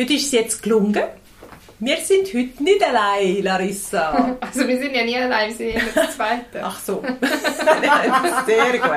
Heute 0.00 0.14
ist 0.14 0.26
es 0.26 0.30
jetzt 0.30 0.62
gelungen. 0.62 1.02
Wir 1.80 1.96
sind 1.96 2.28
heute 2.28 2.62
nicht 2.62 2.86
allein, 2.86 3.42
Larissa. 3.42 4.36
Also 4.40 4.68
wir 4.68 4.78
sind 4.78 4.94
ja 4.94 5.04
nie 5.04 5.16
allein, 5.16 5.48
wir 5.48 5.56
sind 5.56 5.70
immer 5.70 5.90
das 5.92 6.14
Zweite. 6.14 6.62
Ach 6.62 6.78
so. 6.78 7.02
Sehr 8.46 8.78
gut. 8.78 8.90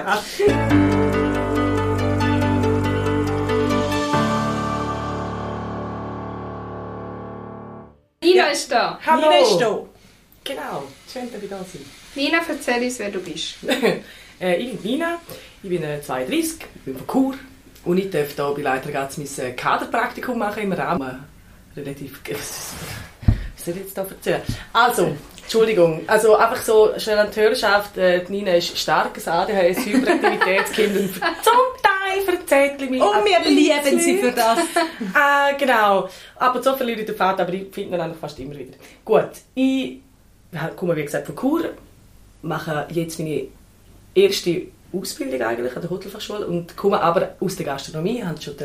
Nina 8.23 8.45
ist 8.51 8.71
da. 8.71 8.99
Hallo. 9.03 9.21
Nina 9.21 9.37
ist 9.41 9.57
da. 9.57 9.85
Genau, 10.43 10.83
schön, 11.11 11.33
dass 11.33 11.41
ihr 11.41 11.49
da 11.49 11.57
seid. 11.57 11.81
Nina, 12.13 12.41
erzähl 12.47 12.83
uns, 12.83 12.99
wer 12.99 13.09
du 13.09 13.19
bist. 13.21 13.55
äh, 14.39 14.55
ich 14.55 14.77
bin 14.77 14.91
Nina, 14.91 15.19
ich 15.63 15.69
bin 15.71 15.81
äh, 15.81 15.99
32, 15.99 16.59
ich 16.75 16.81
bin 16.81 16.95
von 16.95 17.07
Chur 17.07 17.50
und 17.85 17.97
ich 17.97 18.09
darf 18.09 18.35
hier 18.35 18.53
bei 18.55 18.61
Leitergatz 18.61 19.17
mein 19.17 19.27
äh, 19.37 19.51
Kaderpraktikum 19.53 20.37
machen 20.37 20.63
im 20.63 20.73
Rahmen 20.73 21.23
relativ... 21.75 22.21
Was 23.61 23.65
soll 23.65 23.75
ich 23.75 23.81
jetzt 23.81 23.97
da 23.97 24.01
erzählen? 24.01 24.41
Also, 24.73 25.15
Entschuldigung, 25.43 26.01
also 26.07 26.35
einfach 26.35 26.63
so 26.63 26.93
schnell 26.97 27.19
an 27.19 27.27
die 27.29 27.39
Hörerschaft, 27.39 27.95
äh, 27.95 28.25
die 28.25 28.31
Nina 28.31 28.55
ist 28.55 28.75
starkes 28.75 29.27
ADHS, 29.27 29.85
Hyperaktivitätskind 29.85 30.97
und 30.97 31.13
zum 31.43 31.53
Teil 31.83 32.21
verzählt 32.25 32.89
mich 32.89 33.01
Und 33.01 33.23
wir 33.23 33.49
lieben 33.49 33.99
sie 33.99 34.17
für 34.17 34.31
das. 34.31 34.59
Ah, 35.13 35.51
genau. 35.51 36.09
Aber 36.37 36.63
so 36.63 36.75
verliere 36.75 37.01
ich 37.01 37.05
den 37.05 37.15
Vater, 37.15 37.43
aber 37.43 37.53
ich 37.53 37.71
finde 37.71 37.97
ihn 37.97 38.01
eigentlich 38.01 38.19
fast 38.19 38.39
immer 38.39 38.55
wieder. 38.55 38.77
Gut, 39.05 39.29
ich 39.53 39.99
komme 40.75 40.95
wie 40.95 41.03
gesagt 41.03 41.27
von 41.27 41.35
Chur, 41.35 41.69
mache 42.41 42.87
jetzt 42.89 43.19
meine 43.19 43.47
erste 44.15 44.63
Ausbildung 44.93 45.41
eigentlich 45.41 45.75
an 45.75 45.81
der 45.81 45.89
Hotelfachschule 45.89 46.45
und 46.47 46.75
komme 46.75 47.01
aber 47.01 47.35
aus 47.39 47.55
der 47.55 47.65
Gastronomie, 47.65 48.23
habe 48.23 48.41
schon 48.41 48.55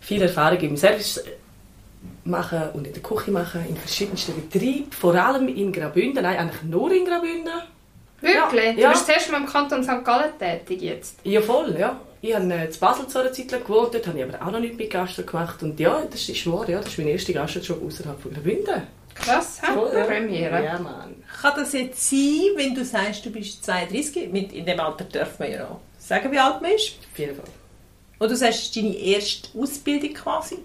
viel 0.00 0.22
Erfahrung 0.22 0.60
im 0.60 0.76
Service 0.76 1.24
machen 2.24 2.62
und 2.74 2.86
in 2.86 2.92
der 2.92 3.02
Küche 3.02 3.30
machen, 3.30 3.64
in 3.68 3.76
verschiedensten 3.76 4.34
Betrieben, 4.34 4.90
vor 4.92 5.14
allem 5.14 5.48
in 5.48 5.72
Graubünden, 5.72 6.22
nein, 6.22 6.38
eigentlich 6.38 6.62
nur 6.62 6.92
in 6.92 7.04
Graubünden. 7.04 7.62
Wirklich? 8.20 8.78
Ja. 8.78 8.88
Du 8.88 8.92
bist 8.92 9.06
zuerst 9.06 9.30
mal 9.30 9.38
im 9.38 9.46
Kanton 9.46 9.82
St. 9.82 10.04
Gallen 10.04 10.38
tätig 10.38 10.80
jetzt. 10.80 11.18
Ja, 11.24 11.40
voll, 11.40 11.76
ja. 11.78 12.00
Ich 12.22 12.34
habe 12.34 12.50
äh, 12.54 12.64
in 12.64 12.80
Basel 12.80 13.06
zu 13.06 13.20
einer 13.20 13.32
Zeit 13.32 13.50
lang 13.50 13.62
gewohnt, 13.62 13.92
dort 13.92 14.06
habe 14.06 14.18
ich 14.18 14.24
aber 14.24 14.46
auch 14.46 14.50
noch 14.50 14.60
nicht 14.60 14.78
mit 14.78 14.90
Gastro 14.90 15.22
gemacht. 15.22 15.62
Und 15.62 15.78
ja, 15.78 16.02
das 16.10 16.26
ist 16.26 16.50
wahr, 16.50 16.66
ja, 16.68 16.78
das 16.78 16.88
ist 16.88 16.98
mein 16.98 17.08
erster 17.08 17.34
Gastjob 17.34 17.84
außerhalb 17.84 18.18
von 18.18 18.32
Graubünden. 18.32 18.82
Krass, 19.14 19.60
hä? 19.62 19.72
Voll, 19.74 19.92
ja. 19.94 20.04
Premiere. 20.04 20.64
Ja, 20.64 20.78
Mann. 20.78 21.22
Kann 21.40 21.52
das 21.56 21.72
jetzt 21.72 22.10
sein, 22.10 22.50
wenn 22.56 22.74
du 22.74 22.84
sagst, 22.84 23.24
du 23.24 23.30
bist 23.30 23.64
32? 23.64 24.30
Mit, 24.32 24.52
in 24.52 24.66
dem 24.66 24.80
Alter 24.80 25.04
dürfen 25.04 25.38
wir 25.38 25.50
ja 25.50 25.68
auch 25.68 25.80
sagen, 25.98 26.32
wie 26.32 26.38
alt 26.38 26.60
man 26.60 26.72
ist. 26.72 26.94
Auf 27.12 27.18
jeden 27.18 27.36
Fall. 27.36 27.44
Und 28.18 28.30
du 28.30 28.36
sagst, 28.36 28.58
es 28.58 28.64
ist 28.66 28.76
deine 28.76 28.96
erste 28.96 29.48
Ausbildung 29.58 30.12
quasi. 30.14 30.58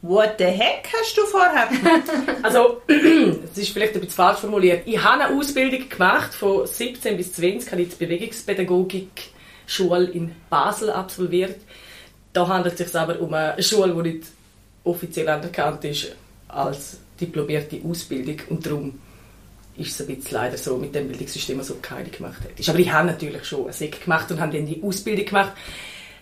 What 0.00 0.34
the 0.38 0.44
heck 0.44 0.88
hast 0.96 1.16
du 1.16 1.26
vorher? 1.26 1.68
Also, 2.42 2.82
das 2.86 3.58
ist 3.58 3.70
vielleicht 3.70 3.94
ein 3.94 4.00
bisschen 4.00 4.14
falsch 4.14 4.38
formuliert. 4.38 4.86
Ich 4.86 5.02
habe 5.02 5.24
eine 5.24 5.36
Ausbildung 5.36 5.88
gemacht, 5.88 6.32
von 6.34 6.64
17 6.66 7.16
bis 7.16 7.32
20 7.32 7.72
habe 7.72 7.82
ich 7.82 7.88
die 7.90 8.04
Bewegungspädagogik-Schule 8.04 10.04
in 10.10 10.36
Basel 10.48 10.90
absolviert. 10.90 11.56
Da 12.32 12.46
handelt 12.46 12.78
es 12.78 12.92
sich 12.92 13.00
aber 13.00 13.18
um 13.20 13.34
eine 13.34 13.60
Schule, 13.60 13.92
die 13.92 14.12
nicht 14.12 14.28
offiziell 14.84 15.28
anerkannt 15.28 15.84
ist 15.84 16.14
als 16.46 16.98
diplomierte 17.20 17.80
Ausbildung 17.84 18.36
und 18.48 18.64
darum 18.64 18.98
ist 19.76 19.92
es 19.92 20.08
ein 20.08 20.16
bisschen 20.16 20.32
leider 20.32 20.56
so 20.56 20.76
mit 20.76 20.94
dem 20.94 21.08
Bildungssystem, 21.08 21.62
so 21.62 21.76
keine 21.80 22.08
gemacht 22.08 22.40
hat. 22.42 22.68
Aber 22.68 22.78
ich 22.78 22.92
habe 22.92 23.06
natürlich 23.06 23.44
schon 23.44 23.64
eine 23.64 23.72
SEC 23.72 24.02
gemacht 24.02 24.30
und 24.30 24.40
habe 24.40 24.56
dann 24.56 24.66
die 24.66 24.82
Ausbildung 24.82 25.24
gemacht 25.24 25.52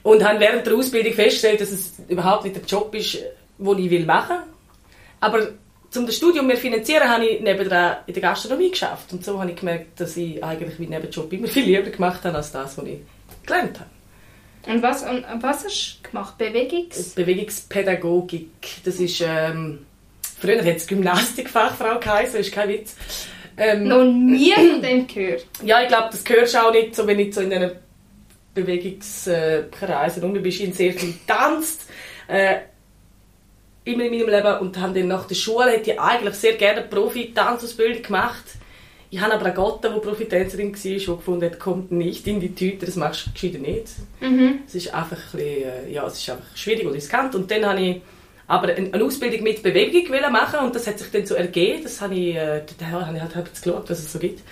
und 0.03 0.23
habe 0.23 0.39
während 0.41 0.67
der 0.67 0.75
Ausbildung 0.75 1.15
festgestellt, 1.15 1.61
dass 1.61 1.71
es 1.71 1.95
überhaupt 2.09 2.45
nicht 2.45 2.57
der 2.57 2.65
Job 2.65 2.95
ist, 2.95 3.19
den 3.59 3.79
ich 3.79 3.91
will 3.91 4.05
machen 4.05 4.37
Aber 5.21 5.49
um 5.97 6.07
das 6.07 6.17
Studium 6.17 6.47
mehr 6.47 6.59
finanzieren, 6.59 7.09
habe 7.09 7.25
ich 7.25 7.41
nebenan 7.41 7.99
in 8.07 8.13
der 8.13 8.23
Gastronomie 8.23 8.71
geschafft. 8.71 9.13
Und 9.13 9.25
so 9.25 9.41
habe 9.41 9.51
ich 9.51 9.57
gemerkt, 9.57 9.99
dass 9.99 10.17
ich 10.17 10.43
eigentlich 10.45 10.79
meinen 10.79 10.91
Nebenjob 10.91 11.33
immer 11.33 11.49
viel 11.49 11.65
lieber 11.65 11.91
gemacht 11.91 12.25
habe, 12.25 12.37
als 12.37 12.53
das, 12.53 12.77
was 12.77 12.85
ich 12.85 12.99
gelernt 13.47 13.81
habe. 13.81 13.91
Und 14.67 14.83
was, 14.83 15.03
und 15.03 15.25
was 15.43 15.65
hast 15.65 16.01
du 16.03 16.11
gemacht? 16.11 16.37
Bewegungs... 16.37 17.15
Bewegungspädagogik, 17.15 18.51
das 18.85 18.97
ist... 18.97 19.23
Ähm, 19.25 19.87
früher 20.39 20.59
hat 20.59 20.77
es 20.77 20.87
Gymnastikfachfrau 20.87 21.99
geheißen, 21.99 22.41
ist 22.41 22.53
kein 22.53 22.69
Witz. 22.69 22.97
Ähm, 23.57 23.89
Noch 23.89 24.05
nie 24.05 24.53
von 24.53 24.83
dem 24.83 25.07
gehört. 25.07 25.47
Ja, 25.63 25.83
ich 25.83 25.89
glaube, 25.89 26.09
das 26.13 26.25
gehört 26.25 26.55
auch 26.57 26.73
nicht 26.73 26.95
so, 26.95 27.07
wenn 27.07 27.19
ich 27.19 27.35
so 27.35 27.41
in 27.41 27.51
diesen 27.51 27.71
Bewegungskreisen 28.55 30.23
rum 30.23 30.33
bist. 30.43 30.61
Habe 30.61 30.73
sehr 30.73 30.93
viel 30.93 31.13
getanzt. 31.13 31.89
Äh, 32.29 32.57
immer 33.85 34.05
in 34.05 34.11
meinem 34.11 34.29
Leben 34.29 34.59
und 34.59 34.79
habe 34.79 34.99
dann 34.99 35.09
nach 35.09 35.27
der 35.27 35.37
Schule 35.37 35.71
hätte 35.71 35.93
ich 35.93 36.01
eigentlich 36.01 36.35
sehr 36.35 36.55
gerne 36.55 36.83
Profi-Tanzausbildung 36.83 38.03
gemacht. 38.03 38.45
Ich 39.11 39.21
habe 39.21 39.35
aber 39.35 39.47
eine 39.47 39.55
Gotte, 39.55 39.93
die 39.95 40.01
Profitänzerin 40.01 40.75
war, 40.75 40.81
die 40.81 40.99
gefunden 40.99 41.45
hat, 41.45 41.61
kommt 41.61 41.93
nicht 41.93 42.27
in 42.27 42.41
die 42.41 42.55
Tüte, 42.55 42.87
das 42.87 42.97
machst 42.97 43.27
du 43.27 43.33
gescheiter 43.33 43.59
nicht. 43.59 43.87
Mhm. 44.21 44.61
Es 44.67 44.75
ist 44.75 44.93
einfach 44.93 45.17
ein 45.17 45.39
bisschen, 45.39 45.63
äh, 45.63 45.93
ja, 45.93 46.05
es 46.07 46.19
ist 46.19 46.29
einfach 46.29 46.57
schwierig 46.57 46.85
und 46.85 46.93
riskant. 46.93 47.35
Und 47.37 47.49
dann 47.49 47.65
habe 47.65 47.81
ich 47.81 48.03
aber 48.49 48.69
eine 48.69 48.93
eine 48.93 49.05
Ausbildung 49.05 49.43
mit 49.43 49.63
Bewegung 49.63 50.09
wollen 50.11 50.33
machen 50.33 50.61
und 50.61 50.75
das 50.75 50.87
hat 50.87 50.99
sich 50.99 51.11
dann 51.11 51.27
so 51.27 51.35
ergeben. 51.35 51.83
Das 51.83 52.01
habe 52.01 52.15
ich, 52.15 52.37
äh, 52.37 52.63
da 52.79 52.87
habe 52.87 53.17
ich 53.17 53.23
halt 53.23 53.35
jetzt 53.35 53.63
geschaut, 53.63 53.91
was 53.91 53.99
es 53.99 54.13
so 54.13 54.19
gibt. 54.19 54.43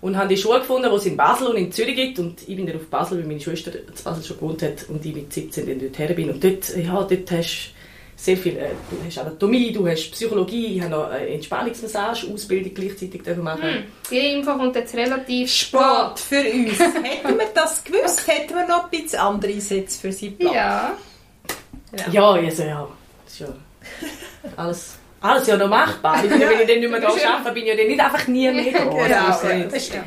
Und 0.00 0.16
habe 0.16 0.28
die 0.28 0.36
Schule 0.38 0.60
gefunden, 0.60 0.88
die 0.90 0.96
es 0.96 1.04
in 1.04 1.16
Basel 1.16 1.48
und 1.48 1.56
in 1.56 1.70
Zürich 1.70 1.94
gibt. 1.94 2.18
Und 2.18 2.40
ich 2.48 2.56
bin 2.56 2.66
dann 2.66 2.76
auf 2.76 2.86
Basel, 2.86 3.18
weil 3.18 3.26
meine 3.26 3.40
Schwester 3.40 3.72
in 3.74 3.82
Basel 4.02 4.24
schon 4.24 4.38
gewohnt 4.38 4.62
hat 4.62 4.88
und 4.88 5.04
ich 5.04 5.14
mit 5.14 5.30
17 5.30 5.66
dann 5.66 5.78
dort 5.78 5.98
her 5.98 6.14
bin. 6.14 6.30
Und 6.30 6.42
dort, 6.42 6.74
ja, 6.74 7.02
dort 7.02 7.30
hast 7.30 7.74
du 7.74 7.80
sehr 8.16 8.36
viel, 8.38 8.56
äh, 8.56 8.70
du 8.90 8.96
hast 9.04 9.18
Anatomie, 9.18 9.72
du 9.72 9.86
hast 9.86 10.10
Psychologie, 10.12 10.76
ich 10.76 10.80
habe 10.80 10.90
noch 10.90 11.10
eine 11.10 11.28
Entspannungsmassage-Ausbildung 11.28 12.72
gleichzeitig 12.72 13.22
machen. 13.36 13.62
Hm. 13.62 13.82
Die 14.10 14.18
Info 14.18 14.56
kommt 14.56 14.76
jetzt 14.76 14.94
relativ 14.94 15.52
Sport 15.52 16.18
für 16.18 16.40
uns. 16.40 16.78
Hätten 16.78 17.38
wir 17.38 17.48
das 17.54 17.84
gewusst, 17.84 18.26
hätten 18.26 18.54
wir 18.54 18.66
noch 18.66 18.84
ein 18.84 18.90
bisschen 18.90 19.18
andere 19.18 19.60
Sätze 19.60 20.00
für 20.00 20.12
sie 20.12 20.30
geplant. 20.30 20.54
Ja. 20.54 20.96
Ja, 22.10 22.30
also 22.30 22.62
ja, 22.62 22.88
das 23.30 23.32
ist 23.32 23.40
ja 23.40 23.48
alles, 24.56 24.98
alles 25.20 25.46
ja 25.46 25.56
noch 25.56 25.68
machbar. 25.68 26.24
Ich 26.24 26.30
bin, 26.30 26.40
Wenn 26.40 26.60
ich 26.60 26.66
dann 26.66 26.80
nicht 26.80 26.90
mehr 26.90 27.00
da 27.00 27.08
arbeite, 27.08 27.54
bin 27.54 27.62
ich 27.64 27.68
ja 27.68 27.76
dann 27.76 27.86
nicht 27.86 28.00
einfach 28.00 28.26
nie 28.26 28.50
mehr 28.50 28.72
da. 28.72 28.78
Genau, 28.78 28.96
Also, 28.96 29.48
das 29.70 29.86
stimmt. 29.86 30.04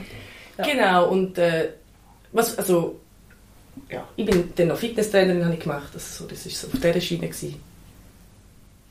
Ja. 0.57 0.65
Genau, 0.65 1.09
und 1.09 1.37
äh, 1.37 1.69
was, 2.31 2.57
also, 2.57 2.99
ja, 3.89 4.07
ich 4.15 4.25
bin 4.25 4.51
dann 4.55 4.67
noch 4.67 4.77
Fitnesstrainerin 4.77 5.43
habe 5.45 5.53
ich 5.55 5.61
gemacht, 5.61 5.89
also, 5.93 6.23
so, 6.23 6.29
das 6.29 6.45
war 6.45 6.51
so 6.51 6.67
auf 6.67 6.73
dieser 6.73 7.01
Schiene. 7.01 7.27
Gewesen. 7.27 7.61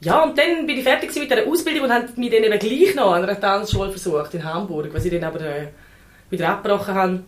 Ja, 0.01 0.25
und 0.25 0.37
dann 0.37 0.67
bin 0.67 0.79
ich 0.79 0.83
fertig 0.83 1.15
mit 1.15 1.31
dieser 1.31 1.47
Ausbildung 1.47 1.85
und 1.85 1.93
habe 1.93 2.09
mich 2.17 2.31
dann 2.31 2.43
eben 2.43 2.59
gleich 2.59 2.95
noch 2.97 3.13
an 3.13 3.23
einer 3.23 3.39
Tanzschule 3.39 3.91
versucht 3.91 4.35
in 4.35 4.43
Hamburg, 4.43 4.89
was 4.93 5.05
ich 5.05 5.13
dann 5.13 5.23
aber 5.23 5.41
äh, 5.41 5.69
wieder 6.31 6.49
abgebrochen 6.49 6.95
habe, 6.95 7.23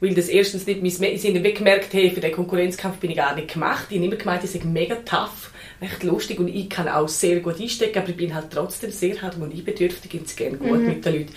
weil 0.00 0.14
das 0.14 0.28
erstens 0.28 0.66
nicht 0.66 0.82
mein, 0.82 1.12
ich 1.12 1.24
habe 1.24 1.52
gemerkt, 1.52 1.92
hey, 1.92 2.10
für 2.10 2.20
den 2.20 2.32
Konkurrenzkampf 2.32 2.96
bin 2.96 3.10
ich 3.10 3.16
gar 3.16 3.34
nicht 3.34 3.52
gemacht. 3.52 3.86
Ich 3.90 3.96
habe 3.96 4.06
immer 4.06 4.16
gemeint, 4.16 4.42
ich 4.42 4.50
sei 4.50 4.60
mega 4.64 4.96
tough, 5.04 5.51
echt 5.82 6.02
lustig 6.02 6.38
und 6.38 6.48
ich 6.48 6.68
kann 6.68 6.88
auch 6.88 7.08
sehr 7.08 7.40
gut 7.40 7.60
einstecken, 7.60 7.98
aber 7.98 8.08
ich 8.08 8.16
bin 8.16 8.34
halt 8.34 8.50
trotzdem 8.50 8.90
sehr 8.90 9.20
harmoniebedürftig 9.20 10.14
und 10.14 10.26
es 10.26 10.36
gerne 10.36 10.56
gut 10.56 10.80
mit 10.80 11.04
den 11.04 11.12
Leuten. 11.12 11.32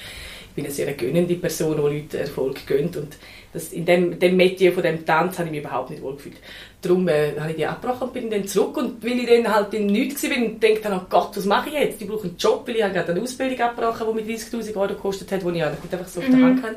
Ich 0.50 0.56
bin 0.56 0.66
eine 0.66 0.73
sehr 0.73 0.94
gönnende 0.94 1.35
Person, 1.35 1.75
die 1.75 1.81
Leute 1.81 2.19
Erfolg 2.19 2.66
gönnt 2.66 2.95
und 2.95 3.17
das, 3.51 3.72
in 3.72 3.85
dem, 3.85 4.19
dem 4.19 4.35
Metier 4.35 4.73
von 4.73 4.84
dem 4.84 5.05
Tanz 5.05 5.38
habe 5.38 5.47
ich 5.47 5.51
mich 5.51 5.61
überhaupt 5.61 5.89
nicht 5.89 6.01
wohlgefühlt. 6.01 6.35
Darum 6.81 7.07
äh, 7.07 7.39
habe 7.39 7.51
ich 7.51 7.57
die 7.57 7.66
abgebrochen 7.66 8.07
und 8.07 8.13
bin 8.13 8.29
dann 8.29 8.45
zurück 8.47 8.78
und 8.78 9.03
weil 9.03 9.19
ich 9.19 9.28
dann 9.28 9.53
halt 9.53 9.73
in 9.73 9.88
nichts 9.88 10.23
war 10.23 10.38
und 10.38 10.61
denke 10.61 10.81
dann, 10.81 11.00
oh 11.00 11.05
Gott, 11.09 11.35
was 11.35 11.45
mache 11.45 11.69
ich 11.69 11.75
jetzt? 11.75 12.01
Ich 12.01 12.07
brauche 12.07 12.28
einen 12.28 12.38
Job, 12.38 12.67
weil 12.67 12.75
ich 12.75 12.84
habe 12.84 12.94
gerade 12.94 13.11
eine 13.13 13.22
Ausbildung 13.22 13.59
abgebrochen, 13.59 14.07
die 14.17 14.23
mir 14.23 14.38
30'000 14.38 14.75
Euro 14.75 14.88
gekostet 14.89 15.31
hat, 15.31 15.41
die 15.41 15.57
ich 15.57 15.63
einfach 15.63 16.07
so 16.07 16.19
auf 16.19 16.25
der 16.25 16.41
Hand 16.41 16.61
kann. 16.61 16.75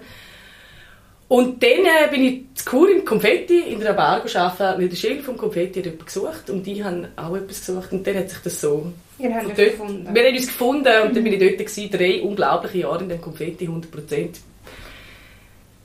Und 1.28 1.62
dann 1.62 1.70
äh, 1.70 2.10
bin 2.10 2.24
ich 2.24 2.42
zu 2.54 2.70
Chur 2.70 2.90
im 2.90 3.04
Konfetti 3.04 3.60
in 3.60 3.82
einer 3.82 3.92
Bar 3.92 4.22
gearbeitet, 4.22 4.78
weil 4.78 4.88
der 4.88 4.96
Chef 4.96 5.24
vom 5.24 5.36
Konfetti 5.36 5.80
hat 5.80 5.84
jemanden 5.84 6.06
gesucht 6.06 6.48
und 6.48 6.66
die 6.66 6.82
haben 6.82 7.06
auch 7.16 7.36
etwas 7.36 7.66
gesucht 7.66 7.92
und 7.92 8.06
dann 8.06 8.16
hat 8.16 8.30
sich 8.30 8.38
das 8.38 8.60
so... 8.60 8.90
Ihr 9.18 9.34
habt 9.34 9.46
euch 9.46 9.72
gefunden. 9.72 10.08
Wir 10.14 10.24
haben 10.24 10.34
uns 10.34 10.46
gefunden 10.46 11.02
und 11.02 11.16
dann 11.16 11.24
bin 11.24 11.32
ich 11.34 11.38
dort 11.38 11.58
gewesen, 11.58 11.90
drei 11.90 12.22
unglaubliche 12.22 12.78
Jahre 12.78 13.02
in 13.02 13.10
dem 13.10 13.20
Konfetti, 13.20 13.66
100 13.66 13.90
Prozent. 13.90 14.38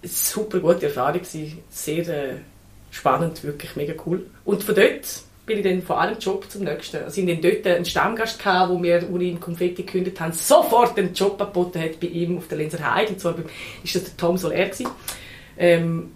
Super 0.04 0.60
gute 0.60 0.86
Erfahrung 0.86 1.22
gewesen, 1.22 1.58
sehr 1.70 2.08
äh, 2.08 2.36
spannend, 2.92 3.44
wirklich 3.44 3.76
mega 3.76 3.94
cool. 4.06 4.26
Und 4.46 4.64
von 4.64 4.76
dort 4.76 5.24
bin 5.46 5.58
ich 5.58 5.64
dann 5.64 5.82
von 5.82 5.98
einem 5.98 6.20
Job 6.20 6.50
zum 6.50 6.64
nächsten. 6.64 7.04
Also 7.04 7.22
ich 7.22 7.28
hatte 7.28 7.42
dann 7.42 7.52
dort 7.52 7.76
einen 7.76 7.86
Stammgast, 7.86 8.40
gehabt, 8.40 8.72
wo 8.72 8.82
wir, 8.82 9.12
wo 9.12 9.18
ich 9.18 9.32
im 9.32 9.40
Konfetti 9.42 9.84
gekündigt 9.84 10.22
haben, 10.22 10.32
sofort 10.32 10.98
einen 10.98 11.14
Job 11.14 11.42
angeboten 11.42 11.82
hat 11.82 12.00
bei 12.00 12.08
ihm 12.08 12.38
auf 12.38 12.48
der 12.48 12.60
Lenzer 12.60 12.94
Heide. 12.94 13.14
Und 13.14 13.20
zwar 13.20 13.36
ist 13.84 13.96
das 13.96 14.04
der 14.04 14.16
Tom 14.16 14.38
Soler 14.38 14.66
gewesen. 14.66 14.88
Ähm, 15.58 16.12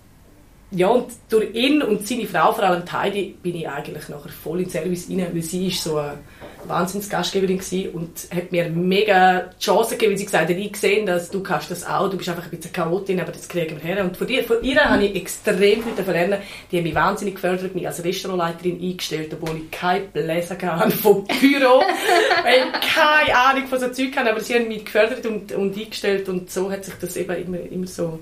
ja, 0.69 0.87
und 0.87 1.05
durch 1.29 1.53
ihn 1.53 1.81
und 1.81 2.05
seine 2.05 2.25
Frau, 2.25 2.51
vor 2.51 2.65
allem 2.65 2.83
Heidi, 2.91 3.37
bin 3.41 3.55
ich 3.55 3.69
eigentlich 3.69 4.09
nachher 4.09 4.27
voll 4.27 4.59
ins 4.59 4.73
Service 4.73 5.09
rein, 5.09 5.25
weil 5.31 5.41
sie 5.41 5.67
ist 5.67 5.81
so 5.81 5.95
eine 5.95 6.17
Wahnsinnsgastgeberin 6.65 7.59
gewesen 7.59 7.91
und 7.91 8.27
hat 8.35 8.51
mir 8.51 8.69
mega 8.69 9.49
die 9.57 9.63
Chance 9.63 9.91
gegeben, 9.91 10.11
weil 10.11 10.17
sie 10.17 10.25
gesagt 10.25 10.49
hat, 10.49 10.57
ich 10.57 10.73
gesehen, 10.73 11.05
dass 11.05 11.31
du 11.31 11.41
kannst 11.41 11.71
das 11.71 11.87
auch, 11.87 12.09
du 12.09 12.17
bist 12.17 12.27
einfach 12.27 12.43
ein 12.43 12.49
bisschen 12.49 12.73
Chaotin, 12.73 13.21
aber 13.21 13.31
das 13.31 13.47
kriegen 13.47 13.77
wir 13.77 13.95
her. 13.95 14.03
Und 14.03 14.17
von, 14.17 14.27
dir, 14.27 14.43
von 14.43 14.61
ihr 14.61 14.83
habe 14.83 15.05
ich 15.05 15.15
extrem 15.15 15.83
viel 15.83 16.05
lernen. 16.05 16.39
Die 16.69 16.77
hat 16.77 16.83
mich 16.83 16.95
wahnsinnig 16.95 17.35
gefördert, 17.35 17.73
mich 17.73 17.87
als 17.87 18.03
Restaurantleiterin 18.03 18.81
eingestellt, 18.81 19.33
obwohl 19.39 19.55
ich 19.59 19.71
keinen 19.71 20.11
Bläser 20.11 20.57
hatte 20.61 20.97
vom 20.97 21.23
Büro, 21.23 21.81
weil 22.43 22.57
ich 22.57 22.93
keine 22.93 23.37
Ahnung 23.37 23.67
von 23.67 23.79
so 23.79 23.87
Zeug 23.87 24.17
hatte, 24.17 24.31
aber 24.31 24.41
sie 24.41 24.55
haben 24.55 24.67
mich 24.67 24.83
gefördert 24.83 25.25
und, 25.25 25.53
und 25.53 25.77
eingestellt 25.77 26.27
und 26.27 26.51
so 26.51 26.69
hat 26.69 26.83
sich 26.83 26.95
das 26.99 27.15
eben 27.15 27.35
immer, 27.37 27.59
immer 27.71 27.87
so 27.87 28.19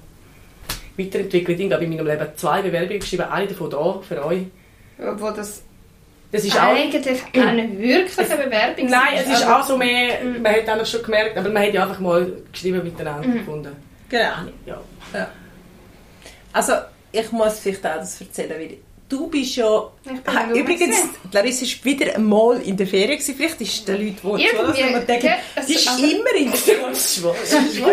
weiterentwickelt. 0.98 1.60
Ich 1.60 1.72
habe 1.72 1.84
in 1.84 1.90
meinem 1.92 2.08
Leben 2.08 2.28
zwei 2.36 2.62
Bewerbungen 2.62 3.00
geschrieben, 3.00 3.24
eine 3.24 3.48
davon 3.48 3.70
da 3.70 4.00
für 4.02 4.26
euch. 4.26 4.46
Wo 4.98 5.30
das 5.32 5.64
Das 6.32 6.44
ist 6.44 6.56
auch, 6.56 6.76
eigentlich 6.76 7.22
eine 7.34 7.78
wirkliche 7.80 8.36
Bewerbung 8.36 8.88
nein, 8.88 9.14
es 9.16 9.28
ist 9.28 9.48
auch 9.48 9.64
so 9.64 9.78
mehr, 9.78 10.24
man 10.24 10.54
hat 10.54 10.68
eigentlich 10.68 10.90
schon 10.90 11.04
gemerkt, 11.04 11.38
aber 11.38 11.50
man 11.50 11.64
hat 11.64 11.74
ja 11.74 11.84
einfach 11.84 12.00
mal 12.00 12.32
geschrieben 12.52 12.84
miteinander 12.84 13.28
gefunden. 13.28 13.76
Genau. 14.10 14.30
Ja. 14.66 14.82
Ja. 15.14 15.28
Also, 16.52 16.74
ich 17.12 17.32
muss 17.32 17.60
vielleicht 17.60 17.86
auch 17.86 17.98
das 17.98 18.20
erzählen, 18.20 18.52
weil 18.52 18.78
du 19.18 19.28
bist 19.28 19.56
ja... 19.56 19.90
Ich 20.06 20.22
bin 20.22 20.34
Ha, 20.34 20.46
nur 20.48 20.58
übrigens. 20.58 20.98
Larissa 21.32 21.66
war 21.66 21.86
wieder 21.86 22.16
einmal 22.16 22.62
in 22.62 22.78
der 22.78 22.88
Ferien. 22.88 23.12
gewesen. 23.18 23.36
Vielleicht 23.36 23.62
ist 23.62 23.74
es 23.74 23.86
den 23.86 24.06
Leuten 24.06 24.24
wohl 24.24 24.40
so, 24.40 24.58
dass 24.68 24.80
man 24.92 25.06
denkt, 25.08 25.28
die 25.68 25.74
ist 25.74 25.88
also- 25.88 26.04
immer 26.04 26.36
in 26.38 26.52
der 26.52 26.60
Ferien. 26.60 26.92
Ist 26.96 27.22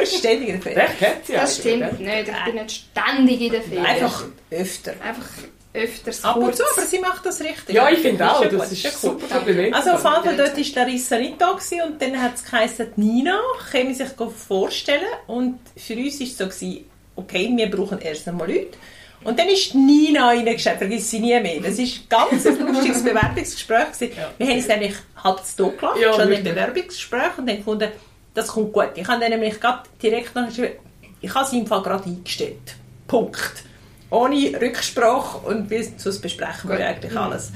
ist 0.02 0.18
ständig 0.18 0.48
in 0.48 0.60
der 0.60 0.62
Ferien. 0.62 0.90
Sie 1.24 1.32
Das 1.32 1.56
stimmt 1.58 2.00
nicht. 2.00 2.28
Ich 2.28 2.44
bin 2.44 2.54
nicht 2.54 2.70
ständig 2.70 3.40
in 3.40 3.52
der 3.52 3.62
Ferien. 3.62 3.86
Einfach 3.86 4.24
öfter. 4.50 4.92
Einfach 5.02 5.28
öfters 5.74 6.22
Ab 6.22 6.36
und 6.36 6.54
zu, 6.54 6.62
aber 6.76 6.86
sie 6.86 6.98
macht 6.98 7.24
das 7.24 7.40
richtig. 7.40 7.74
Ja, 7.74 7.88
ich 7.88 8.00
finde 8.00 8.30
auch, 8.30 8.42
ja 8.42 8.48
das 8.50 8.72
ist 8.72 8.82
ja 8.82 8.90
ein 8.90 8.96
cool. 9.02 9.10
super 9.20 9.34
Kompliment. 9.36 9.74
Also 9.74 9.90
auf 9.92 10.04
jeden 10.04 10.24
Fall, 10.24 10.36
dort 10.36 10.56
war 10.58 10.84
Larissa 10.84 11.18
nicht 11.18 11.40
da 11.40 11.52
gewesen, 11.52 11.80
und 11.86 12.02
dann 12.02 12.20
hat 12.22 12.34
es 12.34 12.44
geheißen, 12.44 12.86
Nina 12.96 13.40
käme 13.70 13.94
sich 13.94 14.08
vorstellen 14.36 15.06
und 15.26 15.58
für 15.76 15.94
uns 15.94 16.20
war 16.20 16.26
es 16.26 16.36
so, 16.36 16.44
gewesen, 16.44 16.84
okay, 17.16 17.50
wir 17.56 17.70
brauchen 17.70 17.98
erst 18.00 18.28
einmal 18.28 18.50
Leute. 18.50 18.76
Und 19.24 19.38
dann 19.38 19.48
ist 19.48 19.74
Nina 19.74 20.28
reingeschrieben, 20.28 20.78
vergiss 20.78 21.10
sie 21.10 21.20
nie 21.20 21.38
mehr. 21.40 21.60
Das 21.60 21.78
war 21.78 21.84
ein 21.84 21.90
ganz 22.08 22.44
lustiges 22.58 23.04
Bewerbungsgespräch. 23.04 23.92
Gewesen. 23.92 24.10
Wir 24.38 24.46
haben 24.48 24.58
es 24.58 24.68
nämlich 24.68 24.94
halb 25.22 25.44
zu 25.44 25.56
Tod 25.56 25.78
gelassen, 25.78 26.00
Ja, 26.02 26.12
schon 26.14 26.32
im. 26.32 26.42
Bewerbungsgespräch 26.44 27.38
und 27.38 27.46
dann 27.48 27.56
gefunden, 27.58 27.88
das 28.34 28.48
kommt 28.48 28.72
gut. 28.72 28.90
Ich 28.96 29.06
habe 29.06 29.20
dann 29.20 29.30
nämlich 29.30 29.54
direkt 30.02 30.34
noch 30.34 30.46
geschrieben, 30.46 30.72
ich 31.20 31.34
habe 31.34 31.48
sie 31.48 31.58
im 31.60 31.66
Fall 31.66 31.82
gerade 31.82 32.04
eingestellt. 32.04 32.74
Punkt. 33.06 33.64
Ohne 34.10 34.60
Rücksprache 34.60 35.38
und 35.46 35.70
wie 35.70 35.82
sonst 35.96 36.20
besprechen 36.20 36.68
wir 36.70 36.86
eigentlich 36.86 37.16
alles. 37.16 37.52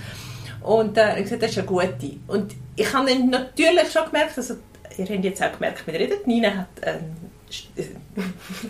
Und 0.62 0.96
äh, 0.96 1.16
ich 1.18 1.24
gesagt, 1.24 1.42
das 1.42 1.50
ist 1.50 1.58
eine 1.58 1.66
gute. 1.66 2.16
Und 2.28 2.54
ich 2.76 2.92
habe 2.92 3.08
dann 3.08 3.28
natürlich 3.28 3.90
schon 3.92 4.04
gemerkt, 4.06 4.36
also, 4.36 4.54
ihr 4.96 5.04
habt 5.06 5.24
jetzt 5.24 5.42
auch 5.42 5.52
gemerkt, 5.52 5.86
wir 5.86 5.94
reden, 5.94 6.18
Nina 6.26 6.48
hat, 6.56 6.66
ähm, 6.82 7.00
st- 7.00 7.35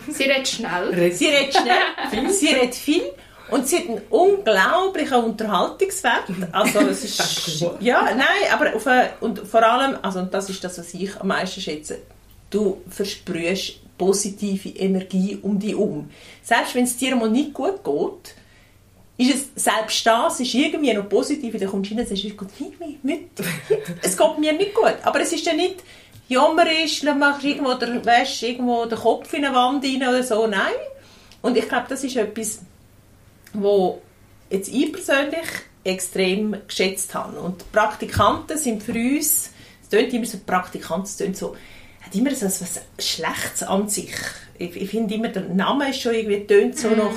Sie 0.08 0.24
redet 0.24 0.48
schnell. 0.48 1.12
sie 1.12 1.26
redet 1.26 1.54
schnell, 1.54 2.30
sie 2.30 2.48
redet 2.48 2.74
viel 2.74 3.02
und 3.50 3.66
sie 3.66 3.78
hat 3.78 3.88
einen 3.88 4.02
unglaublichen 4.10 5.24
Unterhaltungswert. 5.24 6.24
Also 6.52 6.80
es 6.80 7.04
ist, 7.04 7.64
ja, 7.80 8.02
nein, 8.14 8.52
aber 8.52 8.74
auf 8.74 8.86
eine, 8.86 9.10
und 9.20 9.46
vor 9.46 9.62
allem, 9.62 9.98
also 10.02 10.20
und 10.20 10.34
das 10.34 10.50
ist 10.50 10.62
das, 10.62 10.78
was 10.78 10.92
ich 10.94 11.16
am 11.20 11.28
meisten 11.28 11.60
schätze, 11.60 11.98
du 12.50 12.82
versprühst 12.88 13.80
positive 13.96 14.68
Energie 14.68 15.38
um 15.40 15.58
dich 15.58 15.74
um. 15.74 16.10
Selbst 16.42 16.74
wenn 16.74 16.84
es 16.84 16.96
dir 16.96 17.16
mal 17.16 17.30
nicht 17.30 17.54
gut 17.54 17.82
geht, 17.82 18.34
ist 19.18 19.34
es, 19.34 19.64
selbst 19.64 20.06
das 20.06 20.40
ist 20.40 20.54
irgendwie 20.54 20.92
noch 20.92 21.08
positiv, 21.08 21.58
dann 21.58 21.68
kommst 21.68 21.90
du 21.90 21.94
rein 21.94 22.02
und 22.02 22.08
sagst, 22.08 22.24
es 22.24 22.36
geht 22.36 22.48
irgendwie 22.58 22.98
nicht, 23.02 23.22
es 24.02 24.16
geht 24.16 24.38
mir 24.38 24.52
nicht 24.52 24.74
gut. 24.74 24.96
Aber 25.02 25.20
es 25.20 25.32
ist 25.32 25.46
dann 25.46 25.56
nicht 25.56 25.76
jammerisch, 26.28 27.00
dann 27.00 27.18
machst 27.18 27.42
du 27.42 27.48
irgendwo, 27.48 27.74
der, 27.74 28.04
weißt, 28.04 28.42
irgendwo 28.42 28.84
den 28.86 28.98
Kopf 28.98 29.32
in 29.32 29.44
eine 29.44 29.54
Wand 29.54 29.84
rein 29.84 30.02
oder 30.08 30.22
so, 30.22 30.46
nein. 30.46 30.72
Und 31.42 31.56
ich 31.56 31.68
glaube, 31.68 31.86
das 31.88 32.02
ist 32.04 32.16
etwas, 32.16 32.60
wo 33.52 34.02
jetzt 34.50 34.68
ich 34.68 34.92
persönlich 34.92 35.46
extrem 35.84 36.56
geschätzt 36.66 37.14
habe. 37.14 37.38
Und 37.38 37.70
Praktikanten 37.72 38.58
sind 38.58 38.82
für 38.82 38.92
uns, 38.92 39.50
es 39.82 39.88
klingt 39.88 40.12
immer 40.12 40.26
so, 40.26 40.38
Praktikanten, 40.44 41.04
es 41.04 41.16
klingt 41.16 41.36
so, 41.36 41.56
hat 42.04 42.14
immer 42.14 42.34
so 42.34 42.46
etwas 42.46 42.80
Schlechtes 42.98 43.62
an 43.62 43.88
sich. 43.88 44.12
Ich, 44.58 44.74
ich 44.74 44.90
finde 44.90 45.14
immer, 45.14 45.28
der 45.28 45.42
Name 45.42 45.90
ist 45.90 46.00
schon 46.00 46.14
irgendwie, 46.14 46.44
tönt 46.46 46.78
so 46.78 46.90
noch, 46.90 47.14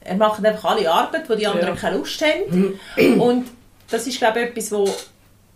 er 0.00 0.16
macht 0.16 0.44
einfach 0.44 0.70
alle 0.70 0.90
Arbeit, 0.90 1.28
wo 1.28 1.34
die 1.34 1.46
anderen 1.46 1.74
Ja. 1.74 1.80
keine 1.80 1.98
Lust 1.98 2.22
haben. 2.22 2.78
Und 3.20 3.46
das 3.90 4.06
ist, 4.06 4.18
glaube 4.18 4.40
ich, 4.40 4.46
etwas, 4.48 4.72
wo, 4.72 4.88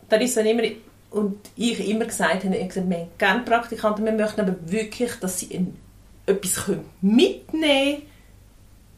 da 0.08 0.16
ist 0.16 0.36
dann 0.36 0.46
immer, 0.46 0.62
und 1.10 1.38
ich 1.56 1.88
immer 1.88 2.04
gesagt 2.04 2.44
habe, 2.44 2.56
ich 2.56 2.68
gesagt, 2.68 2.88
wir 2.88 2.98
haben 2.98 3.08
gerne 3.18 3.42
Praktikanten, 3.42 4.04
wir 4.04 4.12
möchten 4.12 4.40
aber 4.40 4.54
wirklich, 4.66 5.12
dass 5.20 5.38
sie 5.40 5.54
ein, 5.56 5.76
etwas 6.26 6.64
können 6.66 6.84
mitnehmen 7.00 7.50
können 7.50 8.02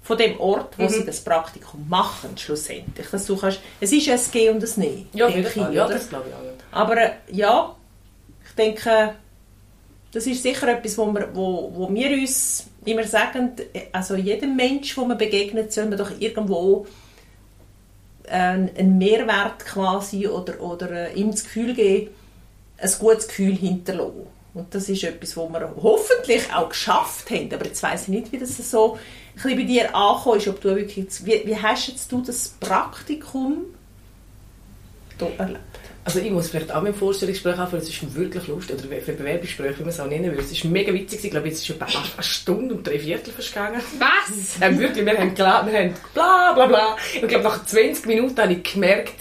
von 0.03 0.19
dem 0.19 0.39
Ort, 0.41 0.77
wo 0.79 0.83
Mhm. 0.85 0.89
sie 0.89 1.05
das 1.07 1.21
Praktikum 1.21 1.89
machen, 1.89 2.37
schlussendlich. 2.37 3.07
Dass 3.11 3.25
du 3.27 3.37
kannst, 3.37 3.61
es 3.81 3.93
ist 3.93 4.09
ein 4.09 4.21
Gehen 4.33 4.57
und 4.57 4.63
ein 4.65 4.81
Nehmen. 4.81 5.09
Ja, 5.15 5.29
denke 5.29 5.49
ich, 5.49 5.75
Ja, 5.75 5.87
das 5.89 6.09
glaube 6.09 6.25
ich 6.29 6.35
auch. 6.35 6.43
ja. 6.45 6.53
Aber 6.73 6.97
äh, 7.01 7.11
ja, 7.31 7.75
ich 8.47 8.55
denke, 8.57 9.15
das 10.13 10.27
ist 10.27 10.43
sicher 10.43 10.69
etwas, 10.69 10.99
wo 10.99 11.07
wir, 11.13 11.29
wo, 11.35 11.71
wo 11.75 11.95
wir 11.95 12.11
uns 12.11 12.67
immer 12.85 13.05
sagen, 13.05 13.53
also 13.93 14.17
jedem 14.17 14.57
Mensch, 14.57 14.97
wo 14.97 15.05
man 15.05 15.17
begegnet, 15.17 15.73
soll 15.73 15.87
man 15.87 15.97
doch 15.99 16.11
irgendwo 16.19 16.85
einen, 18.29 18.99
Mehrwert 18.99 19.65
quasi 19.65 20.27
oder, 20.27 20.61
oder 20.61 20.91
äh, 20.91 21.15
ihm 21.15 21.31
das 21.31 21.45
Gefühl 21.45 21.75
geben, 21.75 22.11
ein 22.79 22.91
gutes 22.99 23.29
Gefühl 23.29 23.55
hinterlassen. 23.55 24.27
Und 24.55 24.75
das 24.75 24.89
ist 24.89 25.03
etwas, 25.03 25.37
was 25.37 25.51
wir 25.51 25.75
hoffentlich 25.83 26.53
auch 26.53 26.69
geschafft 26.69 27.31
haben. 27.31 27.53
Aber 27.55 27.65
jetzt 27.65 27.83
weiss 27.83 28.03
ich 28.03 28.09
nicht, 28.09 28.33
wie 28.33 28.39
das 28.39 28.57
so 28.71 28.99
ein 29.43 29.57
bei 29.57 29.63
dir 29.63 29.95
angekommen 29.95 30.39
ist. 30.39 30.49
Ob 30.49 30.61
du 30.61 30.77
wirklich, 30.77 31.07
wie, 31.25 31.43
wie 31.47 31.57
hast 31.57 31.89
jetzt 31.89 32.13
du 32.13 32.21
das 32.21 32.49
Praktikum 32.61 33.65
hier 35.19 35.31
erlebt? 35.39 35.61
Also 36.05 36.19
ich 36.19 36.33
muss 36.33 36.51
vielleicht 36.51 36.73
auch 36.73 36.83
mit 36.83 36.95
dem 36.95 36.99
Vorstellungsgespräch 36.99 37.59
anfangen, 37.61 37.83
es 37.83 37.89
ist 37.89 38.15
wirklich 38.15 38.49
lustig, 38.49 38.77
oder 38.77 39.01
für 39.01 39.13
Bewerbungsgespräch, 39.13 39.79
wie 39.79 39.83
man 39.83 39.91
es 39.91 40.01
auch 40.01 40.09
nennen 40.09 40.33
würde. 40.33 40.43
Es 40.43 40.51
ist 40.51 40.65
mega 40.65 40.93
witzig, 40.93 41.25
ich 41.25 41.31
glaube, 41.31 41.49
jetzt 41.49 41.59
ist 41.59 41.67
schon 41.69 41.77
etwa 41.77 41.87
eine 41.87 42.23
Stunde 42.23 42.75
und 42.75 42.87
drei 42.87 42.99
Viertel 42.99 43.33
vergangen. 43.33 43.81
Was? 43.99 44.59
Ja, 44.61 44.77
wirklich, 44.79 45.07
wir 45.07 45.17
haben, 45.17 45.35
klar, 45.35 45.65
wir 45.65 45.79
haben 45.79 45.95
bla 46.13 46.53
bla 46.55 46.67
bla. 46.67 46.93
Und 46.95 47.23
ich 47.23 47.29
glaube, 47.29 47.45
nach 47.45 47.65
20 47.65 48.07
Minuten 48.07 48.37
habe 48.37 48.53
ich 48.53 48.73
gemerkt, 48.73 49.15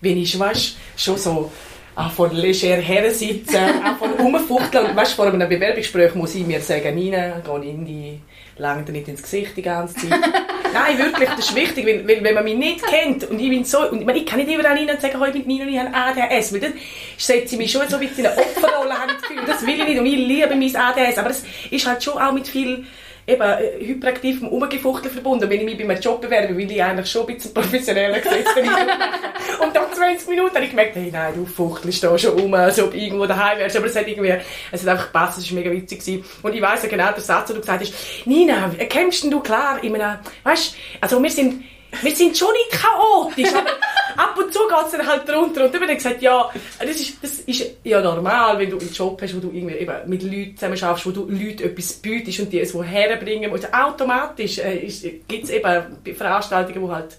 wenn 0.00 0.16
ich 0.16 0.38
weißt, 0.38 0.76
schon 0.96 1.18
so 1.18 1.52
ah, 1.94 2.08
von 2.08 2.34
leger 2.34 2.76
her 2.76 3.10
sitzen, 3.10 3.56
auch 3.84 3.98
von 3.98 4.12
rumfuchteln. 4.12 4.86
Und 4.86 4.96
weißt, 4.96 5.12
vor 5.12 5.26
einem 5.26 5.46
Bewerbungsgespräch 5.46 6.14
muss 6.14 6.34
ich 6.34 6.46
mir 6.46 6.60
sagen, 6.60 6.94
Nina, 6.94 7.42
geh 7.44 7.68
in 7.68 7.84
die, 7.84 8.20
lang 8.56 8.84
dir 8.84 8.92
nicht 8.92 9.08
ins 9.08 9.22
Gesicht 9.22 9.56
die 9.56 9.62
ganze 9.62 9.94
Zeit. 9.94 10.20
Nein, 10.74 10.98
wirklich, 10.98 11.28
das 11.28 11.38
ist 11.38 11.54
wichtig, 11.54 11.86
weil, 11.86 12.06
weil 12.06 12.24
wenn 12.24 12.34
man 12.34 12.42
mich 12.42 12.56
nicht 12.56 12.84
kennt 12.84 13.30
und 13.30 13.38
ich 13.38 13.48
bin 13.48 13.64
so, 13.64 13.88
und 13.88 14.00
ich, 14.00 14.06
meine, 14.06 14.18
ich 14.18 14.26
kann 14.26 14.40
nicht 14.40 14.52
überall 14.52 14.76
rein 14.76 14.90
und 14.90 15.00
sagen, 15.00 15.20
«Hoi, 15.20 15.28
ich 15.28 15.34
bin 15.34 15.46
Nina 15.46 15.66
ich 15.66 15.78
habe 15.78 15.94
ADHS, 15.94 16.52
weil 16.52 16.60
dann 16.60 16.72
setze 17.16 17.54
ich 17.54 17.58
mich 17.60 17.70
schon 17.70 17.88
so 17.88 17.96
ein 17.96 18.00
bisschen 18.00 18.24
in 18.24 18.32
eine 18.32 18.40
Opferrolle, 18.40 18.90
das. 19.46 19.46
Das 19.46 19.66
will 19.66 19.78
ich 19.78 19.86
nicht. 19.86 20.00
Und 20.00 20.06
ich 20.06 20.16
liebe 20.16 20.54
mein 20.56 20.74
ADHS, 20.74 21.18
aber 21.18 21.30
es 21.30 21.44
ist 21.70 21.86
halt 21.86 22.02
schon 22.02 22.14
auch 22.20 22.32
mit 22.32 22.48
viel 22.48 22.84
eben, 23.26 23.42
äh, 23.42 23.84
hyperaktivem 23.84 24.48
Umgefuchtel 24.48 25.10
verbunden. 25.10 25.48
Wenn 25.48 25.60
ich 25.60 25.64
mich 25.64 25.78
bei 25.78 25.84
einem 25.84 26.00
Job 26.00 26.20
bewerbe, 26.20 26.56
will 26.56 26.70
ich 26.70 26.82
eigentlich 26.82 27.10
schon 27.10 27.26
ein 27.26 27.34
bisschen 27.34 27.54
professioneller 27.54 28.20
gesetzt. 28.20 28.50
Und 29.62 29.74
nach 29.74 29.90
20 29.90 30.28
Minuten 30.28 30.54
habe 30.54 30.64
ich 30.64 30.70
gemerkt, 30.70 30.96
hey, 30.96 31.10
nein, 31.12 31.34
du 31.34 31.46
fuchtelst 31.46 32.02
da 32.02 32.16
schon 32.18 32.40
um, 32.40 32.54
als 32.54 32.80
ob 32.80 32.94
irgendwo 32.94 33.26
daheim 33.26 33.58
wärst. 33.58 33.76
Aber 33.76 33.86
es 33.86 33.96
hat 33.96 34.06
irgendwie, 34.06 34.34
es 34.72 34.82
hat 34.82 34.88
einfach 34.88 35.06
gepasst, 35.06 35.38
es 35.38 35.50
war 35.50 35.58
mega 35.58 35.70
witzig. 35.70 36.00
Gewesen. 36.00 36.24
Und 36.42 36.54
ich 36.54 36.62
weiss 36.62 36.82
ja 36.82 36.88
genau, 36.88 37.12
der 37.12 37.20
Satz, 37.20 37.46
den 37.46 37.56
du 37.56 37.60
gesagt 37.60 37.82
hast, 37.82 38.26
Nina, 38.26 38.70
kennst 38.88 39.24
denn 39.24 39.30
du 39.30 39.40
klar 39.40 39.82
in 39.82 39.94
einem, 39.94 40.18
weißt, 40.42 40.76
also 41.00 41.22
wir 41.22 41.30
sind, 41.30 41.64
wir 42.02 42.16
sind 42.16 42.36
schon 42.36 42.52
nicht 42.52 42.82
chaotisch, 42.82 43.54
aber 43.54 43.70
ab 44.16 44.36
und 44.38 44.52
zu 44.52 44.60
geht 44.60 44.86
es 44.86 44.92
dann 44.92 45.06
halt 45.06 45.28
drunter. 45.28 45.64
Und 45.64 45.74
dann 45.74 45.82
habe 45.82 45.92
ich 45.92 45.98
gesagt, 45.98 46.22
ja, 46.22 46.50
das 46.78 47.00
ist, 47.00 47.22
das 47.22 47.40
ist 47.40 47.76
ja 47.84 48.00
normal, 48.00 48.58
wenn 48.58 48.70
du 48.70 48.78
einen 48.78 48.92
Job 48.92 49.20
hast, 49.20 49.34
wo 49.36 49.40
du 49.40 49.50
irgendwie 49.52 49.76
eben 49.76 49.94
mit 50.06 50.22
Leuten 50.22 50.56
zusammen 50.56 50.76
schaffst, 50.76 51.06
wo 51.06 51.10
du 51.10 51.28
Leuten 51.28 51.62
etwas 51.62 51.92
bietest 51.94 52.40
und 52.40 52.52
die 52.52 52.60
es 52.60 52.74
woher 52.74 53.16
bringen 53.16 53.50
musst. 53.50 53.72
Automatisch 53.72 54.58
äh, 54.58 54.88
gibt 55.28 55.44
es 55.44 55.50
eben 55.50 55.96
Veranstaltungen, 56.16 56.82
wo 56.82 56.92
halt 56.92 57.16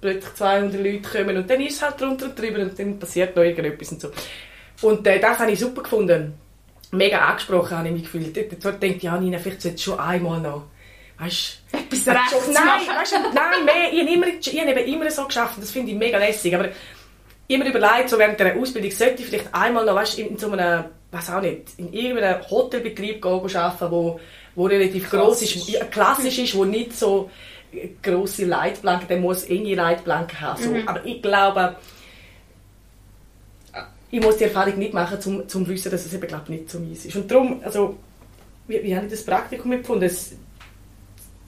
plötzlich 0.00 0.34
200 0.34 0.74
Leute 0.82 1.18
kommen 1.18 1.36
und 1.36 1.48
dann 1.48 1.60
ist 1.60 1.76
es 1.76 1.82
halt 1.82 2.00
drunter 2.00 2.26
und 2.26 2.38
drüber 2.38 2.60
und 2.60 2.78
dann 2.78 2.98
passiert 2.98 3.36
noch 3.36 3.42
irgendetwas 3.44 3.92
und 3.92 4.00
so. 4.00 4.10
Und 4.82 5.06
äh, 5.06 5.20
das 5.20 5.38
habe 5.38 5.52
ich 5.52 5.60
super 5.60 5.82
gefunden. 5.82 6.34
Mega 6.90 7.20
angesprochen 7.20 7.78
habe 7.78 7.88
ich 7.88 7.94
mich 7.94 8.02
gefühlt. 8.02 8.64
Dort, 8.64 8.84
ich, 8.84 9.02
ja, 9.02 9.16
Nina, 9.16 9.38
vielleicht 9.38 9.62
sollte 9.62 9.78
schon 9.78 9.98
einmal 9.98 10.40
noch, 10.40 10.64
weißt 11.22 11.58
Etwas 11.72 12.06
Nein, 12.06 12.16
rechts 12.16 12.48
nein, 12.48 12.64
machen. 12.64 13.00
weißt 13.00 13.12
du, 13.12 13.18
nein, 13.34 13.64
mehr. 13.64 13.92
Ich 13.92 14.00
habe, 14.00 14.12
immer, 14.12 14.26
ich 14.26 14.60
habe 14.60 14.80
immer 14.80 15.10
so 15.10 15.26
geschafft 15.26 15.56
und 15.56 15.62
das 15.62 15.70
finde 15.70 15.92
ich 15.92 15.98
mega 15.98 16.18
lässig. 16.18 16.54
Aber 16.54 16.68
immer 17.48 17.66
überlegt, 17.66 18.08
so 18.08 18.18
während 18.18 18.38
der 18.40 18.56
Ausbildung 18.56 18.90
sollte 18.90 19.22
ich 19.22 19.28
vielleicht 19.28 19.54
einmal 19.54 19.84
noch, 19.84 19.94
weißt, 19.94 20.18
in 20.18 20.36
so 20.36 20.50
einem, 20.50 20.84
weiß 21.10 21.30
auch 21.30 21.40
nicht, 21.40 21.68
in 21.76 21.92
irgendeinem 21.92 22.48
Hotelbetrieb 22.50 23.22
gehen, 23.22 23.32
arbeiten, 23.56 23.90
wo, 23.90 24.20
wo 24.54 24.66
relativ 24.66 25.10
gross 25.10 25.42
ist, 25.42 25.68
ja, 25.68 25.84
klassisch 25.84 26.38
ist, 26.38 26.54
wo 26.54 26.64
nicht 26.64 26.98
so 26.98 27.30
grosse 28.02 28.44
Leitplanke, 28.44 29.06
der 29.06 29.18
muss 29.18 29.44
enge 29.44 29.74
Leitplanken 29.74 30.40
haben. 30.40 30.62
So. 30.62 30.74
Aber 30.86 31.04
ich 31.06 31.22
glaube, 31.22 31.76
ich 34.10 34.20
muss 34.20 34.36
die 34.36 34.44
Erfahrung 34.44 34.78
nicht 34.78 34.92
machen, 34.92 35.18
um 35.24 35.48
zu 35.48 35.66
wissen, 35.66 35.90
dass 35.90 36.04
es 36.04 36.12
eben 36.12 36.26
glaub, 36.26 36.48
nicht 36.48 36.70
so 36.70 36.78
mies 36.78 37.06
ist. 37.06 37.16
Und 37.16 37.30
darum, 37.30 37.62
also, 37.64 37.96
wie, 38.68 38.82
wie 38.82 38.94
habe 38.94 39.06
ich 39.06 39.12
das 39.12 39.24
Praktikum 39.24 39.72
empfunden? 39.72 40.04
Es, 40.04 40.32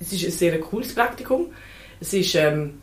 es 0.05 0.13
ist 0.13 0.25
ein 0.25 0.31
sehr 0.31 0.61
cooles 0.61 0.95
Praktikum. 0.95 1.47
Es 2.01 2.13
ist 2.13 2.35
ähm, 2.35 2.81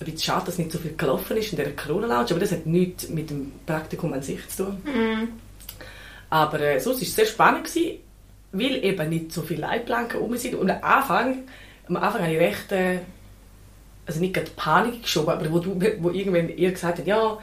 ein 0.00 0.04
bisschen 0.04 0.18
schade, 0.18 0.46
dass 0.46 0.58
nicht 0.58 0.72
so 0.72 0.78
viel 0.78 0.94
gelaufen 0.96 1.36
ist 1.36 1.52
in 1.52 1.58
dieser 1.58 1.72
Corona-Lounge, 1.72 2.30
aber 2.30 2.40
das 2.40 2.52
hat 2.52 2.66
nichts 2.66 3.08
mit 3.08 3.30
dem 3.30 3.52
Praktikum 3.66 4.12
an 4.12 4.22
sich 4.22 4.46
zu 4.48 4.64
tun. 4.64 4.82
Mhm. 4.84 5.28
Aber 6.30 6.60
äh, 6.60 6.80
sonst 6.80 6.98
war 6.98 7.02
es 7.02 7.14
sehr 7.14 7.26
spannend, 7.26 7.64
gewesen, 7.64 7.98
weil 8.52 8.84
eben 8.84 9.08
nicht 9.08 9.32
so 9.32 9.42
viele 9.42 9.62
Leitplanken 9.62 10.20
rum 10.20 10.36
sind. 10.36 10.54
Und 10.54 10.70
am 10.70 10.82
Anfang, 10.82 11.44
am 11.88 11.96
Anfang 11.96 12.22
habe 12.22 12.32
ich 12.32 12.40
recht, 12.40 12.72
äh, 12.72 13.00
also 14.06 14.20
nicht 14.20 14.34
gerade 14.34 14.50
Panik 14.56 15.02
geschoben, 15.02 15.30
aber 15.30 15.50
wo, 15.52 15.58
du, 15.58 15.80
wo 16.00 16.10
irgendwann 16.10 16.48
ihr 16.56 16.70
gesagt 16.72 16.98
hat, 16.98 17.06
ja, 17.06 17.38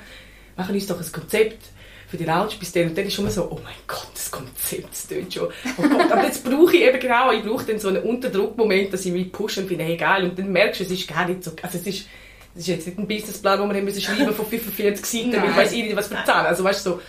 machen 0.56 0.74
uns 0.74 0.88
doch 0.88 1.00
ein 1.00 1.12
Konzept 1.12 1.64
für 2.08 2.18
die 2.18 2.24
Lounge 2.24 2.54
bis 2.58 2.72
dann. 2.72 2.88
Und 2.88 2.98
dann 2.98 3.06
ist 3.06 3.14
schon 3.14 3.30
so, 3.30 3.50
oh 3.52 3.60
mein 3.64 3.76
Gott, 3.86 4.08
das 4.14 4.32
Konzept, 4.32 4.90
das 4.92 5.08
tut 5.08 5.34
schon. 5.34 5.50
Oh 5.78 5.82
Gott, 5.82 6.12
aber 6.12 6.24
jetzt 6.24 6.44
brauche 6.44 6.76
ich 6.76 6.84
eben 6.84 7.00
genau, 7.00 7.32
ich 7.32 7.44
brauche 7.44 7.66
dann 7.66 7.80
so 7.80 7.90
einen 7.90 8.02
Unterdruckmoment, 8.02 8.94
dass 8.94 9.06
ich 9.06 9.12
mich 9.12 9.32
pushe 9.32 9.62
und 9.62 9.68
finde, 9.68 9.84
hey, 9.84 9.98
geil. 9.98 10.24
Und 10.24 10.40
dann 10.40 10.52
merkst 10.52 10.80
du, 10.80 10.84
es 10.86 10.92
ist 10.92 11.08
gar 11.08 11.28
nicht 11.28 11.44
so, 11.44 11.52
also 11.62 11.78
es 11.78 11.86
ist, 11.86 12.08
es 12.56 12.62
ist 12.62 12.68
jetzt 12.68 12.88
nicht 12.88 12.98
ein 12.98 13.08
Businessplan, 13.08 13.60
den 13.60 13.70
wir 13.70 13.76
haben 13.76 13.86
müssen 13.86 14.02
schreiben 14.02 14.34
von 14.34 14.46
45 14.46 15.06
Seiten, 15.06 15.34
weil 15.34 15.66
ich 15.68 15.74
ich 15.74 15.84
nicht, 15.84 15.96
was 15.96 16.10
bezahlen. 16.10 16.48
Also 16.48 16.64
weißt 16.64 16.86
du, 16.86 16.92
so. 16.92 17.02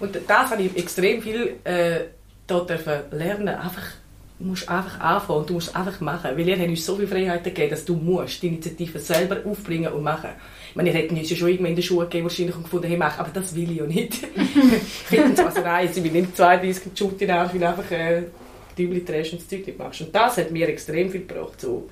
Und 0.00 0.18
das 0.26 0.50
habe 0.50 0.62
ich 0.62 0.76
extrem 0.76 1.22
viel 1.22 1.56
äh, 1.64 2.00
dort 2.46 2.70
dürfen 2.70 3.00
lernen. 3.12 3.48
Einfach, 3.48 3.84
du 4.38 4.46
musst 4.46 4.68
einfach 4.68 5.00
anfangen 5.00 5.40
und 5.40 5.50
du 5.50 5.54
musst 5.54 5.76
einfach 5.76 6.00
machen. 6.00 6.30
Weil 6.34 6.48
ihr 6.48 6.58
habt 6.58 6.68
uns 6.68 6.84
so 6.84 6.96
viel 6.96 7.06
Freiheiten 7.06 7.44
gegeben, 7.44 7.70
dass 7.70 7.84
du 7.84 7.94
musst 7.94 8.42
die 8.42 8.48
Initiative 8.48 8.98
selber 8.98 9.38
aufbringen 9.44 9.92
und 9.92 10.02
machen. 10.02 10.30
Ich 10.76 10.78
meine, 10.78 10.90
ihr 10.90 10.96
hätten 10.96 11.16
uns 11.16 11.30
ja 11.30 11.36
schon 11.36 11.48
irgendwann 11.48 11.70
in 11.70 11.76
der 11.76 11.82
Schule 11.82 12.04
gegeben 12.04 12.24
wahrscheinlich 12.24 12.54
und 12.54 12.64
gefunden, 12.64 12.86
hey, 12.86 12.98
mach, 12.98 13.18
aber 13.18 13.30
das 13.32 13.54
will 13.54 13.70
ich 13.70 13.78
ja 13.78 13.86
nicht. 13.86 14.12
ich 14.36 15.06
finde 15.08 15.34
zwar 15.34 15.50
so 15.50 15.62
nice, 15.62 15.96
ich 15.96 16.04
will 16.04 16.10
nicht 16.10 16.36
32 16.36 16.92
Schutt 16.94 17.18
in 17.22 17.28
der 17.28 17.50
weil 17.50 17.64
einfach 17.64 17.90
äh, 17.90 18.24
Dübel 18.76 19.02
drehst 19.02 19.32
und 19.32 19.40
das 19.40 19.48
Zeug 19.48 19.66
nicht 19.66 19.78
machst. 19.78 20.02
Und 20.02 20.14
das 20.14 20.36
hat 20.36 20.50
mir 20.50 20.68
extrem 20.68 21.10
viel 21.10 21.22
gebracht. 21.22 21.58
So, 21.62 21.88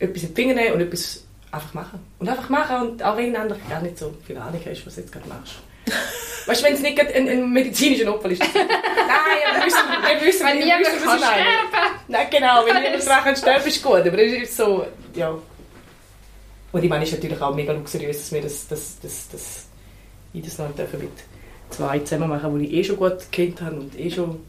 etwas 0.00 0.24
in 0.24 0.34
die 0.34 0.34
Finger 0.34 0.54
nehmen 0.54 0.74
und 0.74 0.80
etwas 0.80 1.22
einfach 1.52 1.72
machen. 1.72 2.00
Und 2.18 2.28
einfach 2.28 2.48
machen 2.48 2.76
und 2.88 3.02
auch 3.04 3.16
wenn 3.16 3.32
du 3.32 3.56
gar 3.70 3.80
nicht 3.80 3.96
so 3.96 4.12
viel 4.26 4.36
Ahnung 4.36 4.60
hast, 4.66 4.84
was 4.84 4.96
du 4.96 5.02
jetzt 5.02 5.12
gerade 5.12 5.28
machst. 5.28 5.54
Weißt 6.46 6.62
du, 6.62 6.66
wenn 6.66 6.74
es 6.74 6.80
nicht 6.80 7.00
ein, 7.00 7.28
ein 7.28 7.52
medizinischer 7.52 8.06
Notfall 8.06 8.32
ist. 8.32 8.42
Nein, 8.54 8.58
wir 9.54 9.66
wissen, 9.66 9.78
wir 9.86 10.26
wissen, 10.26 10.46
Wenn 10.46 10.58
wir 10.58 10.80
wissen, 10.80 11.06
was 11.06 11.14
ich 11.14 11.20
meine. 11.20 11.42
sterben 11.42 11.94
Nein, 12.08 12.26
genau, 12.28 12.66
wenn 12.66 12.74
niemand 12.74 12.94
Alles. 12.94 13.04
dran 13.04 13.36
sterben, 13.36 13.68
ist 13.68 13.82
gut. 13.84 14.00
Aber 14.00 14.18
es 14.18 14.32
ist 14.32 14.56
so, 14.56 14.84
ja. 15.14 15.38
Und 16.74 16.82
ich 16.82 16.90
meine, 16.90 17.04
es 17.04 17.10
ist 17.10 17.22
natürlich 17.22 17.40
auch 17.40 17.54
mega 17.54 17.72
luxuriös, 17.72 18.18
dass 18.18 18.32
wir 18.32 18.42
das, 18.42 18.66
das, 18.66 18.96
das, 19.00 19.28
das, 19.30 19.66
ich 20.32 20.42
das 20.42 20.58
noch 20.58 20.74
dürfen 20.74 20.98
mit 20.98 21.10
zwei 21.70 22.00
zusammen 22.00 22.28
machen, 22.28 22.58
die 22.58 22.66
ich 22.66 22.72
eh 22.72 22.84
schon 22.84 22.96
gut 22.96 23.30
gekannt 23.30 23.62
habe 23.62 23.76
und 23.76 23.96
eh 23.98 24.10
schon 24.10 24.40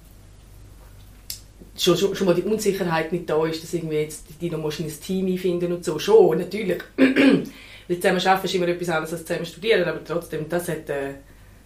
schon, 1.78 1.96
schon, 1.96 2.16
schon 2.16 2.26
mal 2.26 2.34
die 2.34 2.42
Unsicherheit 2.42 3.12
nicht 3.12 3.30
da 3.30 3.46
ist, 3.46 3.62
dass 3.62 3.76
irgendwie 3.76 3.98
jetzt 3.98 4.26
die 4.42 4.50
noch 4.50 4.80
in 4.80 4.86
ein 4.86 5.00
Team 5.00 5.28
einfinden 5.28 5.72
und 5.72 5.86
so. 5.86 6.00
Schon, 6.00 6.40
natürlich. 6.40 6.82
Weil 6.98 8.00
zusammen 8.00 8.26
arbeiten 8.26 8.46
ist 8.48 8.56
immer 8.56 8.68
etwas 8.70 8.90
anderes 8.90 9.14
als 9.14 9.26
zusammen 9.26 9.46
studieren, 9.46 9.88
aber 9.88 10.04
trotzdem, 10.04 10.50
das 10.50 10.68
hat, 10.68 10.90
äh, 10.90 11.14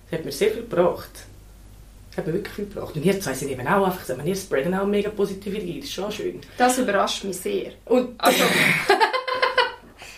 das 0.10 0.20
hat 0.20 0.25
mir 0.25 0.32
sehr 0.34 0.51
viel 0.51 0.63
gebracht. 0.63 1.24
Das 2.10 2.18
hat 2.18 2.28
mir 2.28 2.34
wirklich 2.34 2.54
viel 2.54 2.66
gebracht. 2.66 2.94
Und 2.94 3.06
ihr 3.06 3.18
zwei 3.22 3.34
sind 3.34 3.50
eben 3.50 3.66
auch 3.66 3.86
einfach, 3.86 4.04
so, 4.04 4.13
ihr 4.22 4.36
spreaden 4.36 4.74
auch 4.74 4.86
mega 4.86 5.10
Positivität, 5.10 5.84
das 5.84 5.86
ist 5.86 5.94
schon 5.94 6.12
schön. 6.12 6.42
Das 6.58 6.78
überrascht 6.78 7.24
mich 7.24 7.38
sehr. 7.38 7.72
Und 7.86 8.16
Also, 8.18 8.44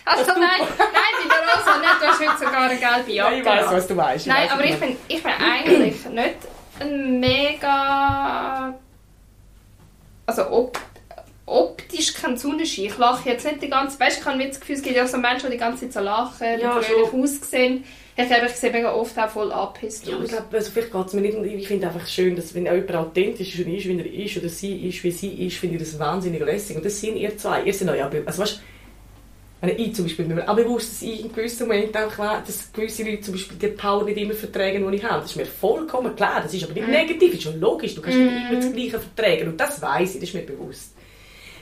also 0.04 0.32
nein, 0.32 0.40
nein, 0.58 0.68
bei 0.78 1.28
der 1.28 1.54
Rosa 1.54 1.78
nicht. 1.78 2.00
Du 2.00 2.06
hast 2.06 2.20
heute 2.20 2.38
sogar 2.38 2.62
eine 2.68 2.78
gelbe 2.78 3.12
Jacke. 3.12 3.38
ich 3.38 3.44
weiß, 3.44 3.66
was 3.70 3.86
du 3.86 3.96
weißt. 3.96 4.26
Nein, 4.26 4.48
aber 4.50 4.64
ich 4.64 4.78
bin, 4.78 4.96
ich 5.08 5.22
bin 5.22 5.32
eigentlich 5.32 6.04
nicht 6.10 6.36
ein 6.80 7.20
mega... 7.20 8.74
Also 10.26 10.50
ob, 10.50 10.78
optisch 11.46 12.14
kein 12.14 12.36
Unterschied. 12.38 12.86
Ich 12.86 12.98
lache 12.98 13.28
jetzt 13.28 13.44
nicht 13.44 13.62
die 13.62 13.68
ganze 13.68 13.98
Weißt 13.98 14.16
du, 14.16 14.20
ich 14.20 14.26
habe 14.26 14.46
das 14.46 14.60
Gefühl, 14.60 14.76
es 14.76 14.82
gibt 14.82 14.96
ja 14.96 15.06
so 15.06 15.18
Menschen, 15.18 15.46
die 15.50 15.56
die 15.56 15.58
ganze 15.58 15.82
Zeit 15.82 15.92
so 15.92 16.00
lachen, 16.00 16.46
die 16.56 16.62
Ja, 16.62 16.80
fröhlich 16.80 17.12
aussehen. 17.12 17.84
Ich 18.14 18.26
glaube, 18.28 18.46
ich 18.46 18.52
sehe 18.52 18.70
mega 18.70 18.92
oft 18.92 19.18
auch 19.18 19.28
voll 19.30 19.50
abgepisst 19.50 20.06
Ja, 20.06 20.16
aus. 20.16 20.24
ich 20.24 20.30
glaube, 20.30 20.56
also 20.56 20.70
vielleicht 20.70 20.92
geht 20.92 21.06
es 21.06 21.12
mir 21.14 21.20
nicht, 21.22 21.34
und 21.34 21.44
ich 21.46 21.66
finde 21.66 21.86
einfach 21.86 22.06
schön, 22.06 22.36
dass 22.36 22.54
wenn 22.54 22.68
auch 22.68 22.72
jemand 22.74 22.94
authentisch 22.94 23.58
ist, 23.58 23.66
wie 23.66 23.98
er 23.98 24.24
ist, 24.26 24.36
oder 24.36 24.48
sie 24.50 24.86
ist, 24.88 25.02
wie 25.02 25.10
sie 25.10 25.46
ist, 25.46 25.56
finde 25.56 25.76
ich 25.76 25.82
das 25.82 25.98
wahnsinnig 25.98 26.40
lässig. 26.42 26.76
Und 26.76 26.84
das 26.84 27.00
sind 27.00 27.16
ihr 27.16 27.36
zwei. 27.38 27.62
Ihr 27.62 27.72
seid 27.72 27.88
auch 27.88 28.26
also 28.26 28.42
weißt, 28.42 28.62
wenn 29.62 29.78
ich 29.78 29.94
zum 29.94 30.04
Beispiel 30.06 30.24
bin 30.24 30.34
mir 30.36 30.48
auch 30.48 30.56
bewusst, 30.56 30.90
dass 30.92 31.02
ich 31.02 31.20
in 31.24 31.32
gewissen 31.32 31.68
Momenten 31.68 31.96
einfach 31.96 32.18
war, 32.18 32.42
dass 32.44 32.72
gewisse 32.72 33.04
Leute 33.04 33.20
zum 33.20 33.34
Beispiel 33.34 33.56
die 33.58 33.68
Power 33.68 34.02
nicht 34.04 34.18
immer 34.18 34.34
vertragen, 34.34 34.90
die 34.90 34.96
ich 34.96 35.04
habe. 35.04 35.20
Das 35.22 35.30
ist 35.30 35.36
mir 35.36 35.46
vollkommen 35.46 36.16
klar. 36.16 36.40
Das 36.42 36.52
ist 36.52 36.64
aber 36.64 36.72
nicht 36.72 36.88
negativ, 36.88 37.30
das 37.30 37.38
ist 37.38 37.42
schon 37.44 37.60
logisch. 37.60 37.94
Du 37.94 38.02
kannst 38.02 38.18
nicht 38.18 38.50
immer 38.50 38.60
das 38.60 38.72
Gleiche 38.72 38.98
vertragen. 38.98 39.48
Und 39.50 39.60
das 39.60 39.80
weiß 39.80 40.14
ich, 40.16 40.20
das 40.20 40.28
ist 40.30 40.34
mir 40.34 40.42
bewusst. 40.42 40.94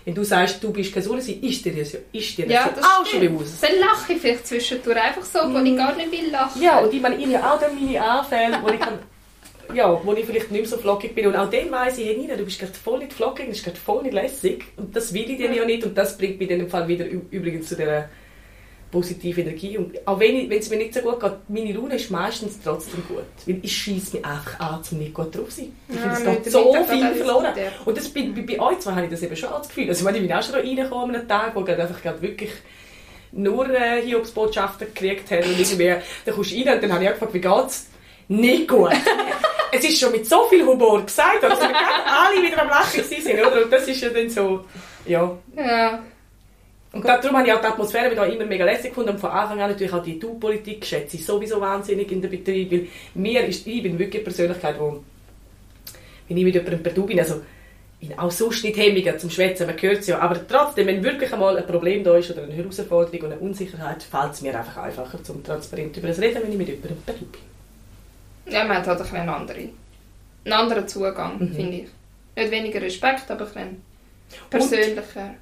Wenn 0.07 0.15
du 0.15 0.25
sagst, 0.25 0.65
du 0.65 0.73
bist 0.73 0.95
kein 0.95 1.03
Sulesi, 1.03 1.33
ist 1.43 1.63
dir 1.63 1.75
das, 1.75 1.95
ist 2.11 2.39
dir 2.39 2.47
das 2.47 2.55
Ja, 2.55 2.71
das 2.75 2.83
auch 2.83 3.05
stimmt. 3.05 3.23
schon 3.25 3.35
bewusst. 3.35 3.63
Dann 3.63 3.79
lache 3.79 4.13
ich 4.15 4.19
vielleicht 4.19 4.47
zwischendurch 4.47 4.97
einfach 4.97 5.23
so, 5.23 5.39
wo 5.53 5.59
ich 5.59 5.77
gar 5.77 5.95
nicht 5.95 6.11
will 6.11 6.31
lachen. 6.31 6.63
Ja, 6.63 6.79
und 6.79 6.95
ich 6.95 7.03
meine, 7.03 7.17
ich 7.17 7.37
habe 7.37 7.47
auch 7.53 7.61
dann 7.61 7.75
meine 7.75 8.03
Anfälle, 8.03 8.59
wo 8.63 8.69
ich, 8.71 8.81
kann, 8.81 8.99
ja, 9.75 10.01
wo 10.05 10.13
ich 10.13 10.25
vielleicht 10.25 10.51
nicht 10.51 10.63
mehr 10.63 10.71
so 10.71 10.77
flockig 10.79 11.15
bin. 11.15 11.27
Und 11.27 11.37
auch 11.37 11.51
dann 11.51 11.71
weiss 11.71 11.99
ich, 11.99 12.07
hey 12.07 12.17
Nina, 12.17 12.37
du 12.37 12.45
bist 12.45 12.59
gerade 12.59 12.73
voll 12.73 12.99
nicht 12.99 13.13
flockig, 13.13 13.47
du 13.47 13.51
bist 13.53 13.65
gerade 13.65 13.77
voll 13.79 14.03
nicht 14.03 14.13
lässig. 14.15 14.65
Und 14.77 14.95
das 14.95 15.13
will 15.13 15.31
ich 15.31 15.37
dir 15.39 15.53
ja 15.53 15.65
nicht. 15.65 15.85
Und 15.85 15.97
das 15.97 16.17
bringt 16.19 16.39
mich 16.39 16.51
in 16.51 16.61
dem 16.61 16.69
Fall 16.69 16.89
wieder 16.89 17.07
übrigens 17.07 17.69
zu 17.69 17.77
dieser 17.77 18.09
positiven 18.91 19.47
Energie. 19.47 19.79
Und 19.79 20.07
auch 20.07 20.19
wenn, 20.19 20.35
ich, 20.37 20.51
wenn 20.51 20.59
es 20.59 20.69
mir 20.69 20.77
nicht 20.77 20.95
so 20.95 21.01
gut 21.01 21.21
geht, 21.21 21.33
meine 21.49 21.73
Laune 21.73 21.95
ist 21.95 22.11
meistens 22.11 22.59
trotzdem 22.63 23.03
gut. 23.07 23.25
Weil 23.47 23.59
ich 23.63 23.77
schieße 23.77 24.17
mich 24.17 24.25
einfach 24.27 24.59
an, 24.59 24.81
um 24.91 24.99
nicht 24.99 25.15
gut 25.15 25.35
drauf 25.35 25.49
zu 25.49 25.61
sein. 25.63 25.73
Ich 25.89 25.95
Ja, 25.97 26.15
finde, 26.15 26.31
es 26.31 26.43
dem 26.43 26.43
geht 26.43 26.53
so 26.53 26.75
viel 26.89 27.15
verloren. 27.15 27.55
Und 27.85 27.97
das, 27.97 28.09
bei, 28.09 28.23
bei, 28.35 28.43
bei 28.43 28.61
euch 28.61 28.81
zwei 28.81 28.93
habe 28.93 29.05
ich 29.05 29.11
das 29.11 29.23
eben 29.23 29.37
schon 29.37 29.51
als 29.51 29.69
Gefühl. 29.69 29.89
Also 29.89 30.01
ich 30.01 30.05
meine, 30.05 30.19
ich 30.19 30.27
bin 30.27 30.33
auch 30.37 30.43
schon 30.43 30.55
reingekommen 30.57 31.15
an 31.15 31.21
einem 31.21 31.29
Tag, 31.29 31.55
wo 31.55 31.63
gerade 31.63 31.83
einfach 31.83 32.03
gerade 32.03 32.21
wirklich 32.21 32.51
nur 33.33 33.71
äh, 33.71 34.03
Hiobsbotschaften 34.03 34.89
gekriegt 34.89 35.31
haben 35.31 35.45
und 35.45 35.59
irgendwie, 35.61 35.95
dann 36.25 36.35
kommst 36.35 36.51
du 36.51 36.57
rein 36.57 36.75
und 36.75 36.83
dann 36.83 36.93
habe 36.93 37.05
ich 37.05 37.11
auch 37.11 37.15
gefragt, 37.15 37.35
wie 37.35 37.41
geht's? 37.41 37.87
Nicht 38.31 38.69
gut. 38.69 38.91
es 39.73 39.85
ist 39.85 39.99
schon 40.01 40.13
mit 40.13 40.25
so 40.27 40.45
viel 40.49 40.65
Humor 40.65 41.03
gesagt, 41.05 41.43
dass 41.43 41.61
wir 41.61 41.69
alle 41.69 42.43
wieder 42.47 42.63
am 42.63 42.69
Lachen 42.69 43.03
sind, 43.05 43.27
oder? 43.35 43.65
Und 43.65 43.73
das 43.73 43.89
ist 43.89 44.01
ja 44.01 44.09
dann 44.11 44.31
so, 44.31 44.65
ja. 45.05 45.37
Ja. 45.57 46.03
Und 46.93 47.05
da- 47.05 47.19
darum 47.19 47.37
habe 47.39 47.47
ich 47.49 47.53
auch 47.55 47.61
die 47.61 47.67
Atmosphäre 47.67 48.11
wieder 48.11 48.27
immer 48.27 48.45
mega 48.47 48.65
lässig 48.65 48.91
gefunden 48.91 49.11
und 49.11 49.19
von 49.21 49.31
Anfang 49.31 49.61
an 49.61 49.71
natürlich 49.71 49.93
auch 49.93 50.03
die 50.03 50.19
Du-Politik 50.19 50.85
schätze 50.87 51.17
ich 51.17 51.27
sowieso 51.27 51.61
wahnsinnig 51.61 52.11
in 52.13 52.21
der 52.23 52.29
Betrieb, 52.29 52.71
weil 52.71 52.87
mir 53.15 53.45
ist, 53.47 53.67
ich 53.67 53.83
bin 53.83 53.99
wirklich 53.99 54.21
eine 54.23 54.25
Persönlichkeit, 54.25 54.77
wo, 54.79 55.03
wenn 56.29 56.37
ich 56.37 56.45
mit 56.45 56.55
jemandem 56.55 56.83
per 56.83 56.93
Du 56.93 57.07
bin, 57.07 57.19
also 57.19 57.41
bin 58.01 58.17
auch 58.19 58.31
sonst 58.31 58.65
nicht 58.65 58.77
hemmiger 58.77 59.19
zum 59.19 59.31
Schwätzen, 59.31 59.67
man 59.67 59.77
hört 59.81 59.99
es 59.99 60.07
ja, 60.07 60.19
aber 60.21 60.47
trotzdem, 60.49 60.87
wenn 60.87 61.03
wirklich 61.05 61.33
einmal 61.33 61.57
ein 61.59 61.67
Problem 61.67 62.03
da 62.05 62.17
ist 62.17 62.31
oder 62.31 62.43
eine 62.45 62.53
Herausforderung 62.55 63.21
und 63.27 63.33
eine 63.33 63.41
Unsicherheit, 63.41 64.03
fällt 64.03 64.33
es 64.35 64.41
mir 64.41 64.57
einfach 64.59 64.77
einfacher, 64.79 65.23
zum 65.23 65.43
transparent 65.45 65.97
über 65.97 66.09
das 66.09 66.21
reden, 66.21 66.41
wenn 66.43 66.53
ich 66.53 66.59
mit 66.59 66.69
jemandem 66.69 66.97
per 67.05 67.15
Du 67.15 67.25
bin. 67.27 67.41
Ja, 68.47 68.65
man 68.65 68.79
hat 68.79 68.87
halt 68.87 69.01
ein 69.01 69.17
einen 69.17 69.29
anderen, 69.29 69.71
einen 70.45 70.53
anderen 70.53 70.89
Zugang, 70.89 71.39
Mhm. 71.39 71.55
finde 71.55 71.77
ich. 71.79 71.89
Nicht 72.37 72.51
weniger 72.51 72.81
Respekt, 72.81 73.31
aber 73.31 73.47
ein 73.57 73.83
persönlicher 74.49 75.35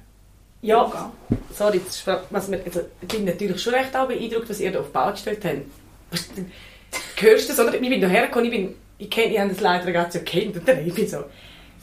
Ja, 0.61 0.81
Umgang. 0.81 1.11
sorry, 1.55 1.77
ist- 1.87 2.05
was 2.29 2.47
mir, 2.49 2.61
also, 2.65 2.81
ich 3.01 3.07
bin 3.07 3.25
natürlich 3.25 3.61
schon 3.61 3.73
recht 3.73 3.95
auch 3.95 4.07
beeindruckt, 4.07 4.49
was 4.49 4.59
ihr 4.59 4.71
da 4.71 4.79
auf 4.79 4.87
die 4.87 4.91
Bau 4.91 5.11
gestellt 5.11 5.43
habt. 5.45 5.57
Hörst 7.17 7.49
du 7.49 7.53
das, 7.53 7.59
oder? 7.59 7.73
Ich 7.81 7.89
bin 7.89 8.01
da 8.01 8.07
hergekommen, 8.07 8.45
ich 8.45 8.51
bin, 8.51 8.75
ich 8.97 9.09
kenne, 9.09 9.33
ich 9.33 9.39
habe 9.39 9.49
das 9.49 9.59
leider 9.61 9.91
ganz 9.91 10.13
ja 10.15 10.21
kennt 10.21 10.57
und 10.57 10.67
dann 10.67 10.85
ich 10.85 10.93
bin 10.93 11.07
so, 11.07 11.23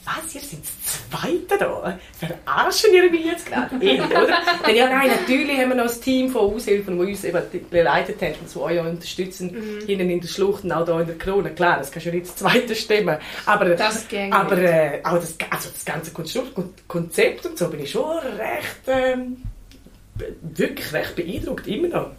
was, 0.07 0.33
ihr 0.35 0.41
seid 0.41 0.59
das 0.61 1.09
Zweite 1.11 1.57
da? 1.59 1.99
Verarschen 2.17 2.93
ihr 2.93 3.11
mich 3.11 3.25
jetzt 3.25 3.45
gerade? 3.45 3.75
Oder? 3.75 4.37
Dann, 4.63 4.75
ja, 4.75 4.87
nein, 4.89 5.09
natürlich 5.09 5.57
haben 5.59 5.69
wir 5.69 5.75
noch 5.83 5.93
ein 5.93 6.01
Team 6.01 6.29
von 6.31 6.53
Aushilfen, 6.55 6.97
die 6.97 7.05
uns 7.11 7.23
eben 7.25 7.41
geleitet 7.69 8.21
haben 8.21 8.35
und 8.39 8.49
so 8.49 8.63
euch 8.63 8.79
unterstützen, 8.79 9.49
hinten 9.85 10.09
in 10.09 10.21
der 10.21 10.27
Schlucht 10.27 10.63
und 10.63 10.71
auch 10.71 10.85
da 10.85 10.99
in 11.01 11.07
der 11.07 11.17
Krone. 11.17 11.51
Klar, 11.53 11.77
das 11.79 11.91
kannst 11.91 12.05
du 12.05 12.09
ja 12.11 12.15
nicht 12.15 12.27
das 12.29 12.35
Zweite 12.37 12.73
stimmen. 12.75 13.17
Aber, 13.45 13.65
Das 13.75 14.07
ging 14.07 14.31
aber 14.31 14.57
äh, 14.57 15.01
auch 15.03 15.15
das, 15.15 15.35
also 15.49 15.69
das 15.69 15.83
ganze 15.85 16.11
Konzept 16.11 17.45
und 17.45 17.57
so 17.57 17.67
bin 17.69 17.81
ich 17.81 17.91
schon 17.91 18.17
recht, 18.17 18.85
be- 18.85 20.35
wirklich 20.41 20.93
recht 20.93 21.15
beeindruckt, 21.15 21.67
immer 21.67 21.87
noch. 21.89 22.11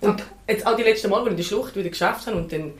Und 0.00 0.22
jetzt 0.48 0.66
auch 0.66 0.76
die 0.76 0.82
letzten 0.82 1.10
Mal, 1.10 1.22
wo 1.22 1.28
ich 1.28 1.36
die 1.36 1.44
Schlucht 1.44 1.76
wieder 1.76 1.90
geschafft 1.90 2.26
habe 2.26 2.36
und 2.38 2.50
dann 2.50 2.72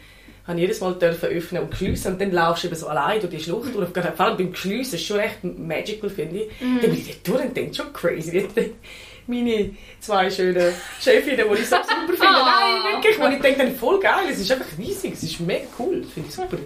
habe 0.51 0.61
ich 0.61 0.67
jedes 0.67 0.81
Mal 0.81 0.95
dürfen 0.95 1.29
öffnen 1.29 1.63
und 1.63 1.75
schliessen 1.75 2.13
und 2.13 2.21
dann 2.21 2.33
laufst 2.33 2.65
du 2.65 2.69
eben 2.69 2.77
so 2.77 2.89
allein 2.89 3.21
durch 3.21 3.33
die 3.33 3.41
Schlucht 3.41 3.75
durch. 3.75 3.89
Vor 3.89 4.21
allem 4.27 4.37
beim 4.37 4.55
Schliessen 4.55 4.97
ist 4.97 5.05
schon 5.07 5.21
echt 5.21 5.43
magical, 5.43 6.11
finde 6.11 6.43
ich. 6.43 6.49
Dann 6.61 6.81
bin 6.81 6.93
ich 6.95 7.07
dort 7.23 7.29
durch 7.29 7.49
und 7.49 7.57
denke 7.57 7.75
schon 7.75 7.93
crazy. 7.93 8.49
Dann 8.55 8.65
meine 9.27 9.71
zwei 10.01 10.29
schönen 10.31 10.73
Chefinnen, 11.01 11.47
die 11.49 11.61
ich 11.61 11.69
so 11.69 11.77
super 11.77 12.09
finde. 12.09 12.27
Ah. 12.27 12.83
Nein, 12.85 12.95
wirklich, 12.95 13.19
wo 13.21 13.27
ich 13.29 13.41
denke, 13.41 13.77
voll 13.79 14.01
geil, 14.01 14.27
es 14.31 14.41
ist 14.41 14.51
einfach 14.51 14.67
riesig, 14.77 15.13
es 15.15 15.23
ist 15.23 15.41
mega 15.41 15.67
cool, 15.79 16.01
das 16.03 16.11
finde 16.13 16.29
ich 16.29 16.35
super. 16.35 16.57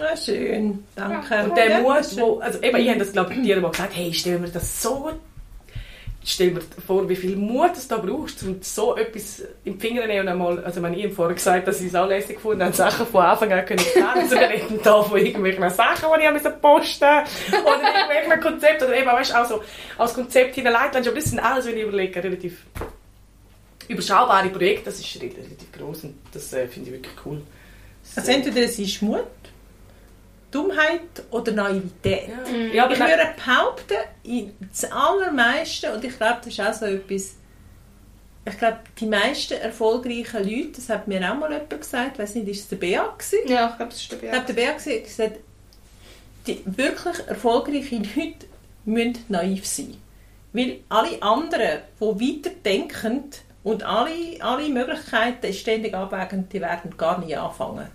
Ah, 0.00 0.16
schön, 0.16 0.84
danke. 0.94 1.44
Und 1.44 1.56
der 1.56 1.70
Ja, 1.70 1.80
Mut, 1.80 2.16
wo, 2.16 2.38
also 2.38 2.62
eben, 2.62 2.76
ich 2.76 2.88
habe 2.88 2.98
das 3.00 3.12
glaube 3.12 3.34
ich 3.34 3.42
dir 3.42 3.60
mal 3.60 3.70
gesagt, 3.70 3.92
hey, 3.96 4.12
stell 4.14 4.38
mir 4.38 4.48
das 4.48 4.82
so, 4.82 5.10
stell 6.24 6.52
mir 6.52 6.60
vor, 6.86 7.08
wie 7.08 7.16
viel 7.16 7.36
Mut 7.36 7.72
es 7.74 7.88
da 7.88 7.96
brauchst, 7.96 8.42
um 8.42 8.62
so 8.62 8.96
etwas 8.96 9.42
im 9.64 9.78
Finger 9.80 10.02
zu 10.02 10.08
nehmen 10.08 10.20
und 10.20 10.28
einmal, 10.28 10.64
also 10.64 10.80
meine, 10.80 10.96
ich 10.96 11.04
habe 11.04 11.14
vorher 11.14 11.34
gesagt, 11.34 11.66
dass 11.66 11.80
ich 11.80 11.88
es 11.88 11.94
auch 11.94 12.06
lässig 12.06 12.36
gefunden 12.36 12.62
habe, 12.62 12.72
Sachen 12.74 13.06
von 13.06 13.22
Anfang 13.22 13.52
an 13.52 13.64
können 13.64 13.80
zu 13.80 14.36
reden 14.36 14.80
da 14.82 15.02
von 15.02 15.18
irgendwelchen 15.18 15.68
Sachen, 15.70 16.08
die 16.18 16.36
ich 16.36 16.60
posten 16.60 17.04
oder 17.04 17.80
irgendwelchen 17.82 18.40
Konzept 18.40 18.82
oder 18.82 18.96
eben, 18.96 19.06
weißt 19.06 19.32
du, 19.32 19.36
auch 19.36 19.48
so 19.48 19.62
als 19.98 20.14
Konzept 20.14 20.54
hineinleiten, 20.54 21.06
aber 21.06 21.16
das 21.16 21.24
sind 21.24 21.40
alles, 21.40 21.66
wenn 21.66 21.76
ich 21.76 21.82
überlege, 21.82 22.22
relativ 22.22 22.64
überschaubare 23.88 24.48
Projekte, 24.48 24.86
das 24.86 25.00
ist 25.00 25.20
relativ 25.20 25.72
groß 25.76 26.04
und 26.04 26.14
das 26.32 26.52
äh, 26.52 26.68
finde 26.68 26.90
ich 26.90 26.96
wirklich 26.96 27.14
cool. 27.26 27.42
Also 28.16 28.30
entweder 28.30 28.62
es 28.62 28.78
ist 28.78 29.02
Mut, 29.02 29.24
Dummheit 30.52 31.00
oder 31.32 31.50
Naivität. 31.52 32.28
Ja, 32.28 32.56
ja 32.74 32.84
aber 32.84 32.92
Ich 32.94 33.00
würde 33.00 33.34
behaupten, 33.36 33.94
in- 34.22 34.52
das 34.70 34.84
Allermeiste, 34.92 35.92
und 35.92 36.04
ich 36.04 36.16
glaube, 36.16 36.36
das 36.44 36.46
ist 36.48 36.60
auch 36.60 36.72
so 36.74 36.84
etwas, 36.86 37.34
ich 38.44 38.58
glaube, 38.58 38.78
die 38.98 39.06
meisten 39.06 39.54
erfolgreichen 39.54 40.44
Leute, 40.44 40.72
das 40.76 40.88
hat 40.88 41.08
mir 41.08 41.20
auch 41.30 41.36
mal 41.36 41.50
jemand 41.52 41.70
gesagt, 41.80 42.12
ich 42.14 42.18
weiß 42.18 42.34
nicht, 42.36 42.48
ist 42.48 42.60
es 42.60 42.68
der 42.68 42.76
Bea 42.76 43.02
gewesen? 43.16 43.48
Ja, 43.48 43.70
ich 43.70 43.76
glaube, 43.76 43.90
das 43.92 44.00
ist 44.02 44.12
der 44.12 44.22
Ich 44.22 44.30
glaube, 44.30 44.46
der 44.46 44.52
Bea 44.54 44.72
gewesen, 44.72 45.02
gesagt, 45.04 45.36
die 46.46 46.62
wirklich 46.64 47.26
erfolgreichen 47.28 48.02
Leute 48.16 48.46
müssen 48.84 49.24
naiv 49.28 49.66
sein. 49.66 49.96
Weil 50.52 50.80
alle 50.88 51.22
anderen, 51.22 51.78
die 52.00 52.04
weiterdenken 52.44 53.24
und 53.62 53.84
alle, 53.84 54.10
alle 54.40 54.68
Möglichkeiten 54.68 55.52
ständig 55.52 55.94
abwägen, 55.94 56.48
die 56.48 56.60
werden 56.60 56.96
gar 56.96 57.18
nicht 57.24 57.38
anfangen. 57.38 57.86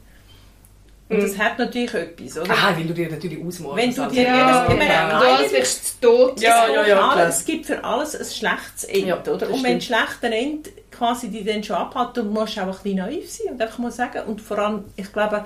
Und 1.09 1.23
das 1.23 1.37
hat 1.37 1.57
natürlich 1.57 1.93
etwas, 1.93 2.37
oder? 2.37 2.51
Ah, 2.53 2.73
weil 2.75 2.85
du 2.85 2.93
dir 2.93 3.09
natürlich 3.09 3.41
ausmalst. 3.41 3.77
Wenn 3.77 3.95
du 3.95 4.11
dir 4.13 4.23
Ja, 4.23 4.65
meine, 4.67 4.85
ja. 4.87 5.19
Du 5.19 5.51
wärst 5.53 6.03
du 6.03 6.07
tot. 6.07 6.41
Ja, 6.41 6.65
es, 6.65 6.73
ja, 6.73 6.77
gibt 6.83 6.87
ja, 6.89 7.09
alles, 7.09 7.37
es 7.37 7.45
gibt 7.45 7.65
für 7.65 7.83
alles 7.83 8.15
ein 8.15 8.25
schlechtes 8.25 8.83
Ende, 8.83 9.07
Ja, 9.07 9.21
oder? 9.21 9.37
das 9.37 9.49
Und 9.49 9.63
wenn 9.63 9.75
ein 9.75 9.81
schlechter 9.81 10.31
Ende 10.31 10.69
quasi 10.91 11.29
die 11.29 11.45
dann 11.45 11.63
schon 11.63 11.77
abhat, 11.77 12.17
dann 12.17 12.27
musst 12.33 12.57
du 12.57 12.61
auch 12.61 12.65
ein 12.65 12.71
bisschen 12.71 12.97
naiv 12.97 13.31
sein 13.31 13.53
und 13.53 13.61
einfach 13.61 13.77
mal 13.77 13.91
sagen, 13.91 14.23
und 14.27 14.41
vor 14.41 14.57
allem, 14.59 14.83
ich 14.97 15.13
glaube, 15.13 15.45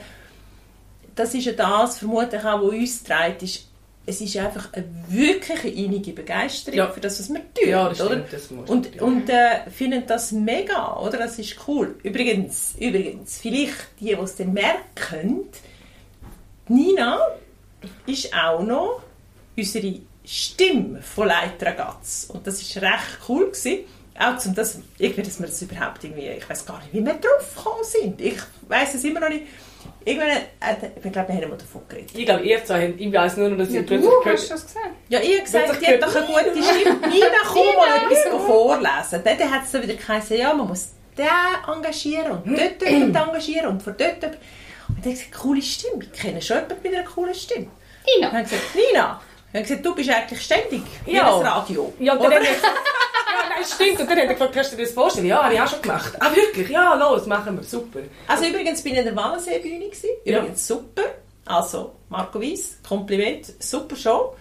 das 1.15 1.33
ist 1.35 1.45
ja 1.45 1.51
das, 1.51 1.99
vermutlich 1.99 2.43
auch, 2.43 2.61
was 2.63 2.69
uns 2.71 3.03
treibt, 3.03 3.43
ist, 3.43 3.67
es 4.11 4.19
ist 4.21 4.35
einfach 4.37 4.73
eine 4.73 4.85
wirkliche 5.07 5.69
innige 5.69 6.11
Begeisterung 6.11 6.77
Ja. 6.77 6.89
für 6.91 6.99
das, 6.99 7.19
was 7.19 7.29
wir 7.29 7.39
tun, 7.53 7.69
Ja, 7.69 7.89
das 7.89 8.01
oder? 8.01 8.09
stimmt. 8.25 8.33
Das 8.33 8.47
Und, 8.51 8.69
natürlich. 8.69 9.01
und 9.01 9.29
äh, 9.29 9.69
finden 9.69 10.03
das 10.07 10.31
mega, 10.31 10.97
oder? 10.99 11.17
Das 11.17 11.39
ist 11.39 11.55
cool. 11.67 11.95
Übrigens, 12.03 12.75
übrigens 12.79 13.37
vielleicht 13.41 13.75
die, 13.99 14.05
die 14.07 14.11
es 14.13 14.35
dann 14.35 14.53
merken, 14.53 15.45
Nina 16.67 17.19
ist 18.05 18.33
auch 18.33 18.61
noch 18.63 19.01
unsere 19.57 19.99
Stimme 20.25 21.01
von 21.01 21.27
Leiter 21.27 21.71
Gatz. 21.71 22.27
Und 22.31 22.45
das 22.45 22.61
ist 22.61 22.77
recht 22.77 23.17
cool 23.27 23.47
gewesen. 23.47 23.79
Auch 24.19 24.37
zum 24.37 24.53
das, 24.53 24.77
irgendwie, 24.97 25.23
dass 25.23 25.39
wir 25.39 25.47
das 25.47 25.61
überhaupt 25.61 26.03
irgendwie, 26.03 26.27
ich 26.27 26.47
weiß 26.47 26.65
gar 26.65 26.79
nicht, 26.79 26.93
wie 26.93 27.03
wir 27.03 27.13
drauf 27.13 27.55
gekommen 27.55 27.83
sind. 27.83 28.21
Ich 28.21 28.37
weiß 28.67 28.93
es 28.95 29.03
immer 29.03 29.19
noch 29.21 29.29
nicht. 29.29 29.45
Irgendwann, 30.03 30.29
äh, 30.29 30.75
ich 30.95 31.11
glaube, 31.11 31.27
wir 31.27 31.35
haben 31.41 31.49
mal 31.49 31.57
davon 31.57 31.81
geredet. 31.87 32.09
Ich 32.15 32.25
glaube, 32.25 32.43
ihr 32.43 32.63
zwei, 32.65 32.83
haben- 32.87 32.95
ich 32.97 33.13
weiß 33.13 33.37
nur 33.37 33.49
noch, 33.49 33.57
dass 33.59 33.69
Ja, 33.69 33.75
ihr 33.81 33.85
du 33.85 33.87
plötzlich 33.87 34.09
hast 34.11 34.23
gehört. 34.23 34.51
das 34.51 34.65
gesagt. 34.65 34.89
Ja, 35.09 35.19
ich 35.19 35.31
habe 35.33 35.43
gesagt, 35.43 35.81
die 35.81 35.87
hat 35.87 36.01
doch 36.03 36.15
eine 36.15 36.25
gute 36.25 36.63
Stimme. 36.63 37.07
Nina, 37.07 37.25
komm 37.47 37.75
mal 37.75 37.97
etwas 37.97 38.45
vorlesen. 38.45 39.21
Dann 39.23 39.51
hat 39.51 39.63
es 39.65 39.71
dann 39.71 39.83
wieder 39.83 39.93
geheißen, 39.93 40.37
ja, 40.37 40.53
man 40.53 40.67
muss 40.67 40.87
den 41.17 41.27
engagieren 41.71 42.31
und 42.31 42.47
dort 42.59 42.81
jemanden 42.89 43.15
engagieren 43.27 43.67
und 43.67 43.83
von 43.83 43.95
dort. 43.97 44.13
Und 44.15 44.23
dann 44.23 44.97
habe 44.97 45.09
ich 45.09 45.19
gesagt, 45.19 45.33
coole 45.39 45.61
Stimme. 45.61 46.03
Ich 46.03 46.19
kenne 46.19 46.41
schon 46.41 46.57
jemanden 46.57 46.77
mit 46.83 46.95
einer 46.95 47.03
coolen 47.05 47.33
Stimme. 47.35 47.65
Und 47.67 47.71
Tina. 48.15 48.27
dann 48.29 48.37
habe 48.37 48.43
ich 48.43 48.49
gesagt, 48.49 48.75
Nina, 48.75 49.21
ich 49.51 49.55
habe 49.59 49.63
gesagt, 49.63 49.85
du 49.85 49.95
bist 49.95 50.09
eigentlich 50.09 50.41
ständig 50.41 50.81
Ja. 51.05 51.39
das 51.39 51.45
Radio. 51.45 51.93
Ja, 51.99 52.13
und 52.13 52.23
dann 52.23 52.39
gesagt, 52.39 52.63
ja, 52.63 53.49
nein, 53.49 53.63
stimmt. 53.65 53.99
Und 53.99 54.09
dann 54.09 54.17
hat 54.17 54.25
er 54.25 54.27
gefragt, 54.27 54.53
kannst 54.53 54.71
du 54.73 54.77
dir 54.77 54.83
das 54.83 54.93
vorstellen? 54.93 55.27
Ja, 55.27 55.43
habe 55.43 55.53
ich 55.53 55.61
auch 55.61 55.67
schon 55.67 55.81
gemacht. 55.81 56.13
Ah, 56.19 56.35
wirklich? 56.35 56.69
Ja, 56.69 56.93
los, 56.95 57.25
machen 57.25 57.57
wir. 57.57 57.63
Super. 57.63 57.99
Also 58.27 58.45
übrigens 58.45 58.81
bin 58.81 58.93
ich 58.93 58.99
in 58.99 59.05
der 59.05 59.15
Wallenseebühne 59.15 59.85
gewesen. 59.85 60.09
Ja. 60.25 60.39
Übrigens 60.39 60.65
super. 60.67 61.03
Also 61.45 61.93
Marco 62.09 62.39
Weiss, 62.41 62.77
Kompliment, 62.87 63.45
super 63.61 63.95
Show. 63.95 64.35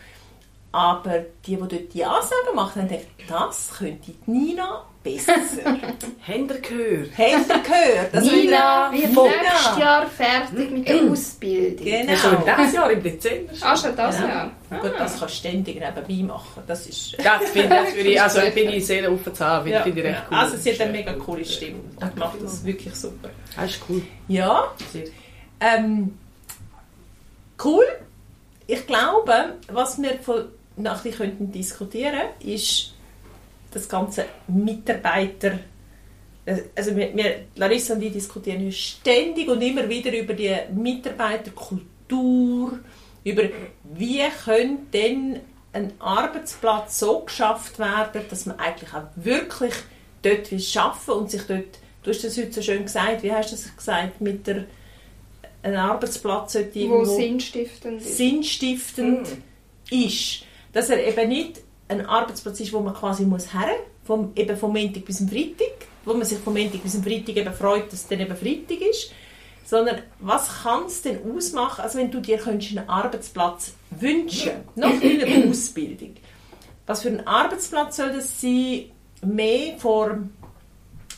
Aber 0.73 1.19
die, 1.47 1.57
die 1.57 1.57
dort 1.57 1.93
die 1.95 2.05
Ansagen 2.05 2.47
gemacht 2.51 2.77
haben, 2.77 2.89
dachten, 2.89 3.07
das 3.29 3.71
könnte 3.77 4.13
die 4.13 4.31
Nina 4.31 4.85
besser. 5.03 5.35
Habt 5.65 6.51
ihr 6.51 6.61
gehört? 6.61 7.11
Habt 7.19 7.65
gehört? 7.65 8.13
Das 8.15 8.25
Nina 8.25 8.91
wird 8.93 9.11
nächstes 9.13 9.79
Jahr 9.79 10.07
fertig 10.07 10.71
mit 10.71 10.89
der 10.89 11.03
Ausbildung. 11.11 11.85
Genau. 11.85 12.11
Ja, 12.13 12.17
schon 12.19 12.37
dieses 12.59 12.73
Jahr, 12.75 12.91
im 12.91 13.03
Dezember. 13.03 13.53
Ah, 13.61 13.77
schon 13.77 13.97
das 13.97 14.19
Ja. 14.21 14.29
Jahr. 14.29 14.51
Gut, 14.71 14.83
das 14.85 14.97
kannst 14.99 15.23
du 15.23 15.29
ständig 15.29 15.81
nebenbei 15.81 16.35
machen. 16.35 16.63
Das 16.67 16.87
ist... 16.87 17.17
Das 17.25 17.51
finde 17.51 17.69
das 17.71 17.95
würde 17.95 18.09
ich, 18.11 18.21
also 18.23 18.41
bin 18.55 18.69
ich 18.71 18.87
sehr 18.87 19.11
offen 19.13 19.35
zu 19.35 19.45
haben, 19.45 19.69
Ja. 19.71 19.83
finde 19.83 20.01
ich 20.01 20.07
recht 20.07 20.23
cool. 20.31 20.37
Also 20.37 20.57
sie 20.57 20.73
hat 20.73 20.81
eine 20.83 20.93
mega 20.93 21.13
coole 21.15 21.45
Stimme 21.45 21.81
und 21.97 22.17
macht 22.17 22.43
das 22.43 22.65
wirklich 22.65 22.95
super. 22.95 23.31
Das 23.57 23.71
ist 23.71 23.81
cool. 23.89 24.03
Ja. 24.29 24.65
Ähm, 25.61 26.19
cool. 27.65 27.85
Ich 28.67 28.87
glaube, 28.87 29.55
was 29.69 30.01
wir 30.01 30.19
von 30.21 30.45
nachher 30.77 31.13
könnten 31.13 31.51
diskutieren, 31.51 32.21
ist 32.41 32.95
das 33.71 33.89
ganze 33.89 34.27
Mitarbeiter. 34.49 35.61
Also 36.75 36.97
wir, 36.97 37.17
wir, 37.17 37.45
Larissa 37.57 37.95
und 37.95 38.03
ich 38.03 38.13
diskutieren 38.13 38.71
ständig 38.73 39.49
und 39.49 39.63
immer 39.63 39.89
wieder 39.89 40.13
über 40.17 40.35
die 40.35 40.55
Mitarbeiterkultur, 40.75 42.81
über 43.23 43.43
wie 43.95 44.23
könnte 44.45 44.83
denn 44.93 45.41
ein 45.73 45.93
Arbeitsplatz 46.01 46.99
so 46.99 47.21
geschafft 47.21 47.79
werden, 47.79 48.23
dass 48.29 48.47
man 48.47 48.59
eigentlich 48.59 48.93
auch 48.93 49.05
wirklich 49.15 49.75
dort 50.23 50.51
will 50.51 50.65
arbeiten 50.75 51.11
und 51.13 51.31
sich 51.31 51.43
dort, 51.43 51.79
du 52.03 52.11
hast 52.11 52.25
das 52.25 52.37
heute 52.37 52.53
so 52.53 52.63
schön 52.63 52.83
gesagt, 52.83 53.23
wie 53.23 53.33
hast 53.33 53.53
du 53.53 53.57
das 53.57 53.77
gesagt, 53.77 54.21
mit 54.21 54.47
der 54.47 54.65
ein 55.63 55.77
Arbeitsplatz 55.77 56.55
sollte 56.55 56.75
Wo 56.75 56.79
irgendwo 56.79 57.17
sinnstiftend 57.17 58.01
ist. 58.01 58.17
sinnstiftend 58.17 59.29
ist. 59.91 60.45
Dass 60.73 60.89
er 60.89 61.07
eben 61.07 61.29
nicht 61.29 61.61
ein 61.91 62.07
Arbeitsplatz 62.07 62.61
ist, 62.61 62.73
wo 62.73 62.81
man 62.81 62.95
quasi 62.95 63.25
muss 63.25 63.53
her, 63.53 63.69
vom, 64.05 64.33
eben 64.37 64.57
vom 64.57 64.73
Montag 64.73 65.05
bis 65.05 65.19
zum 65.19 65.29
Freitag, 65.29 65.87
wo 66.05 66.15
man 66.15 66.25
sich 66.25 66.39
vom 66.39 66.55
Montag 66.55 66.83
bis 66.83 66.93
zum 66.93 67.03
Freitag 67.03 67.37
eben 67.37 67.53
freut, 67.53 67.87
dass 67.93 68.01
es 68.01 68.09
dann 68.09 68.21
eben 68.21 68.37
Freitag 68.37 68.81
ist, 68.89 69.13
sondern 69.65 69.99
was 70.21 70.63
kann 70.63 70.85
es 70.87 71.03
denn 71.03 71.19
ausmachen, 71.37 71.83
also 71.83 71.99
wenn 71.99 72.11
du 72.11 72.21
dir 72.21 72.39
könntest 72.39 72.77
einen 72.77 72.89
Arbeitsplatz 72.89 73.75
wünschen, 73.91 74.53
noch 74.75 75.01
in 75.01 75.23
einer 75.23 75.49
Ausbildung, 75.51 76.15
was 76.87 77.03
für 77.03 77.09
ein 77.11 77.27
Arbeitsplatz 77.27 77.97
soll 77.97 78.13
das 78.13 78.41
sein, 78.41 78.85
mehr 79.23 79.77
vom, 79.79 80.31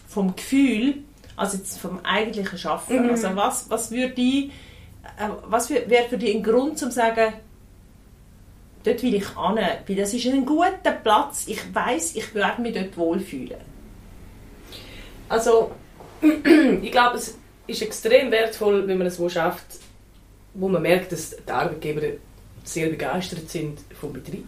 vom 0.08 0.34
Gefühl, 0.36 0.96
als 1.36 1.54
jetzt 1.54 1.78
vom 1.78 2.00
eigentlichen 2.04 2.58
Schaffen. 2.58 3.08
Also 3.10 3.28
was, 3.36 3.70
was 3.70 3.90
würde 3.90 4.20
ich, 4.20 4.44
äh, 5.18 5.28
was 5.46 5.70
wär- 5.70 5.88
wäre 5.88 6.08
für 6.10 6.18
dich 6.18 6.34
ein 6.34 6.42
Grund, 6.42 6.78
zum 6.78 6.90
zu 6.90 6.96
sagen, 6.96 7.32
dort 8.84 9.02
will 9.02 9.14
ich 9.14 9.36
an, 9.36 9.56
weil 9.56 9.96
das 9.96 10.14
ist 10.14 10.26
ein 10.26 10.44
guter 10.44 10.92
Platz, 11.02 11.44
ich 11.46 11.74
weiß, 11.74 12.16
ich 12.16 12.34
werde 12.34 12.62
mich 12.62 12.74
dort 12.74 12.96
wohlfühlen. 12.96 13.60
Also, 15.28 15.72
ich 16.20 16.92
glaube, 16.92 17.16
es 17.16 17.38
ist 17.66 17.82
extrem 17.82 18.30
wertvoll, 18.30 18.86
wenn 18.86 18.98
man 18.98 19.06
es 19.06 19.18
wo 19.18 19.28
schafft, 19.28 19.66
wo 20.54 20.68
man 20.68 20.82
merkt, 20.82 21.12
dass 21.12 21.30
die 21.30 21.50
Arbeitgeber 21.50 22.02
sehr 22.64 22.90
begeistert 22.90 23.48
sind 23.48 23.80
vom 23.98 24.12
Betrieb. 24.12 24.46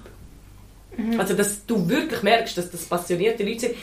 Also, 1.19 1.35
dass 1.35 1.67
du 1.67 1.89
wirklich 1.89 2.23
merkst, 2.23 2.57
dass 2.57 2.71
das 2.71 2.85
passionierte 2.85 3.43
Leute 3.43 3.61
sind. 3.61 3.75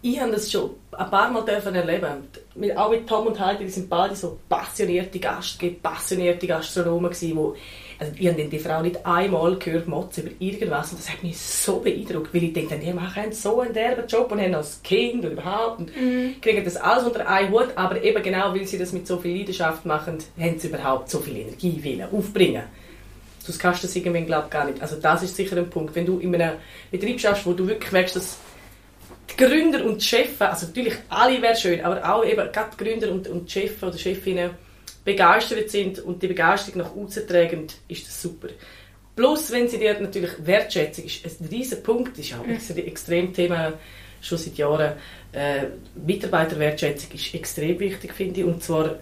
Ich 0.00 0.20
habe 0.20 0.32
das 0.32 0.50
schon 0.50 0.70
ein 0.92 1.10
paar 1.10 1.30
Mal 1.30 1.44
dürfen 1.44 1.74
erleben. 1.74 2.28
Mit, 2.54 2.76
auch 2.76 2.90
mit 2.90 3.06
Tom 3.08 3.26
und 3.26 3.40
Heidi, 3.40 3.64
die 3.64 3.70
sind 3.70 3.88
beide 3.88 4.14
so 4.14 4.38
passionierte 4.48 5.18
Gastgeber, 5.18 5.76
passionierte 5.82 6.46
Gastronomen 6.46 7.10
gewesen, 7.10 7.36
wo, 7.36 7.56
also 8.02 8.14
ich 8.18 8.28
habe 8.28 8.44
die 8.44 8.58
Frau 8.58 8.82
nicht 8.82 9.06
einmal 9.06 9.56
gehört 9.56 9.86
motzen 9.86 10.26
über 10.26 10.32
irgendwas 10.40 10.90
und 10.90 10.98
das 10.98 11.08
hat 11.08 11.22
mich 11.22 11.38
so 11.38 11.78
beeindruckt, 11.78 12.34
weil 12.34 12.42
ich 12.42 12.52
denke, 12.52 12.76
die 12.76 12.92
machen 12.92 13.30
so 13.30 13.60
einen 13.60 13.72
derben 13.72 14.08
Job 14.08 14.32
und 14.32 14.40
haben 14.40 14.54
als 14.54 14.82
Kind 14.82 15.24
und 15.24 15.32
überhaupt 15.32 15.78
und 15.78 15.90
kriegen 16.42 16.64
das 16.64 16.76
alles 16.76 17.04
unter 17.04 17.28
einen 17.28 17.52
Hut, 17.52 17.68
aber 17.76 18.02
eben 18.02 18.20
genau, 18.20 18.52
weil 18.52 18.66
sie 18.66 18.76
das 18.76 18.92
mit 18.92 19.06
so 19.06 19.18
viel 19.18 19.36
Leidenschaft 19.36 19.86
machen, 19.86 20.18
haben 20.36 20.58
sie 20.58 20.66
überhaupt 20.66 21.10
so 21.10 21.20
viel 21.20 21.36
Energie 21.36 21.80
wollen 21.84 22.08
aufbringen. 22.12 22.64
Sonst 23.38 23.58
kannst 23.60 23.84
du 23.84 23.86
das 23.86 23.94
irgendwann, 23.94 24.26
glaube 24.26 24.46
ich, 24.46 24.50
gar 24.50 24.64
nicht. 24.64 24.82
Also 24.82 24.96
das 24.96 25.22
ist 25.22 25.36
sicher 25.36 25.56
ein 25.56 25.70
Punkt. 25.70 25.94
Wenn 25.94 26.06
du 26.06 26.18
in 26.18 26.34
einem 26.34 26.56
Betrieb 26.90 27.20
schaffst, 27.20 27.46
wo 27.46 27.52
du 27.52 27.66
wirklich 27.68 27.92
merkst, 27.92 28.16
dass 28.16 28.38
die 29.30 29.36
Gründer 29.36 29.84
und 29.84 30.00
die 30.00 30.04
Chefs, 30.04 30.40
also 30.40 30.66
natürlich 30.66 30.94
alle 31.08 31.40
wäre 31.40 31.56
schön, 31.56 31.80
aber 31.84 32.04
auch 32.04 32.24
eben 32.24 32.50
gerade 32.52 32.70
die 32.76 32.84
Gründer 32.84 33.12
und, 33.12 33.28
und 33.28 33.46
die 33.46 33.52
Chefs 33.52 33.82
oder 33.82 33.96
Chefinnen 33.96 34.50
begeistert 35.04 35.70
sind 35.70 35.98
und 35.98 36.22
die 36.22 36.28
Begeisterung 36.28 36.82
nach 36.82 36.94
außen 36.94 37.26
tragen, 37.26 37.66
ist 37.88 38.06
das 38.06 38.22
super. 38.22 38.48
Plus, 39.14 39.50
wenn 39.50 39.68
sie 39.68 39.78
dir 39.78 39.98
natürlich 40.00 40.30
Wertschätzung 40.38 41.04
ist 41.04 41.40
ein 41.40 41.48
riesen 41.48 41.82
Punkt, 41.82 42.18
ist 42.18 42.34
auch 42.34 42.46
ein 42.46 42.86
extrem 42.86 43.32
Thema 43.32 43.74
schon 44.22 44.38
seit 44.38 44.56
Jahren. 44.56 44.92
Äh, 45.32 45.66
Mitarbeiterwertschätzung 46.06 47.10
ist 47.12 47.34
extrem 47.34 47.78
wichtig, 47.78 48.14
finde 48.14 48.40
ich. 48.40 48.46
Und 48.46 48.62
zwar 48.62 48.96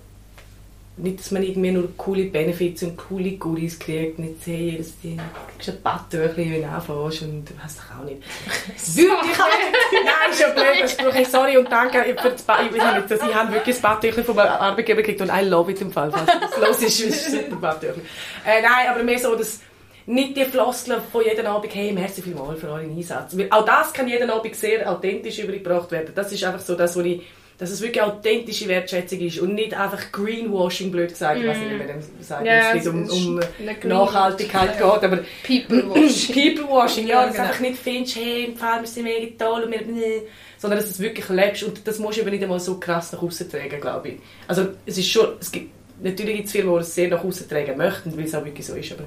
nicht, 1.02 1.20
dass 1.20 1.30
man 1.30 1.42
irgendwie 1.42 1.70
nur 1.70 1.88
coole 1.96 2.24
Benefits 2.24 2.82
und 2.82 2.96
coole 2.96 3.32
Goodies 3.32 3.78
kriegt, 3.78 4.18
nicht 4.18 4.42
sehen, 4.44 4.78
dass 4.78 4.92
du 5.00 5.72
ein 5.72 5.82
Badtüchchen, 5.82 6.52
wenn 6.52 6.62
du 6.62 6.68
anfängst 6.68 7.22
und 7.22 7.44
du 7.44 7.62
weißt 7.62 7.78
doch 7.78 8.00
auch 8.00 8.04
nicht. 8.04 8.22
Wirklich 8.96 9.38
Nein, 9.38 10.30
ist 10.30 10.40
ja 10.40 10.48
blöd, 10.50 10.80
der 10.82 10.88
Spruch. 10.88 11.14
Hey, 11.14 11.24
sorry 11.24 11.56
und 11.56 11.70
danke 11.70 12.16
für 12.20 12.30
das 12.30 12.42
Bad. 12.42 12.70
Ich, 12.74 12.80
habe 12.80 13.00
ich 13.00 13.54
wirklich 13.54 13.76
das 13.76 13.82
Badtüchchen 13.82 14.24
vom 14.24 14.38
Arbeitgeber 14.38 15.02
gekriegt 15.02 15.20
und 15.20 15.30
I 15.30 15.44
love 15.44 15.70
it 15.70 15.80
im 15.80 15.90
Fall, 15.90 16.10
falls 16.10 16.26
das 16.26 16.60
los 16.60 16.82
ist, 16.82 17.00
ist 17.00 17.26
es 17.28 17.32
super 17.32 17.56
Badtüchchen. 17.56 18.02
Äh, 18.46 18.62
nein, 18.62 18.88
aber 18.88 19.02
mehr 19.02 19.18
so, 19.18 19.34
dass 19.34 19.60
nicht 20.06 20.36
die 20.36 20.44
Floskeln 20.44 21.00
von 21.12 21.24
jedem 21.24 21.46
Abend, 21.46 21.74
hey, 21.74 21.92
merci 21.92 22.22
vielmals 22.22 22.60
für 22.60 22.68
euren 22.68 22.96
Einsatz. 22.96 23.36
Weil 23.36 23.48
auch 23.50 23.64
das 23.64 23.92
kann 23.92 24.08
jeden 24.08 24.30
Abend 24.30 24.54
sehr 24.56 24.90
authentisch 24.90 25.38
übergebracht 25.38 25.90
werden. 25.92 26.12
Das 26.14 26.32
ist 26.32 26.42
einfach 26.44 26.60
so 26.60 26.74
das, 26.74 26.96
was 26.96 27.04
ich 27.04 27.22
dass 27.60 27.70
es 27.70 27.82
wirklich 27.82 28.02
authentische 28.02 28.66
Wertschätzung 28.68 29.20
ist 29.20 29.38
und 29.38 29.54
nicht 29.54 29.74
einfach 29.74 30.10
Greenwashing, 30.10 30.90
blöd 30.90 31.10
gesagt, 31.10 31.40
mm. 31.40 31.48
ich 31.50 31.60
wie 31.60 31.76
man 31.76 31.86
dem 31.86 32.02
sagt, 32.22 32.46
ja, 32.46 32.70
es 32.70 32.74
nicht 32.74 32.86
um, 32.86 33.36
um 33.36 33.40
Nachhaltigkeit 33.84 34.78
geht, 34.78 34.82
aber 34.82 35.18
People-Washing. 35.46 36.34
People-Washing, 36.56 37.06
ja, 37.06 37.20
ja, 37.20 37.26
dass 37.26 37.32
du 37.32 37.36
genau. 37.36 37.48
einfach 37.48 37.60
nicht 37.60 37.78
findest, 37.78 38.16
hey, 38.16 38.44
im 38.46 38.56
Fall, 38.56 38.80
wir 38.80 38.88
sind 38.88 39.04
mega 39.04 39.44
toll 39.44 39.64
und 39.64 39.72
wir, 39.72 39.82
nee, 39.82 40.22
sondern 40.56 40.78
dass 40.78 40.88
du 40.88 40.92
es 40.92 41.00
wirklich 41.00 41.28
lebst 41.28 41.62
und 41.64 41.86
das 41.86 41.98
musst 41.98 42.16
du 42.16 42.22
eben 42.22 42.30
nicht 42.30 42.42
einmal 42.42 42.60
so 42.60 42.80
krass 42.80 43.12
nach 43.12 43.22
außen 43.22 43.50
tragen, 43.50 43.78
glaube 43.78 44.08
ich. 44.08 44.18
Also 44.48 44.68
es 44.86 44.96
ist 44.96 45.08
schon, 45.08 45.28
es 45.38 45.52
gibt, 45.52 45.70
natürlich 46.02 46.36
gibt 46.36 46.46
es 46.46 46.52
Firmen, 46.52 46.74
die 46.76 46.80
es 46.80 46.94
sehr 46.94 47.08
nach 47.08 47.22
außen 47.22 47.46
tragen 47.46 47.76
möchten, 47.76 48.16
weil 48.16 48.24
es 48.24 48.34
auch 48.34 48.44
wirklich 48.44 48.66
so 48.66 48.74
ist, 48.74 48.92
aber 48.92 49.04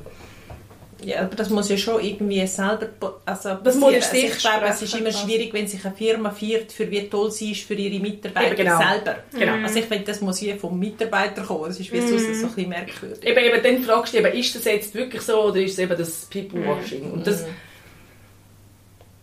ja, 1.05 1.21
aber 1.21 1.35
das 1.35 1.49
muss 1.49 1.69
ja 1.69 1.77
schon 1.77 2.03
irgendwie 2.03 2.45
selber 2.47 2.87
also 3.25 3.55
das 3.63 3.75
muss 3.75 3.93
also 3.93 4.15
ich 4.15 4.37
glaube, 4.37 4.65
es 4.67 4.81
ist 4.81 4.95
immer 4.95 5.11
schwierig, 5.11 5.53
wenn 5.53 5.67
sich 5.67 5.83
eine 5.85 5.95
Firma 5.95 6.31
feiert, 6.31 6.71
für 6.71 6.89
wie 6.89 7.07
toll 7.09 7.31
sie 7.31 7.51
ist 7.51 7.63
für 7.63 7.73
ihre 7.73 8.01
Mitarbeiter 8.01 8.55
genau. 8.55 8.77
selber. 8.77 9.17
Genau. 9.31 9.63
Also 9.63 9.79
ich 9.79 9.85
finde, 9.85 10.05
das 10.05 10.21
muss 10.21 10.37
hier 10.37 10.57
vom 10.57 10.77
Mitarbeiter 10.79 11.43
kommen. 11.43 11.65
Das 11.65 11.79
ist 11.79 11.91
wie 11.91 11.99
mm. 11.99 12.07
so, 12.07 12.17
so 12.17 12.25
ein 12.25 12.41
bisschen 12.53 12.69
merkwürdig. 12.69 13.23
Eben, 13.23 13.39
eben, 13.39 13.63
dann 13.63 13.83
fragst 13.83 14.13
du 14.13 14.17
eben, 14.17 14.33
ist 14.33 14.55
das 14.55 14.65
jetzt 14.65 14.93
wirklich 14.95 15.21
so 15.21 15.45
oder 15.45 15.57
ist 15.57 15.73
es 15.73 15.79
eben 15.79 15.97
das 15.97 16.25
People-Washing? 16.25 17.09
Mm. 17.09 17.13
Und 17.13 17.27
das, 17.27 17.43
mm. 17.43 17.49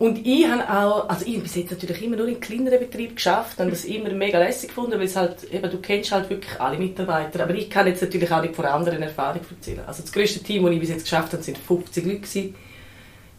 Und 0.00 0.26
ich 0.26 0.48
habe 0.48 0.62
auch, 0.62 1.10
also 1.10 1.26
ich 1.26 1.34
habe 1.34 1.42
bis 1.42 1.56
jetzt 1.56 1.72
natürlich 1.72 2.02
immer 2.02 2.16
nur 2.16 2.26
in 2.26 2.40
kleineren 2.40 2.78
Betrieben 2.78 3.14
geschafft 3.14 3.60
und 3.60 3.70
das 3.70 3.84
immer 3.84 4.08
mega 4.08 4.38
lässig 4.38 4.70
gefunden, 4.70 4.92
weil 4.92 5.02
es 5.02 5.14
halt, 5.14 5.44
eben, 5.52 5.70
du 5.70 5.76
kennst 5.76 6.10
halt 6.10 6.30
wirklich 6.30 6.58
alle 6.58 6.78
Mitarbeiter. 6.78 7.42
Aber 7.42 7.54
ich 7.54 7.68
kann 7.68 7.86
jetzt 7.86 8.00
natürlich 8.00 8.32
auch 8.32 8.40
nicht 8.40 8.56
von 8.56 8.64
anderen 8.64 9.02
Erfahrungen 9.02 9.44
erzählen. 9.50 9.82
Also 9.86 10.00
das 10.00 10.10
größte 10.10 10.42
Team, 10.42 10.64
das 10.64 10.72
ich 10.72 10.80
bis 10.80 10.88
jetzt 10.88 11.02
geschafft 11.02 11.34
habe, 11.34 11.42
sind 11.42 11.58
50 11.58 12.06
Leute 12.06 12.20
gewesen. 12.20 12.54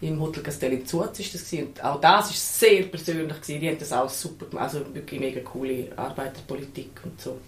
Im 0.02 0.22
Hotel 0.22 0.44
Castelli 0.44 0.76
in 0.76 0.86
Zuz 0.86 1.20
ist 1.20 1.34
das 1.34 1.50
gewesen. 1.50 1.70
Und 1.70 1.84
auch 1.84 2.00
das 2.00 2.28
war 2.28 2.36
sehr 2.36 2.84
persönlich 2.84 3.42
gewesen. 3.42 3.60
Die 3.60 3.68
haben 3.68 3.80
das 3.80 3.92
auch 3.92 4.10
super 4.10 4.46
gemacht. 4.46 4.66
Also 4.66 4.86
wirklich 4.94 5.20
mega 5.20 5.42
coole 5.42 5.88
Arbeiterpolitik 5.96 6.92
und 7.04 7.20
so. 7.20 7.40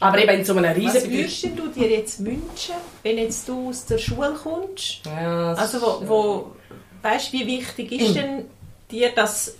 Aber 0.00 0.18
eben 0.18 0.38
in 0.38 0.44
so 0.46 0.56
einem 0.56 0.72
riesen 0.72 0.94
Was 0.94 1.10
würdest 1.10 1.44
du 1.44 1.68
dir 1.68 1.90
jetzt 1.90 2.24
wünschen, 2.24 2.74
wenn 3.02 3.18
jetzt 3.18 3.46
du 3.46 3.68
aus 3.68 3.84
der 3.84 3.98
Schule 3.98 4.34
kommst? 4.42 5.04
Ja, 5.04 5.52
also 5.52 5.80
wo, 5.80 6.08
wo 6.08 6.56
weißt, 7.02 7.32
wie 7.32 7.46
wichtig 7.46 7.92
ist 7.92 8.14
denn 8.14 8.44
dir 8.90 9.10
das 9.14 9.56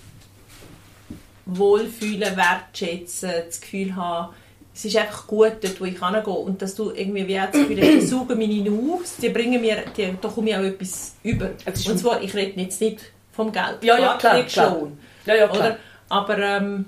Wohlfühlen, 1.47 2.37
Wertschätzen, 2.37 3.31
das 3.47 3.61
Gefühl 3.61 3.95
haben, 3.95 4.35
es 4.75 4.85
ist 4.85 4.97
einfach 4.97 5.27
gut 5.27 5.55
dort, 5.63 5.81
wo 5.81 5.87
ich 5.87 5.99
hingehe 5.99 6.35
und 6.35 6.61
dass 6.61 6.75
du 6.75 6.91
irgendwie 6.91 7.27
wie 7.27 7.35
das 7.35 7.53
Gefühl 7.53 7.81
hast, 7.81 7.91
die 7.93 8.01
saugen 8.03 8.39
meine 8.39 8.71
aus, 8.71 9.17
die 9.17 9.31
bringen 9.31 9.61
mir, 9.61 9.85
die, 9.97 10.15
da 10.21 10.29
komme 10.29 10.51
ich 10.51 10.57
auch 10.57 10.61
etwas 10.61 11.15
über. 11.23 11.51
Und 11.67 11.99
zwar, 11.99 12.21
ich 12.21 12.35
rede 12.35 12.61
jetzt 12.61 12.81
nicht 12.83 13.01
vom 13.33 13.53
Geld. 13.53 13.79
Ja, 13.83 13.99
ja, 13.99 14.17
klar, 14.19 14.43
klar. 14.43 14.71
Schon, 14.71 14.99
ja, 15.25 15.35
ja, 15.35 15.49
klar. 15.49 15.67
Oder? 15.67 15.77
Aber 16.11 16.39
ähm, 16.39 16.85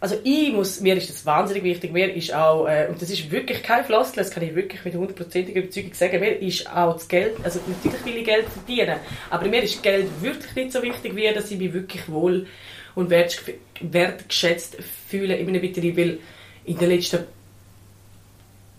also 0.00 0.16
ich 0.24 0.50
muss, 0.52 0.80
mir 0.80 0.96
ist 0.96 1.10
das 1.10 1.26
wahnsinnig 1.26 1.62
wichtig, 1.62 1.92
mir 1.92 2.14
ist 2.14 2.32
auch, 2.32 2.66
äh, 2.66 2.86
und 2.88 3.00
das 3.00 3.10
ist 3.10 3.30
wirklich 3.30 3.62
kein 3.62 3.84
Floskel, 3.84 4.22
das 4.22 4.30
kann 4.30 4.42
ich 4.42 4.54
wirklich 4.54 4.82
mit 4.82 4.94
hundertprozentiger 4.94 5.60
Überzeugung 5.60 5.92
sagen, 5.92 6.20
mir 6.20 6.40
ist 6.40 6.66
auch 6.74 6.94
das 6.94 7.06
Geld, 7.06 7.36
also 7.42 7.60
natürlich 7.68 8.04
will 8.06 8.16
ich 8.16 8.24
Geld 8.24 8.46
verdienen, 8.48 8.98
aber 9.28 9.46
mir 9.46 9.62
ist 9.62 9.82
Geld 9.82 10.06
wirklich 10.22 10.54
nicht 10.54 10.72
so 10.72 10.82
wichtig, 10.82 11.14
wie 11.14 11.32
dass 11.34 11.50
ich 11.50 11.58
mich 11.58 11.72
wirklich 11.74 12.08
wohl 12.08 12.46
und 12.94 13.10
wertgeschätzt 13.10 14.78
fühle 15.08 15.36
in 15.36 15.46
meinem 15.46 15.60
Betrieb, 15.60 15.96
weil 15.98 16.18
in 16.64 16.78
den 16.78 16.88
letzten 16.88 17.20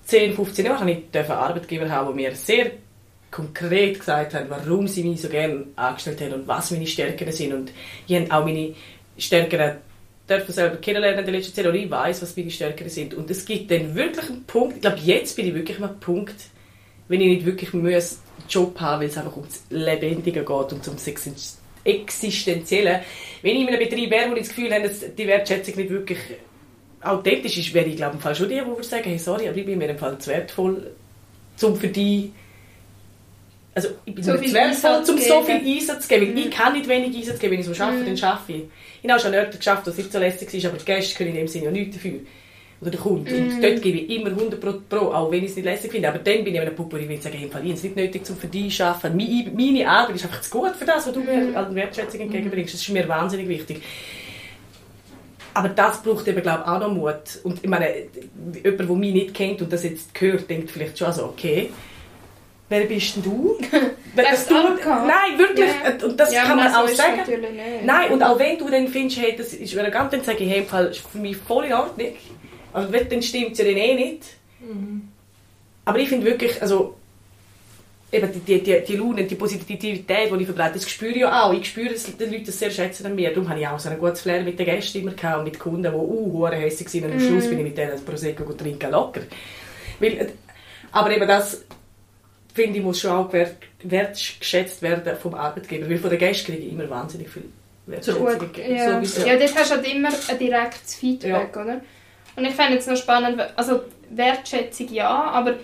10, 0.05 0.33
15 0.33 0.65
Jahren 0.65 0.79
habe 0.79 0.91
ich 0.91 1.29
Arbeitgeber 1.29 1.87
haben, 1.87 2.17
die 2.17 2.23
mir 2.23 2.35
sehr 2.35 2.71
konkret 3.29 3.99
gesagt 3.99 4.33
haben, 4.33 4.49
warum 4.49 4.87
sie 4.87 5.03
mich 5.03 5.21
so 5.21 5.29
gerne 5.29 5.67
angestellt 5.75 6.19
haben 6.21 6.33
und 6.33 6.47
was 6.47 6.71
meine 6.71 6.87
Stärken 6.87 7.31
sind 7.31 7.53
und 7.53 7.71
ich 8.07 8.15
habe 8.15 8.31
auch 8.33 8.43
meine 8.43 8.73
Stärken 9.17 9.79
dürfen 10.37 10.53
selber 10.53 10.77
kennenlernen 10.77 11.19
in 11.19 11.25
der 11.25 11.33
letzten 11.33 11.53
Zeit, 11.53 11.65
oder 11.65 11.75
ich 11.75 11.89
weiß, 11.89 12.21
was 12.21 12.35
meine 12.35 12.51
Stärken 12.51 12.89
sind. 12.89 13.13
Und 13.13 13.29
es 13.29 13.45
gibt 13.45 13.69
dann 13.71 13.95
wirklich 13.95 14.29
einen 14.29 14.43
Punkt, 14.45 14.75
ich 14.75 14.81
glaube, 14.81 14.99
jetzt 15.03 15.35
bin 15.35 15.47
ich 15.47 15.53
wirklich 15.53 15.77
an 15.77 15.85
einem 15.85 15.99
Punkt, 15.99 16.35
wenn 17.07 17.21
ich 17.21 17.27
nicht 17.27 17.45
wirklich 17.45 17.73
einen 17.73 18.01
Job 18.49 18.79
habe, 18.79 19.01
weil 19.01 19.09
es 19.09 19.17
einfach 19.17 19.35
ums 19.35 19.63
Lebendige 19.69 20.41
geht 20.41 20.49
und 20.49 20.87
ums 20.87 21.07
Existenzielle. 21.83 23.01
Wenn 23.41 23.55
ich 23.55 23.61
in 23.61 23.67
einem 23.67 23.79
Betrieb 23.79 24.11
wäre, 24.11 24.29
wo 24.29 24.35
ich 24.35 24.47
das 24.47 24.49
Gefühl 24.49 24.73
habe, 24.73 24.87
dass 24.87 25.15
die 25.15 25.27
Wertschätzung 25.27 25.75
nicht 25.75 25.89
wirklich 25.89 26.19
authentisch 27.01 27.57
ist, 27.57 27.73
wäre 27.73 27.87
ich, 27.87 27.97
glaube 27.97 28.17
ich, 28.17 28.37
schon 28.37 28.47
die, 28.49 28.61
die 28.61 28.83
sagen, 28.83 29.03
hey, 29.03 29.17
sorry, 29.17 29.47
aber 29.47 29.57
ich 29.57 29.65
bin 29.65 29.77
mir 29.77 29.89
im 29.89 29.97
Fall 29.97 30.17
zu 30.19 30.29
wertvoll, 30.29 30.91
um 31.61 31.75
für 31.75 31.87
die 31.87 32.31
also 33.73 33.89
ich 34.05 34.13
bin 34.13 34.23
so 34.23 34.33
nicht 34.33 34.53
wertvoll, 34.53 34.99
um 34.99 35.17
so 35.17 35.43
viel 35.43 35.77
Einsatz 35.77 36.07
zu 36.07 36.09
geben. 36.09 36.31
Mhm. 36.31 36.37
Ich 36.37 36.51
kann 36.51 36.73
nicht 36.73 36.87
wenig 36.87 37.15
Einsatz 37.15 37.39
geben, 37.39 37.53
wenn 37.53 37.59
ich 37.61 37.65
so 37.65 37.83
arbeite, 37.83 38.09
mhm. 38.09 38.15
dann 38.15 38.29
arbeite 38.29 38.53
ich. 38.53 38.63
Ich 39.03 39.09
habe 39.09 39.19
schon 39.19 39.33
Orte 39.33 39.57
geschafft, 39.57 39.85
wo 39.85 39.89
es 39.89 39.97
nicht 39.97 40.11
so 40.11 40.19
lässig 40.19 40.53
ist, 40.53 40.65
aber 40.65 40.77
die 40.77 40.85
Gäste 40.85 41.15
können 41.15 41.31
in 41.31 41.37
dem 41.37 41.47
Sinne 41.47 41.65
ja 41.65 41.71
nichts 41.71 41.95
dafür. 41.95 42.19
Oder 42.81 42.91
der 42.91 42.99
Kunde. 42.99 43.31
Mm. 43.31 43.35
Und 43.35 43.57
mhm. 43.57 43.61
dort 43.61 43.81
gebe 43.81 43.97
ich 43.99 44.09
immer 44.09 44.29
100 44.29 44.59
Pro, 44.59 44.73
Pro 44.89 45.11
auch 45.11 45.31
wenn 45.31 45.43
ich 45.43 45.51
es 45.51 45.55
nicht 45.55 45.65
lässig 45.65 45.91
finde. 45.91 46.09
Aber 46.09 46.19
dann 46.19 46.43
bin 46.43 46.53
ich 46.53 46.59
einer 46.59 46.71
Puppe, 46.71 46.99
ich 46.99 47.07
will 47.07 47.21
sagen, 47.21 47.37
ich 47.39 47.53
habe 47.53 47.69
es 47.71 47.83
nicht 47.83 47.95
nötig, 47.95 48.23
um 48.29 48.37
für 48.37 48.47
dich 48.47 48.75
zu 48.75 48.85
arbeiten. 48.85 49.15
Meine, 49.15 49.51
meine 49.55 49.87
Arbeit 49.87 50.15
ist 50.15 50.25
einfach 50.25 50.41
zu 50.41 50.49
gut 50.49 50.75
für 50.75 50.85
das, 50.85 51.05
was 51.05 51.13
du 51.13 51.19
mir 51.21 51.41
mm. 51.41 51.55
an 51.55 51.75
Wertschätzung 51.75 52.21
entgegenbringst. 52.21 52.73
Das 52.73 52.81
ist 52.81 52.89
mir 52.89 53.07
wahnsinnig 53.07 53.47
wichtig. 53.47 53.81
Aber 55.53 55.69
das 55.69 56.01
braucht 56.01 56.27
eben, 56.27 56.41
glaube 56.41 56.63
ich, 56.65 56.71
auch 56.71 56.79
noch 56.79 56.91
Mut. 56.91 57.39
Und 57.43 57.59
ich 57.61 57.69
meine, 57.69 57.87
jemand, 58.63 58.79
der 58.79 58.95
mich 58.95 59.13
nicht 59.13 59.33
kennt 59.33 59.61
und 59.61 59.71
das 59.71 59.83
jetzt 59.83 60.09
hört, 60.19 60.49
denkt 60.49 60.71
vielleicht 60.71 60.97
schon 60.97 61.11
so, 61.11 61.25
okay, 61.25 61.69
wer 62.69 62.85
bist 62.85 63.17
denn 63.17 63.23
du? 63.23 63.57
das 64.15 64.47
du 64.47 64.55
nein, 64.55 65.37
wirklich. 65.37 65.69
Ja. 65.69 66.05
Und 66.05 66.19
das 66.19 66.33
ja, 66.33 66.43
kann 66.43 66.57
man 66.57 66.73
auch 66.73 66.87
sagen. 66.89 67.21
Nein, 67.83 68.11
und 68.11 68.23
auch 68.23 68.37
wenn 68.37 68.57
du 68.57 68.69
dann 68.69 68.87
findest, 68.87 69.21
hey, 69.21 69.35
das 69.37 69.53
ist 69.53 69.75
elegant, 69.75 70.11
dann 70.11 70.23
sage 70.23 70.43
ich, 70.43 70.49
hey, 70.49 70.59
im 70.59 70.65
Fall 70.65 70.87
ist 70.87 70.99
für 70.99 71.17
mich 71.17 71.37
voll 71.37 71.65
in 71.65 71.73
Ordnung. 71.73 72.13
Aber 72.73 72.85
dann 72.85 73.21
stimmt 73.21 73.53
es 73.53 73.59
ja 73.59 73.65
dann 73.65 73.77
eh 73.77 73.95
nicht. 73.95 74.23
Mhm. 74.59 75.09
Aber 75.85 75.99
ich 75.99 76.09
finde 76.09 76.25
wirklich, 76.25 76.61
also 76.61 76.95
eben 78.11 78.29
die, 78.45 78.61
die, 78.61 78.83
die 78.85 78.95
Laune, 78.95 79.23
die 79.23 79.35
Positivität, 79.35 80.05
die 80.09 80.35
ich 80.39 80.45
verbreite, 80.45 80.73
das 80.73 80.89
spüre 80.89 81.11
ich 81.11 81.17
ja 81.17 81.43
auch. 81.43 81.53
Ich 81.53 81.69
spüre, 81.69 81.89
dass 81.89 82.05
die 82.05 82.23
Leute 82.25 82.45
das 82.45 82.59
sehr 82.59 82.69
schätzen 82.69 83.05
an 83.05 83.15
mir. 83.15 83.29
Darum 83.29 83.49
habe 83.49 83.59
ich 83.59 83.67
auch 83.67 83.79
so 83.79 83.89
ein 83.89 83.97
gutes 83.97 84.21
Flair 84.21 84.43
mit 84.43 84.59
den 84.59 84.65
Gästen 84.65 85.01
immer 85.01 85.11
gehabt 85.11 85.39
und 85.39 85.43
mit 85.45 85.59
Kunden, 85.59 85.83
die 85.83 85.89
uh, 85.89 86.47
hässlich 86.47 87.03
waren. 87.03 87.11
Und 87.11 87.17
am 87.17 87.27
Schluss 87.27 87.45
mm. 87.45 87.49
bin 87.49 87.59
ich 87.59 87.65
mit 87.65 87.77
denen 87.77 88.05
Prosecco 88.05 88.53
trinken 88.53 88.91
locker. 88.91 89.21
Weil, 89.99 90.31
aber 90.91 91.15
eben 91.15 91.27
das 91.27 91.63
finde 92.53 92.79
ich, 92.79 92.83
muss 92.83 92.99
schon 92.99 93.11
auch 93.11 93.33
wertgeschätzt 93.83 94.81
werden 94.81 95.15
vom 95.17 95.33
Arbeitgeber. 95.33 95.89
Weil 95.89 95.97
von 95.97 96.09
den 96.09 96.19
Gästen 96.19 96.51
kriege 96.51 96.65
ich 96.65 96.73
immer 96.73 96.89
wahnsinnig 96.89 97.29
viel 97.29 97.45
Wertschätzung. 97.85 98.27
Ja. 98.67 98.95
Sowieso. 98.95 99.27
ja, 99.27 99.37
dort 99.37 99.55
hast 99.55 99.71
du 99.71 99.75
halt 99.75 99.93
immer 99.93 100.09
ein 100.27 100.37
direktes 100.37 100.95
Feedback, 100.95 101.55
ja. 101.55 101.61
oder? 101.61 101.81
Und 102.35 102.45
ich 102.45 102.53
fände 102.53 102.77
es 102.77 102.87
noch 102.87 102.95
spannend, 102.95 103.41
also 103.55 103.81
Wertschätzung 104.09 104.93
ja, 104.93 105.09
aber 105.09 105.55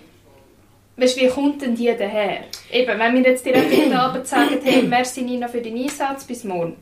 weißt, 0.97 1.17
wie 1.17 1.27
kommt 1.27 1.61
denn 1.61 1.75
die 1.75 1.85
daher? 1.85 2.43
Eben, 2.71 2.99
wenn 2.99 3.15
wir 3.15 3.21
jetzt 3.21 3.45
direkt 3.45 3.71
heute 3.71 3.99
Abend 3.99 4.27
sagen, 4.27 4.59
hey, 4.63 4.83
merci 4.83 5.21
Nina 5.21 5.47
für 5.47 5.61
deinen 5.61 5.83
Einsatz, 5.83 6.25
bis 6.25 6.43
morgen. 6.43 6.75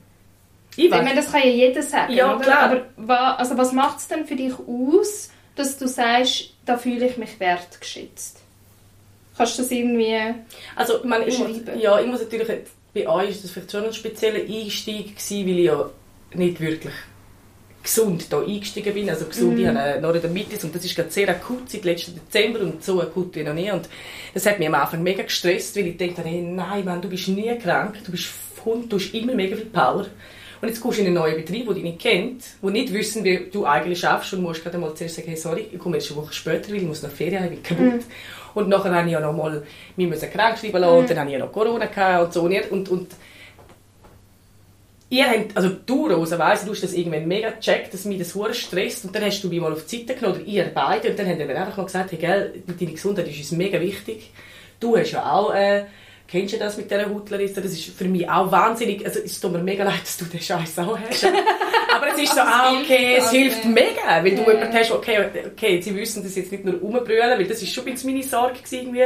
Ich, 0.77 0.85
ich 0.85 0.91
meine, 0.91 1.15
das 1.15 1.31
kann 1.31 1.41
ja 1.41 1.49
jeder 1.49 1.81
sagen, 1.81 2.13
ja, 2.13 2.35
oder? 2.35 2.43
Klar. 2.43 2.63
Aber 2.63 2.81
was, 2.97 3.39
also 3.39 3.57
was 3.57 3.71
macht 3.71 3.99
es 3.99 4.07
denn 4.07 4.25
für 4.25 4.35
dich 4.35 4.53
aus, 4.67 5.31
dass 5.55 5.77
du 5.77 5.87
sagst, 5.87 6.53
da 6.65 6.77
fühle 6.77 7.07
ich 7.07 7.17
mich 7.17 7.39
wertgeschätzt? 7.39 8.41
Kannst 9.37 9.57
du 9.57 9.63
das 9.63 9.71
irgendwie 9.71 10.17
also, 10.75 10.99
meine, 11.03 11.25
ich 11.25 11.37
muss, 11.37 11.49
ja, 11.77 11.99
ich 11.99 12.07
muss 12.07 12.21
natürlich, 12.21 12.47
bei 12.93 13.07
euch 13.07 13.31
ist 13.31 13.43
das 13.43 13.51
vielleicht 13.51 13.71
schon 13.71 13.85
ein 13.85 13.93
spezieller 13.93 14.39
Einstieg 14.39 15.17
gewesen, 15.17 15.47
weil 15.47 15.59
ich 15.59 15.65
ja 15.65 15.89
nicht 16.33 16.59
wirklich 16.59 16.93
gesund 17.85 18.31
da 18.31 18.41
eingestiegen 18.41 18.93
bin. 18.93 19.09
Also 19.09 19.25
gesund, 19.25 19.57
mm. 19.57 19.59
ich 19.59 19.67
habe 19.67 20.01
Neurodermitis 20.01 20.63
und 20.63 20.75
das 20.75 20.83
ist 20.83 20.95
gerade 20.95 21.11
sehr 21.11 21.29
akut 21.29 21.69
seit 21.69 21.85
letzten 21.85 22.15
Dezember 22.15 22.61
und 22.61 22.83
so 22.83 23.01
akut 23.01 23.35
wie 23.35 23.43
noch 23.43 23.53
nie. 23.53 23.71
Und 23.71 23.87
das 24.33 24.45
hat 24.45 24.59
mich 24.59 24.67
am 24.67 24.73
Anfang 24.73 25.03
mega 25.03 25.23
gestresst, 25.23 25.75
weil 25.75 25.87
ich 25.87 25.97
dachte, 25.97 26.23
hey, 26.23 26.41
nein, 26.41 26.83
Mann, 26.83 27.01
du 27.01 27.07
bist 27.07 27.27
nie 27.27 27.55
krank, 27.57 27.97
du 28.03 28.11
bist 28.11 28.29
Hund, 28.65 28.91
du 28.91 28.97
hast 28.97 29.13
immer 29.13 29.35
mega 29.35 29.55
viel 29.55 29.67
Power. 29.67 30.07
Und 30.61 30.69
jetzt 30.69 30.81
kommst 30.81 30.97
du 30.97 31.01
in 31.01 31.07
einen 31.07 31.15
neuen 31.15 31.35
Betrieb, 31.35 31.67
den 31.67 31.75
dich 31.75 31.83
nicht 31.83 31.99
kennt, 31.99 32.43
wo 32.61 32.69
nicht 32.69 32.91
wissen, 32.91 33.23
wie 33.23 33.49
du 33.51 33.65
eigentlich 33.65 33.99
schaffst 33.99 34.33
und 34.33 34.41
musst 34.41 34.63
gerade 34.63 34.77
mal 34.77 34.95
zuerst 34.95 35.15
sagen, 35.15 35.27
hey, 35.27 35.37
sorry, 35.37 35.67
ich 35.71 35.77
komme 35.77 35.97
jetzt 35.97 36.11
eine 36.11 36.21
Woche 36.21 36.33
später, 36.33 36.69
weil 36.69 36.77
ich 36.77 36.83
muss 36.83 37.03
nach 37.03 37.11
Ferien 37.11 37.43
haben, 37.43 37.53
ich 37.53 37.61
bin 37.61 37.77
kaputt. 37.77 38.01
Mm. 38.01 38.11
Und 38.55 38.69
nachher 38.69 38.95
habe 38.95 39.07
ich 39.07 39.13
ja 39.13 39.19
noch 39.19 39.33
mal 39.33 39.61
mich 39.95 40.31
krank 40.31 40.57
schreiben 40.57 40.79
lassen, 40.79 40.93
mhm. 40.93 40.99
und 40.99 41.09
dann 41.09 41.19
habe 41.19 41.29
ich 41.29 41.33
ja 41.33 41.39
noch 41.39 41.51
Corona 41.51 41.85
gehabt 41.85 42.25
und 42.25 42.33
so. 42.33 42.41
Und, 42.71 42.89
und 42.89 43.11
ihr 45.09 45.29
habt, 45.29 45.55
also 45.55 45.69
du, 45.85 46.07
Rosa, 46.07 46.39
weiss, 46.39 46.65
du 46.65 46.71
hast 46.71 46.83
das 46.83 46.93
irgendwann 46.93 47.27
mega 47.27 47.51
gecheckt, 47.51 47.93
dass 47.93 48.05
mich 48.05 48.17
das 48.17 48.33
hure 48.33 48.53
stresst 48.53 49.05
und 49.05 49.15
dann 49.15 49.23
hast 49.23 49.41
du 49.41 49.49
mich 49.49 49.59
mal 49.59 49.71
auf 49.71 49.85
die 49.85 49.99
Seite 49.99 50.15
genommen, 50.15 50.41
oder 50.41 50.47
ihr 50.47 50.71
beide, 50.73 51.09
und 51.09 51.19
dann 51.19 51.27
haben 51.27 51.37
wir 51.37 51.61
einfach 51.61 51.77
mal 51.77 51.85
gesagt, 51.85 52.11
hey, 52.11 52.17
gell, 52.17 52.63
deine 52.65 52.91
Gesundheit 52.91 53.27
ist 53.27 53.37
uns 53.37 53.51
mega 53.51 53.79
wichtig. 53.79 54.31
Du 54.79 54.97
hast 54.97 55.11
ja 55.11 55.31
auch, 55.31 55.53
äh, 55.53 55.85
kennst 56.27 56.53
du 56.53 56.57
das 56.57 56.77
mit 56.77 56.89
dieser 56.89 57.09
Hutleriste? 57.09 57.61
Das 57.61 57.71
ist 57.71 57.85
für 57.85 58.05
mich 58.05 58.29
auch 58.29 58.51
wahnsinnig, 58.51 59.05
also 59.05 59.19
es 59.19 59.39
tut 59.39 59.51
mir 59.51 59.59
mega 59.59 59.83
leid, 59.83 60.01
dass 60.01 60.17
du 60.17 60.25
den 60.25 60.39
Scheiß 60.39 60.79
auch 60.79 60.97
hast. 60.97 61.25
Aber 61.95 62.07
es 62.13 62.21
ist 62.21 62.33
so, 62.33 62.41
ah, 62.41 62.73
okay, 62.79 63.15
es 63.17 63.31
hilft 63.31 63.65
mega, 63.65 64.23
weil 64.23 64.35
du 64.35 64.41
jemanden 64.41 64.73
hast, 64.73 64.91
okay, 64.91 65.25
okay, 65.45 65.81
sie 65.81 65.95
wissen 65.95 66.23
das 66.23 66.35
jetzt 66.35 66.51
nicht 66.51 66.65
nur 66.65 66.75
rumbrüllen, 66.75 67.39
weil 67.39 67.47
das 67.47 67.61
ist 67.61 67.73
schon 67.73 67.85
ein 67.85 67.93
bisschen 67.93 68.11
meine 68.11 68.23
Sorge 68.23 68.59
irgendwie. 68.69 69.05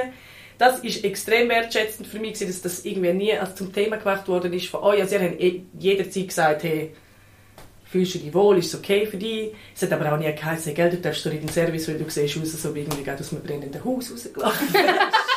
Das 0.58 0.79
ist 0.79 1.05
extrem 1.05 1.47
wertschätzend 1.47 2.08
für 2.08 2.19
mich, 2.19 2.38
dass 2.39 2.62
das 2.62 2.84
irgendwie 2.84 3.13
nie 3.13 3.34
als 3.34 3.55
zum 3.55 3.71
Thema 3.71 3.97
gemacht 3.97 4.27
worden 4.27 4.51
ist 4.51 4.67
von 4.67 4.82
euch. 4.82 4.99
Also 4.99 5.15
ihr 5.15 5.21
habt 5.21 5.39
eh 5.39 5.62
jederzeit 5.77 6.27
gesagt, 6.27 6.63
hey, 6.63 6.91
fühlst 7.86 8.15
du 8.15 8.19
dich 8.19 8.34
wohl, 8.34 8.58
ist 8.58 8.73
es 8.73 8.79
okay 8.79 9.05
für 9.05 9.17
dich? 9.17 9.53
Es 9.75 9.82
hat 9.82 9.93
aber 9.93 10.13
auch 10.13 10.17
nie 10.17 10.32
geheißen, 10.34 10.73
gell, 10.73 10.89
du 10.89 10.97
darfst 10.97 11.25
in 11.25 11.39
den 11.39 11.49
Service, 11.49 11.88
weil 11.88 11.97
du 11.97 12.10
siehst 12.10 12.38
aus, 12.38 12.51
so 12.62 12.75
wie 12.75 12.82
irgendwie 12.82 13.03
gerade 13.03 13.21
aus 13.21 13.32
einem 13.32 13.41
brennenden 13.41 13.84
Haus 13.84 14.12
rausgelaufen. 14.12 14.67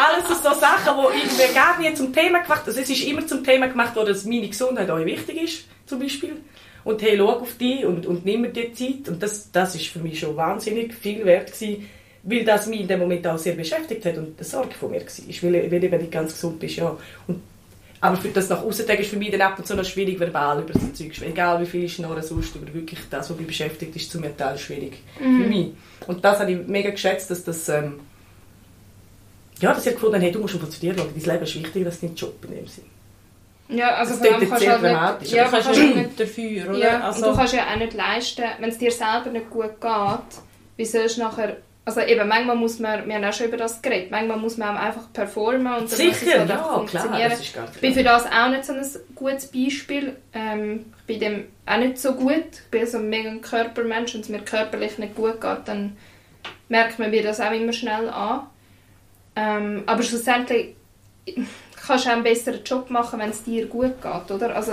Alles 0.00 0.42
so 0.42 0.54
Sachen, 0.54 0.96
die 0.96 1.18
irgendwie 1.18 1.54
gar 1.54 1.78
nie 1.78 1.92
zum 1.94 2.12
Thema 2.12 2.40
gemacht 2.40 2.62
Also 2.66 2.80
es 2.80 2.88
ist 2.88 3.04
immer 3.04 3.26
zum 3.26 3.44
Thema 3.44 3.68
gemacht 3.68 3.94
worden, 3.94 4.08
dass 4.08 4.24
meine 4.24 4.48
Gesundheit 4.48 4.88
euch 4.88 5.04
wichtig 5.04 5.42
ist, 5.42 5.64
zum 5.84 5.98
Beispiel. 5.98 6.36
Und 6.84 7.02
hey, 7.02 7.18
schau 7.18 7.28
auf 7.28 7.56
dich 7.58 7.84
und, 7.84 8.06
und 8.06 8.24
nimm 8.24 8.50
dir 8.52 8.70
die 8.70 8.72
Zeit. 8.72 9.08
Und 9.08 9.22
das, 9.22 9.52
das 9.52 9.74
ist 9.74 9.88
für 9.88 9.98
mich 9.98 10.18
schon 10.18 10.36
wahnsinnig 10.36 10.94
viel 10.94 11.24
wert 11.26 11.52
gewesen, 11.52 11.86
weil 12.22 12.44
das 12.44 12.66
mich 12.66 12.80
in 12.80 12.88
dem 12.88 13.00
Moment 13.00 13.26
auch 13.26 13.36
sehr 13.36 13.54
beschäftigt 13.54 14.04
hat 14.06 14.16
und 14.16 14.38
eine 14.38 14.44
Sorge 14.44 14.74
von 14.74 14.90
mir 14.90 15.00
war. 15.00 15.52
Weil, 15.52 15.70
weil 15.70 15.84
eben 15.84 15.98
nicht 15.98 16.12
ganz 16.12 16.32
gesund 16.32 16.58
bist, 16.58 16.76
ja. 16.76 16.96
Und, 17.26 17.42
aber 18.00 18.16
für 18.16 18.28
das 18.28 18.48
nach 18.48 18.62
außen 18.62 18.88
ist 18.88 19.10
für 19.10 19.16
mich 19.16 19.30
dann 19.30 19.42
ab 19.42 19.58
und 19.58 19.66
zu 19.66 19.76
noch 19.76 19.84
schwierig, 19.84 20.18
verbal 20.18 20.62
über 20.62 20.72
das 20.72 20.94
Zeug. 20.94 21.12
Egal 21.20 21.60
wie 21.60 21.66
viel 21.66 21.84
ich 21.84 21.98
noch 21.98 22.20
sonst 22.22 22.56
über 22.56 22.72
wirklich 22.72 23.00
das, 23.10 23.28
was 23.28 23.36
mich 23.36 23.46
beschäftigt, 23.46 23.94
ist 23.94 24.10
zum 24.10 24.24
Teil 24.38 24.56
schwierig 24.56 24.94
für 25.18 25.24
mich. 25.24 25.72
Und 26.06 26.24
das 26.24 26.40
habe 26.40 26.52
ich 26.52 26.66
mega 26.66 26.90
geschätzt, 26.90 27.30
dass 27.30 27.44
das... 27.44 27.68
Ähm, 27.68 28.00
ja, 29.60 29.74
dass 29.74 29.86
ich 29.86 29.94
gefunden 29.94 30.20
hey, 30.20 30.32
du 30.32 30.40
musst 30.40 30.54
auf 30.54 30.68
zu 30.68 30.80
dir 30.80 30.94
schauen. 30.96 31.08
Dein 31.14 31.32
Leben 31.32 31.44
ist 31.44 31.54
wichtiger 31.54 31.86
als 31.86 32.00
dein 32.00 32.14
Job 32.14 32.34
in 32.44 32.56
dem 32.56 32.66
Sinn. 32.66 32.84
Ja, 33.68 33.94
also 33.94 34.14
Das 34.14 34.26
vor 34.26 34.34
allem 34.34 34.48
kannst 34.48 34.66
du 34.66 34.82
halt 34.82 35.20
nicht, 35.20 35.32
ja, 35.32 35.44
du 35.44 35.50
kannst 35.50 35.66
kannst 35.66 35.80
ja 35.80 35.86
nicht 35.86 36.20
dafür, 36.20 36.70
oder? 36.70 36.78
Ja, 36.78 37.00
also, 37.00 37.24
und 37.24 37.32
du 37.32 37.36
kannst 37.36 37.54
ja 37.54 37.66
auch 37.72 37.76
nicht 37.76 37.94
leisten, 37.94 38.44
wenn 38.58 38.68
es 38.68 38.78
dir 38.78 38.90
selber 38.90 39.30
nicht 39.30 39.48
gut 39.50 39.80
geht, 39.80 40.42
wie 40.76 40.84
sollst 40.84 41.16
du 41.18 41.20
nachher... 41.22 41.56
Also 41.84 42.00
eben, 42.02 42.28
manchmal 42.28 42.56
muss 42.56 42.78
man, 42.78 43.08
wir 43.08 43.14
haben 43.14 43.24
auch 43.24 43.32
schon 43.32 43.46
über 43.46 43.56
das 43.56 43.80
geredet, 43.80 44.10
manchmal 44.10 44.38
muss 44.38 44.56
man 44.56 44.76
auch 44.76 44.80
einfach 44.80 45.12
performen 45.12 45.66
und 45.66 45.66
dann 45.66 45.82
muss 45.82 45.92
es 45.92 46.20
Sicher, 46.20 46.40
halt 46.40 46.48
ja, 46.48 46.56
einfach 46.56 46.86
klar, 46.86 47.28
das 47.28 47.40
ist 47.40 47.54
ganz 47.54 47.74
Ich 47.74 47.80
bin 47.80 47.94
für 47.94 48.02
das 48.02 48.26
auch 48.26 48.48
nicht 48.50 48.64
so 48.64 48.72
ein 48.74 48.86
gutes 49.14 49.46
Beispiel. 49.46 50.16
Ähm, 50.32 50.86
ich 50.98 51.06
bin 51.06 51.20
dem 51.20 51.44
auch 51.66 51.78
nicht 51.78 51.98
so 51.98 52.12
gut. 52.12 52.44
Ich 52.52 52.70
bin 52.70 52.86
so 52.86 52.98
ein 52.98 53.08
mega 53.08 53.34
Körpermensch 53.36 54.14
und 54.14 54.20
es 54.20 54.28
mir 54.28 54.40
körperlich 54.40 54.98
nicht 54.98 55.16
gut 55.16 55.40
geht, 55.40 55.58
dann 55.64 55.96
merkt 56.68 56.98
man 56.98 57.10
mir 57.10 57.22
das 57.22 57.40
auch 57.40 57.50
immer 57.52 57.72
schnell 57.72 58.08
an. 58.10 58.42
Ähm, 59.40 59.82
aber 59.86 60.02
schlussendlich 60.02 60.74
kannst 61.86 62.04
du 62.04 62.08
auch 62.08 62.14
einen 62.14 62.22
besseren 62.22 62.62
Job 62.64 62.90
machen, 62.90 63.18
wenn 63.20 63.30
es 63.30 63.42
dir 63.42 63.66
gut 63.66 63.94
geht, 64.02 64.30
oder? 64.30 64.54
Also 64.54 64.72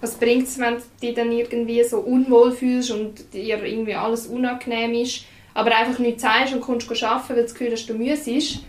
was 0.00 0.14
bringt 0.14 0.46
es, 0.46 0.58
wenn 0.58 0.74
du 0.76 0.82
dich 1.02 1.14
dann 1.14 1.30
irgendwie 1.32 1.82
so 1.84 1.98
unwohl 1.98 2.52
fühlst 2.52 2.90
und 2.90 3.32
dir 3.32 3.62
irgendwie 3.62 3.94
alles 3.94 4.26
unangenehm 4.26 4.94
ist, 4.94 5.24
aber 5.54 5.74
einfach 5.76 5.98
nichts 5.98 6.22
sagst 6.22 6.52
und 6.54 6.60
kommst 6.60 6.90
arbeiten, 7.02 7.28
weil 7.30 7.36
du 7.36 7.42
das 7.42 7.54
Gefühl 7.54 7.72
hast, 7.72 7.86
du 7.86 7.94
müsstest. 7.94 8.60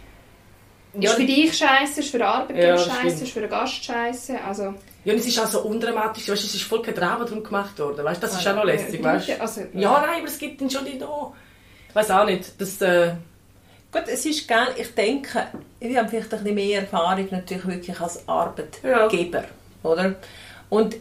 Ja, 1.00 1.12
ist 1.12 1.18
für 1.18 1.26
dich 1.26 1.56
scheiße, 1.56 2.00
ist 2.00 2.10
für 2.10 2.18
den 2.18 2.26
Arbeitgeber 2.28 2.68
Ja, 2.70 2.78
scheiße, 2.78 3.24
ist 3.24 3.32
für 3.32 3.42
den 3.42 3.50
Gast 3.50 3.84
scheiße. 3.84 4.40
Also, 4.42 4.74
Ja, 5.06 5.14
und 5.14 5.20
es 5.20 5.28
ist 5.28 5.40
auch 5.40 5.46
so 5.46 5.62
undramatisch, 5.62 6.28
weißt, 6.28 6.44
es 6.46 6.56
ist 6.56 6.64
voll 6.64 6.82
kein 6.82 6.96
Drama 6.96 7.26
drum 7.26 7.44
gemacht 7.44 7.78
worden, 7.78 8.04
weißt, 8.04 8.24
das 8.24 8.36
ist 8.40 8.48
auch 8.48 8.56
noch 8.56 8.66
lästig, 8.66 9.00
äh, 9.00 9.04
weißt. 9.04 9.40
Also, 9.40 9.62
Ja, 9.74 10.02
nein, 10.02 10.18
aber 10.18 10.28
es 10.28 10.40
gibt 10.40 10.60
dann 10.62 10.70
schon 10.70 10.86
die 10.86 10.98
da. 10.98 11.32
Ich 11.90 11.96
weiß 11.96 12.10
auch 12.12 12.26
nicht, 12.26 12.60
das, 12.60 12.82
äh, 12.82 13.14
Gut, 13.91 14.04
es 14.08 14.25
ist 14.25 14.47
geil. 14.47 14.67
Ich 14.78 14.93
denke, 14.93 15.47
wir 15.80 15.99
haben 15.99 16.10
vielleicht 16.10 16.32
ein 16.34 16.39
bisschen 16.39 16.56
mehr 16.56 16.82
Erfahrung 16.82 17.28
natürlich 17.32 17.65
wirklich 17.65 17.99
als 17.99 18.28
Arbeitgeber, 18.28 19.45
oder? 19.84 20.15
Und 20.69 20.95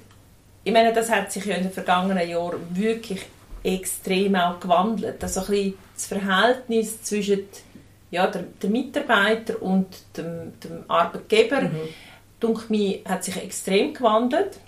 ich 0.65 0.73
meine, 0.73 0.93
das 0.93 1.11
hat 1.11 1.31
sich 1.31 1.45
ja 1.45 1.57
in 1.57 1.65
den 1.65 1.73
vergangenen 1.73 2.29
Jahren 2.29 2.61
wirklich 2.71 3.27
extrem 3.63 4.37
auch 4.37 4.59
gewandelt. 4.59 5.23
Also 5.23 5.41
ein 5.41 5.47
bisschen 5.47 5.75
das 5.95 6.07
Verhältnis 6.07 7.03
zwischen 7.03 7.41
ja, 8.11 8.27
der, 8.27 8.45
der 8.63 8.71
Mitarbeiter 8.71 9.61
und 9.61 9.87
dem, 10.17 10.59
dem 10.61 10.85
Arbeitgeber, 10.89 11.63
Mhm. 11.63 11.89
denke 12.41 13.03
hat 13.07 13.25
sich 13.25 13.37
extrem 13.37 13.93
gewandelt. 13.93 14.59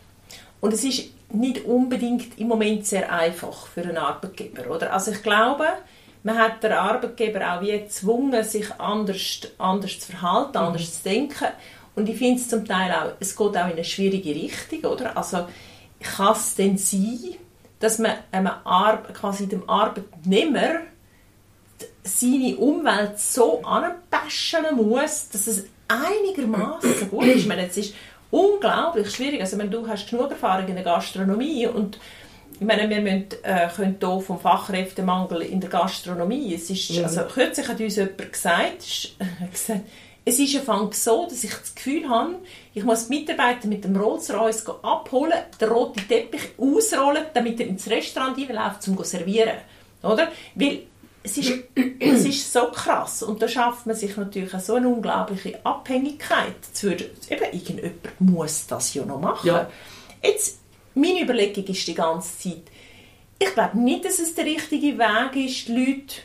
Und 0.60 0.74
es 0.74 0.84
ist 0.84 1.04
nicht 1.32 1.64
unbedingt 1.64 2.38
im 2.38 2.48
Moment 2.48 2.84
sehr 2.84 3.10
einfach 3.10 3.66
für 3.68 3.82
einen 3.82 3.96
Arbeitgeber, 3.96 4.68
oder? 4.70 4.92
Also 4.92 5.12
ich 5.12 5.22
glaube, 5.22 5.64
man 6.22 6.38
hat 6.38 6.62
den 6.62 6.72
Arbeitgeber 6.72 7.54
auch 7.54 7.62
wie 7.62 7.72
gezwungen, 7.72 8.44
sich 8.44 8.72
anders, 8.78 9.40
anders 9.58 10.00
zu 10.00 10.12
verhalten, 10.12 10.56
anders 10.58 11.02
zu 11.02 11.08
denken. 11.08 11.48
Und 11.94 12.08
ich 12.08 12.18
finde 12.18 12.40
es 12.40 12.48
zum 12.48 12.64
Teil 12.64 12.92
auch, 12.92 13.12
es 13.20 13.34
geht 13.36 13.56
auch 13.56 13.66
in 13.66 13.72
eine 13.72 13.84
schwierige 13.84 14.34
Richtung, 14.34 14.90
oder? 14.90 15.16
Also 15.16 15.46
kann 16.00 16.32
es 16.32 16.54
denn 16.54 16.76
sein, 16.78 17.36
dass 17.78 17.98
man 17.98 18.12
einem 18.30 18.52
Ar 18.64 19.02
quasi 19.12 19.48
dem 19.48 19.68
Arbeitnehmer 19.68 20.80
seine 22.02 22.56
Umwelt 22.56 23.18
so 23.18 23.62
anpassen 23.62 24.76
muss, 24.76 25.28
dass 25.30 25.46
es 25.46 25.64
einigermaßen 25.88 27.10
gut 27.10 27.24
ist. 27.24 27.36
Ich 27.36 27.46
meine, 27.46 27.66
es 27.66 27.76
ist 27.76 27.94
unglaublich 28.30 29.10
schwierig. 29.10 29.40
Also, 29.40 29.58
wenn 29.58 29.70
du 29.70 29.86
hast 29.86 30.08
genug 30.08 30.30
Erfahrung 30.30 30.68
in 30.68 30.74
der 30.74 30.84
Gastronomie 30.84 31.66
und 31.66 31.98
ich 32.60 32.66
meine, 32.66 32.88
wir 32.88 33.00
müssen, 33.00 33.26
äh, 33.42 33.68
können 33.74 33.96
hier 33.98 34.20
vom 34.20 34.38
Fachkräftemangel 34.38 35.42
in 35.42 35.60
der 35.60 35.70
Gastronomie, 35.70 36.54
es 36.54 36.70
ist, 36.70 36.90
Mhm. 36.90 37.04
also 37.04 37.22
kürzlich 37.22 37.66
hat 37.66 37.80
uns 37.80 37.96
jemand 37.96 38.32
gesagt, 38.32 38.78
ist- 38.78 39.16
gesagt, 39.52 39.80
es 40.24 40.38
ist 40.38 40.54
einfach 40.56 40.92
so, 40.92 41.24
dass 41.28 41.42
ich 41.42 41.50
das 41.50 41.74
Gefühl 41.74 42.08
habe, 42.08 42.34
ich 42.74 42.84
muss 42.84 43.08
die 43.08 43.18
Mitarbeiter 43.18 43.66
mit 43.66 43.82
dem 43.84 43.96
Rolls-Royce 43.96 44.66
abholen, 44.82 45.32
den 45.60 45.68
roten 45.70 46.06
Teppich 46.06 46.50
ausrollen, 46.58 47.24
damit 47.34 47.58
er 47.60 47.66
ins 47.66 47.88
Restaurant 47.88 48.36
reinläuft, 48.36 48.86
um 48.88 48.96
zu 48.98 49.04
servieren. 49.04 49.56
Oder? 50.02 50.28
Weil 50.54 50.82
es 51.22 51.38
ist, 51.38 51.52
es 51.98 52.24
ist 52.26 52.52
so 52.52 52.66
krass 52.66 53.22
und 53.22 53.40
da 53.40 53.48
schafft 53.48 53.86
man 53.86 53.96
sich 53.96 54.14
natürlich 54.16 54.52
so 54.52 54.74
eine 54.74 54.88
unglaubliche 54.88 55.58
Abhängigkeit. 55.64 56.54
Zu, 56.72 56.92
eben, 56.92 57.08
irgendjemand 57.52 58.20
muss 58.20 58.66
das 58.66 58.92
ja 58.94 59.04
noch 59.06 59.20
machen. 59.20 59.46
Ja. 59.48 59.70
Jetzt, 60.22 60.59
meine 61.00 61.22
Überlegung 61.22 61.64
ist 61.64 61.86
die 61.86 61.94
ganze 61.94 62.38
Zeit, 62.38 62.62
ich 63.38 63.54
glaube 63.54 63.78
nicht, 63.78 64.04
dass 64.04 64.18
es 64.18 64.34
der 64.34 64.44
richtige 64.44 64.98
Weg 64.98 65.36
ist, 65.36 65.68
die 65.68 65.72
Leute 65.72 66.16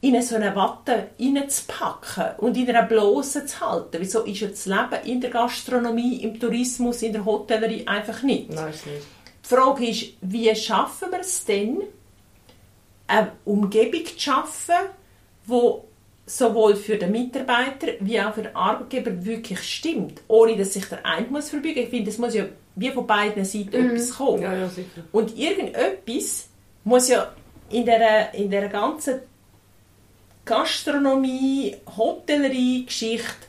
in 0.00 0.20
so 0.22 0.36
eine 0.36 0.54
Watte 0.54 1.08
reinzupacken 1.18 2.36
und 2.38 2.56
in 2.56 2.68
einer 2.68 2.82
Blase 2.82 3.46
zu 3.46 3.60
halten. 3.60 3.96
Wieso 3.98 4.20
ist 4.20 4.40
ja 4.40 4.48
das 4.48 4.66
Leben 4.66 5.04
in 5.04 5.20
der 5.20 5.30
Gastronomie, 5.30 6.22
im 6.22 6.38
Tourismus, 6.38 7.02
in 7.02 7.14
der 7.14 7.24
Hotellerie 7.24 7.86
einfach 7.86 8.22
nicht? 8.22 8.50
nein, 8.50 8.70
ist 8.70 8.86
nicht. 8.86 9.02
Die 9.42 9.48
Frage 9.48 9.88
ist, 9.88 10.04
wie 10.20 10.54
schaffen 10.54 11.10
wir 11.10 11.20
es 11.20 11.44
denn, 11.44 11.82
eine 13.06 13.32
Umgebung 13.44 14.04
zu 14.04 14.18
schaffen, 14.18 14.74
wo 15.46 15.88
sowohl 16.26 16.76
für 16.76 16.96
den 16.96 17.12
Mitarbeiter 17.12 17.88
wie 18.00 18.20
auch 18.20 18.34
für 18.34 18.42
den 18.42 18.56
Arbeitgeber 18.56 19.24
wirklich 19.24 19.60
stimmt, 19.62 20.22
ohne 20.28 20.56
dass 20.56 20.72
sich 20.72 20.86
der 20.86 21.04
eine 21.04 21.26
muss 21.26 21.50
verbeugen. 21.50 21.82
Ich 21.82 21.90
finde, 21.90 22.10
es 22.10 22.18
muss 22.18 22.34
ja 22.34 22.46
wie 22.76 22.90
von 22.90 23.06
beiden 23.06 23.44
Seiten 23.44 23.90
etwas 23.90 24.10
kommen. 24.16 24.42
Ja, 24.42 24.54
ja. 24.54 24.70
Und 25.12 25.36
irgendetwas 25.36 26.48
muss 26.84 27.08
ja 27.08 27.32
in 27.70 27.84
der, 27.84 28.34
in 28.34 28.50
der 28.50 28.68
ganzen 28.68 29.20
Gastronomie, 30.44 31.76
Hotellerie, 31.96 32.84
Geschichte 32.84 33.46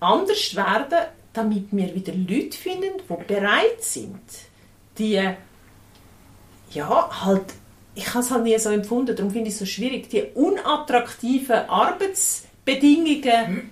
anders 0.00 0.54
werden, 0.54 1.06
damit 1.32 1.68
wir 1.70 1.94
wieder 1.94 2.12
Leute 2.12 2.56
finden, 2.56 2.94
die 3.08 3.24
bereit 3.26 3.82
sind, 3.82 4.20
die, 4.98 5.22
ja, 6.72 7.24
halt, 7.24 7.54
ich 7.94 8.08
habe 8.08 8.20
es 8.20 8.30
halt 8.30 8.44
nie 8.44 8.58
so 8.58 8.70
empfunden, 8.70 9.16
darum 9.16 9.30
finde 9.32 9.48
ich 9.48 9.54
es 9.54 9.58
so 9.60 9.66
schwierig, 9.66 10.08
die 10.10 10.22
unattraktiven 10.34 11.68
Arbeitsbedingungen 11.68 13.70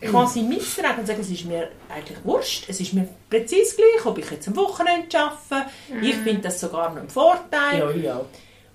quasi 0.00 0.42
mitzutragen 0.42 1.00
und 1.00 1.06
sagen, 1.06 1.20
es 1.20 1.30
ist 1.30 1.44
mir 1.44 1.68
eigentlich 1.88 2.18
wurscht, 2.24 2.64
es 2.68 2.80
ist 2.80 2.92
mir 2.92 3.08
präzise 3.30 3.76
gleich, 3.76 4.04
ob 4.04 4.18
ich 4.18 4.28
jetzt 4.30 4.48
am 4.48 4.56
Wochenende 4.56 5.16
arbeite, 5.16 5.70
ich 6.02 6.16
finde 6.16 6.40
das 6.42 6.58
sogar 6.60 6.92
noch 6.92 7.02
ein 7.02 7.08
Vorteil. 7.08 7.78
Ja, 7.78 7.90
ja. 7.92 8.20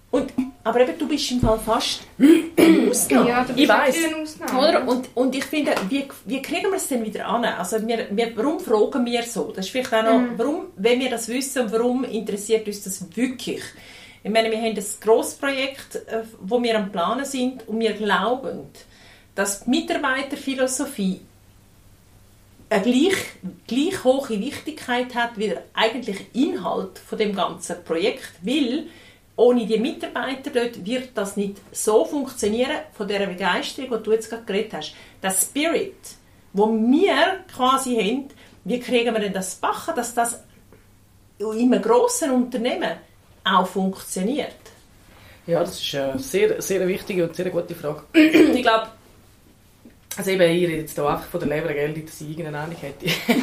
Und, 0.09 0.31
aber 0.63 0.79
eben, 0.81 0.97
du 0.97 1.05
bist 1.05 1.29
im 1.31 1.41
Fall 1.41 1.59
fast 1.59 1.99
eine 2.17 2.89
Ausnahme. 2.89 3.27
Ja, 3.29 3.43
du 3.43 3.51
Ich 3.51 3.57
bist 3.57 3.69
weiss. 3.69 3.95
wirklich 3.95 4.13
eine 4.13 4.23
Ausnahme. 4.23 4.69
Oder? 4.69 4.87
Und, 4.87 5.09
und 5.15 5.35
ich 5.35 5.43
finde, 5.43 5.75
wie, 5.89 6.07
wie 6.25 6.41
kriegen 6.41 6.69
wir 6.71 6.77
es 6.77 6.87
denn 6.87 7.03
wieder 7.03 7.27
an? 7.27 7.43
Also 7.43 7.85
wir, 7.85 8.07
wir, 8.11 8.31
warum 8.37 8.61
fragen 8.61 9.05
wir 9.05 9.21
so? 9.23 9.51
Das 9.53 9.65
ist 9.65 9.71
vielleicht 9.71 9.93
auch 9.93 10.03
noch, 10.03 10.21
warum, 10.37 10.67
wenn 10.77 11.01
wir 11.01 11.09
das 11.09 11.27
wissen 11.27 11.69
warum 11.73 12.05
interessiert 12.05 12.65
uns 12.67 12.83
das 12.85 13.03
wirklich? 13.17 13.61
Ich 14.23 14.31
meine, 14.31 14.51
wir 14.51 14.57
haben 14.57 14.75
ein 14.75 14.85
grosses 14.99 15.35
Projekt, 15.35 15.95
äh, 15.95 16.23
wo 16.39 16.61
wir 16.61 16.77
am 16.77 16.91
Planen 16.91 17.25
sind 17.25 17.67
und 17.67 17.79
wir 17.79 17.93
glauben, 17.93 18.67
dass 19.35 19.63
die 19.63 19.69
Mitarbeiterphilosophie 19.69 21.21
eine 22.69 22.83
gleich, 22.83 23.15
gleich 23.67 24.03
hohe 24.03 24.29
Wichtigkeit 24.29 25.15
hat 25.15 25.37
wie 25.37 25.49
der 25.49 25.63
eigentliche 25.73 26.25
Inhalt 26.33 26.99
von 26.99 27.17
dem 27.17 27.35
ganzen 27.35 27.83
Projekt, 27.83 28.33
weil 28.41 28.87
ohne 29.37 29.65
die 29.65 29.77
Mitarbeiter 29.77 30.49
dort 30.49 30.83
wird 30.83 31.09
das 31.13 31.37
nicht 31.37 31.57
so 31.71 32.03
funktionieren, 32.03 32.79
von 32.93 33.07
der 33.07 33.27
Begeisterung, 33.27 33.97
die 33.97 34.03
du 34.03 34.11
jetzt 34.11 34.29
gerade 34.29 34.43
geredet 34.43 34.73
hast. 34.73 34.95
Der 35.21 35.31
Spirit, 35.31 35.95
wo 36.53 36.67
wir 36.67 37.45
quasi 37.53 37.95
haben, 37.95 38.29
wie 38.65 38.79
kriegen 38.79 39.13
wir 39.13 39.21
denn 39.21 39.33
das 39.33 39.55
backen, 39.55 39.95
dass 39.95 40.13
das 40.15 40.43
in 41.37 41.71
einem 41.71 41.81
grossen 41.81 42.31
Unternehmen 42.31 42.97
auch 43.55 43.67
funktioniert? 43.67 44.55
Ja, 45.45 45.61
das 45.61 45.81
ist 45.81 45.95
eine 45.95 46.19
sehr, 46.19 46.61
sehr 46.61 46.87
wichtige 46.87 47.23
und 47.23 47.35
sehr 47.35 47.49
gute 47.49 47.73
Frage. 47.73 48.03
ich 48.13 48.61
glaube, 48.61 48.87
also 50.17 50.31
eben, 50.31 50.41
ich 50.41 50.67
rede 50.67 50.81
jetzt 50.81 50.95
hier 50.95 51.07
einfach 51.07 51.27
von 51.27 51.39
der 51.39 51.49
Leber, 51.49 51.73
gell, 51.73 51.93
dass 51.93 52.21
ich 52.21 52.29
irgendeine 52.29 52.59
Ahnung 52.59 52.75
hätte. 52.81 53.05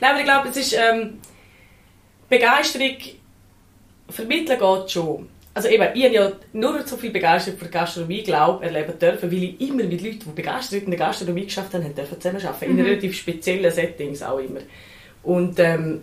Nein, 0.00 0.10
aber 0.10 0.18
ich 0.18 0.24
glaube, 0.24 0.48
es 0.50 0.56
ist 0.56 0.74
ähm, 0.74 1.18
Begeisterung 2.28 2.96
vermitteln 4.08 4.58
geht 4.58 4.90
schon. 4.90 5.28
Also 5.54 5.68
eben, 5.68 5.88
ich 5.94 6.04
habe 6.04 6.14
ja 6.14 6.32
nur 6.52 6.86
so 6.86 6.98
viel 6.98 7.10
Begeisterung 7.10 7.58
für 7.58 7.68
Gastronomie 7.68 8.22
glaube, 8.22 8.64
erleben 8.64 8.98
dürfen, 8.98 9.32
weil 9.32 9.42
ich 9.42 9.60
immer 9.62 9.84
mit 9.84 10.02
Leuten, 10.02 10.18
die 10.18 10.30
begeistert 10.34 10.82
in 10.82 10.90
der 10.90 10.98
Gastronomie 10.98 11.46
geschafft 11.46 11.72
haben, 11.72 11.94
dürfen 11.94 12.20
zusammenarbeiten. 12.20 12.74
Mhm. 12.74 12.78
In 12.78 12.84
relativ 12.84 13.16
speziellen 13.16 13.72
Settings 13.72 14.22
auch 14.22 14.38
immer. 14.38 14.60
Und 15.22 15.58
ähm, 15.58 16.02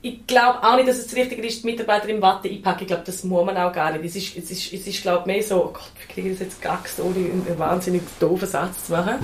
ich 0.00 0.26
glaube 0.26 0.62
auch 0.62 0.76
nicht, 0.76 0.88
dass 0.88 0.98
es 0.98 1.14
richtig 1.14 1.44
ist, 1.44 1.62
die 1.62 1.66
Mitarbeiter 1.66 2.08
im 2.08 2.22
Watte 2.22 2.48
einpacken. 2.48 2.82
Ich 2.82 2.86
glaube, 2.86 3.02
das 3.04 3.24
muss 3.24 3.44
man 3.44 3.56
auch 3.56 3.72
gar 3.72 3.92
nicht. 3.92 4.04
Es 4.04 4.16
ist, 4.16 4.36
es 4.36 4.50
ist, 4.50 4.72
es 4.72 4.86
ist 4.86 5.02
glaube 5.02 5.26
mehr 5.26 5.42
so, 5.42 5.64
oh 5.64 5.72
Gott, 5.72 5.92
wie 6.00 6.12
kriege 6.12 6.28
ich 6.30 6.38
das 6.38 6.46
jetzt 6.46 6.62
gaxt, 6.62 7.00
ohne 7.00 7.16
einen 7.16 7.58
wahnsinnig 7.58 8.02
doofen 8.20 8.46
Satz 8.46 8.86
zu 8.86 8.92
machen. 8.92 9.18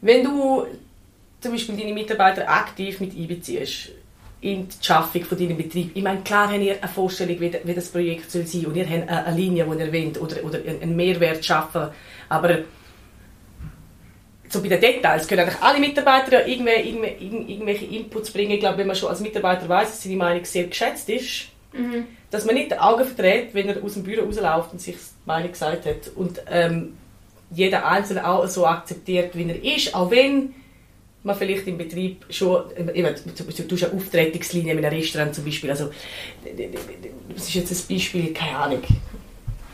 Wenn 0.00 0.24
du 0.24 0.66
zum 1.40 1.52
Beispiel 1.52 1.76
deine 1.76 1.94
Mitarbeiter 1.94 2.48
aktiv 2.48 3.00
mit 3.00 3.16
einbeziehst, 3.16 3.90
in 4.40 4.68
die 4.68 4.84
Schaffung 4.84 5.24
von 5.24 5.36
deinem 5.36 5.56
Betrieb. 5.56 5.90
Ich 5.94 6.02
meine, 6.02 6.20
klar 6.20 6.48
habt 6.48 6.60
ihr 6.60 6.76
eine 6.80 6.88
Vorstellung, 6.88 7.40
wie, 7.40 7.52
wie 7.64 7.74
das 7.74 7.88
Projekt 7.88 8.30
soll 8.30 8.46
sein 8.46 8.66
und 8.66 8.76
ihr 8.76 8.88
habt 8.88 9.08
eine, 9.08 9.36
Linie, 9.36 9.64
die 9.64 9.82
ihr 9.82 9.92
wollt 9.92 10.20
oder, 10.20 10.44
oder 10.44 10.58
einen 10.58 10.94
Mehrwert 10.94 11.44
schaffen. 11.44 11.88
Aber 12.28 12.58
so 14.48 14.62
bei 14.62 14.68
den 14.68 14.80
Details 14.80 15.28
können 15.28 15.42
eigentlich 15.42 15.62
alle 15.62 15.78
Mitarbeiter 15.78 16.40
ja 16.40 16.46
irgendwelche, 16.46 16.88
irgendwelche 16.88 17.84
Inputs 17.84 18.30
bringen. 18.30 18.52
Ich 18.52 18.60
glaube, 18.60 18.78
wenn 18.78 18.86
man 18.86 18.96
schon 18.96 19.10
als 19.10 19.20
Mitarbeiter 19.20 19.68
weiß, 19.68 19.90
dass 19.90 20.02
seine 20.02 20.16
Meinung 20.16 20.44
sehr 20.44 20.64
geschätzt 20.64 21.08
ist, 21.08 21.48
mhm. 21.72 22.04
dass 22.30 22.44
man 22.44 22.54
nicht 22.54 22.70
die 22.70 22.78
Augen 22.78 23.04
verdreht, 23.04 23.50
wenn 23.52 23.68
er 23.68 23.82
aus 23.82 23.94
dem 23.94 24.02
Büro 24.02 24.24
rausläuft 24.24 24.72
und 24.72 24.80
sich 24.80 24.96
die 24.96 25.26
Meinung 25.26 25.52
gesagt 25.52 25.86
hat. 25.86 26.10
Und 26.14 26.40
ähm, 26.50 26.96
jeder 27.50 27.86
Einzelne 27.86 28.26
auch 28.26 28.46
so 28.46 28.66
akzeptiert, 28.66 29.36
wie 29.36 29.48
er 29.48 29.76
ist, 29.76 29.94
auch 29.94 30.10
wenn 30.10 30.54
man 31.22 31.36
vielleicht 31.36 31.66
im 31.66 31.76
Betrieb 31.76 32.24
schon, 32.30 32.64
eben, 32.94 33.14
du 33.14 33.76
hast 33.76 33.84
eine 33.84 33.92
Auftretungslinie 33.92 34.72
in 34.72 34.84
einem 34.84 34.94
Restaurant 34.94 35.34
zum 35.34 35.44
Beispiel, 35.44 35.70
also 35.70 35.90
das 37.34 37.48
ist 37.48 37.54
jetzt 37.54 37.72
ein 37.72 37.94
Beispiel, 37.94 38.32
keine 38.32 38.56
Ahnung, 38.56 38.82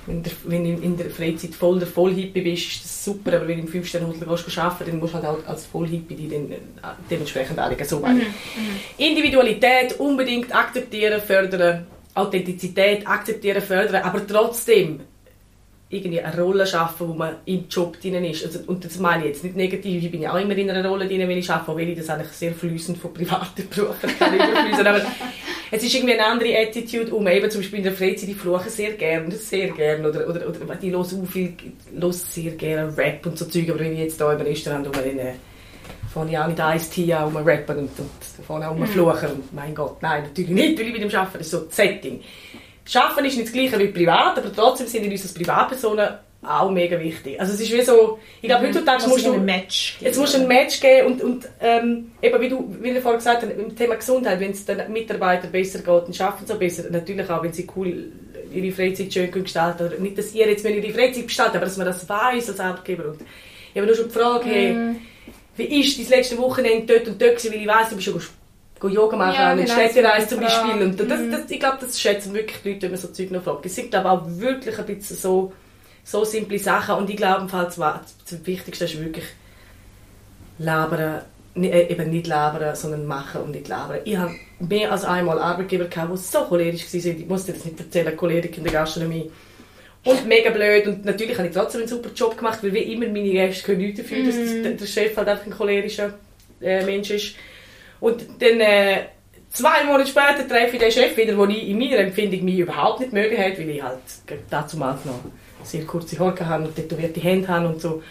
wenn, 0.07 0.65
du 0.65 0.83
in 0.83 0.97
der 0.97 1.11
Freizeit 1.11 1.55
voll 1.55 1.79
der 1.79 1.89
Vollhippie 1.89 2.43
bist, 2.43 2.67
ist 2.67 2.85
das 2.85 3.05
super, 3.05 3.37
aber 3.37 3.49
wenn 3.49 3.59
du 3.59 3.63
im 3.63 3.69
5 3.69 3.87
sterne 3.87 4.09
hotel 4.09 4.29
arbeiten 4.29 4.91
dann 4.91 4.99
musst 4.99 5.15
du 5.15 5.19
halt 5.19 5.27
auch 5.27 5.47
als 5.47 5.67
Vollhippie 5.67 6.15
die 6.15 6.29
dann 6.29 6.51
äh, 6.51 6.57
dementsprechend 7.11 7.59
anlegen. 7.59 7.85
So 7.85 8.01
mhm. 8.01 8.17
mhm. 8.17 8.25
Individualität 8.99 9.99
unbedingt 9.99 10.55
akzeptieren, 10.55 11.21
fördern, 11.21 11.87
Authentizität 12.15 13.07
akzeptieren, 13.07 13.63
fördern, 13.63 14.03
aber 14.03 14.27
trotzdem 14.27 15.01
irgendwie 15.95 16.21
eine 16.21 16.43
Rolle 16.43 16.67
schaffen, 16.67 17.09
wo 17.09 17.15
man 17.15 17.37
im 17.45 17.67
Job 17.69 18.01
drin 18.01 18.25
ist. 18.25 18.45
Also, 18.45 18.61
und 18.67 18.85
das 18.85 18.99
meine 18.99 19.23
ich 19.25 19.29
jetzt 19.31 19.45
nicht 19.45 19.57
negativ, 19.57 20.05
ich 20.05 20.11
bin 20.11 20.23
ja 20.23 20.33
auch 20.33 20.41
immer 20.41 20.57
in 20.57 20.71
einer 20.71 20.89
Rolle 20.89 21.07
drin, 21.07 21.29
wenn 21.29 21.39
ich 21.39 21.51
arbeite, 21.51 21.79
weil 21.79 21.89
ich 21.89 21.99
das 21.99 22.11
eigentlich 22.11 22.29
sehr 22.33 22.53
fließend 22.53 22.99
von 22.99 23.13
privaten 23.13 23.69
Berufen 23.75 24.11
kann 24.19 24.87
aber 24.87 25.03
es 25.71 25.83
ist 25.83 25.95
irgendwie 25.95 26.15
eine 26.15 26.27
andere 26.27 26.57
Attitude 26.57 27.15
um, 27.15 27.27
eben 27.27 27.51
zum 27.51 27.61
Beispiel 27.61 27.79
in 27.79 27.85
der 27.85 27.93
Freizeit, 27.93 28.29
ich 28.29 28.37
fluche 28.37 28.71
sehr 28.71 28.93
gerne, 28.93 29.33
sehr 29.33 29.69
gerne, 29.69 30.09
oder, 30.09 30.29
oder, 30.29 30.49
oder 30.49 30.79
ich 30.81 30.91
höre 30.91 31.01
auch 31.01 31.27
viel, 31.27 31.55
höre 31.99 32.13
sehr 32.13 32.53
gerne 32.53 32.97
Rap 32.97 33.27
und 33.27 33.39
so 33.39 33.47
Zeug, 33.47 33.71
aber 33.71 33.81
wenn 33.81 33.95
ich 33.95 33.99
jetzt 34.01 34.19
hier 34.19 34.31
im 34.31 34.41
Restaurant 34.41 34.87
um 34.87 34.93
dann 34.93 35.35
fange 36.13 36.31
ich 36.31 36.39
auch 36.39 36.47
mit 36.47 36.59
Ice-T 36.61 37.13
an, 37.13 37.25
um 37.25 37.37
rappen 37.37 37.77
und, 37.79 37.91
und 37.99 38.47
fange 38.47 38.69
auch 38.69 38.77
um 38.77 38.87
fluchen 38.87 39.31
und 39.31 39.53
mein 39.53 39.75
Gott, 39.75 40.01
nein, 40.01 40.23
natürlich 40.23 40.51
nicht, 40.51 40.79
weil 40.79 40.87
ich 40.87 40.93
mit 40.93 41.03
dem 41.03 41.19
Arbeiten, 41.19 41.39
das 41.39 41.47
ist 41.47 41.51
so 41.51 41.61
das 41.61 41.75
Setting. 41.75 42.21
Schaffen 42.85 43.25
ist 43.25 43.37
nicht 43.37 43.49
das 43.49 43.53
gleiche 43.53 43.79
wie 43.79 43.89
privat, 43.89 44.39
aber 44.39 44.53
trotzdem 44.53 44.87
sind 44.87 45.11
uns 45.11 45.23
als 45.23 45.35
Privatpersonen 45.35 46.09
auch 46.47 46.71
mega 46.71 46.99
wichtig. 47.01 47.41
Also 47.41 47.55
es 47.55 47.61
ist 47.61 47.73
wie 47.73 47.83
so, 47.83 48.19
ich 48.43 48.49
glaube, 48.49 48.65
mhm. 48.65 48.69
heutzutage 48.69 49.09
musst 49.09 49.27
du 49.27 49.33
ein 49.33 49.45
Match 49.45 49.97
geben. 49.99 50.07
Jetzt 50.07 50.19
musst 50.19 50.35
du 50.35 50.41
ein 50.41 50.49
Match 50.49 50.81
geben 50.81 51.07
und, 51.07 51.23
und 51.23 51.49
ähm, 51.61 52.13
eben 52.21 52.41
wie 52.41 52.49
du, 52.49 52.77
wie 52.81 52.93
du 52.93 53.01
vorhin 53.01 53.19
gesagt 53.19 53.43
hast, 53.43 53.51
im 53.51 53.75
Thema 53.75 53.97
Gesundheit, 53.97 54.41
wenn 54.41 54.51
es 54.51 54.65
den 54.65 54.93
Mitarbeitern 54.93 55.51
besser 55.51 55.79
geht, 55.79 55.89
dann 55.89 56.13
schaffen 56.13 56.47
sie 56.47 56.55
besser. 56.55 56.85
Natürlich 56.91 57.29
auch, 57.31 57.43
wenn 57.43 57.53
sie 57.53 57.67
cool 57.75 58.13
ihre 58.53 58.75
Freizeit 58.75 59.13
schön 59.13 59.31
gestalten 59.31 59.89
können. 59.89 60.03
Nicht, 60.03 60.19
dass 60.19 60.35
ihr 60.35 60.49
jetzt 60.49 60.65
ihre 60.65 60.93
Freizeit 60.93 61.27
gestaltet, 61.27 61.57
aber 61.57 61.65
dass 61.65 61.77
man 61.77 61.87
das 61.87 62.09
weiß 62.09 62.51
als 62.51 62.61
Arbeitgeber. 62.61 63.07
Und 63.07 63.21
ich 63.21 63.77
habe 63.77 63.87
nur 63.87 63.97
schon 63.97 64.09
gefragt, 64.09 64.45
hey, 64.45 64.73
mm. 64.73 64.97
wie 65.57 65.81
ist 65.81 65.99
dein 65.99 66.19
letzte 66.19 66.39
Wochenende 66.39 66.95
dort 66.95 67.09
und 67.09 67.21
dort 67.21 67.37
gewesen, 67.37 67.53
weil 67.53 67.61
ich 67.63 67.67
weiss, 67.67 67.89
du 67.89 67.97
bist 67.97 68.09
schon 68.09 68.21
Yoga 68.89 69.17
machen, 69.17 69.35
ja, 69.35 69.55
genau, 69.55 69.73
Städtereise 69.73 70.29
zum 70.29 70.41
Beispiel. 70.41 70.83
Und 70.83 71.01
das, 71.01 71.21
mhm. 71.21 71.31
das, 71.31 71.51
ich 71.51 71.61
glaube, 71.61 71.79
das 71.81 72.01
schätzen 72.01 72.35
wirklich 72.35 72.61
die 72.63 72.71
Leute, 72.71 72.83
wenn 72.83 72.91
man 72.93 73.01
so 73.01 73.09
Zeug 73.09 73.31
noch 73.31 73.43
fragt. 73.43 73.67
Es 73.67 73.75
sind 73.75 73.91
glaube 73.91 74.11
auch 74.11 74.23
wirklich 74.27 74.79
ein 74.79 74.87
bisschen 74.87 75.17
so, 75.17 75.53
so 76.05 76.25
simple 76.25 76.59
Sachen. 76.59 76.97
Und 76.97 77.11
ich 77.11 77.17
glaube, 77.17 77.47
das, 77.51 77.77
das 77.77 78.47
Wichtigste 78.47 78.85
ist 78.85 79.01
wirklich 79.01 79.27
labern, 80.59 81.23
äh, 81.57 81.93
eben 81.93 82.11
nicht 82.11 82.27
labern, 82.27 82.75
sondern 82.75 83.07
machen 83.07 83.43
und 83.43 83.51
nicht 83.53 83.69
labern. 83.69 84.01
Ich 84.05 84.17
habe 84.17 84.35
mehr 84.59 84.93
als 84.93 85.05
einmal 85.05 85.39
Arbeitgeber 85.39 85.87
gehabt, 85.87 86.13
die 86.13 86.17
so 86.17 86.41
cholerisch 86.41 86.93
waren. 86.93 87.21
Ich 87.21 87.27
muss 87.27 87.47
dir 87.47 87.53
das 87.53 87.65
nicht 87.65 87.79
erzählen, 87.79 88.17
Cholerik 88.17 88.57
in 88.59 88.65
der 88.65 88.73
Gastronomie. 88.73 89.31
Und 90.05 90.27
mega 90.27 90.51
blöd. 90.51 90.87
Und 90.87 91.05
natürlich 91.05 91.37
habe 91.39 91.49
ich 91.49 91.55
trotzdem 91.55 91.81
einen 91.81 91.89
super 91.89 92.11
Job 92.15 92.37
gemacht, 92.37 92.59
weil 92.63 92.75
wie 92.75 92.93
immer 92.93 93.07
meine 93.07 93.31
Gäste 93.31 93.65
können 93.65 93.79
nichts 93.79 94.01
dafür, 94.01 94.25
dass 94.25 94.37
mhm. 94.37 94.77
der 94.77 94.87
Chef 94.87 95.17
halt 95.17 95.29
einfach 95.29 95.47
ein 95.47 95.53
cholerischer 95.53 96.15
äh, 96.61 96.85
Mensch 96.85 97.11
ist. 97.11 97.35
Und 98.05 98.23
dann 98.39 98.61
äh, 98.61 99.07
zwei 99.51 99.83
Monate 99.85 100.11
später 100.11 100.47
treffe 100.47 100.77
ich 100.77 100.83
den 100.83 100.93
Chef 100.93 101.17
wieder, 101.17 101.33
den 101.33 101.51
ich 101.51 101.69
in 101.69 101.79
meiner 101.79 101.97
Empfindung 101.97 102.45
mich 102.45 102.59
überhaupt 102.59 103.01
nicht 103.01 103.15
mögen 103.15 103.39
hat, 103.39 103.59
weil 103.59 103.71
ich 103.71 103.83
halt 103.83 103.99
dazu 104.51 104.77
mal 104.77 104.99
noch 105.05 105.21
sehr 105.63 105.87
kurze 105.87 106.19
Haare 106.19 106.47
habe 106.47 106.65
und 106.65 106.77
tätowierte 106.77 107.19
Hände 107.21 107.49
habe 107.49 107.67
und 107.67 107.81
so. 107.81 108.03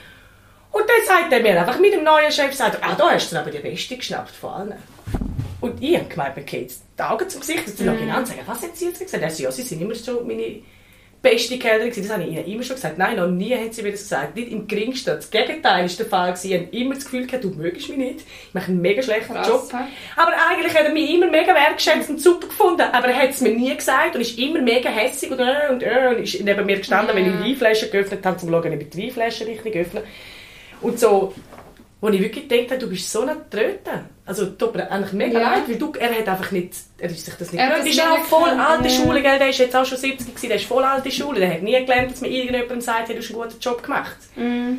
Und 0.71 0.83
dann 0.87 1.05
sagt 1.05 1.31
er 1.31 1.41
mir 1.41 1.59
einfach 1.59 1.77
mit 1.77 1.93
dem 1.93 2.03
neuen 2.03 2.31
Chef, 2.31 2.55
sagt 2.55 2.79
ah, 2.81 2.95
da 2.97 3.11
hast 3.11 3.31
du 3.31 3.37
aber 3.37 3.51
die 3.51 3.59
Beste 3.59 3.95
geschnappt 3.95 4.31
von 4.31 4.49
allen. 4.49 4.73
Und 5.61 5.79
ich 5.79 5.95
habe 5.95 6.09
gemeint, 6.09 6.37
mir 6.37 6.43
geht 6.43 6.73
die 6.97 7.03
Augen 7.03 7.29
zum 7.29 7.41
Gesicht, 7.41 7.67
dass 7.67 7.77
sie 7.77 7.83
noch 7.83 7.95
genau 7.95 8.25
sagen, 8.25 8.41
was 8.47 8.63
hat 8.63 8.75
sie 8.75 8.85
jetzt 8.85 8.99
gesagt? 8.99 9.21
Er 9.21 9.29
sagt, 9.29 9.41
ja, 9.41 9.51
sie 9.51 9.61
sind 9.61 9.79
immer 9.79 9.93
so 9.93 10.23
meine 10.25 10.59
beste 11.23 11.57
Kellnerin 11.57 11.89
gewesen. 11.89 12.07
Das 12.07 12.17
habe 12.17 12.23
ich 12.27 12.35
ihnen 12.35 12.45
immer 12.45 12.63
schon 12.63 12.75
gesagt. 12.75 12.97
Nein, 12.97 13.15
noch 13.15 13.27
nie 13.27 13.55
hat 13.55 13.73
sie 13.73 13.81
mir 13.81 13.91
das 13.91 14.01
gesagt. 14.01 14.35
Nicht 14.35 14.51
im 14.51 14.67
geringsten. 14.67 15.15
Das 15.15 15.31
Gegenteil 15.31 15.85
ist 15.85 15.97
der 15.97 16.05
Fall 16.05 16.33
gewesen. 16.33 16.51
Ich 16.51 16.59
habe 16.59 16.77
immer 16.77 16.95
das 16.95 17.05
Gefühl 17.05 17.25
gehabt, 17.25 17.45
du 17.45 17.49
mögest 17.49 17.89
mich 17.89 17.97
nicht. 17.97 18.19
Ich 18.19 18.53
mache 18.53 18.67
einen 18.67 18.81
mega 18.81 19.01
schlechten 19.01 19.33
Krass. 19.33 19.47
Job. 19.47 19.73
Aber 20.17 20.33
eigentlich 20.49 20.77
hat 20.77 20.85
er 20.85 20.91
mich 20.91 21.09
immer 21.11 21.31
mega 21.31 21.55
wertgeschätzt 21.55 22.09
und 22.09 22.21
super 22.21 22.47
gefunden. 22.47 22.81
Aber 22.81 23.07
er 23.07 23.15
hat 23.15 23.29
es 23.29 23.41
mir 23.41 23.55
nie 23.55 23.75
gesagt 23.75 24.15
und 24.15 24.21
ist 24.21 24.37
immer 24.37 24.61
mega 24.61 24.89
hässig 24.89 25.31
und, 25.31 25.39
äh, 25.39 25.69
und, 25.71 25.81
äh, 25.81 26.09
und 26.09 26.23
ist 26.23 26.43
neben 26.43 26.65
mir 26.65 26.77
gestanden, 26.77 27.09
ja. 27.09 27.15
wenn 27.15 27.33
ich 27.33 27.39
die 27.39 27.49
Weinflasche 27.51 27.89
geöffnet 27.89 28.25
habe, 28.25 28.37
zum 28.37 28.49
schauen, 28.49 28.73
ob 28.73 28.81
ich 28.81 28.89
die 28.89 29.03
Weinflasche 29.03 29.47
richtig 29.47 29.75
öffne. 29.77 30.03
Und 30.81 30.99
so, 30.99 31.33
wo 32.03 32.09
ich 32.09 32.19
wirklich 32.19 32.49
gedacht 32.49 32.69
habe, 32.69 32.79
du 32.81 32.89
bist 32.89 33.09
so 33.09 33.21
eine 33.21 33.37
Tröte. 33.49 34.03
Also 34.25 34.47
tut 34.47 34.75
mir 34.75 34.91
eigentlich 34.91 35.13
mega 35.13 35.39
ja. 35.39 35.51
leid, 35.51 35.69
weil 35.69 35.77
du, 35.77 35.93
er 35.97 36.13
hat 36.13 36.27
einfach 36.27 36.51
nicht, 36.51 36.73
er 36.97 37.09
ist 37.09 37.23
sich 37.23 37.33
das 37.35 37.53
nicht 37.53 37.61
er 37.61 37.77
ist 37.77 38.01
auch 38.01 38.17
voll 38.25 38.49
alte 38.49 38.89
ja. 38.89 38.93
Schule, 38.93 39.21
gell? 39.21 39.39
der 39.39 39.49
ist 39.49 39.59
jetzt 39.59 39.73
auch 39.73 39.85
schon 39.85 39.97
70 39.97 40.27
gewesen, 40.27 40.47
der 40.49 40.57
ist 40.57 40.65
voll 40.65 40.83
alte 40.83 41.09
Schule, 41.09 41.39
der 41.39 41.53
hat 41.53 41.61
nie 41.61 41.71
gelernt, 41.71 42.11
dass 42.11 42.19
mir 42.19 42.27
irgendjemandem 42.27 42.81
sagt, 42.81 43.07
hey, 43.07 43.15
du 43.15 43.21
hast 43.21 43.29
einen 43.29 43.41
guten 43.41 43.57
Job 43.61 43.81
gemacht. 43.81 44.17
Mm. 44.35 44.73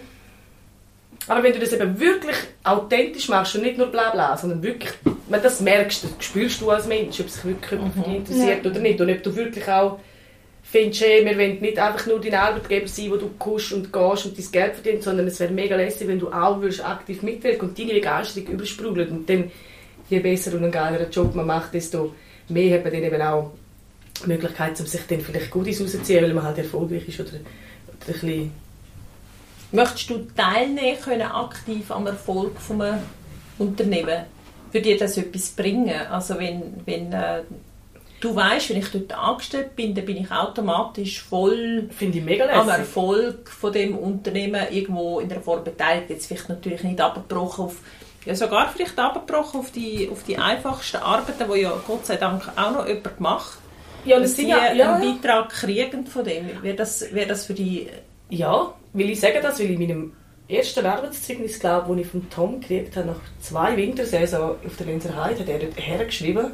Aber 1.27 1.43
wenn 1.43 1.55
du 1.55 1.61
das 1.61 1.73
eben 1.73 1.99
wirklich 1.99 2.37
authentisch 2.63 3.31
machst 3.31 3.55
und 3.55 3.63
nicht 3.63 3.79
nur 3.79 3.87
bla 3.87 4.11
bla, 4.11 4.37
sondern 4.37 4.63
wirklich, 4.63 4.93
wenn 5.31 5.43
das 5.43 5.63
merkst, 5.63 6.05
das 6.05 6.11
spürst 6.19 6.61
du 6.61 6.69
als 6.69 6.87
Mensch, 6.87 7.19
ob 7.21 7.31
sich 7.31 7.43
wirklich 7.47 7.81
mhm. 7.81 8.17
interessiert 8.17 8.67
ja. 8.67 8.71
oder 8.71 8.81
nicht 8.81 9.01
und 9.01 9.11
ob 9.11 9.23
du 9.23 9.35
wirklich 9.35 9.67
auch 9.67 9.99
findest, 10.75 11.03
hey, 11.03 11.25
wir 11.25 11.39
wollen 11.39 11.61
nicht 11.61 11.79
einfach 11.79 12.05
nur 12.07 12.21
dein 12.21 12.35
Arbeitgeber 12.35 12.89
sein, 12.89 13.11
wo 13.11 13.17
du 13.17 13.31
kommst 13.39 13.73
und 13.73 13.93
gehst 13.93 14.27
und 14.27 14.37
dein 14.37 14.51
Geld 14.51 14.75
verdienst, 14.75 15.05
sondern 15.05 15.29
es 15.29 15.39
wäre 15.39 15.53
mega 15.53 15.77
lässig, 15.77 16.09
wenn 16.09 16.19
du 16.19 16.33
auch 16.33 16.61
würdest 16.61 16.85
aktiv 16.85 17.23
mitwirken 17.23 17.69
und 17.69 17.79
deine 17.79 17.95
Begeisterung 17.95 18.49
übersprudelt. 18.49 19.11
Und 19.11 19.31
dann, 19.31 19.53
je 20.11 20.19
besser 20.19 20.53
und 20.55 20.65
einen 20.65 20.73
geileren 20.73 21.11
Job 21.13 21.33
man 21.37 21.47
macht, 21.47 21.75
desto 21.75 22.15
mehr 22.49 22.75
hat 22.77 22.85
man 22.85 22.93
dann 22.93 23.05
eben 23.05 23.23
auch 23.23 23.53
die 24.25 24.29
Möglichkeit, 24.29 24.81
um 24.81 24.87
sich 24.87 25.03
dann 25.09 25.21
vielleicht 25.21 25.51
Gutes 25.53 25.81
rauszuziehen, 25.81 26.25
weil 26.25 26.35
man 26.35 26.45
halt 26.45 26.59
erfolgreich 26.59 27.09
ist 27.09 27.21
oder, 27.21 27.31
oder 27.31 27.39
ein 27.39 28.13
bisschen 28.13 28.53
Möchtest 29.71 30.11
du 30.11 30.27
teilnehmen 30.37 31.01
können, 31.01 31.23
aktiv 31.23 31.91
am 31.91 32.07
Erfolg 32.07 32.53
eines 32.69 33.01
Unternehmens? 33.59 34.27
Würde 34.73 34.89
dir 34.89 34.99
das 34.99 35.17
etwas 35.17 35.51
bringen? 35.51 35.95
Also 36.11 36.39
wenn, 36.39 36.63
wenn 36.85 37.13
äh, 37.13 37.43
du 38.25 38.35
weißt, 38.35 38.71
wenn 38.71 38.79
ich 38.79 38.91
dort 38.91 39.13
angestellt 39.13 39.77
bin, 39.77 39.95
dann 39.95 40.07
bin 40.07 40.17
ich 40.17 40.31
automatisch 40.31 41.23
voll 41.23 41.89
Finde 41.97 42.19
ich 42.19 42.25
mega 42.25 42.47
am. 42.49 42.69
Erfolg 42.69 43.51
von 43.51 43.73
dem 43.73 43.97
Unternehmen 43.97 44.67
irgendwo 44.71 45.21
in 45.21 45.29
der 45.29 45.41
Form 45.41 45.63
beteiligt. 45.63 46.11
Jetzt 46.11 46.27
vielleicht 46.27 46.49
natürlich 46.49 46.83
nicht 46.83 47.01
abgebrochen 47.01 47.67
auf, 47.67 47.77
ja 48.25 48.35
sogar 48.35 48.69
vielleicht 48.69 48.99
abgebrochen 48.99 49.61
auf 49.61 49.71
die, 49.71 50.09
auf 50.11 50.23
die 50.25 50.39
einfachsten 50.39 50.97
Arbeiten, 50.97 51.53
die 51.53 51.61
ja 51.61 51.73
Gott 51.87 52.07
sei 52.07 52.17
Dank 52.17 52.51
auch 52.57 52.73
noch 52.73 52.89
jemand 52.89 53.21
macht. 53.21 53.59
Ja, 54.07 54.19
das 54.19 54.37
sind 54.37 54.49
ja, 54.49 54.73
ja, 54.73 54.95
einen 54.95 55.21
Beitrag 55.21 55.51
kriegen 55.51 56.07
von 56.07 56.25
dem. 56.25 56.63
Wäre 56.63 56.77
das, 56.77 57.13
wäre 57.13 57.29
das 57.29 57.47
für 57.47 57.55
die... 57.55 57.89
ja, 58.29 58.75
will 58.93 59.11
ich 59.11 59.21
sagen 59.21 59.39
das, 59.43 59.59
weil 59.59 59.71
ich 59.71 59.81
in 59.81 59.87
meinem 59.87 60.13
ersten 60.49 60.85
Arbeitszeugnis, 60.85 61.59
glaube 61.59 61.89
wo 61.89 61.95
ich 61.95 62.07
von 62.07 62.29
Tom 62.29 62.61
gekriegt 62.61 62.97
habe, 62.97 63.09
nach 63.09 63.21
zwei 63.41 63.77
Wintersaison 63.77 64.57
auf 64.65 64.77
der 64.79 64.87
Lenzer 64.87 65.17
Heide, 65.17 65.41
hat 65.41 65.49
er 65.49 65.59
dort 65.59 65.79
hergeschrieben, 65.79 66.53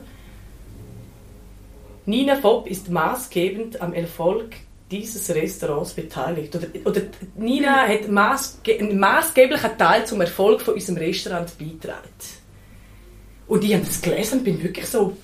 Nina 2.11 2.35
Fopp 2.35 2.69
ist 2.69 2.91
maßgebend 2.91 3.81
am 3.81 3.93
Erfolg 3.93 4.57
dieses 4.91 5.33
Restaurants 5.33 5.93
beteiligt. 5.93 6.55
Oder, 6.57 6.67
oder 6.85 7.03
Nina 7.37 7.87
hat 7.87 8.09
maßge 8.09 8.81
einen 8.81 8.99
maßgeblichen 8.99 9.79
Teil 9.79 10.05
zum 10.07 10.21
Erfolg 10.21 10.61
von 10.61 10.75
unserem 10.75 10.99
Restaurant 10.99 11.57
beigetragen. 11.57 12.09
Und 13.47 13.63
ich 13.63 13.75
habe 13.75 13.85
das 13.85 14.03
gelesen 14.03 14.41
und 14.41 14.45
bin 14.45 14.61
wirklich 14.61 14.87
so 14.87 15.17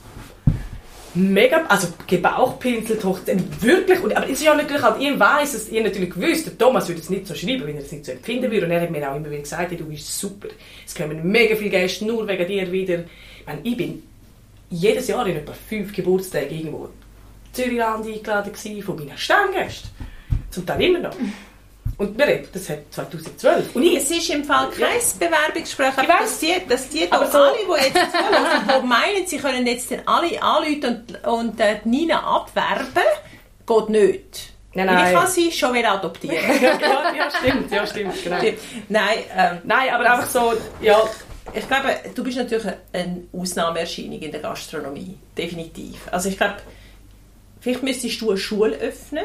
mega, 1.14 1.64
also 1.66 1.88
gebauchpinselt 2.06 3.02
hoch, 3.02 3.18
wirklich, 3.60 4.00
und, 4.04 4.16
aber 4.16 4.26
es 4.26 4.32
ist 4.32 4.44
ja 4.44 4.54
natürlich 4.54 4.82
halt, 4.82 5.00
ich 5.00 5.18
weiß 5.18 5.54
es, 5.54 5.68
ihr 5.70 5.82
natürlich 5.82 6.10
gewusst, 6.10 6.46
der 6.46 6.58
Thomas 6.58 6.86
würde 6.88 7.00
es 7.00 7.10
nicht 7.10 7.26
so 7.26 7.34
schreiben, 7.34 7.66
wenn 7.66 7.76
er 7.76 7.82
es 7.82 7.90
nicht 7.90 8.04
so 8.04 8.12
empfinden 8.12 8.50
würde, 8.50 8.66
und 8.66 8.72
er 8.72 8.82
hat 8.82 8.90
mir 8.90 9.10
auch 9.10 9.16
immer 9.16 9.30
wieder 9.30 9.40
gesagt, 9.40 9.70
hey, 9.70 9.78
du 9.78 9.86
bist 9.86 10.20
super, 10.20 10.48
es 10.84 10.94
kommen 10.94 11.26
mega 11.26 11.56
viele 11.56 11.70
Gäste 11.70 12.04
nur 12.04 12.28
wegen 12.28 12.46
dir 12.46 12.70
wieder, 12.70 12.98
ich, 13.40 13.46
meine, 13.46 13.60
ich 13.62 13.76
bin 13.76 14.02
jedes 14.70 15.08
Jahr 15.08 15.26
in 15.26 15.36
etwa 15.36 15.52
fünf 15.68 15.92
Geburtstagen 15.92 16.50
irgendwo 16.50 16.84
in 16.86 16.90
Zürichland 17.52 18.06
eingeladen 18.06 18.52
gewesen, 18.52 18.82
von 18.82 18.96
meinen 18.96 19.16
Stammgästen, 19.18 19.90
zum 20.50 20.66
Teil 20.66 20.82
immer 20.82 20.98
noch. 21.00 21.16
Und 21.98 22.18
wir 22.18 22.26
reden, 22.26 22.48
das 22.52 22.68
hat 22.68 22.80
2012. 22.90 23.74
Und 23.74 23.82
ich, 23.82 23.96
Es 23.96 24.10
ist 24.10 24.28
im 24.28 24.44
Fall 24.44 24.68
kein 24.70 24.98
Bewerbungsgespräch, 25.18 25.96
aber 25.96 26.18
dass 26.20 26.38
die, 26.40 26.52
dass 26.68 26.88
die 26.90 27.10
Aber 27.10 27.24
doch 27.24 27.32
so- 27.32 27.38
alle, 27.38 27.56
die 27.56 27.84
jetzt 27.84 27.94
zuhören, 28.12 28.82
die 28.82 28.86
meinen, 28.86 29.26
sie 29.26 29.38
können 29.38 29.66
jetzt 29.66 29.90
dann 29.90 30.02
alle 30.04 30.42
anrufen 30.42 30.84
und, 30.84 31.24
und 31.26 31.60
äh, 31.60 31.76
die 31.84 31.88
Nina 31.88 32.20
abwerben, 32.22 32.86
geht 33.66 33.88
nicht. 33.88 34.52
Nein, 34.74 34.86
nein. 34.86 35.06
Ich 35.06 35.18
kann 35.18 35.26
sie 35.26 35.50
schon 35.50 35.72
wieder 35.72 35.92
adoptieren. 35.92 36.36
ja, 36.60 37.14
ja, 37.14 37.30
stimmt, 37.30 37.70
ja, 37.72 37.86
stimmt, 37.86 38.22
genau. 38.22 38.36
Nein, 38.90 39.18
ähm, 39.34 39.58
Nein, 39.64 39.88
aber 39.94 40.10
einfach 40.12 40.28
so, 40.28 40.52
ja, 40.82 41.00
ich 41.54 41.66
glaube, 41.66 41.88
du 42.14 42.24
bist 42.24 42.36
natürlich 42.36 42.66
eine 42.92 43.22
Ausnahmeerscheinung 43.32 44.20
in 44.20 44.30
der 44.30 44.40
Gastronomie. 44.40 45.14
Definitiv. 45.36 46.08
Also 46.10 46.28
ich 46.28 46.36
glaube, 46.36 46.56
vielleicht 47.60 47.82
müsstest 47.82 48.20
du 48.20 48.30
eine 48.30 48.38
Schule 48.38 48.76
öffnen, 48.76 49.24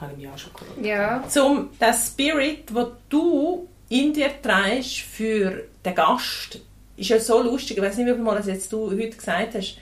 habe 0.00 0.12
ich 0.12 0.18
mir 0.24 0.32
auch 0.32 0.38
schon 0.38 0.52
gedacht. 0.52 0.84
Ja. 0.84 1.42
um 1.44 1.70
den 1.80 1.94
Spirit, 1.94 2.70
den 2.70 2.86
du 3.08 3.68
in 3.88 4.12
dir 4.12 4.30
trägst 4.42 4.98
für 4.98 5.64
den 5.84 5.94
Gast, 5.94 6.58
ist 6.96 7.08
ja 7.10 7.18
so 7.20 7.42
lustig. 7.42 7.76
Ich 7.76 7.82
weiß 7.82 7.96
nicht, 7.96 8.06
wie 8.06 8.12
viel 8.12 8.22
Mal 8.22 8.36
das 8.36 8.46
jetzt 8.46 8.72
du 8.72 8.90
heute 8.90 9.10
gesagt 9.10 9.54
hast. 9.54 9.78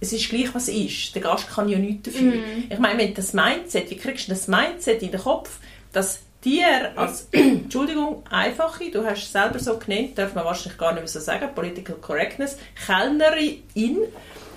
Es 0.00 0.12
ist 0.12 0.28
gleich, 0.28 0.54
was 0.54 0.68
ist. 0.68 1.14
Der 1.14 1.22
Gast 1.22 1.48
kann 1.48 1.68
ja 1.68 1.78
nichts 1.78 2.10
dafür. 2.10 2.34
Ich 2.68 2.78
meine, 2.78 2.98
wenn 2.98 3.14
das 3.14 3.32
Mindset, 3.32 3.90
wie 3.90 3.96
kriegst 3.96 4.26
du 4.26 4.32
das 4.32 4.48
Mindset 4.48 5.02
in 5.02 5.10
den 5.12 5.20
Kopf, 5.20 5.58
dass 5.92 6.20
dir 6.44 6.92
als, 6.96 7.28
Entschuldigung, 7.32 8.22
einfache, 8.30 8.90
du 8.90 9.04
hast 9.04 9.24
es 9.24 9.32
selber 9.32 9.58
so 9.58 9.78
genannt, 9.78 10.16
darf 10.16 10.34
man 10.34 10.44
wahrscheinlich 10.44 10.78
gar 10.78 10.92
nicht 10.92 11.00
mehr 11.00 11.08
so 11.08 11.20
sagen, 11.20 11.48
Political 11.54 11.96
Correctness, 11.96 12.58
Kellnerin, 12.86 13.98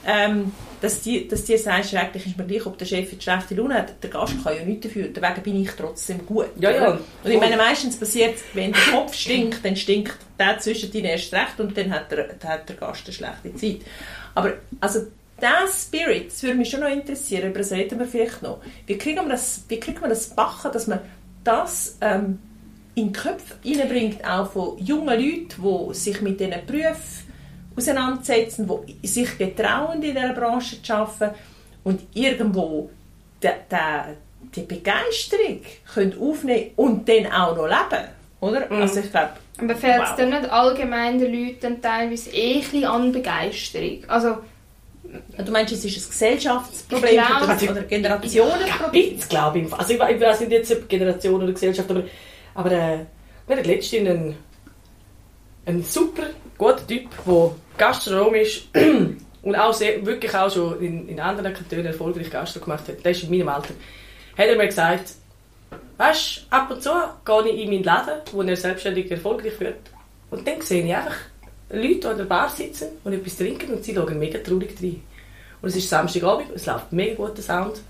ähm, 0.05 0.51
dass 0.79 1.01
die, 1.01 1.27
dass 1.27 1.43
die 1.43 1.57
sagst, 1.57 1.93
eigentlich 1.95 2.25
ist 2.25 2.37
mir 2.37 2.45
gleich, 2.45 2.65
ob 2.65 2.77
der 2.77 2.85
Chef 2.85 3.11
jetzt 3.11 3.23
schlechte 3.23 3.55
Laune 3.55 3.75
hat, 3.75 4.01
der 4.01 4.09
Gast 4.09 4.41
kann 4.43 4.55
ja 4.55 4.63
nichts 4.63 4.87
dafür, 4.87 5.07
deswegen 5.07 5.43
bin 5.43 5.61
ich 5.63 5.71
trotzdem 5.71 6.25
gut. 6.25 6.49
Ja, 6.59 6.71
ja. 6.71 6.91
Und 7.23 7.31
ich 7.31 7.39
meine, 7.39 7.57
meistens 7.57 7.97
passiert 7.97 8.35
wenn 8.53 8.71
der 8.71 8.81
Kopf 8.91 9.13
stinkt, 9.13 9.65
dann 9.65 9.75
stinkt 9.75 10.17
der 10.39 10.59
zwischen 10.59 10.93
ihnen 10.93 11.05
erst 11.05 11.33
recht 11.33 11.59
und 11.59 11.77
dann 11.77 11.91
hat 11.91 12.11
der, 12.11 12.27
dann 12.27 12.49
hat 12.49 12.69
der 12.69 12.75
Gast 12.75 13.05
eine 13.05 13.13
schlechte 13.13 13.55
Zeit. 13.55 13.81
Aber, 14.35 14.53
also, 14.79 15.07
der 15.41 15.67
Spirit, 15.67 16.31
das 16.31 16.41
würde 16.41 16.55
mich 16.55 16.69
schon 16.69 16.79
noch 16.79 16.89
interessieren, 16.89 17.49
über 17.49 17.59
das 17.59 17.71
reden 17.71 17.99
wir 17.99 18.07
vielleicht 18.07 18.41
noch. 18.41 18.59
Wie 18.85 18.97
kriegen 18.97 19.23
wir 19.23 19.29
das, 19.29 19.63
wie 19.67 19.79
kriegen 19.79 20.01
wir 20.01 20.09
das 20.09 20.29
backen, 20.29 20.71
dass 20.71 20.87
man 20.87 20.99
das 21.47 21.97
ähm, 22.01 22.39
in 22.95 23.07
die 23.07 23.13
Köpfe 23.13 23.55
reinbringt, 23.63 24.23
auch 24.27 24.51
von 24.51 24.77
jungen 24.79 25.19
Leuten, 25.19 25.47
die 25.89 25.93
sich 25.93 26.21
mit 26.21 26.39
diesen 26.39 26.55
Berufen 26.65 27.27
auseinandersetzen, 27.75 28.69
die 29.01 29.07
sich 29.07 29.37
getrauen, 29.37 30.01
in 30.01 30.13
dieser 30.13 30.33
Branche 30.33 30.81
zu 30.81 30.93
arbeiten 30.93 31.35
und 31.83 32.01
irgendwo 32.13 32.89
de, 33.41 33.51
de, 33.71 34.15
die 34.55 34.61
Begeisterung 34.61 35.61
können 35.93 36.19
aufnehmen 36.19 36.71
und 36.75 37.07
dann 37.07 37.31
auch 37.31 37.55
noch 37.55 37.67
leben. 37.67 38.07
Oder? 38.39 38.69
Also 38.71 38.99
ich 38.99 39.11
glaube, 39.11 39.29
Aber 39.59 39.75
fehlt 39.75 40.01
es 40.03 40.09
Wow. 40.09 40.15
dann 40.17 40.29
nicht 40.29 40.49
allgemein 40.51 41.19
den 41.19 41.33
Leuten 41.33 41.81
teilweise 41.81 42.29
eh 42.31 42.63
ein 42.73 42.85
an 42.85 43.11
Begeisterung? 43.11 43.99
Also, 44.07 44.37
du 45.45 45.51
meinst, 45.51 45.73
es 45.73 45.85
ist 45.85 45.97
ein 45.97 46.09
Gesellschaftsproblem 46.09 47.09
Ich 47.11 47.25
glaube- 47.25 47.43
oder, 47.45 47.71
oder 47.71 47.81
ein 47.81 47.87
Generationenproblem? 47.87 49.19
Glaube 49.29 49.59
ich. 49.59 49.73
Also 49.73 49.93
ich, 49.93 49.99
we- 49.99 50.13
ich 50.13 50.21
weiß 50.21 50.39
nicht 50.41 50.51
jetzt 50.51 50.71
ob 50.71 50.87
Generation 50.89 51.41
oder 51.43 51.51
Gesellschaft, 51.53 51.89
aber, 51.89 52.03
aber 52.55 52.71
äh, 52.71 52.99
wir 53.47 53.55
hatten 53.57 53.67
letztens 53.67 54.07
einen, 54.09 54.35
einen 55.65 55.83
super 55.83 56.23
guten 56.57 56.87
Typ, 56.87 57.09
der 57.25 57.51
Gastronom 57.77 58.35
ist 58.35 58.63
und 59.43 59.55
auch 59.55 59.73
sehr, 59.73 60.05
wirklich 60.05 60.33
auch 60.35 60.51
schon 60.51 60.79
in, 60.81 61.07
in 61.09 61.19
anderen 61.19 61.53
Kantonen 61.53 61.85
erfolgreich 61.87 62.29
Gastro 62.29 62.59
gemacht 62.59 62.87
hat. 62.87 63.03
Der 63.03 63.11
ist 63.11 63.23
in 63.23 63.29
meinem 63.29 63.49
Alter. 63.49 63.73
Hat 64.37 64.45
er 64.47 64.55
mir 64.55 64.67
gesagt, 64.67 65.11
weißt 65.97 66.37
du, 66.49 66.55
ab 66.55 66.71
und 66.71 66.81
zu 66.83 66.89
gehe 67.25 67.51
ich 67.53 67.63
in 67.63 67.69
meinen 67.71 67.83
Laden, 67.83 68.19
wo 68.31 68.41
er 68.41 68.55
selbstständig 68.55 69.09
erfolgreich 69.11 69.59
wird 69.59 69.75
und 70.29 70.47
dann 70.47 70.61
sehe 70.61 70.85
ich 70.85 70.93
einfach 70.95 71.15
Leute, 71.69 71.95
die 71.95 72.05
an 72.07 72.17
der 72.17 72.23
Bar 72.25 72.49
sitzen 72.49 72.87
und 73.03 73.13
etwas 73.13 73.37
trinken 73.37 73.73
und 73.73 73.83
sie 73.83 73.93
schauen 73.93 74.17
mega 74.19 74.39
traurig 74.39 74.75
rein. 74.81 75.01
Und 75.61 75.69
es 75.69 75.75
ist 75.75 75.89
Samstagabend, 75.89 76.47
es 76.55 76.65
läuft 76.65 76.91
mega 76.93 77.15
guter 77.15 77.41
Sound. 77.41 77.81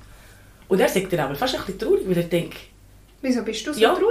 Und 0.68 0.80
er 0.80 0.90
sagt 0.90 1.12
dann 1.14 1.20
aber 1.22 1.36
fast 1.36 1.56
ein 1.56 1.62
bisschen 1.62 1.80
traurig, 1.80 2.02
weil 2.08 2.18
er 2.18 2.24
denkt, 2.24 2.58
wieso 3.22 3.42
bist 3.44 3.66
du 3.68 3.74
so 3.74 3.80
Ja. 3.80 3.90
traurig? 3.94 4.08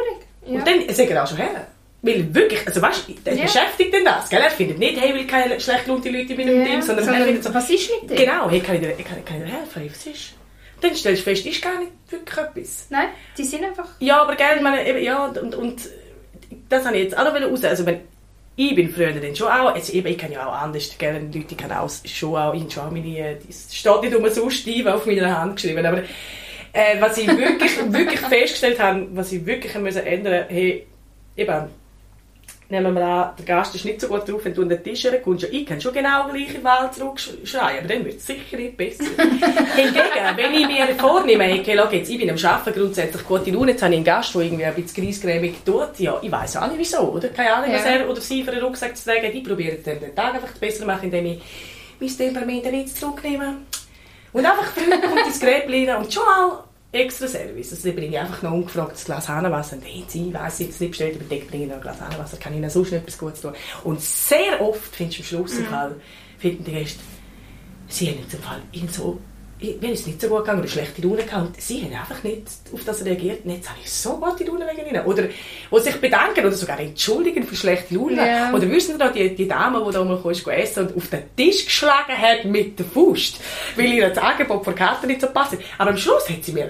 Ja. 0.47 0.61
und 0.61 0.67
dann 0.67 0.95
sagt 0.95 1.11
er 1.11 1.25
auch 1.25 1.27
schon 1.27 1.39
her. 1.39 1.67
Weil 2.03 2.33
wirklich, 2.33 2.64
also 2.67 2.81
weißt 2.81 3.05
der 3.25 3.35
Ja. 3.35 3.43
beschäftigt 3.43 3.93
denn 3.93 4.05
das, 4.05 4.29
gell? 4.31 4.41
Er 4.41 4.51
findet 4.51 4.79
nicht, 4.79 5.01
hey, 5.01 5.12
will 5.12 5.27
keine 5.27 5.59
schlecht 5.59 5.87
gelaunte 5.87 6.09
Leute 6.11 6.35
in 6.35 6.37
meinem 6.39 6.59
Ja, 6.61 6.64
Ding, 6.64 6.83
sondern, 6.83 6.99
er 6.99 7.05
sondern 7.05 7.25
findet 7.25 7.45
so, 7.45 7.53
was 7.55 7.69
ist 7.71 7.91
mit 8.03 8.11
dir? 8.11 8.14
genau, 8.25 8.49
hey, 8.49 8.61
kann 8.61 8.77
ich 8.77 8.81
dir, 8.83 8.93
kann, 9.03 9.25
kann 9.25 9.39
ich 9.39 9.51
dir 9.51 9.59
helfen, 9.59 9.81
hey, 9.83 9.91
was 9.93 10.07
ist? 10.07 10.35
Dann 10.81 10.95
stellst 10.95 11.23
du 11.23 11.25
fest, 11.31 11.47
ist 11.47 11.61
gar 11.62 11.79
nicht 11.81 11.91
wirklich 12.11 12.37
etwas. 12.39 12.87
Nein, 12.91 13.09
die 13.37 13.45
sind 13.45 13.64
einfach... 13.64 13.89
Ja, 13.99 14.23
aber 14.23 14.37
gell, 14.37 14.57
ich 14.57 14.62
meine, 14.62 14.87
eben, 14.87 15.03
ja, 15.03 15.25
und, 15.27 15.55
und 15.57 15.81
das 16.69 16.85
habe 16.85 16.97
ich 16.97 17.05
jetzt 17.05 17.19
auch 17.19 17.25
noch 17.25 17.35
raus. 17.51 17.64
Also, 17.64 17.87
wenn, 17.87 18.01
ich 18.57 18.74
bin 18.74 18.88
früher 18.88 19.12
dann 19.12 19.36
schon 19.36 19.48
auch, 19.48 19.74
also 19.74 19.92
eben, 19.92 20.09
ich 20.09 20.18
kann 20.18 20.32
ja 20.32 20.46
auch 20.46 20.54
anders, 20.54 20.96
gell, 20.96 21.28
Leute 21.32 21.54
kennen 21.54 21.72
auch 21.72 21.90
schon 22.04 22.36
auch, 22.36 22.54
ich 22.54 22.62
habe 22.62 22.70
schon 22.70 22.84
auch 22.84 22.90
meine, 22.90 23.36
das 23.46 23.74
steht 23.74 24.02
nicht 24.02 24.14
umsonst 24.14 24.57
Steve 24.57 24.94
auf 24.94 25.04
meiner 25.04 25.38
Hand 25.38 25.57
geschrieben, 25.57 25.84
aber 25.84 26.02
äh, 26.72 26.98
was 26.98 27.18
ich 27.18 27.26
wirklich, 27.28 27.76
wirklich 27.92 28.20
festgestellt 28.20 28.80
habe, 28.80 29.07
was 29.12 29.30
ich 29.32 29.44
wirklich 29.44 29.74
ändern 29.74 30.46
hey, 30.48 30.86
eben, 31.36 31.64
nehmen 32.69 32.95
wir 32.95 33.03
an, 33.03 33.31
der 33.39 33.45
Gast 33.45 33.75
ist 33.75 33.85
nicht 33.85 34.01
so 34.01 34.09
gut 34.09 34.29
drauf, 34.29 34.45
wenn 34.45 34.55
du 34.55 34.62
an 34.62 34.69
den 34.69 34.83
Tisch 34.83 35.05
herkommst, 35.05 35.45
ja, 35.45 35.49
ich 35.53 35.64
kann 35.67 35.81
schon 35.81 35.93
genau 35.95 36.29
gleich 36.29 36.49
in 36.55 36.61
die 36.61 36.64
Welt 36.64 36.95
zurückschreien, 36.95 37.79
aber 37.79 37.89
dann 37.89 38.05
wird 38.05 38.17
es 38.17 38.27
sicher 38.27 38.57
nicht 38.57 38.77
besser. 38.77 39.05
Hingegen, 39.77 40.37
wenn 40.37 40.55
ich 40.55 40.67
mir 40.67 40.87
vornehme, 40.99 41.55
okay, 41.61 41.77
schau 41.77 41.91
jetzt, 41.91 42.11
ich 42.11 42.19
bin 42.19 42.31
am 42.31 42.37
Arbeiten 42.45 42.79
grundsätzlich 42.81 43.25
gute 43.25 43.51
Laune, 43.51 43.73
jetzt 43.73 43.83
habe 43.83 43.93
ich 43.93 43.97
einen 43.99 44.05
Gast, 44.05 44.35
der 44.35 44.43
irgendwie 44.43 44.64
ein 44.64 44.75
bisschen 44.75 45.05
greisgrämig 45.05 45.55
tut, 45.64 45.99
ja, 45.99 46.19
ich 46.21 46.31
weiss 46.33 46.57
auch 46.57 46.67
nicht 46.69 46.79
wieso, 46.79 47.01
oder? 47.12 47.29
Keine 47.29 47.55
Ahnung, 47.55 47.73
was 47.73 47.85
Ja. 47.85 47.91
er 47.93 48.11
oder 48.11 48.21
sie 48.21 48.43
für 48.43 48.53
einen 48.53 48.62
Rucksack 48.62 48.97
zu 48.97 49.05
tragen. 49.11 49.31
Ich 49.33 49.45
probiere 49.45 49.77
dann 49.77 50.01
den 50.01 50.14
Tag 50.14 50.35
einfach 50.35 50.53
besser 50.59 50.81
zu 50.81 50.87
machen, 50.87 51.05
indem 51.05 51.27
ich 51.27 51.41
mein 52.01 52.09
Temperament 52.17 52.62
bisschen 52.64 52.87
zurücknehme. 52.89 53.57
Und 54.33 54.45
einfach 54.45 54.67
früh 54.67 54.91
kommt 55.01 55.27
ins 55.27 55.41
Gräbchen 55.41 55.97
und 55.97 56.12
schon 56.12 56.25
mal 56.25 56.64
extra 56.97 57.28
Service. 57.28 57.72
Also, 57.72 57.92
bringe 57.92 58.09
ich 58.09 58.18
einfach 58.18 58.42
noch 58.42 58.53
ein 58.53 58.61
ungefragtes 58.61 59.05
Glas 59.05 59.28
Hahnenwasser. 59.28 59.76
Und 59.76 59.84
hey, 59.84 60.05
sie 60.07 60.32
weiss 60.32 60.59
jetzt 60.59 60.80
nicht 60.80 60.90
bestellt, 60.90 61.16
aber 61.16 61.24
dann 61.24 61.47
bringe 61.47 61.64
ich 61.64 61.68
noch 61.68 61.76
ein 61.76 61.82
Glas 61.82 62.01
Hahnenwasser. 62.01 62.36
Kann 62.36 62.53
ich 62.53 62.59
ihnen 62.59 62.70
sonst 62.70 62.92
etwas 62.92 63.18
Gutes 63.18 63.40
tun? 63.40 63.53
Und 63.84 64.01
sehr 64.01 64.61
oft 64.61 64.94
findest 64.94 65.18
du 65.18 65.22
am 65.38 65.47
Schluss 65.47 65.59
Fall, 65.68 65.97
finden 66.38 66.64
die 66.64 66.72
Gäste, 66.72 67.01
sie 67.88 68.09
haben 68.09 68.18
jetzt 68.20 68.34
im 68.34 68.40
Fall 68.40 68.61
ihn 68.72 68.88
so, 68.88 69.18
mir 69.61 69.92
ist 69.92 70.00
es 70.00 70.07
nicht 70.07 70.20
so 70.20 70.28
gut 70.28 70.40
gegangen 70.40 70.61
oder 70.61 70.68
schlechte 70.68 71.00
Laune 71.02 71.22
gehabt 71.22 71.61
sie 71.62 71.82
haben 71.82 71.94
einfach 71.94 72.22
nicht 72.22 72.42
auf 72.72 72.84
das 72.84 73.04
reagiert. 73.04 73.44
Und 73.44 73.52
jetzt 73.52 73.68
habe 73.68 73.78
ich 73.82 73.90
so 73.90 74.18
gute 74.18 74.44
Laune 74.44 74.66
wegen 74.66 74.88
ihnen. 74.88 75.04
Oder, 75.04 75.24
wo 75.70 75.78
sich 75.78 75.96
bedanken 75.96 76.40
oder 76.40 76.52
sogar 76.52 76.78
entschuldigen 76.78 77.44
für 77.44 77.57
schlechte 77.57 77.94
Laune. 77.94 78.16
Ja. 78.16 78.52
Oder 78.52 78.70
wissen 78.70 78.96
Sie 78.96 79.04
noch, 79.04 79.12
die, 79.12 79.34
die 79.34 79.48
Dame, 79.48 79.82
die 79.86 79.92
da 79.92 80.04
mal 80.04 80.20
kam, 80.20 80.52
essen 80.52 80.86
und 80.86 80.96
auf 80.96 81.09
den 81.09 81.22
Tisch 81.36 81.64
geschlagen 81.64 82.16
hat 82.16 82.44
mit 82.44 82.78
der 82.78 82.86
Faust, 82.86 83.40
weil 83.76 83.92
ihr 83.92 84.09
das 84.09 84.18
Angebot 84.18 84.64
von 84.64 84.74
Karte 84.74 85.07
nicht 85.07 85.20
so 85.20 85.28
passt. 85.28 85.57
Aber 85.78 85.90
am 85.90 85.96
Schluss 85.96 86.28
hat 86.28 86.44
sie 86.44 86.52
mir 86.52 86.68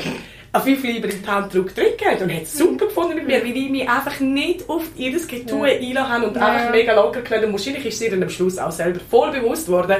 an 0.56 0.62
fünf 0.62 0.82
lieber 0.82 1.08
in 1.08 1.22
die 1.22 1.28
Hand 1.28 1.52
drücken 1.52 1.74
und 1.76 2.32
hat 2.34 2.42
es 2.42 2.56
super 2.56 2.86
gefunden 2.86 3.14
mit 3.16 3.26
mir, 3.26 3.42
weil 3.42 3.56
ich 3.56 3.68
mich 3.68 3.88
einfach 3.88 4.18
nicht 4.20 4.68
auf 4.68 4.84
ihr 4.96 5.12
Getue 5.12 5.68
ja. 5.68 5.78
einlassen 5.78 6.12
habe 6.12 6.26
und 6.28 6.36
Ja, 6.36 6.46
einfach 6.46 6.70
mega 6.70 6.94
locker 6.94 7.20
genommen. 7.20 7.46
Und 7.46 7.52
wahrscheinlich 7.52 7.86
ist 7.86 7.98
sie 7.98 8.08
dann 8.08 8.22
am 8.22 8.30
Schluss 8.30 8.58
auch 8.58 8.70
selber 8.70 9.00
voll 9.10 9.30
bewusst 9.32 9.68
worden, 9.68 9.96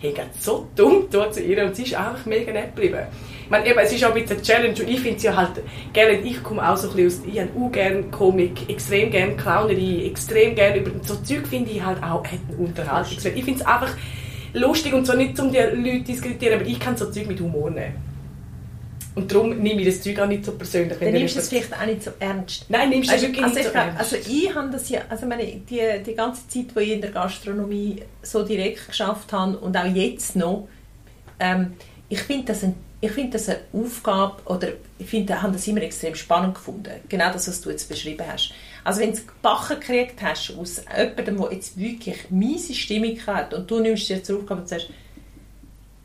hey, 0.00 0.12
geht 0.12 0.34
so 0.38 0.66
dumm 0.74 1.06
dort 1.10 1.34
zu 1.34 1.42
ihr 1.42 1.64
und 1.64 1.76
sie 1.76 1.84
ist 1.84 1.94
einfach 1.94 2.26
mega 2.26 2.52
nett 2.52 2.74
geblieben. 2.74 3.06
Ich 3.44 3.50
meine, 3.50 3.66
eben, 3.66 3.78
es 3.78 3.92
ist 3.92 4.04
auch 4.04 4.14
ein 4.14 4.14
bisschen 4.14 4.36
eine 4.36 4.42
Challenge 4.42 4.80
und 4.80 4.88
ich 4.88 5.00
finde 5.00 5.16
es 5.16 5.22
ja 5.22 5.36
halt 5.36 5.50
gerne, 5.92 6.20
ich 6.20 6.42
komme 6.42 6.68
auch 6.68 6.76
so 6.76 6.88
ein 6.88 6.96
bisschen 6.96 7.22
aus, 7.22 7.26
ich 7.32 7.40
habe 7.40 7.50
auch 7.60 7.72
gerne 7.72 8.02
Komik, 8.04 8.68
extrem 8.68 9.10
gerne 9.10 9.36
Clownerie, 9.36 10.06
extrem 10.06 10.54
gerne 10.54 10.78
über 10.78 10.90
so 11.02 11.16
Zeug 11.16 11.46
finde 11.48 11.70
ich 11.70 11.84
halt 11.84 12.02
auch 12.02 12.24
hat 12.24 12.38
einen 12.48 12.58
Unterhaltungswert. 12.58 13.36
Ich 13.36 13.44
finde 13.44 13.60
es 13.60 13.66
einfach 13.66 13.94
lustig 14.52 14.92
und 14.92 15.06
so 15.06 15.14
nicht 15.14 15.38
um 15.38 15.52
die 15.52 15.58
Leute 15.58 16.04
zu 16.04 16.12
diskutieren, 16.12 16.60
aber 16.60 16.68
ich 16.68 16.78
kann 16.78 16.96
so 16.96 17.10
Zeug 17.10 17.26
mit 17.26 17.40
Humor 17.40 17.70
nehmen. 17.70 18.09
Und 19.20 19.30
darum 19.30 19.58
nehme 19.58 19.82
ich 19.82 19.86
das 19.86 20.02
Zeug 20.02 20.18
auch 20.18 20.26
nicht 20.26 20.44
so 20.44 20.52
persönlich. 20.52 20.98
Dann 20.98 21.12
nimmst 21.12 21.36
du 21.36 21.40
es 21.40 21.48
vielleicht 21.48 21.72
auch 21.74 21.84
nicht 21.84 22.02
so 22.02 22.10
ernst. 22.18 22.64
Nein, 22.68 22.90
nimmst 22.90 23.10
du 23.10 23.14
es 23.14 23.22
Also, 23.22 23.26
wirklich 23.26 23.44
also, 23.44 23.56
nicht 23.56 23.66
ich 23.66 23.72
so 23.72 23.78
ernst. 23.78 23.98
also 24.00 24.16
ich 24.16 24.54
habe 24.54 24.70
das 24.70 24.88
ja, 24.88 25.00
also 25.08 25.26
meine, 25.26 25.44
die, 25.46 25.80
die 26.06 26.14
ganze 26.14 26.48
Zeit, 26.48 26.66
wo 26.74 26.80
ich 26.80 26.92
in 26.92 27.00
der 27.00 27.10
Gastronomie 27.10 28.02
so 28.22 28.42
direkt 28.42 28.88
geschafft 28.88 29.32
habe 29.32 29.58
und 29.58 29.76
auch 29.76 29.84
jetzt 29.84 30.36
noch, 30.36 30.68
ähm, 31.38 31.74
ich 32.08 32.22
finde 32.22 32.46
das, 32.46 32.64
ein, 32.64 32.74
ich 33.00 33.12
finde 33.12 33.32
das 33.32 33.48
eine 33.48 33.58
Aufgabe, 33.72 34.36
oder 34.46 34.68
ich 34.98 35.06
finde, 35.06 35.40
habe 35.40 35.52
das 35.52 35.66
immer 35.66 35.82
extrem 35.82 36.14
spannend 36.14 36.54
gefunden. 36.54 36.90
Genau 37.08 37.32
das, 37.32 37.48
was 37.48 37.60
du 37.60 37.70
jetzt 37.70 37.88
beschrieben 37.88 38.24
hast. 38.30 38.52
Also 38.84 39.00
wenn 39.00 39.12
du 39.12 39.18
gebacken 39.20 39.80
gekriegt 39.80 40.22
hast 40.22 40.54
aus 40.58 40.82
jemandem, 40.96 41.38
der 41.38 41.52
jetzt 41.52 41.78
wirklich 41.78 42.30
miese 42.30 42.74
Stimmung 42.74 43.18
hat 43.26 43.52
und 43.52 43.70
du 43.70 43.80
nimmst 43.80 44.08
dir 44.08 44.22
zur 44.22 44.38
Aufgabe 44.38 44.62
und 44.62 44.68
sagst, 44.68 44.88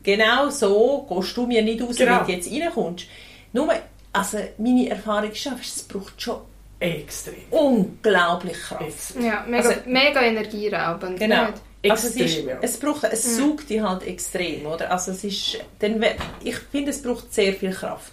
genau 0.06 0.48
so 0.48 1.06
gehst 1.08 1.36
du 1.36 1.46
mir 1.46 1.60
nicht 1.62 1.82
aus, 1.82 1.96
Genau. 1.96 2.20
wenn 2.20 2.26
du 2.26 2.32
jetzt 2.32 2.50
reinkommst. 2.50 3.04
Nur, 3.52 3.68
also 4.12 4.38
meine 4.58 4.88
Erfahrung 4.88 5.30
ist 5.30 5.46
einfach, 5.46 5.60
es 5.64 5.82
braucht 5.82 6.20
schon 6.22 6.38
Extrem. 6.80 7.34
unglaublich 7.50 8.56
Kraft. 8.58 8.82
Extrem. 8.82 9.24
Ja, 9.26 9.44
mega, 9.46 9.68
Also- 9.68 9.80
mega 9.86 10.22
energieraubend. 10.22 11.18
Genau. 11.18 11.46
nicht? 11.46 11.54
Also 11.90 12.08
es, 12.08 12.16
ist, 12.16 12.44
ja. 12.44 12.56
es 12.62 12.78
braucht, 12.80 13.04
es 13.04 13.36
saugt 13.36 13.70
dich 13.70 13.80
halt 13.80 14.02
extrem, 14.06 14.66
oder? 14.66 14.90
Also 14.90 15.12
es 15.12 15.22
ist, 15.22 15.58
dann, 15.78 16.02
ich 16.42 16.56
finde, 16.56 16.90
es 16.90 17.00
braucht 17.02 17.32
sehr 17.32 17.52
viel 17.52 17.70
Kraft. 17.72 18.12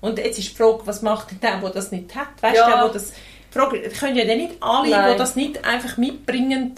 Und 0.00 0.18
jetzt 0.18 0.38
ist 0.38 0.50
die 0.50 0.54
Frage, 0.56 0.80
was 0.84 1.00
macht 1.02 1.30
denn 1.30 1.38
der, 1.40 1.58
der 1.60 1.70
das 1.70 1.92
nicht 1.92 2.14
hat? 2.14 2.26
Weißt 2.40 2.56
Ja. 2.56 2.64
du, 2.66 2.70
der, 2.72 2.82
der 2.84 2.92
das, 2.92 3.12
die 3.12 3.58
Frage, 3.58 3.80
können 3.88 4.16
ja 4.16 4.24
dann 4.24 4.38
nicht 4.38 4.54
alle, 4.60 4.90
Nein. 4.90 5.12
die 5.12 5.18
das 5.18 5.36
nicht 5.36 5.64
einfach 5.64 5.96
mitbringen, 5.96 6.74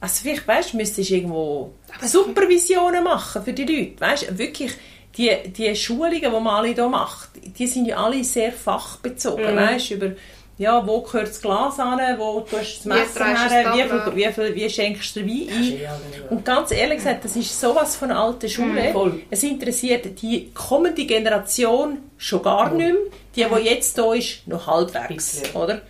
also 0.00 0.22
vielleicht, 0.22 0.46
weißt 0.46 0.72
du, 0.72 0.76
müsstest 0.76 1.10
du 1.10 1.14
irgendwo 1.14 1.72
Supervisionen 2.02 3.04
machen 3.04 3.42
für 3.42 3.52
die 3.52 3.64
Leute, 3.64 4.00
weißt 4.00 4.30
du, 4.30 4.38
wirklich, 4.38 4.72
die, 5.16 5.30
die 5.48 5.74
Schulungen, 5.76 6.20
die 6.20 6.28
man 6.28 6.46
alle 6.48 6.74
hier 6.74 6.88
macht, 6.88 7.30
die 7.36 7.66
sind 7.66 7.86
ja 7.86 7.96
alle 8.04 8.22
sehr 8.24 8.52
fachbezogen, 8.52 9.54
Mhm. 9.54 9.58
weißt 9.58 9.90
du, 9.90 9.94
über 9.94 10.10
ja, 10.56 10.86
wo 10.86 11.00
gehört 11.00 11.28
das 11.28 11.42
Glas 11.42 11.80
an, 11.80 11.98
wo 12.16 12.38
tust 12.40 12.54
du 12.54 12.60
das 12.60 12.84
Wie 12.84 12.88
Messer 12.88 13.48
her, 13.50 13.72
wie, 13.74 13.82
viel, 13.82 14.16
wie, 14.28 14.32
viel, 14.32 14.54
wie 14.54 14.70
schenkst 14.70 15.16
du 15.16 15.20
den 15.20 15.28
Wein 15.28 15.48
ein. 15.52 15.80
Ja, 15.80 15.98
genau. 16.12 16.30
Und 16.30 16.44
ganz 16.44 16.70
ehrlich 16.70 16.98
gesagt, 16.98 17.24
das 17.24 17.34
ist 17.34 17.60
sowas 17.60 17.96
von 17.96 18.12
alter 18.12 18.48
Schule. 18.48 18.92
Mhm. 18.94 19.22
Es 19.30 19.42
interessiert 19.42 20.22
die 20.22 20.52
kommende 20.54 21.04
Generation 21.06 21.98
schon 22.18 22.40
gar 22.42 22.70
nicht 22.72 22.86
mehr. 22.86 22.94
Die, 23.34 23.44
die 23.44 23.68
jetzt 23.68 23.98
da 23.98 24.14
ist, 24.14 24.46
noch 24.46 24.64
halbwegs. 24.68 25.42
Oder? 25.54 25.82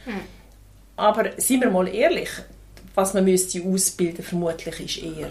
Aber 0.96 1.30
seien 1.36 1.60
wir 1.60 1.70
mal 1.70 1.86
ehrlich, 1.86 2.30
was 2.94 3.14
man 3.14 3.24
müsste 3.24 3.62
ausbilden 3.62 4.24
vermutlich 4.24 4.80
ist 4.80 5.02
eher 5.04 5.30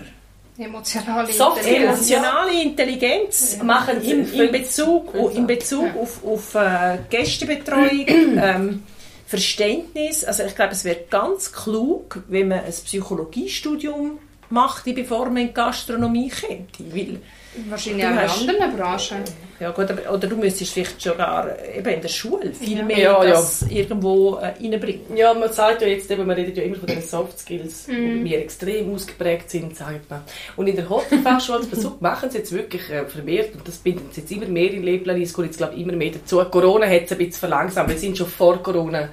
Emotionale 0.57 1.33
Soft 1.33 1.57
Intelligenz. 1.57 2.09
Ja. 2.09 2.17
emotionale 2.17 2.61
Intelligenz 2.61 3.57
Machen 3.63 4.01
sie 4.01 4.11
in, 4.11 4.31
in 4.33 4.51
Bezug, 4.51 5.13
in 5.33 5.47
Bezug 5.47 5.85
Ja. 5.95 6.01
auf, 6.01 6.23
auf 6.23 6.55
äh, 6.55 6.99
Gästebetreuung, 7.09 8.05
ähm, 8.07 8.83
Verständnis. 9.25 10.23
Also 10.23 10.43
ich 10.43 10.53
glaube, 10.55 10.73
es 10.73 10.85
wäre 10.85 10.99
ganz 11.09 11.51
klug, 11.51 12.21
wenn 12.27 12.49
man 12.49 12.59
ein 12.59 12.71
Psychologiestudium 12.71 14.19
macht, 14.51 14.85
bevor 14.85 15.25
man 15.25 15.37
in 15.37 15.47
die 15.47 15.53
Gastronomie 15.55 16.29
kommt. 16.29 16.93
Weil, 16.93 17.19
Wahrscheinlich 17.69 18.05
auch 18.05 18.09
in 18.11 18.19
hast- 18.21 18.49
anderen 18.49 18.75
Branchen. 18.77 19.17
ja 19.59 19.71
gut, 19.71 19.89
aber, 19.91 20.11
oder 20.13 20.27
du 20.27 20.35
müsstest 20.35 20.73
vielleicht 20.73 20.99
sogar 20.99 21.47
eben 21.75 21.87
in 21.93 22.01
der 22.01 22.07
Schule 22.09 22.51
viel 22.53 22.77
Ja. 22.79 22.83
mehr 22.83 22.97
Ja, 22.97 23.23
ja. 23.23 23.29
das 23.31 23.61
irgendwo 23.69 24.35
äh, 24.37 24.47
reinbringen. 24.59 25.15
Ja, 25.15 25.33
man 25.33 25.51
sagt 25.53 25.81
ja 25.81 25.87
jetzt 25.87 26.09
eben, 26.09 26.25
man 26.25 26.35
redet 26.35 26.57
ja 26.57 26.63
immer 26.63 26.75
von 26.77 26.87
den 26.87 27.01
Soft 27.01 27.37
Skills, 27.39 27.85
die 27.85 27.91
Mhm. 27.91 28.17
bei 28.17 28.23
mir 28.23 28.39
extrem 28.39 28.93
ausgeprägt 28.93 29.49
sind, 29.51 29.75
sagt 29.75 30.09
man. 30.09 30.21
Und 30.55 30.67
in 30.67 30.75
der 30.75 30.89
Hotelfachschule 30.89 31.65
Besuch 31.65 31.99
machen 32.01 32.29
sie 32.31 32.39
jetzt 32.39 32.51
wirklich 32.51 32.89
äh, 32.89 33.05
vermehrt, 33.05 33.53
und 33.55 33.67
das 33.67 33.77
binden 33.77 34.09
sie 34.11 34.21
jetzt 34.21 34.31
immer 34.31 34.47
mehr 34.47 34.71
in 34.71 34.83
Lehrpläne, 34.83 35.21
es 35.23 35.31
kommt 35.33 35.47
jetzt 35.47 35.57
glaube 35.57 35.75
ich 35.75 35.81
immer 35.81 35.93
mehr 35.93 36.11
dazu. 36.11 36.43
Corona 36.45 36.87
hat 36.87 37.03
es 37.05 37.11
ein 37.11 37.17
bisschen 37.19 37.33
verlangsamt, 37.33 37.89
wir 37.89 37.97
sind 37.97 38.17
schon 38.17 38.27
vor 38.27 38.61
Corona, 38.63 39.09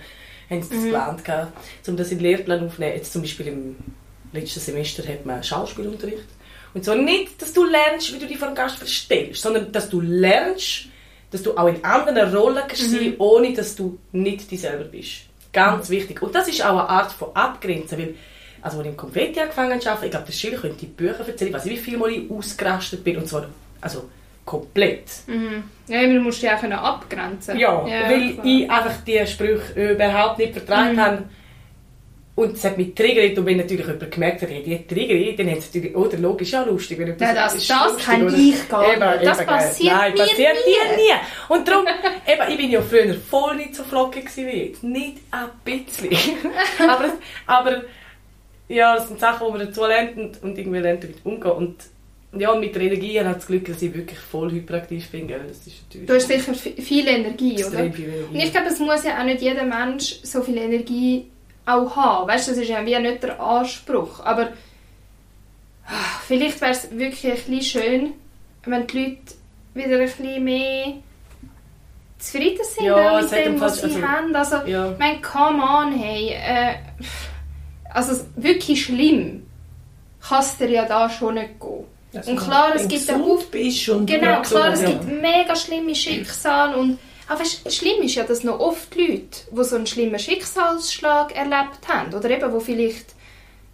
haben 0.49 0.63
sie 0.63 0.75
das 0.75 0.85
geplant 0.85 1.25
gehabt, 1.25 1.53
um 1.89 1.97
das 1.97 2.11
in 2.11 2.19
den 2.19 2.25
Lehrplan 2.27 2.65
aufzunehmen. 2.67 2.97
Jetzt 2.97 3.13
zum 3.13 3.23
Beispiel 3.23 3.49
im 3.49 3.77
letzten 4.33 4.61
Semester 4.61 5.03
hat 5.07 5.25
man 5.27 5.43
Schauspielunterricht. 5.43 6.25
Und 6.75 6.85
zwar 6.85 6.97
nicht, 6.97 7.41
dass 7.43 7.53
du 7.53 7.65
lernst, 7.65 8.15
wie 8.15 8.19
du 8.19 8.27
dich 8.27 8.39
vor 8.39 8.49
einem 8.49 8.57
Gast 8.57 8.77
verstellst, 8.79 9.43
sondern 9.43 9.73
dass 9.73 9.89
du 9.89 10.01
lernst, 10.01 10.87
dass 11.31 11.43
du 11.43 11.57
auch 11.57 11.67
in 11.69 11.85
anderen 11.85 12.35
Rollen 12.35 12.63
kannst 12.67 12.91
sein, 12.91 13.15
ohne 13.19 13.53
dass 13.53 13.75
du 13.77 13.99
nicht 14.13 14.51
dich 14.51 14.61
selber 14.61 14.85
bist. 14.85 15.23
Ganz 15.53 15.91
wichtig. 15.91 16.23
Und 16.23 16.35
das 16.35 16.49
ist 16.49 16.65
auch 16.65 16.71
eine 16.71 16.89
Art 16.89 17.13
von 17.13 17.35
Abgrenzen, 17.35 17.99
weil, 17.99 18.15
also 18.63 18.79
als 18.79 18.87
ich 18.87 18.91
im 18.93 18.97
Konfetti 18.97 19.41
angefangen 19.41 19.81
habe 19.85 20.05
ich 20.05 20.11
glaube, 20.11 20.27
der 20.27 20.33
Schiller 20.33 20.59
könnte 20.59 20.79
die 20.79 20.87
Bücher 20.87 21.27
erzählen, 21.27 21.49
ich 21.51 21.55
weiß 21.57 21.65
nicht, 21.65 21.79
wie 21.81 21.91
viel 21.91 21.99
Mal 21.99 22.11
ich 22.11 22.31
ausgerastet 22.31 23.03
bin, 23.03 23.17
und 23.17 23.27
zwar, 23.29 23.47
also, 23.81 24.09
komplett. 24.45 25.05
Mhm. 25.27 25.63
Ja, 25.89 26.03
man 26.03 26.23
muss 26.23 26.41
dich 26.41 26.51
auch 26.51 26.63
abgrenzen 26.63 27.59
Ja, 27.59 27.85
weil 27.85 28.33
klar. 28.35 28.45
ich 28.47 28.71
einfach 28.71 28.97
die 29.07 29.27
Sprüche 29.27 29.93
überhaupt 29.93 30.39
nicht 30.39 30.53
vertragen 30.53 30.95
Mhm. 30.97 31.01
habe. 31.01 31.23
Und 32.41 32.55
es 32.57 32.65
hat 32.65 32.79
mich 32.79 32.95
triggert. 32.95 33.37
Und 33.39 33.45
wenn 33.45 33.59
natürlich 33.59 33.87
jemand 33.87 34.11
gemerkt 34.11 34.41
hat, 34.41 34.49
hey, 34.49 34.63
die 34.63 34.87
triggert, 34.87 35.39
dann 35.39 35.51
hat 35.51 35.59
es 35.59 35.67
natürlich, 35.67 35.95
oder 35.95 36.17
logisch, 36.17 36.53
ja 36.53 36.63
lustig. 36.65 36.99
Wenn 36.99 37.09
Ja, 37.09 37.35
das- 37.35 37.55
ist 37.55 37.69
das 37.69 37.85
lustig, 37.85 38.05
kann 38.07 38.23
oder? 38.23 38.35
ich 38.39 38.69
gar 38.69 38.89
nicht. 38.89 39.27
Das 39.27 39.37
gell. 39.39 39.47
passiert 39.47 39.93
Nein, 39.95 40.13
mir 40.15 40.19
passiert 40.21 40.57
nie. 40.67 40.97
nie. 40.97 41.55
Und 41.55 41.69
darum, 41.69 41.85
eben, 42.27 42.51
ich 42.51 42.57
bin 42.57 42.71
ja 42.71 42.81
früher 42.81 43.15
voll 43.15 43.57
nicht 43.57 43.75
so 43.75 43.83
flockig 43.85 44.25
gewesen 44.25 44.47
wie 44.47 44.57
jetzt. 44.69 44.83
Nicht 44.83 45.19
ein 45.31 45.49
bisschen. 45.65 46.09
aber, 46.89 47.13
aber, 47.47 47.83
ja, 48.69 48.97
das 48.97 49.09
sind 49.09 49.21
Sachen, 49.21 49.47
die 49.47 49.53
man 49.59 49.67
dazu 49.67 49.85
lernt 49.85 50.17
und, 50.17 50.43
und 50.43 50.57
irgendwie 50.59 50.79
lernt 50.79 51.03
damit 51.05 51.19
umgehen. 51.25 51.51
Und, 51.53 51.77
ja, 52.41 52.53
und 52.53 52.61
mit 52.61 52.75
der 52.75 52.83
Energie 52.83 53.19
ich 53.19 53.23
das 53.23 53.47
Glück, 53.47 53.67
dass 53.67 53.83
ich 53.83 53.93
wirklich 53.93 54.19
voll 54.19 54.51
hyperaktiv 54.51 55.11
bin. 55.11 55.27
Gell? 55.29 55.41
Das 55.47 55.59
ist 55.67 55.83
natürlich 55.89 56.07
Du 56.09 56.15
hast 56.15 56.27
sicher 56.29 56.55
viel 56.55 57.07
Energie, 57.07 57.63
oder? 57.65 57.93
viel 57.93 58.05
Energie. 58.07 58.29
Und 58.33 58.37
ich 58.37 58.51
glaube, 58.51 58.69
es 58.69 58.79
muss 58.79 59.05
ja 59.05 59.21
auch 59.21 59.25
nicht 59.25 59.43
jeder 59.43 59.65
Mensch 59.65 60.21
so 60.23 60.41
viel 60.41 60.57
Energie 60.57 61.27
auch 61.67 61.97
haben. 61.97 62.29
Weißt 62.29 62.49
du, 62.49 62.53
das 62.53 62.61
ist 62.61 62.69
ja 62.69 62.85
wie 62.85 62.99
nicht 62.99 63.23
der 63.23 63.41
Anspruch. 63.41 64.21
Aber 64.25 64.49
ah, 65.87 66.21
vielleicht 66.27 66.61
wäre 66.61 66.73
es 66.73 66.91
wirklich 66.91 67.27
ein 67.27 67.37
bisschen 67.39 67.63
schön, 67.83 68.13
wenn 68.65 68.87
die 68.87 68.99
Leute 68.99 69.35
wieder 69.75 69.97
ein 69.99 70.05
bisschen 70.05 70.45
mehr 70.45 70.93
zufrieden 72.19 72.65
sind 72.65 72.85
Ja, 72.87 73.21
mit 73.21 73.33
dem, 73.33 73.61
was 73.61 73.79
sie 73.81 73.85
also- 73.87 74.03
haben. 74.03 74.35
Also, 74.37 74.57
Ja. 74.67 74.93
ich 74.93 74.99
meine, 74.99 75.21
come 75.21 75.63
on, 75.63 75.93
hey. 75.93 76.31
Äh, 76.35 76.75
also 77.93 78.25
wirklich 78.37 78.85
schlimm 78.85 79.47
kann 80.21 80.41
es 80.41 80.57
dir 80.59 80.69
ja 80.69 80.85
da 80.85 81.09
schon 81.09 81.35
nicht 81.35 81.59
gehen. 81.61 81.85
Also, 82.15 82.31
Und 82.33 82.37
klar, 82.39 82.73
es 82.75 82.89
gibt 82.89 83.07
gesund 83.07 83.51
bist 83.51 83.89
und 83.89 84.07
Genau, 84.07 84.43
klar, 84.43 84.73
es 84.73 84.85
gibt 84.85 85.05
mega 85.07 85.55
schlimme 85.57 85.95
Schicksale 85.95 86.77
und 86.77 86.99
aber 87.31 87.45
schlimm 87.45 88.03
ist 88.03 88.17
ja, 88.17 88.25
dass 88.25 88.43
noch 88.43 88.59
oft 88.59 88.93
Leute, 88.97 89.47
die 89.53 89.63
so 89.63 89.77
einen 89.77 89.87
schlimmen 89.87 90.19
Schicksalsschlag 90.19 91.37
erlebt 91.37 91.87
haben 91.87 92.13
oder 92.13 92.29
eben, 92.29 92.53
die 92.53 92.65
vielleicht 92.65 93.15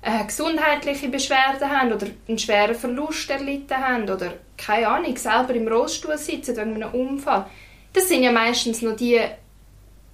äh, 0.03 0.27
gesundheitliche 0.27 1.09
Beschwerden 1.09 1.71
haben 1.71 1.91
oder 1.91 2.07
einen 2.29 2.39
schweren 2.39 2.75
Verlust 2.75 3.31
erlitten 3.31 3.79
haben 3.79 4.03
oder, 4.11 4.35
keine 4.59 4.89
Ahnung, 4.89 5.17
selber 5.17 5.55
im 5.55 5.69
Rollstuhl 5.69 6.19
sitzen 6.19 6.55
wegen 6.55 6.83
einem 6.83 6.93
Unfall. 6.93 7.47
Das 7.95 8.09
sind 8.09 8.25
ja 8.25 8.31
meistens 8.31 8.83
noch 8.83 8.95
die, 8.95 9.23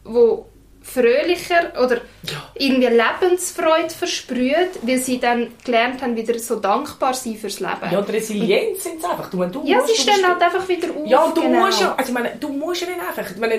die 0.06 0.38
fröhlicher 0.82 1.72
oder 1.82 1.96
Ja. 2.24 2.50
irgendwie 2.54 2.88
Lebensfreude 2.88 3.90
versprühen, 3.90 4.66
weil 4.82 4.98
sie 4.98 5.18
dann 5.20 5.48
gelernt 5.64 6.02
haben, 6.02 6.16
wieder 6.16 6.38
so 6.38 6.56
dankbar 6.60 7.14
sein 7.14 7.36
fürs 7.36 7.60
Leben. 7.60 7.90
Ja, 7.90 7.98
und 7.98 8.08
Resilienz 8.08 8.82
sind 8.84 8.98
es 8.98 9.04
einfach. 9.04 9.30
Du, 9.30 9.44
du 9.46 9.62
Ja, 9.64 9.78
musst- 9.78 9.88
sie 9.96 10.02
stehen 10.02 10.26
halt 10.26 10.40
einfach 10.42 10.68
wieder 10.68 10.88
auf. 10.90 11.06
Ja, 11.06 11.32
du 11.34 11.42
genau. 11.42 11.66
musst 11.66 11.80
ja, 11.80 11.94
also 11.94 12.08
ich 12.10 12.14
meine, 12.14 12.36
du 12.38 12.48
musst 12.48 12.80
ja 12.82 12.88
nicht 12.88 13.00
einfach, 13.00 13.30
ich 13.30 13.36
meine, 13.38 13.54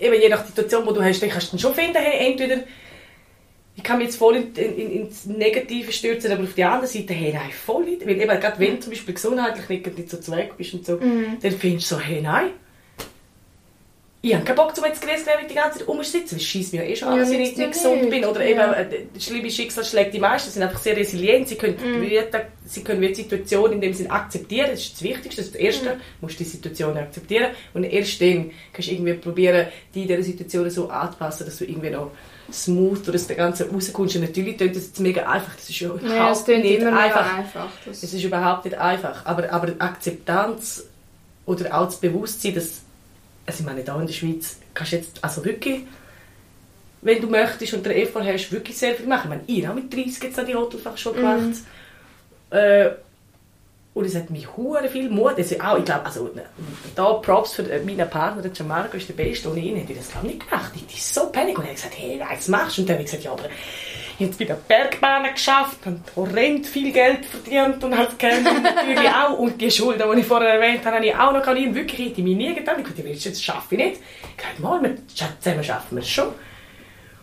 eben 0.00 0.20
je 0.20 0.28
nach 0.28 0.44
Situation, 0.46 0.86
die 0.88 0.94
du 0.94 1.02
hast, 1.02 1.20
dann 1.22 1.30
kannst 1.30 1.52
du 1.52 1.58
schon 1.58 1.74
finden, 1.74 1.96
hey, 1.98 2.30
entweder 2.32 2.60
ich 3.76 3.82
kann 3.82 3.98
mich 3.98 4.06
jetzt 4.06 4.16
voll 4.18 4.36
in, 4.36 4.54
in, 4.54 4.90
ins 5.02 5.26
Negative 5.26 5.90
stürzen, 5.90 6.30
aber 6.30 6.44
auf 6.44 6.54
der 6.54 6.70
anderen 6.70 6.86
Seite, 6.92 7.12
hey, 7.12 7.32
nein, 7.32 7.50
voll 7.50 7.84
nicht. 7.84 8.02
Weil 8.06 8.20
eben, 8.20 8.28
gerade 8.40 8.58
wenn 8.60 8.76
du 8.76 8.80
zum 8.80 8.90
Beispiel 8.92 9.14
gesundheitlich 9.14 9.68
nicht, 9.68 9.98
nicht 9.98 10.10
so 10.10 10.18
zweck 10.18 10.56
bist 10.56 10.74
und 10.74 10.86
so, 10.86 10.92
Mhm. 10.96 11.38
dann 11.42 11.52
findest 11.52 11.90
du 11.90 11.96
so, 11.96 12.00
hey, 12.00 12.20
nein. 12.22 12.50
Ich 14.28 14.34
habe 14.34 14.44
keinen 14.44 14.56
Bock, 14.56 14.72
um 14.78 14.84
jetzt 14.86 15.02
Gräsgräbe 15.02 15.46
die 15.48 15.54
ganze 15.54 15.78
Zeit 15.80 15.88
rumzusitzen, 15.88 16.32
weil 16.32 16.38
es 16.38 16.44
scheisst 16.44 16.72
mir 16.72 16.84
eh 16.86 16.96
schon 16.96 17.08
an, 17.08 17.14
Ja, 17.16 17.20
dass 17.20 17.30
ich 17.30 17.38
nicht, 17.38 17.58
nicht 17.58 17.72
gesund 17.72 18.08
bin. 18.10 18.24
Oder 18.24 18.42
Ja. 18.48 18.74
eben, 18.82 18.92
äh, 18.92 19.20
schlimme 19.20 19.50
Schicksalsschläge, 19.50 20.10
die 20.10 20.18
meisten 20.18 20.50
sind 20.50 20.62
einfach 20.62 20.80
sehr 20.80 20.96
resilient. 20.96 21.48
Sie 21.48 21.56
können, 21.56 21.76
Mhm. 21.76 22.02
wie, 22.02 22.20
sie 22.66 22.82
können 22.82 23.02
die 23.02 23.14
Situation 23.14 23.72
in 23.72 23.80
dem 23.82 23.92
Sinne 23.92 24.10
akzeptieren. 24.10 24.68
Das 24.70 24.80
ist 24.80 24.94
das 24.94 25.02
Wichtigste, 25.02 25.36
das 25.42 25.46
ist 25.46 25.54
das 25.54 25.60
Erste. 25.60 25.84
Du 25.90 25.96
musst 26.22 26.40
die 26.40 26.44
Situation 26.44 26.96
akzeptieren. 26.96 27.50
Und 27.74 27.84
erst 27.84 28.20
dann 28.22 28.50
kannst 28.72 28.88
du 28.88 28.92
irgendwie 28.94 29.14
probieren, 29.14 29.66
die 29.94 30.02
in 30.02 30.08
dieser 30.08 30.22
Situation 30.22 30.70
so 30.70 30.88
anzupassen, 30.88 31.44
dass 31.44 31.58
du 31.58 31.64
irgendwie 31.66 31.90
noch 31.90 32.10
smooth 32.50 33.08
aus 33.14 33.26
der 33.26 33.36
ganzen 33.36 33.70
rauskommst. 33.70 34.16
Und 34.16 34.22
natürlich 34.22 34.56
klingt 34.56 34.74
das 34.76 34.84
jetzt 34.86 35.00
mega 35.00 35.22
einfach. 35.28 35.54
Das 35.54 35.68
ist 35.68 35.80
ja 35.80 35.88
Ja, 35.88 36.30
es 36.30 36.40
überhaupt 36.40 36.48
nicht 36.48 36.82
einfach. 36.82 37.38
einfach. 37.38 37.68
Das 37.84 38.02
Es 38.02 38.14
ist 38.14 38.24
überhaupt 38.24 38.64
nicht 38.64 38.78
einfach. 38.78 39.26
Aber, 39.26 39.50
aber 39.52 39.66
die 39.66 39.80
Akzeptanz 39.80 40.84
oder 41.46 41.78
auch 41.78 41.86
das 41.86 41.96
Bewusstsein, 41.96 42.54
dass, 42.54 42.83
also 43.46 43.60
ich 43.60 43.66
meine, 43.66 43.84
da 43.84 44.00
in 44.00 44.06
der 44.06 44.14
Schweiz 44.14 44.58
kannst 44.72 44.92
du 44.92 44.96
jetzt, 44.96 45.22
also 45.22 45.44
wirklich, 45.44 45.82
wenn 47.02 47.20
du 47.20 47.28
möchtest 47.28 47.74
und 47.74 47.84
den 47.84 47.92
Effort 47.92 48.24
hast, 48.24 48.50
wirklich 48.50 48.76
sehr 48.76 48.94
viel 48.94 49.06
machen. 49.06 49.24
Ich 49.24 49.28
meine, 49.28 49.42
ich 49.46 49.66
habe 49.66 49.80
mit 49.80 49.92
30 49.92 50.22
jetzt 50.22 50.38
an 50.38 50.46
die 50.46 50.54
Hotelfachschule 50.54 51.16
gemacht. 51.16 51.58
Äh, 52.50 52.90
und 53.94 54.04
es 54.04 54.16
hat 54.16 54.28
mich 54.28 54.56
hure 54.56 54.88
viel 54.88 55.08
Mut. 55.08 55.36
Also 55.36 55.60
auch, 55.60 55.78
ich 55.78 55.84
glaube, 55.84 56.04
also, 56.04 56.30
da 56.96 57.12
Props 57.14 57.54
für 57.54 57.62
meinen 57.62 58.10
Partner, 58.10 58.42
der 58.42 58.50
Gianmarco, 58.50 58.96
ist 58.96 59.08
der 59.08 59.14
Beste. 59.14 59.48
Ohne 59.48 59.60
ihn 59.60 59.76
hätte 59.76 59.92
ich 59.92 59.98
das 59.98 60.10
glaube 60.10 60.26
nicht 60.26 60.48
gemacht. 60.48 60.72
Ich 60.74 61.16
war 61.16 61.24
so 61.24 61.30
panik 61.30 61.58
und 61.58 61.64
er 61.64 61.70
hat 61.70 61.76
gesagt, 61.76 61.94
hey, 61.96 62.20
was 62.20 62.48
machst 62.48 62.76
du? 62.76 62.82
Und 62.82 62.88
dann 62.88 62.96
habe 62.96 63.04
ich 63.04 63.10
gesagt, 63.10 63.24
ja, 63.24 63.32
aber 63.32 63.48
jetzt 64.18 64.38
bei 64.38 64.44
der 64.44 64.54
Bergbahn 64.54 65.24
geschafft 65.32 65.78
und 65.86 66.00
horrend 66.16 66.66
viel 66.66 66.92
Geld 66.92 67.24
verdient 67.24 67.82
und 67.82 67.96
halt 67.96 68.18
Geld 68.18 68.42
natürlich 68.62 69.08
auch. 69.08 69.38
Und 69.38 69.60
die 69.60 69.70
Schulden, 69.70 70.02
die 70.14 70.20
ich 70.20 70.26
vorher 70.26 70.54
erwähnt 70.54 70.84
habe, 70.84 70.96
habe 70.96 71.06
ich 71.06 71.14
auch 71.14 71.32
noch 71.32 71.42
gehabt. 71.42 71.58
Und 71.58 71.74
wirklich 71.74 72.08
hätte 72.10 72.20
ich 72.20 72.24
mich 72.26 72.36
nie 72.36 72.54
getan. 72.54 72.76
Ich 72.80 72.86
dachte, 72.86 73.30
das 73.30 73.42
schaffe 73.42 73.74
ich 73.74 73.84
nicht. 73.84 74.00
Ich 74.36 74.42
dachte, 74.44 74.62
mal, 74.62 74.82
wir- 74.82 74.96
zusammen 75.40 75.64
schaffen 75.64 75.96
wir 75.96 76.02
es 76.02 76.08
schon. 76.10 76.28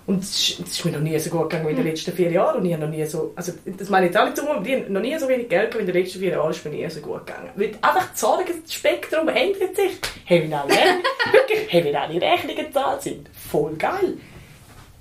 Und 0.07 0.23
es 0.23 0.59
ist, 0.59 0.83
mir 0.83 0.91
noch 0.93 0.99
nie 0.99 1.17
so 1.19 1.29
gut 1.29 1.49
gegangen 1.49 1.67
wie 1.67 1.71
in 1.71 1.77
den 1.77 1.85
letzten 1.85 2.11
vier 2.11 2.31
Jahren. 2.31 2.57
Und 2.57 2.65
ich 2.65 2.73
habe 2.73 2.83
noch 2.83 2.89
nie 2.89 3.05
so, 3.05 3.33
also 3.35 3.53
das 3.65 3.87
meine 3.89 4.07
ich 4.07 4.11
jetzt 4.13 4.19
auch 4.21 4.25
nicht 4.25 4.35
so, 4.37 4.49
aber 4.49 4.65
ich 4.65 4.81
habe 4.81 4.91
noch 4.91 4.99
nie 4.99 5.17
so 5.17 5.27
wenig 5.27 5.47
Geld 5.47 5.71
gehabt 5.71 5.75
wie 5.75 5.79
in 5.81 5.85
den 5.93 5.95
letzten 6.03 6.19
vier 6.19 6.31
Jahren. 6.31 6.51
ist 6.51 6.65
mir 6.65 6.71
nie 6.71 6.89
so 6.89 6.99
gut 7.01 7.25
gegangen. 7.25 7.49
Weil 7.55 7.67
einfach 7.81 8.09
das 8.09 8.19
Sorgenspektrum 8.19 9.27
ändert 9.29 9.75
sich. 9.75 9.91
Hey, 10.25 10.41
wenn 10.43 10.53
alle, 10.53 10.69
wirklich, 11.31 11.59
hey, 11.69 11.85
wenn 11.85 11.95
alle 11.95 12.19
Rechnungen 12.19 12.57
gezahlt 12.65 13.03
sind. 13.03 13.29
Voll 13.51 13.75
geil. 13.75 14.17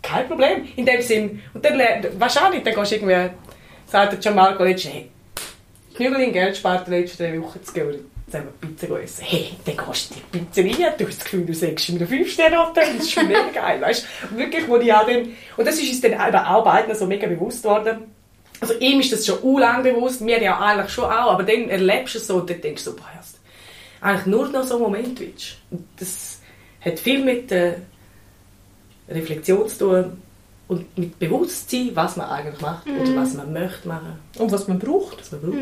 Kein 0.03 0.27
Problem. 0.29 0.69
In 0.77 0.87
dem 0.87 1.03
Sinn. 1.03 1.43
Und 1.55 1.65
dann, 1.65 1.81
wahrscheinlich, 2.19 2.63
dann 2.63 2.75
gehst 2.75 2.93
du 2.93 2.97
irgendwie, 2.97 3.31
sagt 3.87 4.13
der 4.13 4.19
Gianmarco 4.19 4.65
letztens, 4.65 4.95
hey, 4.95 5.11
Knügel 5.95 6.21
in 6.21 6.33
Geld 6.33 6.57
spart 6.57 6.87
die 6.87 6.93
letzten 6.93 7.43
Wochen 7.43 7.63
zu 7.63 7.73
gehen, 7.73 8.11
zusammen 8.27 8.49
Pizza 8.61 9.01
essen. 9.01 9.25
Hey, 9.25 9.51
dann 9.65 9.77
gehst 9.77 10.11
du 10.11 10.15
in 10.15 10.21
die 10.33 10.39
Pizzeria, 10.39 10.91
du 10.91 11.07
hast 11.07 11.19
das 11.19 11.25
Gefühl, 11.25 11.45
du 11.45 11.55
sagst 11.55 11.89
in 11.89 11.97
einem 11.97 12.09
5-Sterne-Hotel, 12.09 12.97
das 12.97 13.05
ist 13.05 13.13
schon 13.13 13.29
mega 13.29 13.51
geil, 13.53 13.81
weißt 13.81 14.07
du? 14.31 14.37
Wirklich, 14.39 14.69
wo 14.69 14.77
ich 14.77 14.93
auch 14.93 15.07
dann, 15.07 15.33
und 15.57 15.67
das 15.67 15.79
ist 15.79 15.91
uns 15.91 16.01
dann 16.01 16.13
eben 16.13 16.37
auch 16.37 16.65
beiden 16.65 16.95
so 16.95 17.07
mega 17.07 17.27
bewusst 17.27 17.65
worden. 17.65 18.05
Also 18.61 18.75
ihm 18.75 19.01
ist 19.01 19.13
das 19.13 19.27
schon 19.27 19.43
u 19.43 19.59
lang 19.59 19.83
bewusst, 19.83 20.21
mir 20.21 20.41
ja 20.43 20.59
eigentlich 20.59 20.91
schon 20.91 21.05
auch, 21.05 21.33
aber 21.33 21.43
dann 21.43 21.69
erlebst 21.69 22.15
du 22.15 22.19
es 22.19 22.27
so 22.27 22.37
und 22.37 22.49
dann 22.49 22.61
denkst 22.61 22.85
du 22.85 22.95
boah, 22.95 23.05
eigentlich 24.01 24.27
nur 24.27 24.49
noch 24.49 24.65
so 24.65 24.75
einen 24.75 24.85
Moment 24.85 25.21
willst. 25.21 25.57
Und 25.71 25.87
das 25.99 26.41
hat 26.81 26.99
viel 26.99 27.23
mit 27.23 27.51
der 27.51 27.77
Reflexion 29.11 29.69
zu 29.69 29.79
tun 29.79 30.23
und 30.69 30.99
mit 30.99 31.19
Bewusstsein, 31.19 31.91
was 31.95 32.17
man 32.17 32.29
eigentlich 32.29 32.61
macht 32.61 32.87
oder 32.87 33.17
was 33.17 33.35
man 33.35 33.53
möchte 33.53 33.89
machen, 33.89 34.19
Und 34.39 34.53
was 34.53 34.69
man 34.69 34.79
braucht. 34.79 35.19
was 35.21 35.33
man 35.33 35.41
braucht. 35.43 35.59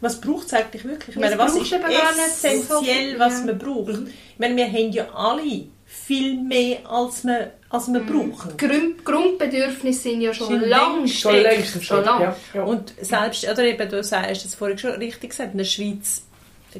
Was 0.00 0.20
braucht 0.20 0.46
es 0.46 0.52
eigentlich 0.54 0.84
wirklich? 0.84 1.16
Ich 1.16 1.16
Es 1.16 1.20
meine, 1.22 1.38
was 1.38 1.56
ist 1.56 1.72
essentiell, 1.72 3.18
was 3.18 3.40
ja. 3.40 3.46
man 3.46 3.58
braucht? 3.58 3.90
Ich 3.90 4.38
meine, 4.38 4.56
wir 4.56 4.66
haben 4.66 4.92
ja 4.92 5.06
alle 5.14 5.64
viel 5.84 6.40
mehr, 6.42 6.78
als 6.90 7.24
wir, 7.24 7.52
als 7.70 7.88
wir 7.92 8.00
brauchen. 8.00 8.56
Grund 8.56 9.04
Grundbedürfnisse 9.04 10.00
sind 10.10 10.20
ja 10.20 10.34
schon 10.34 10.48
Schon 10.48 10.60
lang 10.68 10.98
längst- 10.98 11.20
Schon 11.20 11.34
längst 11.36 11.84
Schon 11.84 12.04
lang. 12.04 12.20
ja. 12.22 12.36
ja. 12.54 12.64
Und 12.64 12.92
selbst, 13.00 13.44
oder 13.48 13.62
eben, 13.64 13.88
du 13.88 14.02
sagst 14.02 14.44
das 14.44 14.54
vorhin 14.54 14.76
schon 14.78 14.90
richtig 14.92 15.30
gesagt, 15.30 15.52
in 15.52 15.58
der 15.58 15.64
Schweiz, 15.64 16.22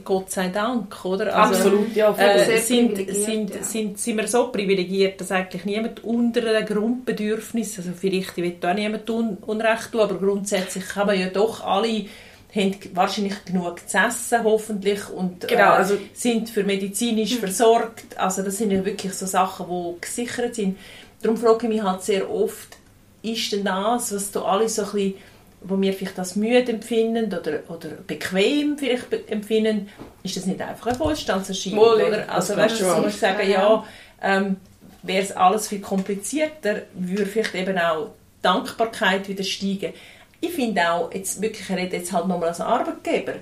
Gott 0.05 0.31
sei 0.31 0.49
Dank, 0.49 1.05
oder? 1.05 1.35
Absolut, 1.35 1.95
ja. 1.95 2.15
Äh, 2.17 2.59
sind, 2.59 2.97
sind, 3.13 3.55
ja. 3.55 3.63
sind, 3.63 3.99
sind 3.99 4.17
wir 4.17 4.29
so 4.29 4.49
privilegiert, 4.49 5.21
dass 5.21 5.33
eigentlich 5.33 5.65
niemand 5.65 6.05
unter 6.05 6.41
den 6.41 6.67
Grundbedürfnissen, 6.67 7.85
also 7.85 7.97
vielleicht, 7.99 8.37
ich 8.37 8.45
will 8.45 8.57
da 8.61 8.75
niemand 8.75 9.09
un 9.11 9.39
Unrecht 9.47 9.93
tun, 9.93 10.01
aber 10.01 10.17
grundsätzlich 10.17 10.87
kann 10.89 11.07
man 11.07 11.19
ja 11.19 11.29
doch 11.29 11.65
alle 11.65 12.07
haben 12.55 12.75
wahrscheinlich 12.95 13.45
genug 13.45 13.89
zu 13.89 13.99
essen, 13.99 14.45
hoffentlich, 14.45 15.09
und 15.11 15.47
Genau, 15.47 15.61
äh, 15.61 15.77
also- 15.77 15.99
sind 16.15 16.49
für 16.49 16.65
medizinisch 16.65 17.37
versorgt. 17.37 18.17
Also 18.17 18.43
das 18.43 18.57
sind 18.59 18.71
ja 18.71 18.85
wirklich 18.85 19.13
so 19.13 19.27
Sachen, 19.27 19.67
die 19.69 20.01
gesichert 20.01 20.55
sind. 20.55 20.79
Darum 21.23 21.37
frage 21.37 21.67
ich 21.67 21.75
mich 21.75 21.83
halt 21.83 22.03
sehr 22.03 22.31
oft, 22.31 22.77
ist 23.23 23.53
denn 23.53 23.65
das, 23.65 24.15
was 24.15 24.31
du 24.31 24.43
alle 24.43 24.69
so 24.69 24.83
ein 24.83 24.91
bisschen, 24.93 25.15
wo 25.63 25.81
wir 25.81 25.93
vielleicht 25.93 26.19
als 26.19 26.37
müde 26.37 26.73
empfinden 26.73 27.27
oder, 27.27 27.61
oder 27.69 27.89
bequem 28.07 28.79
vielleicht 28.79 29.13
empfinden, 29.31 29.89
ist 30.23 30.37
das 30.37 30.47
nicht 30.47 30.61
einfach 30.61 30.89
eine 30.89 31.01
Wohlstandserscheinung, 31.01 31.81
Wohl, 31.81 32.03
oder? 32.03 32.19
das 32.19 32.29
Also 32.29 32.57
weißt 32.57 32.81
du, 32.81 32.85
so 32.85 33.03
du 33.03 33.11
sagen, 33.11 33.51
ja, 33.51 33.85
ähm, 34.23 34.57
wäre 35.03 35.23
es 35.23 35.33
alles 35.33 35.69
viel 35.69 35.81
komplizierter, 35.81 36.83
würde 36.95 37.27
vielleicht 37.27 37.55
eben 37.55 37.79
auch 37.79 38.07
die 38.07 38.43
Dankbarkeit 38.43 39.29
wieder 39.29 39.45
steigen. 39.45 39.93
Ich 40.41 40.53
finde 40.53 40.91
auch, 40.91 41.13
jetzt 41.13 41.41
wirklich, 41.41 41.69
ich 41.69 41.77
rede 41.77 41.97
jetzt 41.97 42.13
halt 42.13 42.29
nochmal 42.29 42.51
als 42.51 42.61
Arbeitgeber, 42.61 43.35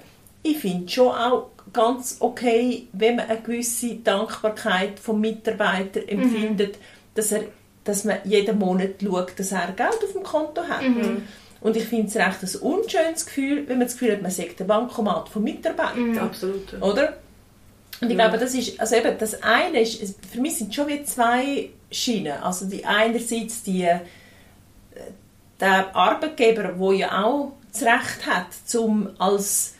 ich 0.43 0.59
finde 0.59 0.91
schon 0.91 1.09
auch 1.09 1.51
ganz 1.73 2.19
okay, 2.21 2.87
wenn 2.93 3.17
man 3.17 3.29
eine 3.29 3.41
gewisse 3.41 3.97
Dankbarkeit 3.97 5.01
vom 5.01 5.21
Mitarbeiter 5.21 6.01
empfindet, 6.07 6.77
dass, 7.15 7.33
er, 7.33 7.45
dass 7.85 8.05
man 8.05 8.19
jeden 8.25 8.59
Monat 8.59 8.97
schaut, 9.03 9.39
dass 9.39 9.53
er 9.53 9.73
Geld 9.73 10.05
auf 10.05 10.13
dem 10.13 10.23
Konto 10.23 10.63
hat. 10.63 10.83
Und 11.65 11.79
ich 11.79 11.85
finde 11.85 12.09
es 12.09 12.15
recht 12.15 12.43
ein 12.43 12.61
unschönes 12.61 13.25
Gefühl, 13.25 13.67
wenn 13.67 13.79
man 13.79 13.87
das 13.87 13.95
Gefühl 13.95 14.13
hat, 14.13 14.21
man 14.21 14.31
sagt 14.31 14.61
der 14.61 14.67
Bankomat 14.67 15.31
vom 15.31 15.45
Mitarbeiter. 15.45 16.21
Absolut. 16.21 16.71
ja. 16.71 16.79
Oder? 16.83 17.17
Und 18.03 18.11
ich 18.11 18.17
glaube, 18.19 18.37
das 18.37 18.55
ist, 18.55 18.79
also 18.79 18.97
eben, 18.97 19.17
das 19.19 19.43
eine 19.43 19.81
ist, 19.81 20.15
für 20.31 20.43
mich 20.43 20.59
sind 20.59 20.75
schon 20.75 20.89
wie 20.89 21.03
zwei 21.05 21.71
Schienen. 21.91 22.35
Also 22.43 22.67
die 22.67 22.85
einerseits 22.85 23.63
die, 23.63 23.85
äh, 23.85 24.01
der 25.59 25.97
Arbeitgeber, 25.97 26.65
der 26.65 26.93
ja 26.93 27.25
auch 27.25 27.53
das 27.73 27.81
Recht 27.81 28.27
hat, 28.27 28.49
zum 28.67 29.09
als 29.19 29.73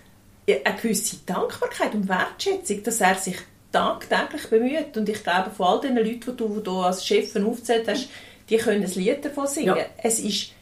eine 0.49 0.77
gewisse 0.81 1.17
Dankbarkeit 1.27 1.95
und 1.95 2.09
Wertschätzung, 2.09 2.83
dass 2.83 3.03
er 3.03 3.17
sich 3.17 3.37
tagtäglich 3.73 4.49
bemüht. 4.49 4.97
Und 4.97 5.07
ich 5.11 5.23
glaube, 5.23 5.51
von 5.51 5.67
all 5.67 5.81
den 5.81 5.97
Leuten, 5.97 6.19
die 6.19 6.35
du, 6.35 6.49
die 6.49 6.63
du 6.63 6.79
als 6.79 7.07
Chef 7.07 7.37
aufgezählt 7.37 7.87
hast, 7.89 8.09
die 8.49 8.57
können 8.57 8.83
ein 8.83 8.91
Lied 8.93 9.23
davon 9.23 9.47
singen. 9.47 9.77
Ja. 9.77 9.85
Es, 10.03 10.19
ist, 10.19 10.54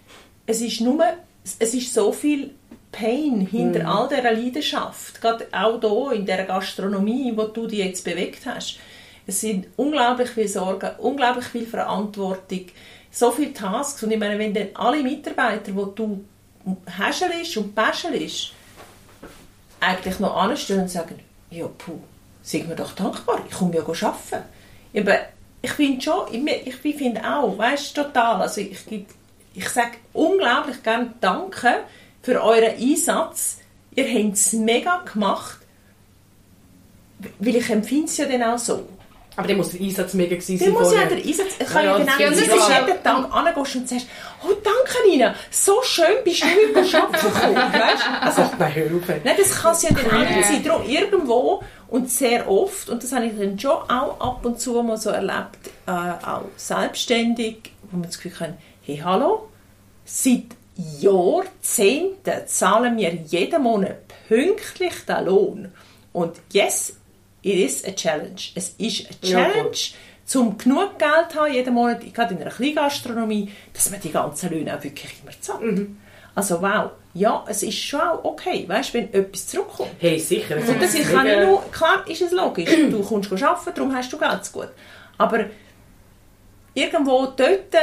es 0.46 0.60
ist 0.60 0.80
nur, 0.80 1.04
es 1.58 1.74
ist 1.74 1.94
so 1.94 2.12
viel 2.12 2.54
Pain 2.90 3.40
hinter 3.40 3.88
all 3.88 4.08
dieser 4.08 4.32
Leidenschaft, 4.32 5.20
gerade 5.20 5.46
auch 5.52 5.80
hier 5.80 6.18
in 6.18 6.26
dieser 6.26 6.44
Gastronomie, 6.44 7.32
wo 7.34 7.44
du 7.44 7.66
dich 7.66 7.78
jetzt 7.78 8.04
bewegt 8.04 8.44
hast. 8.46 8.78
Es 9.26 9.40
sind 9.40 9.68
unglaublich 9.76 10.28
viele 10.30 10.48
Sorgen, 10.48 10.90
unglaublich 10.98 11.46
viel 11.46 11.66
Verantwortung, 11.66 12.66
so 13.10 13.30
viele 13.30 13.54
Tasks. 13.54 14.02
Und 14.02 14.10
ich 14.10 14.18
meine, 14.18 14.38
wenn 14.38 14.52
dann 14.52 14.68
alle 14.74 15.02
Mitarbeiter, 15.02 15.72
die 15.72 15.94
du 15.94 16.24
häschelst 16.86 17.56
und 17.56 17.74
päschelst, 17.74 18.52
eigentlich 19.80 20.18
noch 20.20 20.36
anstehen 20.36 20.80
und 20.80 20.90
sagen, 20.90 21.18
ja, 21.50 21.66
puh, 21.66 21.98
sind 22.42 22.68
wir 22.68 22.76
doch 22.76 22.92
dankbar, 22.92 23.42
ich 23.48 23.54
komme 23.54 23.74
ja 23.74 23.82
arbeiten. 23.82 24.44
Aber 24.94 25.18
ich 25.62 25.72
finde 25.72 26.02
schon, 26.02 26.26
ich, 26.32 26.84
ich 26.84 26.96
finde 26.96 27.20
auch, 27.24 27.56
weißt 27.56 27.96
du, 27.96 28.02
total, 28.02 28.42
also 28.42 28.60
ich, 28.60 28.78
ich, 28.90 29.06
ich 29.54 29.68
sage 29.68 29.92
unglaublich 30.12 30.82
gerne 30.82 31.12
Danke 31.20 31.80
für 32.22 32.42
euren 32.42 32.76
Einsatz. 32.78 33.58
Ihr 33.94 34.06
habt 34.06 34.34
es 34.34 34.52
mega 34.54 35.02
gemacht, 35.12 35.58
weil 37.38 37.56
ich 37.56 37.68
empfinde 37.70 38.06
es 38.06 38.16
ja 38.16 38.26
dann 38.26 38.42
auch 38.42 38.58
so. 38.58 38.86
Aber 39.34 39.48
dann 39.48 39.56
muss 39.56 39.70
der 39.70 39.80
Einsatz 39.80 40.12
mega 40.12 40.36
gewesen 40.36 40.58
Dann 40.58 40.68
sein 40.74 40.82
muss 40.82 40.92
ja 40.92 41.04
der 41.06 41.16
Einsatz, 41.18 41.54
ich 41.58 41.66
kann 41.66 41.84
Ja, 41.84 41.98
ja, 41.98 42.04
ja, 42.04 42.04
genau, 42.16 42.30
das 42.30 42.38
das 42.38 42.48
ist 42.58 42.68
ja- 42.68 42.86
jeden 42.86 43.02
Tag 43.02 43.34
angehst 43.34 43.76
und 43.76 43.88
sagst, 43.88 44.06
oh 44.44 44.52
danke 44.62 45.08
Nina, 45.08 45.34
so 45.50 45.82
schön 45.82 46.22
bist 46.22 46.42
du 46.42 46.46
heute 46.46 46.98
arbeiten 46.98 47.34
gekommen, 47.34 47.54
weißt? 47.56 48.04
Also, 48.20 48.42
Ach, 48.42 48.58
nein, 48.58 48.74
hör 48.74 48.84
auf. 48.86 49.08
Nein, 49.24 49.34
das 49.38 49.62
kann 49.62 49.72
es 49.72 49.82
ja 49.82 49.88
dann 49.90 50.10
auch 50.10 50.36
nicht 50.36 50.48
sein. 50.48 50.62
Darum 50.64 50.86
irgendwo 50.86 51.62
und 51.88 52.10
sehr 52.10 52.46
oft, 52.50 52.90
und 52.90 53.02
das 53.02 53.12
habe 53.12 53.24
ich 53.26 53.32
dann 53.38 53.58
schon 53.58 53.70
auch 53.72 54.20
ab 54.20 54.44
und 54.44 54.60
zu 54.60 54.82
mal 54.82 54.98
so 54.98 55.08
erlebt, 55.10 55.70
äh, 55.86 55.90
auch 55.90 56.44
selbstständig, 56.56 57.72
wo 57.90 57.96
man 57.96 58.06
das 58.08 58.18
Gefühl 58.20 58.38
hat, 58.38 58.54
hey, 58.84 59.00
hallo, 59.02 59.48
seit 60.04 60.56
Jahrzehnten 61.00 62.46
zahlen 62.46 62.96
wir 62.96 63.14
jeden 63.14 63.62
Monat 63.62 63.98
pünktlich 64.26 65.04
den 65.06 65.24
Lohn. 65.26 65.72
Und 66.12 66.36
yes, 66.52 66.96
it 67.42 67.54
is 67.54 67.84
a 67.84 67.92
challenge. 67.92 68.50
Es 68.54 68.70
ist 68.78 69.06
eine 69.06 69.30
Ja, 69.30 69.44
voll. 69.44 69.52
Challenge, 69.70 69.76
um 70.34 70.58
genug 70.58 70.98
Geld 70.98 71.30
zu 71.30 71.38
haben 71.40 71.52
jeden 71.52 71.74
Monat, 71.74 72.12
gerade 72.12 72.34
in 72.34 72.40
einer 72.40 72.50
Kleingastronomie, 72.50 73.52
dass 73.72 73.90
man 73.90 74.00
die 74.00 74.10
ganzen 74.10 74.50
Löhne 74.50 74.76
auch 74.76 74.82
wirklich 74.82 75.14
immer 75.22 75.32
zahlt. 75.40 75.86
Also 76.34 76.60
wow, 76.60 76.90
ja, 77.14 77.44
es 77.46 77.62
ist 77.62 77.78
schon 77.78 78.00
auch 78.00 78.24
okay, 78.24 78.64
weißt, 78.66 78.94
wenn 78.94 79.12
etwas 79.12 79.46
zurückkommt. 79.46 79.90
Hey, 79.98 80.18
sicher. 80.18 80.56
Und 80.56 80.82
das 80.82 80.94
ist, 80.94 81.12
kann 81.12 81.26
ich 81.26 81.38
nur, 81.46 81.62
klar 81.70 82.04
ist 82.08 82.22
es 82.22 82.32
logisch, 82.32 82.70
du 82.90 83.02
kommst 83.04 83.30
arbeiten, 83.30 83.72
darum 83.74 83.94
hast 83.94 84.12
du 84.12 84.18
Geld 84.18 84.44
zu 84.44 84.52
gut. 84.52 84.70
Aber 85.18 85.44
irgendwo 86.74 87.26
dort 87.26 87.74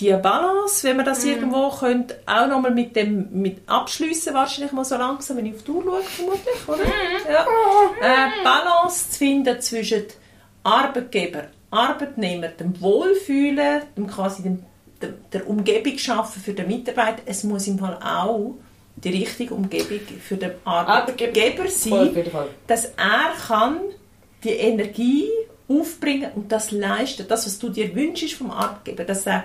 die 0.00 0.12
Balance, 0.12 0.86
wenn 0.86 0.96
wir 0.96 1.04
das 1.04 1.24
Mhm. 1.24 1.30
irgendwo 1.30 1.70
könnt, 1.70 2.14
auch 2.26 2.46
nochmal 2.46 2.70
mit 2.70 2.94
dem 2.94 3.28
mit 3.32 3.58
abschliessen 3.66 4.34
wahrscheinlich 4.34 4.72
mal 4.72 4.84
so 4.84 4.96
langsam, 4.96 5.36
wenn 5.38 5.46
ich 5.46 5.54
auf 5.56 5.62
die 5.62 5.70
Uhr 5.70 5.82
schaue, 5.84 6.02
vermutlich, 6.02 6.68
oder? 6.68 6.84
Mhm. 6.84 7.32
Ja. 7.32 7.46
Äh, 8.00 8.44
Balance 8.44 9.10
zu 9.10 9.18
finden 9.18 9.60
zwischen 9.60 10.04
Arbeitgeber, 10.62 11.44
Arbeitnehmer, 11.70 12.48
dem 12.48 12.80
Wohlfühlen, 12.80 13.82
dem 13.96 14.06
quasi 14.06 14.42
dem, 14.42 14.62
dem, 15.02 15.14
der 15.32 15.48
Umgebung 15.48 15.98
schaffen 15.98 16.42
für 16.42 16.52
den 16.52 16.68
Mitarbeiter. 16.68 17.22
Es 17.26 17.44
muss 17.44 17.66
im 17.66 17.78
Fall 17.78 17.98
auch 18.02 18.54
die 18.96 19.10
richtige 19.10 19.54
Umgebung 19.54 20.00
für 20.20 20.36
den 20.36 20.52
Arbeitgeber 20.64 21.66
Voll, 21.66 21.68
sein 21.68 22.24
dass 22.66 22.84
er 22.86 23.32
kann 23.46 23.78
die 24.44 24.50
Energie 24.50 25.28
aufbringen 25.68 26.30
und 26.34 26.50
das 26.50 26.70
leisten, 26.70 27.26
das, 27.28 27.46
was 27.46 27.58
du 27.58 27.68
dir 27.68 27.94
wünschst 27.94 28.34
vom 28.34 28.50
Arbeitgeber, 28.50 29.04
dass 29.04 29.26
er 29.26 29.44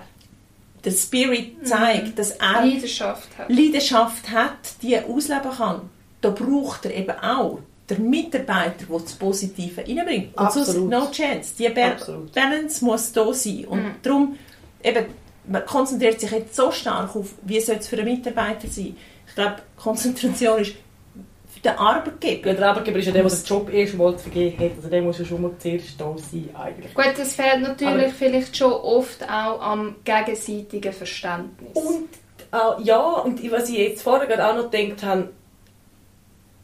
den 0.86 0.94
Spirit 0.94 1.66
zeigt, 1.68 2.20
dass 2.20 2.32
er 2.32 2.66
Leidenschaft 2.66 3.30
hat. 3.38 3.50
Leidenschaft 3.50 4.30
hat, 4.30 4.82
die 4.82 4.94
er 4.96 5.06
ausleben 5.10 5.52
kann. 5.58 5.82
Da 6.22 6.30
braucht 6.30 6.86
er 6.86 6.94
eben 6.96 7.12
auch 7.20 7.60
den 7.90 8.10
Mitarbeiter, 8.10 8.86
der 8.90 9.00
das 9.00 9.14
Positive 9.14 9.82
reinbringt. 9.82 10.38
Und 10.38 10.52
sonst 10.52 10.70
Absolut. 10.70 10.90
no 10.90 11.12
chance. 11.12 11.54
Die 11.58 11.70
Ba- 11.70 11.88
Absolut. 11.92 12.34
Balance 12.34 12.84
muss 12.84 13.12
da 13.12 13.34
sein. 13.34 13.66
Und 13.66 13.86
darum, 14.04 14.38
eben, 14.84 15.06
man 15.48 15.66
konzentriert 15.66 16.20
sich 16.20 16.32
jetzt 16.32 16.56
so 16.56 16.72
stark 16.72 17.16
auf, 17.16 17.34
wie 17.44 17.60
soll 17.60 17.76
es 17.78 17.88
für 17.88 17.98
den 17.98 18.06
Mitarbeiter 18.06 18.68
sein. 18.70 18.96
Ich 19.28 19.36
glaube, 19.36 19.58
Konzentration 19.78 20.60
ist 20.62 20.74
den 21.64 21.72
Arbeitgeber. 21.78 22.50
Ja, 22.50 22.54
der 22.56 22.70
Arbeitgeber 22.70 23.00
ist 23.00 23.06
ja 23.06 23.12
der, 23.14 23.24
der 23.24 23.32
den 23.32 23.46
Job 23.46 23.74
erst 23.74 23.94
mal 23.96 24.16
zu 24.18 24.24
vergeben 24.24 24.58
hat. 24.64 24.72
Also 24.78 24.90
der 24.90 25.02
muss 25.02 25.20
ja 25.20 25.26
schon 25.26 25.42
mal 25.42 25.52
zuerst 25.60 26.00
da 26.00 26.16
sein, 26.18 26.50
eigentlich. 26.54 26.94
Gut, 26.94 27.14
das 27.18 27.36
fehlt 27.36 27.62
natürlich 27.62 28.06
Aber- 28.06 28.10
vielleicht 28.14 28.58
schon 28.58 28.72
oft 28.72 29.24
auch 29.24 29.62
am 29.62 29.96
gegenseitigen 30.04 30.94
Verständnis. 30.94 31.72
Und 31.74 32.10
auch, 32.52 32.80
ja, 32.84 33.00
und 33.02 33.52
was 33.52 33.70
ich 33.70 33.78
jetzt 33.78 34.04
vorher 34.04 34.28
gerade 34.28 34.48
auch 34.48 34.56
noch 34.56 34.70
gedacht 34.70 35.04
habe, 35.04 35.30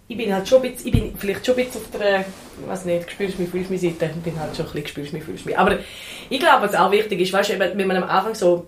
ich 0.07 0.17
bin 0.17 0.33
halt 0.33 0.47
schon 0.47 0.63
ein 0.63 0.71
bisschen, 0.71 0.87
ich 0.87 0.91
bin 0.93 1.15
vielleicht 1.15 1.45
schon 1.45 1.55
ein 1.55 1.65
bisschen 1.65 1.81
auf 1.81 1.91
der, 1.91 2.19
ich 2.21 2.67
weiß 2.67 2.85
nicht, 2.85 3.11
spürst 3.11 3.37
mich, 3.39 3.49
fühlst 3.49 3.69
mich 3.69 3.81
Seite, 3.81 4.11
ich 4.15 4.21
bin 4.23 4.39
halt 4.39 4.55
schon 4.55 4.65
ein 4.65 4.71
bisschen, 4.73 4.87
spürst 4.87 5.13
mich, 5.13 5.23
fühlst 5.23 5.45
mich. 5.45 5.57
Aber 5.57 5.77
ich 6.29 6.39
glaube, 6.39 6.67
was 6.67 6.75
auch 6.75 6.91
wichtig 6.91 7.21
ist, 7.21 7.31
weißt 7.31 7.51
du, 7.51 7.59
wenn 7.59 7.87
man 7.87 7.97
am 7.97 8.09
Anfang 8.09 8.33
so 8.33 8.65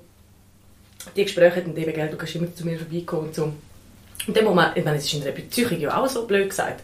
die 1.16 1.24
Gespräche 1.24 1.58
hat 1.58 1.66
und 1.66 1.78
eben, 1.78 1.94
gell, 1.94 2.10
du 2.10 2.18
kannst 2.18 2.36
immer 2.36 2.54
zu 2.54 2.66
mir 2.66 2.78
vorbeikommen 2.78 3.28
und 3.28 3.36
so. 3.36 3.54
Und 4.28 4.38
dann 4.38 4.46
muss 4.46 4.56
man, 4.56 4.72
ich 4.76 4.84
meine, 4.84 4.98
es 4.98 5.06
ist 5.06 5.14
in 5.14 5.24
der 5.24 5.32
Beziehung 5.32 5.80
ja 5.80 5.98
auch 5.98 6.08
so 6.08 6.26
blöd 6.26 6.50
gesagt. 6.50 6.82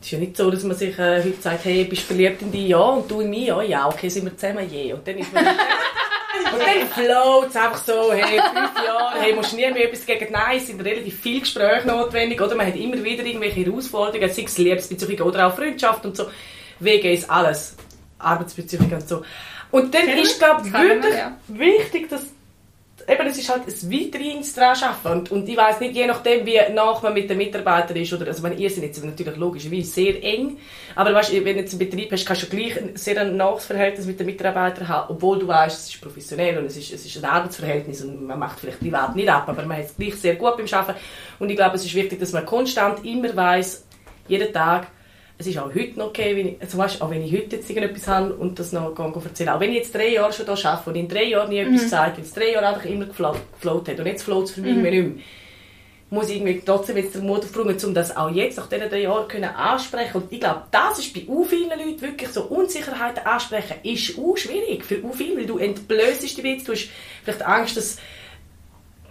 Es 0.00 0.06
ist 0.06 0.12
ja 0.12 0.18
nicht 0.18 0.36
so, 0.36 0.50
dass 0.50 0.62
man 0.62 0.76
sich 0.76 0.98
äh, 0.98 1.22
heute 1.22 1.40
sagt, 1.40 1.64
hey, 1.64 1.84
bist 1.84 2.02
du 2.02 2.06
verliebt 2.06 2.42
in 2.42 2.52
dich? 2.52 2.68
Ja, 2.68 2.78
und 2.78 3.10
du 3.10 3.20
in 3.20 3.30
mich? 3.30 3.46
Ja, 3.46 3.62
ja, 3.62 3.88
okay, 3.88 4.08
sind 4.08 4.24
wir 4.24 4.36
zusammen? 4.36 4.68
Je. 4.70 4.92
Und 4.92 5.06
dann 5.06 5.18
ist 5.18 5.32
man... 5.32 5.46
Und 6.52 6.60
dann 6.60 6.88
float 6.88 7.48
es 7.48 7.56
einfach 7.56 7.82
so, 7.82 8.12
hey, 8.12 8.38
fünf 8.38 8.86
Jahre, 8.86 9.20
hey, 9.20 9.34
musst 9.34 9.54
nie 9.54 9.70
mehr 9.70 9.84
etwas 9.84 10.06
gegen 10.06 10.30
Nein, 10.30 10.58
es 10.58 10.66
sind 10.66 10.80
relativ 10.84 11.18
viele 11.20 11.40
Gespräche 11.40 11.88
notwendig, 11.88 12.40
oder? 12.40 12.54
Man 12.54 12.66
hat 12.66 12.76
immer 12.76 13.02
wieder 13.02 13.24
irgendwelche 13.24 13.64
Herausforderungen, 13.64 14.32
sei 14.32 14.42
es 14.42 14.58
Liebesbeziehungen 14.58 15.22
oder 15.22 15.46
auch 15.46 15.56
Freundschaft 15.56 16.04
und 16.04 16.16
so. 16.16 16.26
Wegen 16.78 17.12
ist 17.12 17.28
alles. 17.30 17.74
Arbeitsbeziehungen 18.18 18.94
und 18.94 19.08
so. 19.08 19.22
Und 19.70 19.94
dann 19.94 20.06
Kennen 20.06 20.22
ist, 20.22 20.38
glaube 20.38 20.66
ich, 20.66 20.72
wirklich 20.72 21.14
ja. 21.14 21.36
wichtig, 21.48 22.08
dass 22.08 22.22
eben, 23.08 23.26
es 23.28 23.38
ist 23.38 23.48
halt 23.48 23.62
ein 23.66 23.92
weiterhin 23.92 24.44
daran 24.54 24.82
arbeiten. 24.82 25.18
Und, 25.18 25.30
und 25.30 25.48
ich 25.48 25.56
weiss 25.56 25.80
nicht, 25.80 25.94
je 25.94 26.06
nachdem, 26.06 26.44
wie 26.44 26.58
nach 26.72 27.02
man 27.02 27.14
mit 27.14 27.30
den 27.30 27.38
Mitarbeitern 27.38 27.96
ist, 27.96 28.12
oder, 28.12 28.26
also, 28.26 28.42
wenn 28.42 28.58
ihr 28.58 28.68
seid 28.68 28.84
jetzt 28.84 29.04
natürlich 29.04 29.36
logischerweise 29.36 29.90
sehr 29.90 30.22
eng, 30.22 30.58
aber 30.94 31.14
weißt, 31.14 31.32
wenn 31.32 31.44
du 31.44 31.60
jetzt 31.60 31.72
einen 31.72 31.78
Betrieb 31.78 32.10
hast, 32.12 32.26
kannst 32.26 32.42
du 32.42 32.46
gleich 32.46 32.76
ein 32.76 32.96
sehr 32.96 33.20
ein 33.20 33.36
nahes 33.36 33.66
Verhältnis 33.66 34.06
mit 34.06 34.18
den 34.18 34.26
Mitarbeitern 34.26 34.88
haben, 34.88 35.14
obwohl 35.14 35.38
du 35.38 35.46
weißt, 35.46 35.78
es 35.78 35.94
ist 35.94 36.00
professionell 36.00 36.58
und 36.58 36.66
es 36.66 36.76
ist, 36.76 36.92
es 36.92 37.06
ist 37.06 37.16
ein 37.16 37.24
Arbeitsverhältnis 37.24 38.02
und 38.02 38.26
man 38.26 38.38
macht 38.38 38.60
vielleicht 38.60 38.80
privat 38.80 39.14
nicht 39.14 39.28
ab, 39.28 39.48
aber 39.48 39.64
man 39.64 39.78
hat 39.78 39.86
es 39.86 39.96
gleich 39.96 40.16
sehr 40.16 40.34
gut 40.36 40.56
beim 40.56 40.66
Arbeiten. 40.70 40.98
Und 41.38 41.50
ich 41.50 41.56
glaube, 41.56 41.76
es 41.76 41.84
ist 41.84 41.94
wichtig, 41.94 42.18
dass 42.18 42.32
man 42.32 42.44
konstant 42.44 43.04
immer 43.04 43.34
weiss, 43.36 43.84
jeden 44.28 44.52
Tag, 44.52 44.88
es 45.38 45.46
ist 45.46 45.58
auch 45.58 45.74
heute 45.74 45.98
noch 45.98 46.06
okay, 46.06 46.34
wenn 46.34 46.48
ich, 46.48 46.54
also 46.60 46.78
weißt, 46.78 47.02
auch 47.02 47.10
wenn 47.10 47.22
ich 47.22 47.32
heute 47.32 47.56
jetzt 47.56 47.68
irgendetwas 47.68 48.08
habe 48.08 48.34
und 48.34 48.58
das 48.58 48.72
noch 48.72 48.98
erzählen. 48.98 49.50
Auch 49.50 49.60
wenn 49.60 49.70
ich 49.70 49.76
jetzt 49.76 49.94
drei 49.94 50.08
Jahre 50.08 50.32
schon 50.32 50.46
hier 50.46 50.70
arbeite 50.70 50.90
und 50.90 50.96
in 50.96 51.08
drei 51.08 51.24
Jahren 51.24 51.48
nie 51.50 51.58
etwas 51.58 51.82
gesagt, 51.82 52.16
weil 52.16 52.24
es 52.24 52.32
drei 52.32 52.52
Jahre 52.52 52.68
einfach 52.68 52.84
immer 52.84 53.04
geflo- 53.04 53.36
gefloat 53.54 53.88
hat 53.88 54.00
und 54.00 54.06
jetzt 54.06 54.22
float 54.22 54.44
es 54.44 54.52
für 54.52 54.62
mich 54.62 54.70
irgendwie 54.70 54.90
nicht 54.90 55.14
mehr, 55.16 55.24
muss 56.08 56.30
ich 56.30 56.36
irgendwie 56.36 56.62
trotzdem 56.64 56.96
jetzt 56.96 57.16
den 57.16 57.26
Mut 57.26 57.40
aufbringen, 57.40 57.76
um 57.84 57.92
das 57.92 58.16
auch 58.16 58.30
jetzt 58.30 58.56
nach 58.56 58.68
diesen 58.68 58.88
drei 58.88 59.02
Jahren 59.02 59.28
können 59.28 59.50
ansprechen. 59.50 60.22
Und 60.22 60.32
ich 60.32 60.40
glaube, 60.40 60.62
das 60.70 61.00
ist 61.00 61.12
bei 61.12 61.24
u 61.26 61.44
vielen 61.44 61.68
Leuten 61.68 62.00
wirklich 62.00 62.30
so, 62.30 62.44
Unsicherheiten 62.44 63.26
ansprechen 63.26 63.76
ist 63.82 64.16
u 64.16 64.36
schwierig 64.36 64.84
für 64.84 65.02
u 65.02 65.12
viel, 65.12 65.36
weil 65.36 65.46
du 65.46 65.58
entblößt 65.58 66.22
dich 66.22 66.36
bisschen, 66.36 66.64
du 66.64 66.72
hast 66.72 66.88
vielleicht 67.24 67.42
Angst, 67.42 67.76
dass 67.76 67.98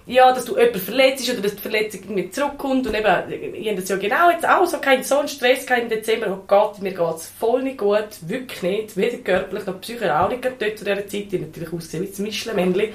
ja, 0.08 0.32
dass 0.32 0.46
du 0.46 0.58
jemanden 0.58 0.80
verletzt 0.80 1.30
oder 1.30 1.42
dass 1.42 1.56
die 1.56 1.62
Verletzung 1.62 2.14
nicht 2.14 2.36
zurückkommt. 2.36 2.86
Und 2.86 2.96
eben, 2.96 3.56
ich 3.56 3.68
habe 3.68 3.82
das 3.82 3.90
ja 3.90 3.98
genau 3.98 4.30
jetzt 4.30 4.48
auch 4.48 4.66
so, 4.66 4.78
keinen 4.78 5.04
so 5.04 5.26
Stress 5.28 5.66
im 5.66 5.90
Dezember. 5.90 6.28
Oh 6.30 6.44
Gott, 6.46 6.80
mir 6.82 6.94
geht 6.94 7.16
es 7.16 7.28
voll 7.40 7.64
nicht 7.64 7.80
gut, 7.80 8.08
wirklich 8.22 8.62
nicht. 8.62 8.98
Weder 8.98 9.18
körperlich 9.18 9.66
noch 9.66 9.82
psychisch 9.82 10.10
auch 10.10 10.30
nicht 10.30 10.46
dort 10.46 10.60
zu 10.60 10.86
dieser 10.86 11.08
Zeit. 11.08 11.34
Ich 11.34 11.42
natürlich 11.42 11.74
ausgesehen 11.74 12.04
wie 12.04 12.22
ein 12.22 12.24
Mischlemännchen. 12.24 12.90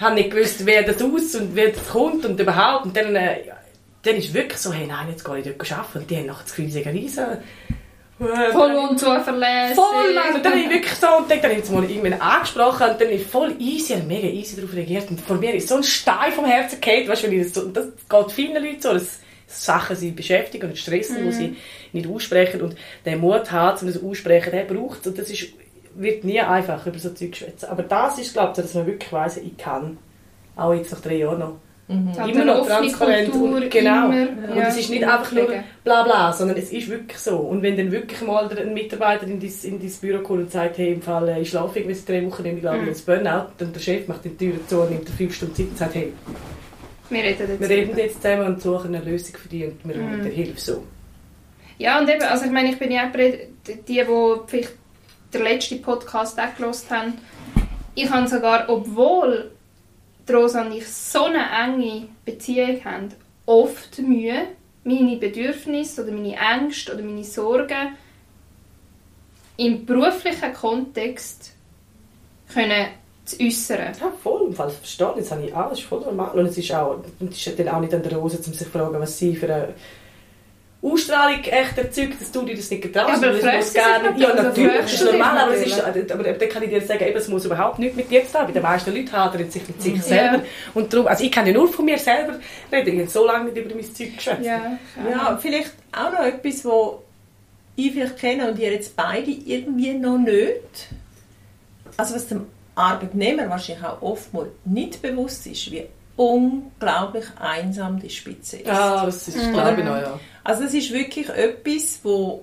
habe 0.00 0.14
nicht 0.16 0.30
gewusst, 0.30 0.66
wer 0.66 0.82
das 0.82 1.00
aus 1.00 1.34
und 1.34 1.54
wer 1.54 1.70
das 1.70 1.88
kommt 1.88 2.24
und 2.26 2.38
überhaupt. 2.38 2.86
Und 2.86 2.96
dann, 2.96 3.16
äh, 3.16 3.38
dann 4.02 4.16
ist 4.16 4.28
es 4.28 4.34
wirklich 4.34 4.58
so, 4.58 4.72
hey, 4.72 4.86
nein, 4.86 5.08
jetzt 5.10 5.24
gehe 5.24 5.38
ich 5.38 5.44
dort 5.44 5.72
arbeiten. 5.72 5.98
Und 5.98 6.10
die 6.10 6.16
haben 6.16 6.26
nachher 6.26 6.42
das 6.42 6.54
Gefühl, 6.54 6.66
sie 6.66 6.82
sind 6.82 6.92
riesen. 6.92 7.26
Voll 8.52 8.74
unzuverlässig. 8.74 9.76
Voll, 9.76 10.14
Mann. 10.14 10.34
Und 10.34 10.44
dann 10.44 10.52
habe 10.52 10.62
ich 10.62 10.70
wirklich 10.70 10.94
so, 10.94 11.06
und 11.18 11.30
dann 11.30 11.38
habe 11.42 11.52
ich 11.52 11.58
jetzt 11.58 11.72
mal 11.72 11.84
irgendwann 11.84 12.20
angesprochen 12.20 12.90
und 12.90 13.00
dann 13.00 13.08
ist 13.08 13.30
voll 13.30 13.54
easy, 13.58 13.96
mega 13.96 14.28
easy 14.28 14.56
darauf 14.56 14.74
reagiert. 14.74 15.10
Und 15.10 15.20
vor 15.20 15.36
mir 15.36 15.54
ist 15.54 15.68
so 15.68 15.76
ein 15.76 15.82
Stein 15.82 16.32
vom 16.32 16.44
Herzen 16.44 16.80
gefallen, 16.80 17.08
weißt 17.08 17.24
du, 17.24 17.28
ich 17.28 17.44
das 17.44 17.54
so, 17.54 17.62
und 17.62 17.76
das 17.76 17.86
geht 18.08 18.32
vielen 18.32 18.62
Leuten 18.62 18.80
so, 18.80 18.92
dass 18.92 19.20
Sachen 19.46 19.96
sie 19.96 20.12
beschäftigen 20.12 20.68
und 20.68 20.78
stressen, 20.78 21.24
die 21.24 21.32
sie 21.32 21.56
nicht 21.92 22.08
aussprechen 22.08 22.62
und 22.62 22.76
den 23.04 23.20
Mut 23.20 23.50
haben, 23.50 23.86
um 23.86 23.92
das 23.92 24.02
aussprechen, 24.02 24.50
der 24.52 24.64
braucht 24.64 25.00
es. 25.00 25.06
Und 25.08 25.18
das 25.18 25.30
ist, 25.30 25.48
wird 25.94 26.24
nie 26.24 26.40
einfach, 26.40 26.86
über 26.86 26.98
so 26.98 27.10
Zeug 27.10 27.36
schwätzen. 27.36 27.66
Aber 27.66 27.82
das 27.82 28.18
ist, 28.18 28.32
glaube 28.32 28.52
ich, 28.56 28.62
dass 28.62 28.74
man 28.74 28.86
wirklich 28.86 29.12
weiss, 29.12 29.36
ich 29.36 29.56
kann, 29.56 29.98
auch 30.56 30.72
jetzt 30.72 30.92
nach 30.92 31.00
drei 31.00 31.16
Jahren 31.16 31.40
noch, 31.40 31.56
Hat 31.88 32.28
immer 32.30 32.44
noch 32.44 32.66
transparent 32.66 33.30
Kultur, 33.32 33.56
und 33.56 33.70
genau. 33.70 34.06
immer, 34.06 34.28
und 34.50 34.56
ja, 34.56 34.68
es 34.68 34.78
ist 34.78 34.88
nicht 34.90 35.04
einfach 35.04 35.30
nur 35.32 35.48
bla 35.84 36.02
bla, 36.04 36.32
sondern 36.32 36.56
es 36.56 36.72
ist 36.72 36.88
wirklich 36.88 37.18
so. 37.18 37.36
Und 37.36 37.60
wenn 37.62 37.76
dann 37.76 37.90
wirklich 37.92 38.20
mal 38.22 38.48
der- 38.48 38.64
ein 38.64 38.72
Mitarbeiter 38.72 39.26
in 39.26 39.38
dein, 39.40 39.50
in 39.64 39.78
dein 39.80 39.90
Büro 40.00 40.22
kommt 40.22 40.40
und 40.40 40.50
sagt, 40.52 40.78
hey, 40.78 40.92
im 40.94 41.02
Fall, 41.02 41.28
äh, 41.28 41.40
ich 41.40 41.50
schlafe 41.50 41.80
irgendwie 41.80 41.94
seit 41.96 42.08
drei 42.08 42.26
Wochen, 42.26 42.46
ich 42.46 42.60
glaube, 42.60 42.78
Mhm. 42.78 42.88
ein 42.88 42.96
Burnout, 43.04 43.46
dann 43.58 43.72
der 43.74 43.80
Chef 43.80 44.08
macht 44.08 44.24
die 44.24 44.36
Tür 44.36 44.54
zu 44.66 44.80
und 44.80 44.90
nimmt 44.90 45.06
dir 45.08 45.12
fünf 45.12 45.34
Stunden 45.34 45.54
Zeit 45.54 45.66
und 45.68 45.76
sagt, 45.78 45.94
hey, 45.96 46.12
Wir 47.10 47.22
reden 47.24 47.36
jetzt 47.50 47.60
wir 47.60 47.68
reden 47.68 47.98
jetzt 47.98 48.22
zusammen 48.22 48.46
und 48.46 48.62
suchen 48.62 48.94
eine 48.94 49.04
Lösung 49.04 49.36
für 49.36 49.48
dich 49.48 49.64
und 49.64 49.78
wir 49.84 49.96
Mhm. 49.96 50.10
holen 50.10 50.22
dir 50.22 50.30
Hilfe 50.30 50.60
so. 50.60 50.84
Ja, 51.78 51.98
und 51.98 52.08
eben, 52.08 52.22
also 52.22 52.44
ich 52.46 52.50
meine, 52.52 52.70
ich 52.70 52.78
bin 52.78 52.90
ja 52.90 53.10
die, 53.14 53.82
die 53.86 54.04
vielleicht 54.46 54.72
den 55.34 55.42
letzten 55.42 55.82
Podcast 55.82 56.38
auch 56.40 56.56
gehört 56.56 56.84
haben, 56.90 57.14
ich 57.94 58.08
habe 58.10 58.26
sogar, 58.28 58.64
obwohl 58.68 59.50
die 60.28 60.32
Rosa 60.32 60.62
und 60.62 60.72
ich 60.72 60.88
so 60.88 61.24
eine 61.24 61.44
enge 61.50 62.08
Beziehung 62.24 62.84
haben, 62.84 63.08
oft 63.46 63.98
Mühe, 63.98 64.48
meine 64.84 65.16
Bedürfnisse 65.16 66.02
oder 66.02 66.12
meine 66.12 66.36
Ängste 66.36 66.94
oder 66.94 67.02
meine 67.02 67.24
Sorgen 67.24 67.96
im 69.56 69.84
beruflichen 69.84 70.52
Kontext 70.52 71.52
können 72.52 72.88
zu 73.24 73.40
äußern. 73.40 73.92
Ja, 74.00 74.12
voll, 74.22 74.48
im 74.48 74.54
Fall 74.54 74.70
verstehen, 74.70 75.12
das 75.16 75.30
habe 75.30 75.44
ich 75.44 75.52
das 75.52 75.78
ist 75.78 75.84
voll 75.84 76.00
normal. 76.00 76.38
Und 76.38 76.46
es 76.46 76.58
ist 76.58 76.72
auch, 76.72 76.98
es 77.20 77.46
ist 77.46 77.58
dann 77.58 77.68
auch 77.68 77.80
nicht 77.80 77.94
an 77.94 78.02
der 78.02 78.16
Rose, 78.16 78.38
um 78.38 78.42
sich 78.42 78.58
zu 78.58 78.64
fragen, 78.64 79.00
was 79.00 79.18
sie 79.18 79.36
für 79.36 79.52
eine 79.52 79.74
Ausstrahlung 80.82 81.44
echt 81.44 81.78
erzeugt, 81.78 82.20
dass 82.20 82.32
du 82.32 82.42
dir 82.42 82.56
das 82.56 82.68
nicht 82.68 82.82
getraust. 82.82 83.22
Ja, 83.22 83.28
aber 83.28 83.38
fragst 83.38 83.74
nicht- 83.74 83.84
Ja, 84.18 84.34
natürlich, 84.34 84.72
das 84.80 84.92
ist 84.94 85.04
normal, 85.04 85.38
aber, 85.38 85.54
es 85.54 85.66
ist, 85.66 85.76
natürlich. 85.78 86.12
aber 86.12 86.22
dann 86.24 86.48
kann 86.48 86.62
ich 86.64 86.70
dir 86.70 86.80
sagen, 86.80 87.04
eben, 87.04 87.16
es 87.16 87.28
muss 87.28 87.44
überhaupt 87.44 87.78
nichts 87.78 87.96
mit 87.96 88.10
dir 88.10 88.26
zu 88.26 88.32
tun. 88.32 88.46
Bei 88.46 88.52
den 88.52 88.62
meisten 88.62 88.92
Leuten 88.94 89.12
hadern 89.12 89.48
sich 89.50 89.66
mit 89.68 89.80
sich 89.80 89.94
Ja. 89.96 90.02
selber. 90.02 90.42
Und 90.74 90.92
darum, 90.92 91.06
also 91.06 91.22
ich 91.22 91.30
kann 91.30 91.46
ja 91.46 91.52
nur 91.52 91.72
von 91.72 91.84
mir 91.84 91.98
selber 91.98 92.34
reden, 92.72 92.94
ich 92.94 93.00
habe 93.00 93.10
so 93.10 93.24
lange 93.26 93.44
nicht 93.52 93.64
über 93.64 93.74
mein 93.74 93.94
Zeug 93.94 94.16
geschwätzt. 94.16 94.44
Ja, 94.44 94.78
Ja, 95.08 95.38
vielleicht 95.40 95.72
auch 95.92 96.10
noch 96.12 96.24
etwas, 96.26 96.64
wo 96.64 97.02
ich 97.76 97.92
vielleicht 97.92 98.18
kenne 98.18 98.50
und 98.50 98.58
ihr 98.58 98.72
jetzt 98.72 98.96
beide 98.96 99.30
irgendwie 99.30 99.94
noch 99.94 100.18
nicht. 100.18 100.88
Also 101.96 102.14
was 102.16 102.26
dem 102.26 102.46
Arbeitnehmer 102.74 103.48
wahrscheinlich 103.48 103.84
auch 103.84 104.02
oftmals 104.02 104.48
nicht 104.64 105.00
bewusst 105.00 105.46
ist, 105.46 105.70
wie 105.70 105.84
unglaublich 106.16 107.24
einsam 107.40 107.98
die 108.00 108.10
Spitze 108.10 108.58
ist. 108.58 108.66
Ja, 108.66 109.04
das 109.06 109.28
ist, 109.28 109.36
Mhm. 109.48 109.52
glaube 109.52 109.80
ich 109.80 109.84
noch, 109.86 109.96
ja. 109.96 110.18
Also 110.44 110.64
es 110.64 110.74
ist 110.74 110.92
wirklich 110.92 111.28
etwas, 111.28 112.00
wo 112.02 112.42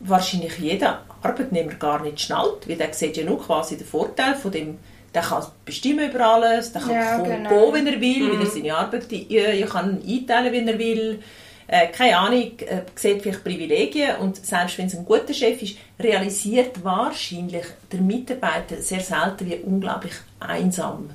wahrscheinlich 0.00 0.58
jeder 0.58 1.02
Arbeitnehmer 1.22 1.74
gar 1.74 2.02
nicht 2.02 2.20
schnallt, 2.20 2.68
weil 2.68 2.76
der 2.76 2.92
sieht 2.92 3.16
ja 3.16 3.24
nur 3.24 3.40
quasi 3.40 3.76
den 3.76 3.86
Vorteil 3.86 4.34
von 4.34 4.50
dem, 4.50 4.78
der 5.14 5.22
kann 5.22 5.44
bestimmen 5.64 6.10
über 6.10 6.26
alles, 6.26 6.72
der 6.72 6.82
kann 6.82 6.90
Ja, 6.94 7.16
kommen, 7.16 7.30
genau. 7.44 7.70
gehen, 7.70 7.74
wenn 7.74 7.86
er 7.86 8.00
will, 8.00 8.32
wenn 8.32 8.40
er 8.40 8.46
seine 8.46 8.74
Arbeit 8.74 9.12
äh, 9.12 9.60
er 9.60 9.66
kann 9.66 10.00
einteilen, 10.06 10.52
wenn 10.52 10.68
er 10.68 10.78
will. 10.78 11.22
äh, 11.68 11.86
keine 11.88 12.18
Ahnung, 12.18 12.50
äh, 12.66 12.82
sieht 12.96 13.22
vielleicht 13.22 13.44
Privilegien 13.44 14.16
und 14.16 14.44
selbst 14.44 14.76
wenn 14.78 14.86
es 14.88 14.94
ein 14.96 15.04
guter 15.06 15.32
Chef 15.32 15.62
ist, 15.62 15.76
realisiert 15.98 16.82
wahrscheinlich 16.84 17.64
der 17.90 18.00
Mitarbeiter 18.00 18.76
sehr 18.82 19.00
selten, 19.00 19.46
wie 19.48 19.54
unglaublich 19.56 20.12
einsam 20.40 21.10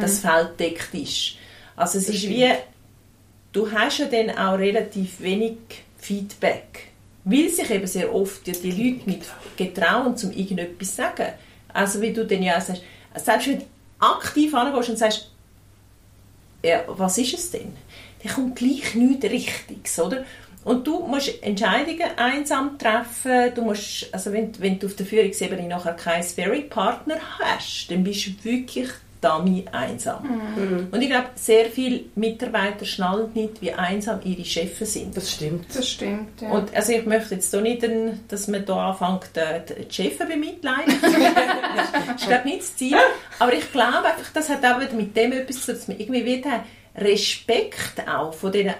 das 0.00 0.20
Feld 0.20 0.58
deckt 0.58 0.94
ist. 0.94 1.36
Also 1.76 1.98
es 1.98 2.08
ist 2.08 2.28
wie, 2.28 2.50
du 3.52 3.70
hast 3.70 3.98
ja 3.98 4.06
dann 4.06 4.30
auch 4.30 4.58
relativ 4.58 5.20
wenig 5.20 5.56
Feedback, 5.98 6.88
weil 7.24 7.48
sich 7.48 7.70
eben 7.70 7.86
sehr 7.86 8.14
oft 8.14 8.46
ja 8.46 8.54
die 8.54 8.70
Leute 8.70 9.08
nicht 9.08 9.22
getrauen, 9.56 10.16
zum 10.16 10.32
irgendetwas 10.32 10.90
zu 10.90 10.96
sagen. 10.96 11.32
Also 11.72 12.00
wie 12.00 12.12
du 12.12 12.24
dann 12.26 12.42
ja 12.42 12.58
auch 12.58 12.60
sagst, 12.60 12.82
selbst 13.16 13.48
wenn 13.48 13.58
du 13.58 13.64
aktiv 13.98 14.54
angehst 14.54 14.90
und 14.90 14.98
sagst, 14.98 15.30
ja, 16.62 16.84
was 16.86 17.18
ist 17.18 17.34
es 17.34 17.50
denn? 17.50 17.72
Dann 18.22 18.32
kommt 18.32 18.56
gleich 18.56 18.94
nichts 18.94 19.24
Richtiges, 19.24 19.98
oder? 19.98 20.24
Und 20.64 20.86
du 20.86 21.00
musst 21.06 21.42
Entscheidungen 21.42 22.16
einsam 22.16 22.78
treffen. 22.78 23.54
Du 23.54 23.62
musst, 23.62 24.08
also 24.12 24.32
wenn, 24.32 24.58
wenn 24.60 24.78
du 24.78 24.86
auf 24.86 24.96
der 24.96 25.04
Führungsebene 25.04 25.68
nachher 25.68 25.92
keinen 25.92 26.24
Sparring-Partner 26.24 27.16
hast, 27.38 27.90
dann 27.90 28.02
bist 28.02 28.26
du 28.26 28.44
wirklich 28.44 28.88
dummy 29.24 29.64
einsam. 29.72 30.88
Und 30.90 31.00
ich 31.00 31.08
glaube, 31.08 31.28
sehr 31.34 31.66
viele 31.66 32.02
Mitarbeiter 32.14 32.84
schnallen 32.84 33.32
nicht, 33.32 33.62
wie 33.62 33.72
einsam 33.72 34.20
ihre 34.24 34.44
Chefs 34.44 34.92
sind. 34.92 35.16
Das 35.16 35.32
stimmt. 35.32 35.66
Das 35.74 35.88
stimmt, 35.88 36.42
ja. 36.42 36.50
Und 36.50 36.74
also 36.74 36.92
ich 36.92 37.06
möchte 37.06 37.36
jetzt 37.36 37.50
hier 37.50 37.60
nicht, 37.60 37.84
dass 38.28 38.48
man 38.48 38.64
hier 38.64 38.74
anfängt, 38.74 39.36
äh, 39.36 39.60
die 39.84 39.92
Chefs 39.92 40.18
bemitleiden. 40.18 40.94
das 41.02 42.20
ist 42.20 42.26
glaube 42.26 42.48
nicht 42.48 42.60
das 42.60 42.76
Ziel. 42.76 42.96
Aber 43.38 43.52
ich 43.52 43.72
glaube 43.72 44.04
einfach, 44.04 44.32
das 44.32 44.48
hat 44.48 44.64
auch 44.64 44.80
wieder 44.80 44.92
mit 44.92 45.16
dem 45.16 45.32
etwas 45.32 45.60
zu 45.60 45.66
tun, 45.66 45.74
dass 45.74 45.88
man 45.88 45.98
irgendwie 45.98 46.24
wieder 46.24 46.64
Respekt 46.96 48.06
auch 48.06 48.34
von 48.34 48.52
denen 48.52 48.74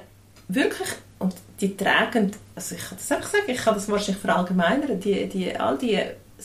wirklich, 0.48 0.88
und 1.18 1.34
die 1.60 1.76
tragen, 1.76 2.32
also 2.54 2.74
ich 2.74 2.82
kann 2.82 2.98
das 2.98 3.10
einfach 3.10 3.30
sagen, 3.30 3.44
ich 3.46 3.56
kann 3.56 3.74
das 3.74 3.88
wahrscheinlich 3.88 4.20
verallgemeinern, 4.20 5.00
die, 5.00 5.26
die, 5.28 5.56
all 5.56 5.78
die 5.78 5.98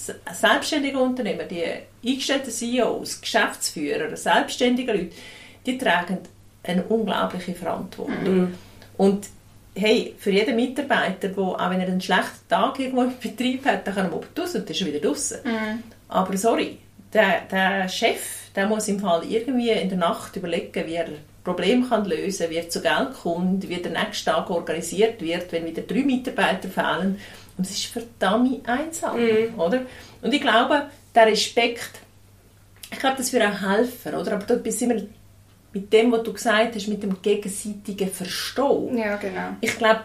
s- 0.08 0.16
selbstständigen 0.40 1.00
Unternehmer, 1.00 1.44
die 1.44 1.64
eingestellten 2.06 2.52
CEOs, 2.52 3.22
Geschäftsführer, 3.22 4.16
selbstständige 4.16 4.92
Leute, 4.94 5.12
die 5.66 5.78
tragen 5.78 6.20
eine 6.64 6.84
unglaubliche 6.84 7.54
Verantwortung. 7.54 8.56
Und 8.98 9.28
hey, 9.76 10.14
für 10.18 10.32
jeden 10.32 10.56
Mitarbeiter, 10.56 11.36
wo, 11.36 11.54
auch 11.54 11.70
wenn 11.70 11.80
er 11.82 11.88
einen 11.88 12.02
schlechten 12.02 12.48
Tag 12.50 12.80
irgendwo 12.80 13.04
im 13.04 13.14
Betrieb 13.22 13.66
hat, 13.66 13.86
dann 13.88 13.96
kann 13.96 14.06
er 14.06 14.12
mal 14.12 14.22
raus 14.38 14.56
und 14.56 14.66
dann 14.68 14.76
ist 14.76 14.82
er 14.82 14.88
wieder 14.88 15.00
draußen. 15.00 15.38
Aber 16.10 16.36
sorry, 16.38 16.78
der, 17.14 17.42
der 17.52 17.88
Chef, 17.88 18.22
der 18.56 18.68
muss 18.68 18.88
im 18.88 19.00
Fall 19.00 19.24
irgendwie 19.30 19.70
in 19.70 19.90
der 19.90 19.98
Nacht 19.98 20.36
überlegen, 20.36 20.86
wie 20.86 20.96
er 20.96 21.08
Probleme 21.44 21.88
kann 21.88 22.06
lösen 22.06 22.44
kann, 22.44 22.50
wie 22.52 22.58
er 22.58 22.70
zu 22.70 22.82
Geld 22.82 23.14
kommt, 23.24 23.68
wie 23.70 23.78
der 23.78 23.92
nächste 23.92 24.32
Tag 24.32 24.50
organisiert 24.50 25.22
wird, 25.22 25.52
wenn 25.52 25.66
wieder 25.66 25.82
drei 25.84 26.02
Mitarbeiter 26.04 26.68
fehlen. 26.68 27.20
Und 27.60 27.66
es 27.66 27.72
ist 27.72 27.88
verdammt 27.88 28.66
einsam, 28.70 29.18
oder? 29.58 29.82
Und 30.22 30.34
ich 30.34 30.40
glaube, 30.40 30.84
der 31.14 31.26
Respekt, 31.26 32.00
ich 32.90 32.98
glaube, 32.98 33.18
das 33.18 33.34
würde 33.34 33.50
auch 33.50 33.70
helfen, 33.70 34.16
oder? 34.16 34.32
Aber 34.32 34.46
da 34.46 34.72
sind 34.72 34.90
wir 34.92 35.08
mit 35.74 35.92
dem, 35.92 36.10
was 36.10 36.24
du 36.24 36.32
gesagt 36.32 36.76
hast, 36.76 36.88
mit 36.88 37.04
dem 37.04 37.22
gegenseitigen 37.22 38.10
Verstehen. 38.10 38.98
ja, 38.98 39.18
genau. 39.18 39.58
Ich 39.60 39.78
glaube, 39.78 40.04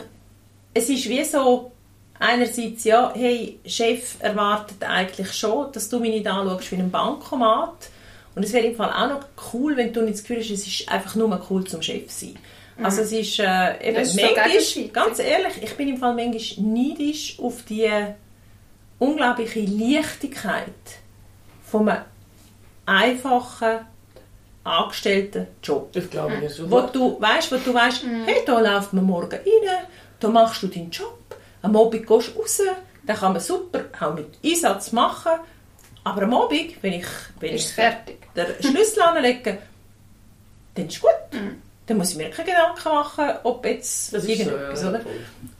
es 0.75 0.89
ist 0.89 1.09
wie 1.09 1.23
so, 1.23 1.71
einerseits, 2.19 2.83
ja, 2.83 3.13
hey, 3.15 3.61
Chef 3.65 4.17
erwartet 4.19 4.83
eigentlich 4.83 5.33
schon, 5.33 5.71
dass 5.71 5.89
du 5.89 6.01
mich 6.01 6.11
nicht 6.11 6.27
anschaust 6.27 6.73
wie 6.73 6.77
ein 6.77 6.91
Bankomat. 6.91 7.89
Und 8.35 8.43
es 8.43 8.53
wäre 8.53 8.67
im 8.67 8.75
Fall 8.75 8.91
auch 8.91 9.11
noch 9.11 9.53
cool, 9.53 9.77
wenn 9.77 9.93
du 9.93 10.03
nicht 10.03 10.15
das 10.15 10.23
Gefühl 10.23 10.39
hast, 10.39 10.51
es 10.51 10.67
ist 10.67 10.89
einfach 10.89 11.15
nur 11.15 11.41
cool 11.49 11.65
zum 11.65 11.83
Chef 11.83 12.09
zu 12.09 12.27
sein. 12.27 12.37
Also 12.83 13.03
es 13.03 13.13
ist 13.13 13.39
äh, 13.39 13.89
eben 13.89 13.99
ist 13.99 14.15
so 14.15 14.21
manchmal, 14.21 14.49
gegenseitig. 14.49 14.93
ganz 14.93 15.19
ehrlich, 15.21 15.63
ich 15.63 15.77
bin 15.77 15.89
im 15.89 15.97
Fall 15.99 16.15
manchmal 16.15 16.67
neidisch 16.67 17.39
auf 17.41 17.63
die 17.69 17.89
unglaubliche 18.99 19.61
Leichtigkeit 19.61 20.69
von 21.65 21.89
einem 21.89 22.03
einfachen 22.87 23.81
angestellten 24.65 25.47
Job 25.63 25.93
Das 25.93 26.09
glaube 26.09 26.35
ich 26.45 26.57
schon. 26.57 26.71
wo 26.71 26.81
du 26.83 27.21
weißt, 27.21 27.53
wo 27.53 27.57
du 27.57 27.75
weißt, 27.75 28.05
hey, 28.25 28.43
da 28.47 28.59
läuft 28.61 28.93
man 28.93 29.05
morgen 29.05 29.31
rein, 29.37 29.87
da 30.21 30.29
machst 30.29 30.63
du 30.63 30.69
deinen 30.69 30.91
Job, 30.91 31.19
am 31.63 31.77
Abend 31.77 32.07
gehst 32.07 32.33
du 32.35 32.41
raus, 32.41 32.61
dann 33.07 33.17
kann 33.17 33.33
man 33.33 33.43
super 33.43 33.85
auch 34.01 34.15
mit 34.15 34.27
Einsatz 34.45 34.93
machen, 34.93 35.33
aber 36.03 36.23
am 36.23 36.35
Abend, 36.35 36.83
wenn 36.83 36.95
ich, 36.95 37.07
wenn 37.41 37.55
Ist 37.55 37.65
es 37.65 37.69
ich 37.71 37.75
fertig. 37.75 38.19
den 38.35 38.47
Schlüssel 38.71 39.03
anlege, 39.03 39.59
dann 40.75 40.89
ist 40.89 41.01
gut. 41.01 41.11
Dann 41.87 41.99
muss 41.99 42.13
ich 42.13 42.17
mir 42.17 42.31
keine 42.31 42.51
Gedanken 42.51 42.89
machen, 42.89 43.25
ob 43.43 43.65
jetzt 43.67 44.15
Das 44.15 44.25
ist 44.25 44.39
so, 44.39 44.51
irgendetwas, 44.51 44.83
ja. 44.83 44.89
oder? 44.89 45.01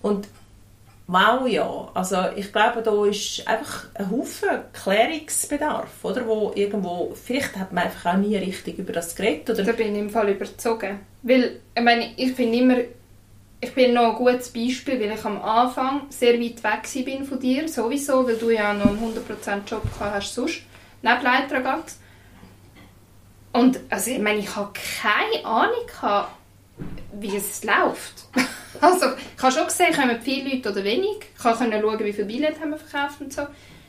Und 0.03 0.29
wow, 1.07 1.47
ja. 1.47 1.91
Also 1.93 2.17
ich 2.35 2.51
glaube, 2.51 2.83
da 2.83 3.05
ist 3.05 3.47
einfach 3.47 3.85
ein 3.95 4.11
Haufen 4.11 4.49
Klärungsbedarf, 4.73 6.03
oder? 6.03 6.27
Wo 6.27 6.53
irgendwo, 6.55 7.15
vielleicht 7.15 7.57
hat 7.57 7.73
man 7.73 7.85
einfach 7.85 8.15
auch 8.15 8.19
nie 8.19 8.37
richtig 8.37 8.79
über 8.79 8.93
das 8.93 9.15
geredet, 9.15 9.51
oder? 9.51 9.65
Da 9.65 9.73
bin 9.73 9.95
ich 9.95 10.01
im 10.01 10.11
Fall 10.11 10.31
überzogen. 10.31 11.01
Weil, 11.23 11.61
ich 11.75 11.83
meine, 11.83 12.13
ich 12.17 12.35
bin 12.35 12.53
immer... 12.55 12.77
Ich 13.61 13.73
bin 13.73 13.95
noch 13.95 14.11
ein 14.11 14.17
gutes 14.17 14.51
Beispiel, 14.51 15.01
weil 15.01 15.13
ich 15.13 15.25
am 15.25 15.41
Anfang 15.41 16.03
sehr 16.11 16.39
weit 16.39 16.63
weg 16.63 17.05
bin 17.07 17.25
von 17.25 17.41
dir, 17.41 17.67
sowieso, 17.67 18.27
weil 18.27 18.37
du 18.37 18.51
ja 18.51 18.75
noch 18.75 18.91
einen 18.91 18.99
100% 18.99 19.67
Job 19.67 19.83
gehabt 19.85 20.17
hast 20.17 20.35
sonst, 20.35 20.61
neben 21.01 21.23
Leiteragaz. 21.23 21.99
Und 23.55 23.79
also, 23.89 24.11
ich 24.11 24.19
meine, 24.19 24.41
ich 24.41 24.57
habe 24.57 24.73
keine 25.01 25.47
Ahnung 25.47 26.27
wie 27.21 27.37
es 27.37 27.63
läuft. 27.63 28.27
also, 28.81 29.07
ich 29.37 29.43
habe 29.43 29.53
schon 29.53 29.67
gesehen, 29.67 29.95
kommen 29.95 30.21
viele 30.21 30.51
Leute 30.51 30.73
oder 30.73 30.83
wenig. 30.83 31.19
Ich 31.37 31.41
konnte 31.41 31.81
schauen, 31.81 32.05
wie 32.05 32.13
viele 32.13 32.27
Billette 32.27 32.61
haben 32.61 32.71
wir 32.71 32.79
verkauft 32.79 33.21
und 33.21 33.33
so. 33.33 33.43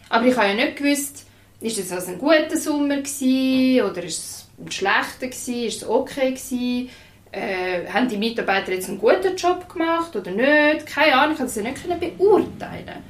Aber 0.09 0.23
ich 0.23 0.37
habe 0.37 0.49
ja 0.49 0.53
nicht 0.53 0.75
gewusst, 0.75 1.25
ist 1.61 1.79
es 1.79 1.91
also 1.91 2.11
ein 2.11 2.19
guter 2.19 2.55
Sommer 2.55 2.97
gewesen, 2.97 3.89
oder 3.89 4.03
ist 4.03 4.19
es 4.19 4.49
ein 4.63 4.71
schlechter 4.71 5.27
gewesen, 5.27 5.63
ist 5.63 5.81
es 5.81 5.89
okay 5.89 6.29
gewesen, 6.29 6.89
äh, 7.31 7.87
haben 7.91 8.07
die 8.07 8.17
Mitarbeiter 8.17 8.71
jetzt 8.71 8.87
einen 8.87 8.99
guten 8.99 9.35
Job 9.35 9.67
gemacht 9.67 10.15
oder 10.15 10.29
nicht? 10.29 10.85
Keine 10.85 11.15
Ahnung, 11.15 11.31
ich 11.31 11.37
konnte 11.39 11.45
es 11.45 11.55
ja 11.55 11.63
nicht 11.63 12.17
beurteilen. 12.19 13.03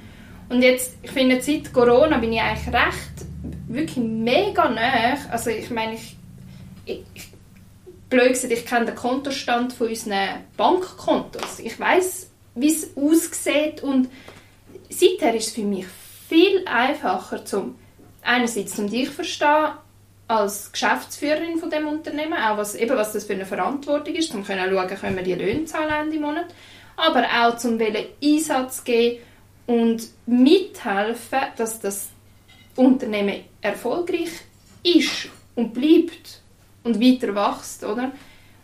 Und 0.48 0.62
jetzt, 0.62 0.94
ich 1.04 1.12
finde, 1.12 1.42
seit 1.42 1.74
Corona 1.74 2.18
bin 2.18 2.32
ich 2.32 2.40
eigentlich 2.40 2.74
recht, 2.74 3.26
wirklich 3.68 3.98
mega 3.98 4.70
nah. 4.70 5.18
Also 5.30 5.50
ich 5.50 5.70
meine, 5.70 5.96
ich, 5.96 6.16
ich, 6.86 7.04
blöd 8.10 8.30
gesagt, 8.30 8.54
ich 8.54 8.66
kenne 8.66 8.86
den 8.86 8.96
Kontostand 8.96 9.74
von 9.74 9.90
unseren 9.90 10.46
Bankkontos. 10.58 11.60
Ich 11.60 11.80
weiß, 11.80 12.30
wie 12.56 12.72
es 12.72 12.96
aussieht 12.96 13.84
und 13.84 14.10
seither 14.90 15.36
ist 15.36 15.48
es 15.48 15.54
für 15.54 15.64
mich 15.64 15.86
viel 16.30 16.66
einfacher, 16.66 17.44
zum 17.46 17.76
einerseits 18.22 18.78
um 18.80 18.90
dich 18.90 19.08
zu 19.08 19.16
verstehen, 19.16 19.74
als 20.28 20.72
Geschäftsführerin 20.72 21.60
von 21.60 21.70
dem 21.70 21.88
Unternehmen, 21.88 22.34
auch 22.34 22.58
was, 22.58 22.74
eben 22.74 22.98
was 22.98 23.14
das 23.14 23.26
für 23.26 23.34
eine 23.34 23.46
Verantwortung 23.46 24.16
ist, 24.16 24.34
um 24.34 24.44
zu 24.44 24.54
schauen, 24.54 24.88
können 24.88 25.16
wir 25.16 25.24
die 25.24 25.36
Löhne 25.36 25.66
zahlen 25.66 26.08
Ende 26.08 26.20
Monat, 26.20 26.48
aber 26.98 27.26
auch 27.26 27.58
zum 27.58 27.78
welchen 27.78 28.08
Einsatz 28.24 28.84
geben 28.84 29.20
und 29.68 30.08
mithelfen, 30.26 31.40
dass 31.58 31.80
das 31.80 32.10
Unternehmen 32.76 33.44
erfolgreich 33.62 34.32
ist 34.84 35.30
und 35.56 35.74
bleibt 35.74 36.42
und 36.86 37.02
weiter 37.02 37.36
wächst, 37.36 37.84
oder? 37.84 38.12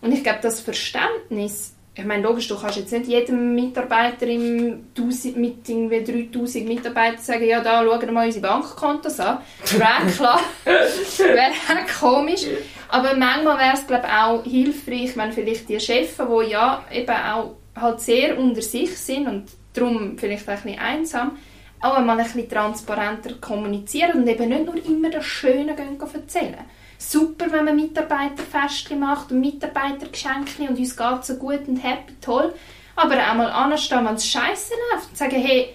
Und 0.02 0.12
ich 0.14 0.24
glaube, 0.24 0.40
das 0.42 0.62
Verständnis, 0.62 1.76
ich 1.94 2.06
meine, 2.06 2.24
logisch, 2.24 2.48
du 2.48 2.58
kannst 2.58 2.78
jetzt 2.78 2.92
nicht 2.94 3.08
jedem 3.08 3.54
Mitarbeiter 3.54 4.26
im 4.26 4.86
1000, 4.98 5.38
mit 5.38 5.68
irgendwie 5.68 6.30
3000 6.32 6.68
Mitarbeitern 6.68 7.22
sagen, 7.22 7.46
ja, 7.46 7.62
da 7.62 7.84
schauen 7.84 8.02
wir 8.02 8.12
mal 8.12 8.26
unsere 8.26 8.48
Bankkontos 8.48 9.20
an. 9.20 9.40
Wäre 9.78 10.12
klar, 10.16 10.40
wäre 10.66 11.86
komisch. 12.00 12.46
Aber 12.88 13.16
manchmal 13.16 13.58
wäre 13.58 13.74
es, 13.74 13.86
glaube 13.86 14.08
ich, 14.08 14.14
auch 14.14 14.44
hilfreich, 14.44 15.18
wenn 15.18 15.32
vielleicht 15.34 15.68
die 15.68 15.80
Chefs, 15.80 16.18
die 16.18 16.50
ja 16.50 16.84
eben 16.92 17.16
auch 17.16 17.56
halt 17.76 18.00
sehr 18.00 18.38
unter 18.38 18.62
sich 18.62 18.98
sind 18.98 19.28
und 19.28 19.46
darum 19.74 20.18
vielleicht 20.18 20.48
auch 20.48 20.54
ein 20.54 20.62
bisschen 20.62 20.80
einsam, 20.80 21.38
auch 21.82 21.96
einmal 21.96 22.20
ein 22.20 22.26
bisschen 22.26 22.50
transparenter 22.50 23.36
kommunizieren 23.42 24.22
und 24.22 24.28
eben 24.28 24.50
nicht 24.50 24.66
nur 24.66 24.86
immer 24.86 25.10
das 25.10 25.26
Schöne 25.26 25.76
erzählen. 26.14 26.66
Super, 27.04 27.52
wenn 27.52 27.66
man 27.66 27.76
Mitarbeiterfestchen 27.76 29.00
macht 29.00 29.32
und 29.32 29.42
Mitarbeitergeschenke 29.42 30.70
und 30.70 30.78
uns 30.78 30.96
geht 30.96 31.26
so 31.26 31.34
gut 31.36 31.68
und 31.68 31.78
happy, 31.78 32.14
toll. 32.22 32.54
Aber 32.96 33.16
auch 33.16 33.34
mal 33.34 33.50
anstehen, 33.50 34.06
wenn 34.06 34.14
es 34.14 34.28
scheiße 34.28 34.74
läuft 34.92 35.10
und 35.10 35.18
sagen, 35.18 35.42
hey, 35.42 35.70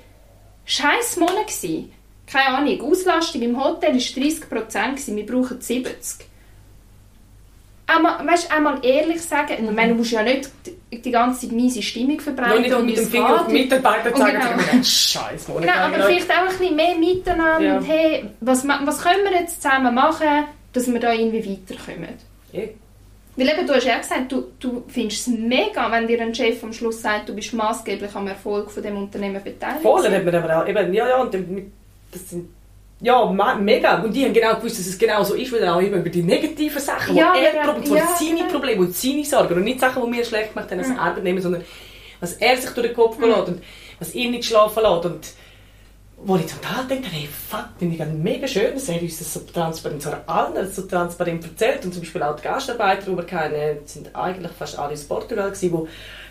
scheiß 0.64 1.16
Monat 1.16 1.48
gsi. 1.48 1.90
Keine 2.28 2.56
Ahnung, 2.56 2.80
Auslastung 2.80 3.42
im 3.42 3.60
Hotel 3.62 3.94
war 3.94 3.98
30%, 3.98 5.16
wir 5.16 5.26
brauchen 5.26 5.58
70%. 5.58 6.22
Einmal, 7.88 8.24
weißt, 8.26 8.50
einmal 8.52 8.84
ehrlich 8.84 9.22
sagen, 9.22 9.64
ich 9.64 9.70
meine, 9.70 9.92
du 9.92 9.98
musst 9.98 10.12
ja 10.12 10.22
nicht 10.22 10.50
die, 10.92 11.10
ganze 11.10 11.42
Zeit 11.42 11.52
miese 11.52 11.82
Stimmung 11.82 12.16
Nur 12.16 12.20
verbreiten 12.20 12.62
nicht 12.62 12.74
und 12.74 12.86
mit 12.86 12.96
dem 12.96 13.06
Finger 13.06 13.40
auf 13.40 13.46
die 13.48 13.52
Mitarbeiter 13.52 14.14
zeigen, 14.14 14.40
genau. 14.40 14.82
Scheiß, 14.84 15.48
Monika. 15.48 15.72
Genau, 15.72 15.86
aber 15.86 16.04
vielleicht 16.04 16.30
auch 16.30 16.36
ein 16.36 16.48
bisschen 16.48 16.76
mehr 16.76 16.96
miteinander. 16.96 17.60
Ja. 17.60 17.76
Und 17.78 17.84
hey, 17.84 18.30
was, 18.40 18.66
was 18.66 19.02
können 19.02 19.24
wir 19.24 19.40
jetzt 19.40 19.62
zusammen 19.62 19.94
machen, 19.94 20.46
dass 20.76 20.92
wir 20.92 21.00
da 21.00 21.12
irgendwie 21.12 21.50
weiterkommen? 21.50 22.10
Eh. 22.52 22.68
Weil 23.38 23.48
eben, 23.50 23.66
du 23.66 23.74
hast 23.74 23.84
ja 23.86 23.98
gesagt, 23.98 24.32
du, 24.32 24.44
du 24.58 24.84
findest 24.88 25.26
es 25.28 25.34
mega, 25.34 25.90
wenn 25.92 26.06
dir 26.06 26.20
ein 26.22 26.34
Chef 26.34 26.62
am 26.64 26.72
Schluss 26.72 27.02
sagt, 27.02 27.28
du 27.28 27.34
bist 27.34 27.52
maßgeblich 27.52 28.14
am 28.14 28.26
Erfolg 28.28 28.70
von 28.70 28.82
dem 28.82 28.96
Unternehmen 28.96 29.42
beteiligt. 29.44 29.82
Voll, 29.82 30.02
dann 30.02 30.14
hat 30.14 30.24
man 30.24 30.34
aber 30.34 30.62
auch, 30.62 30.68
eben, 30.68 30.94
ja, 30.94 31.06
ja, 31.08 31.20
und 31.20 31.34
dann, 31.34 31.70
das 32.10 32.30
sind, 32.30 32.48
ja, 33.00 33.26
me- 33.30 33.56
mega. 33.60 34.02
Und 34.02 34.14
die 34.14 34.24
haben 34.24 34.32
genau 34.32 34.54
gewusst, 34.56 34.78
dass 34.78 34.86
es 34.86 34.96
genau 34.98 35.22
so 35.22 35.34
ist, 35.34 35.52
weil 35.52 35.60
er 35.62 35.76
auch 35.76 35.80
immer 35.80 35.98
über 35.98 36.08
die 36.08 36.22
negativen 36.22 36.80
Sachen, 36.80 37.14
Ja, 37.14 37.34
die 37.34 37.44
er 37.44 37.54
ja, 37.56 37.72
probiert, 37.72 37.94
ja, 37.98 38.06
seine 38.18 38.38
genau. 38.38 38.52
Probleme 38.52 38.80
und 38.80 38.96
seine 38.96 39.24
Sorgen 39.24 39.54
und 39.54 39.64
nicht 39.64 39.80
Sachen, 39.80 40.02
die 40.10 40.16
wir 40.16 40.24
schlecht 40.24 40.54
gemacht 40.54 40.70
haben 40.70 40.78
als 40.78 40.88
Mhm. 40.88 40.98
Arbeitnehmer, 40.98 41.40
sondern 41.42 41.64
was 42.20 42.32
er 42.34 42.56
sich 42.56 42.70
durch 42.70 42.86
den 42.86 42.96
Kopf 42.96 43.18
gehen 43.18 43.28
lässt 43.28 43.48
und 43.48 43.62
was 43.98 44.14
ihn 44.14 44.30
nicht 44.30 44.46
schlafen 44.46 44.82
lässt 44.82 45.04
und 45.04 45.26
wo 46.18 46.36
ich 46.36 46.46
zum 46.46 46.60
Teil 46.62 46.84
denke, 46.88 47.08
hey, 47.10 47.28
fuck, 47.28 47.66
finde 47.78 47.94
ich 48.02 48.10
mega 48.10 48.48
schön, 48.48 48.72
dass 48.74 48.88
er 48.88 49.00
uns 49.02 49.18
das 49.18 49.34
so 49.34 49.40
transparent, 49.40 50.02
so 50.02 50.10
allen 50.26 50.72
so 50.72 50.82
transparent 50.82 51.44
erzählt 51.44 51.84
und 51.84 51.92
zum 51.92 52.02
Beispiel 52.02 52.22
auch 52.22 52.36
die 52.36 52.42
Gastarbeiter, 52.42 53.10
die 53.10 53.16
wir 53.16 53.24
kennen, 53.24 53.78
sind 53.84 54.14
eigentlich 54.16 54.50
fast 54.52 54.78
alle 54.78 54.94
aus 54.94 55.04
Portugal 55.04 55.50
gewesen, 55.50 55.76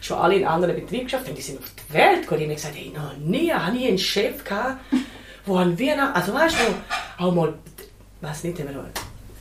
die 0.02 0.06
schon 0.06 0.18
alle 0.18 0.36
in 0.38 0.46
anderen 0.46 0.76
Betrieben 0.76 1.04
geschafft 1.06 1.28
haben, 1.28 1.36
die 1.36 1.42
sind 1.42 1.60
auf 1.60 1.66
die 1.90 1.94
Welt 1.94 2.22
gekommen, 2.22 2.40
die 2.40 2.46
haben 2.48 2.56
gesagt, 2.56 2.76
hey, 2.76 2.92
noch 2.96 3.16
nie 3.18 3.52
habe 3.52 3.78
ich 3.78 3.88
einen 3.88 3.98
Chef 4.00 4.44
gehabt, 4.44 4.80
wo 5.46 5.58
an 5.58 5.80
Weihnachten, 5.80 6.16
also 6.16 6.34
weißt 6.34 6.56
du, 6.56 7.24
auch 7.24 7.32
mal, 7.34 7.54
weiß 8.22 8.44
nicht, 8.46 8.60
haben 8.60 8.68
wir 8.70 8.76
noch- 8.76 8.86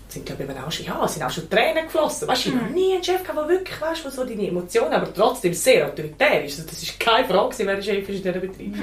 sind 0.09 0.27
glaube 0.27 0.45
ich 0.45 0.51
auch 0.61 0.71
schon, 0.71 0.87
ja, 0.87 1.09
sind 1.09 1.23
auch 1.25 1.31
schon 1.31 1.49
Tränen 1.51 1.85
geflossen, 1.87 2.29
weißt 2.29 2.45
du, 2.45 2.49
ich 2.51 2.55
habe 2.55 2.67
noch 2.67 2.73
nie 2.75 2.93
einen 2.93 3.03
Chef 3.03 3.23
gehabt, 3.23 3.39
der 3.39 3.49
wirklich, 3.49 3.81
weißt 3.81 4.05
du, 4.05 4.11
so 4.11 4.25
deine 4.25 4.47
Emotionen, 4.47 4.93
aber 4.93 5.13
trotzdem 5.13 5.55
sehr 5.55 5.87
autoritär 5.89 6.45
ist, 6.45 6.59
also 6.61 6.69
das 6.71 6.83
ist 6.83 7.01
keine 7.01 7.27
Frage, 7.27 7.55
wer 7.59 7.75
der 7.77 7.83
Chef 7.83 8.09
ist 8.09 8.25
in 8.25 8.33
diesem 8.33 8.41
Betrieb. 8.43 8.75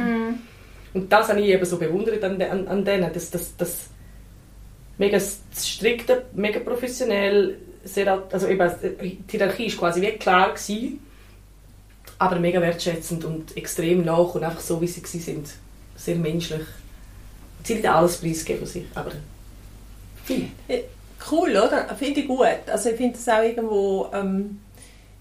Und 0.94 1.12
das 1.12 1.30
habe 1.30 1.40
ich 1.42 1.48
eben 1.48 1.66
so 1.66 1.78
bewundert 1.78 2.24
an, 2.24 2.42
an, 2.42 2.68
an 2.68 2.86
denen, 2.86 3.12
dass 3.14 3.30
das, 3.32 3.56
das 3.58 3.78
mega 4.98 5.18
s- 5.18 5.40
strikte, 5.56 6.26
mega 6.34 6.60
professionell, 6.60 7.58
sehr, 7.84 8.24
also 8.32 8.48
eben, 8.48 8.72
die 9.02 9.18
Hierarchie 9.30 9.66
ist 9.68 9.78
quasi 9.78 10.02
wie 10.02 10.12
klar 10.12 10.54
gewesen, 10.54 11.00
aber 12.20 12.40
mega 12.40 12.62
wertschätzend 12.62 13.26
und 13.26 13.56
extrem 13.58 14.04
nach 14.04 14.36
und 14.36 14.44
einfach 14.44 14.60
so, 14.60 14.80
wie 14.82 14.88
sie 14.88 15.02
sind. 15.20 15.48
Sehr 15.96 16.16
menschlich. 16.16 16.62
Sie 17.64 17.76
nicht 17.76 17.88
alles 17.88 18.18
preisgeben 18.18 18.66
sich, 18.66 18.86
aber 18.94 19.12
viel. 20.26 20.48
Cool, 21.32 21.52
oder? 21.52 21.96
Finde 21.98 22.20
ich 22.22 22.28
gut. 22.28 22.48
Also 22.68 22.90
ich 22.90 22.96
finde 22.96 23.18
es 23.18 23.28
auch 23.30 23.42
irgendwo... 23.44 24.10
Ähm, 24.14 24.60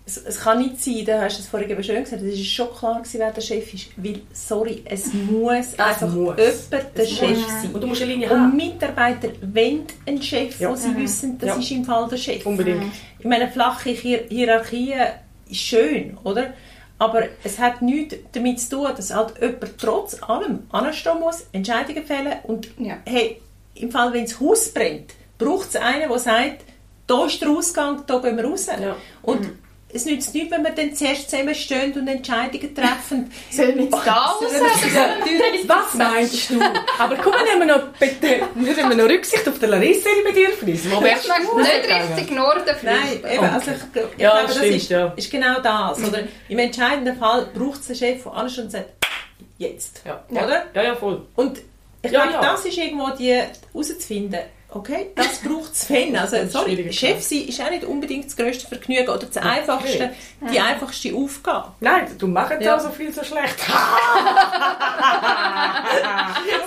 es, 0.06 0.16
es 0.16 0.40
kann 0.40 0.58
nicht 0.58 0.82
sein, 0.82 1.04
du 1.04 1.20
hast 1.20 1.38
es 1.38 1.46
vorhin 1.46 1.70
eben 1.70 1.84
schön 1.84 2.02
gesagt, 2.02 2.22
es 2.22 2.34
ist 2.34 2.46
schon 2.46 2.68
klar 2.74 2.98
gewesen, 3.00 3.20
wer 3.20 3.30
der 3.30 3.40
Chef 3.40 3.72
ist. 3.74 3.86
Weil, 3.96 4.20
sorry, 4.32 4.82
es 4.84 5.12
muss 5.14 5.78
einfach 5.78 6.08
muss. 6.08 6.34
jemand 6.36 6.96
der 6.96 7.04
Es 7.04 7.10
Chef 7.10 7.30
muss. 7.38 7.46
sein. 7.48 7.70
Und 7.72 7.80
du 7.82 7.86
musst 7.86 8.02
eine 8.02 8.12
Linie 8.12 8.30
Und 8.30 8.40
haben. 8.40 8.56
Mitarbeiter 8.56 9.28
wollen 9.42 9.84
einen 10.06 10.22
Chef, 10.22 10.58
Ja. 10.58 10.70
wo 10.70 10.74
sie 10.74 10.96
wissen, 10.96 11.38
das 11.38 11.48
Ja. 11.50 11.56
ist 11.56 11.70
im 11.70 11.84
Fall 11.84 12.08
der 12.08 12.16
Chef. 12.16 12.44
Unbedingt. 12.44 12.84
Ich 13.18 13.24
meine, 13.26 13.48
flache 13.50 13.90
Hier 13.90 14.24
Hierarchien 14.28 15.00
ist 15.48 15.60
schön, 15.60 16.16
oder? 16.24 16.54
Aber 16.98 17.22
es 17.44 17.58
hat 17.58 17.80
nichts 17.80 18.16
damit 18.32 18.60
zu 18.60 18.70
tun, 18.76 18.88
dass 18.96 19.14
halt 19.14 19.34
jemand 19.40 19.78
trotz 19.78 20.22
allem 20.22 20.64
anstehen 20.70 21.18
muss, 21.20 21.46
Entscheidungen 21.52 22.04
fällen 22.04 22.34
und 22.44 22.68
Ja. 22.78 22.98
hey, 23.06 23.40
im 23.74 23.90
Fall, 23.90 24.12
wenn 24.12 24.24
das 24.24 24.38
Haus 24.40 24.68
brennt, 24.70 25.14
braucht 25.38 25.68
es 25.70 25.76
einen, 25.76 26.08
der 26.08 26.18
sagt, 26.18 26.64
da 27.06 27.24
ist 27.24 27.40
der 27.40 27.48
Ausgang, 27.50 28.02
da 28.06 28.18
gehen 28.18 28.36
wir 28.36 28.44
raus. 28.44 28.66
Ja. 28.66 28.96
Und 29.22 29.48
es 29.92 30.04
nützt 30.04 30.34
nichts, 30.34 30.50
wenn 30.50 30.62
wir 30.62 30.70
dann 30.70 30.94
zuerst 30.94 31.30
zusammenstehen 31.30 31.92
und 31.92 32.06
Entscheidungen 32.08 32.74
treffen. 32.74 33.30
Sollen 33.50 33.76
wir 33.76 33.84
jetzt 33.84 33.94
da 34.06 34.12
raus? 34.14 34.44
Was 35.66 35.94
meinst 35.94 36.50
du? 36.50 36.60
Aber 36.98 37.16
guck 37.16 37.32
mal, 37.32 37.44
nehmen 37.44 37.66
wir 37.68 37.76
noch, 37.76 37.88
bitte, 37.98 38.42
nehmen 38.54 38.76
wir 38.90 38.96
noch 38.96 39.08
Rücksicht 39.08 39.48
auf 39.48 39.58
den 39.58 39.70
Larissa 39.70 40.08
ihre 40.10 40.32
Bedürfnisse. 40.32 40.90
Wo 40.90 41.02
wärst 41.02 41.28
du 41.28 41.58
nicht 41.58 42.10
richtig 42.18 42.30
Norden 42.36 42.62
Nein, 42.82 42.96
fliegen. 43.08 43.28
eben, 43.28 43.44
also 43.44 43.70
ich, 43.70 43.76
ich 44.02 44.18
Ja, 44.20 44.30
glaube, 44.32 44.46
das 44.46 44.56
stimmt, 44.56 44.76
ist, 44.76 44.90
ja. 44.90 45.12
ist 45.16 45.30
genau 45.30 45.60
das. 45.60 45.98
Oder? 46.04 46.18
Im 46.48 46.58
entscheidenden 46.58 47.16
Fall 47.18 47.46
braucht 47.54 47.80
es 47.80 47.88
einen 47.88 47.96
Chef, 47.98 48.22
der 48.22 48.32
alles 48.34 48.54
schon 48.54 48.70
sagt, 48.70 48.90
jetzt. 49.58 50.02
Ja. 50.06 50.22
Oder? 50.30 50.66
Ja, 50.74 50.82
ja, 50.82 50.94
voll. 50.96 51.26
Und 51.36 51.58
ich 52.02 52.10
Ja, 52.10 52.22
glaube, 52.26 52.44
ja. 52.44 52.52
das 52.52 52.64
ist 52.64 52.78
irgendwo 52.78 53.10
die 53.10 53.32
herauszufinden. 53.74 54.40
Okay, 54.72 55.10
das 55.16 55.38
braucht 55.40 55.72
es 55.72 55.88
wenn. 55.90 56.16
Also, 56.20 56.36
Das 56.36 56.44
ist 56.46 56.52
sorry, 56.52 56.92
Chef 56.92 57.20
sein 57.22 57.38
ist 57.38 57.60
auch 57.60 57.70
nicht 57.70 57.84
unbedingt 57.84 58.26
das 58.26 58.36
grösste 58.36 58.66
Vergnügen 58.68 59.08
oder 59.08 59.26
das 59.26 59.36
einfachste, 59.36 60.10
die 60.52 60.60
einfachste 60.60 61.12
Aufgabe. 61.14 61.72
Nein, 61.80 62.06
du 62.18 62.26
machst 62.28 62.52
Ja. 62.52 62.60
ja. 62.60 62.78
so 62.80 62.90
viel 62.90 63.12
so 63.12 63.24
schlecht. 63.24 63.56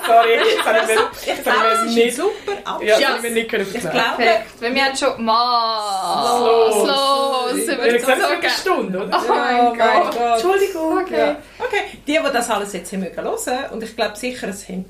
Sorry, 0.05 0.37
ich 0.57 0.65
mir, 0.87 0.93
Ich 1.21 1.25
jetzt 1.27 1.43
glaube, 1.43 1.59
habe 1.59 1.69
es 1.69 1.79
ich 1.81 1.85
ist 1.87 1.95
mir 1.95 2.01
ein 2.01 2.05
nicht, 2.05 2.15
super 2.17 2.51
ja, 2.53 2.71
Abschluss. 2.73 2.99
das 2.99 3.15
ich 3.17 3.21
mir 3.23 3.31
nicht 3.31 3.49
können 3.49 3.67
ich 3.73 3.79
glaube, 3.81 3.97
Perfekt. 4.17 4.45
Weil 4.61 4.75
wir 4.75 4.85
haben 4.85 4.97
schon 4.97 5.23
mal 5.25 6.39
Los. 6.45 6.87
los 6.87 7.63
über 7.63 7.83
so 8.01 8.07
wird 8.07 8.19
eine 8.41 8.49
Stunde, 8.49 8.99
oder? 9.03 9.23
Oh 9.23 9.29
mein 9.33 9.77
Gott. 9.77 10.15
Entschuldigung. 10.33 10.97
Okay. 11.03 11.17
Ja. 11.17 11.35
Okay, 11.59 11.81
die, 12.07 12.19
die 12.19 12.31
das 12.33 12.49
alles 12.49 12.73
jetzt 12.73 12.91
haben 12.91 13.01
mögen 13.01 13.15
hören, 13.23 13.71
und 13.71 13.83
ich 13.83 13.95
glaube 13.95 14.15
sicher, 14.17 14.47
es 14.49 14.67
haben, 14.67 14.85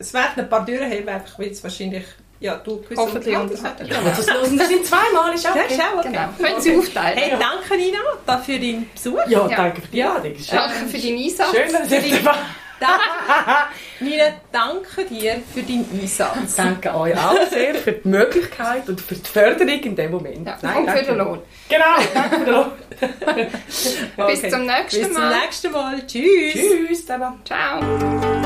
es 0.00 0.12
werden 0.14 0.32
ein 0.38 0.48
paar 0.48 0.64
durchheben, 0.64 1.08
einfach 1.08 1.38
weil 1.38 1.48
es 1.50 1.62
wahrscheinlich, 1.62 2.04
ja, 2.40 2.56
du 2.56 2.80
gewisse 2.80 3.00
Hoffentlich 3.02 3.36
unterhalten. 3.36 3.86
Ja, 3.86 3.96
das 4.04 4.26
hören 4.30 4.56
das 4.58 4.68
sind 4.68 4.86
zweimal, 4.86 5.34
ist 5.34 5.46
auch 5.48 5.54
Ja, 5.54 5.62
okay. 5.62 5.74
ist 5.74 5.80
auch 5.80 5.98
okay. 5.98 6.08
Genau. 6.08 6.28
Können 6.48 6.60
Sie 6.60 6.76
aufteilen. 6.76 7.18
Hey, 7.18 7.30
danke 7.38 7.76
Nina 7.76 7.98
da 8.26 8.38
für 8.38 8.58
deinen 8.58 8.90
Besuch. 8.92 9.18
Ja, 9.28 9.46
Ja. 9.46 9.56
danke 9.56 9.82
für 9.82 9.88
die 9.88 10.02
Einladung. 10.02 10.34
Schön, 10.36 10.56
Danke 10.58 10.86
für 10.88 10.98
deinen 10.98 11.18
Einsatz. 11.22 11.50
schön 11.50 11.72
dass 11.72 11.90
ihr 11.92 12.18
dabei. 12.22 12.38
Nina, 14.00 14.24
danke 14.50 15.04
dir 15.04 15.42
für 15.52 15.62
deinen 15.62 15.86
Einsatz. 16.00 16.54
Danke 16.56 16.94
euch 16.94 17.14
auch 17.14 17.36
sehr 17.50 17.74
für 17.74 17.92
die 17.92 18.08
Möglichkeit 18.08 18.88
und 18.88 18.98
für 19.02 19.16
die 19.16 19.28
Förderung 19.28 19.68
in 19.68 19.94
dem 19.96 20.10
Moment. 20.10 20.46
Ja, 20.46 20.58
Nein, 20.62 20.76
und 20.78 20.90
für 20.90 21.04
den 21.04 21.18
Lohn. 21.18 21.42
Genau, 21.68 21.84
danke 22.14 22.36
für 22.38 22.44
den 22.46 22.54
Lohn. 22.54 24.26
Bis 24.28 24.40
zum 24.50 24.64
nächsten 24.66 25.00
Bis 25.02 25.12
zum 25.12 25.22
Mal. 25.22 25.40
nächsten 25.40 25.72
Mal. 25.72 26.06
Tschüss. 26.06 26.52
Tschüss 26.54 27.00
zusammen. 27.02 27.42
Ciao. 27.44 28.39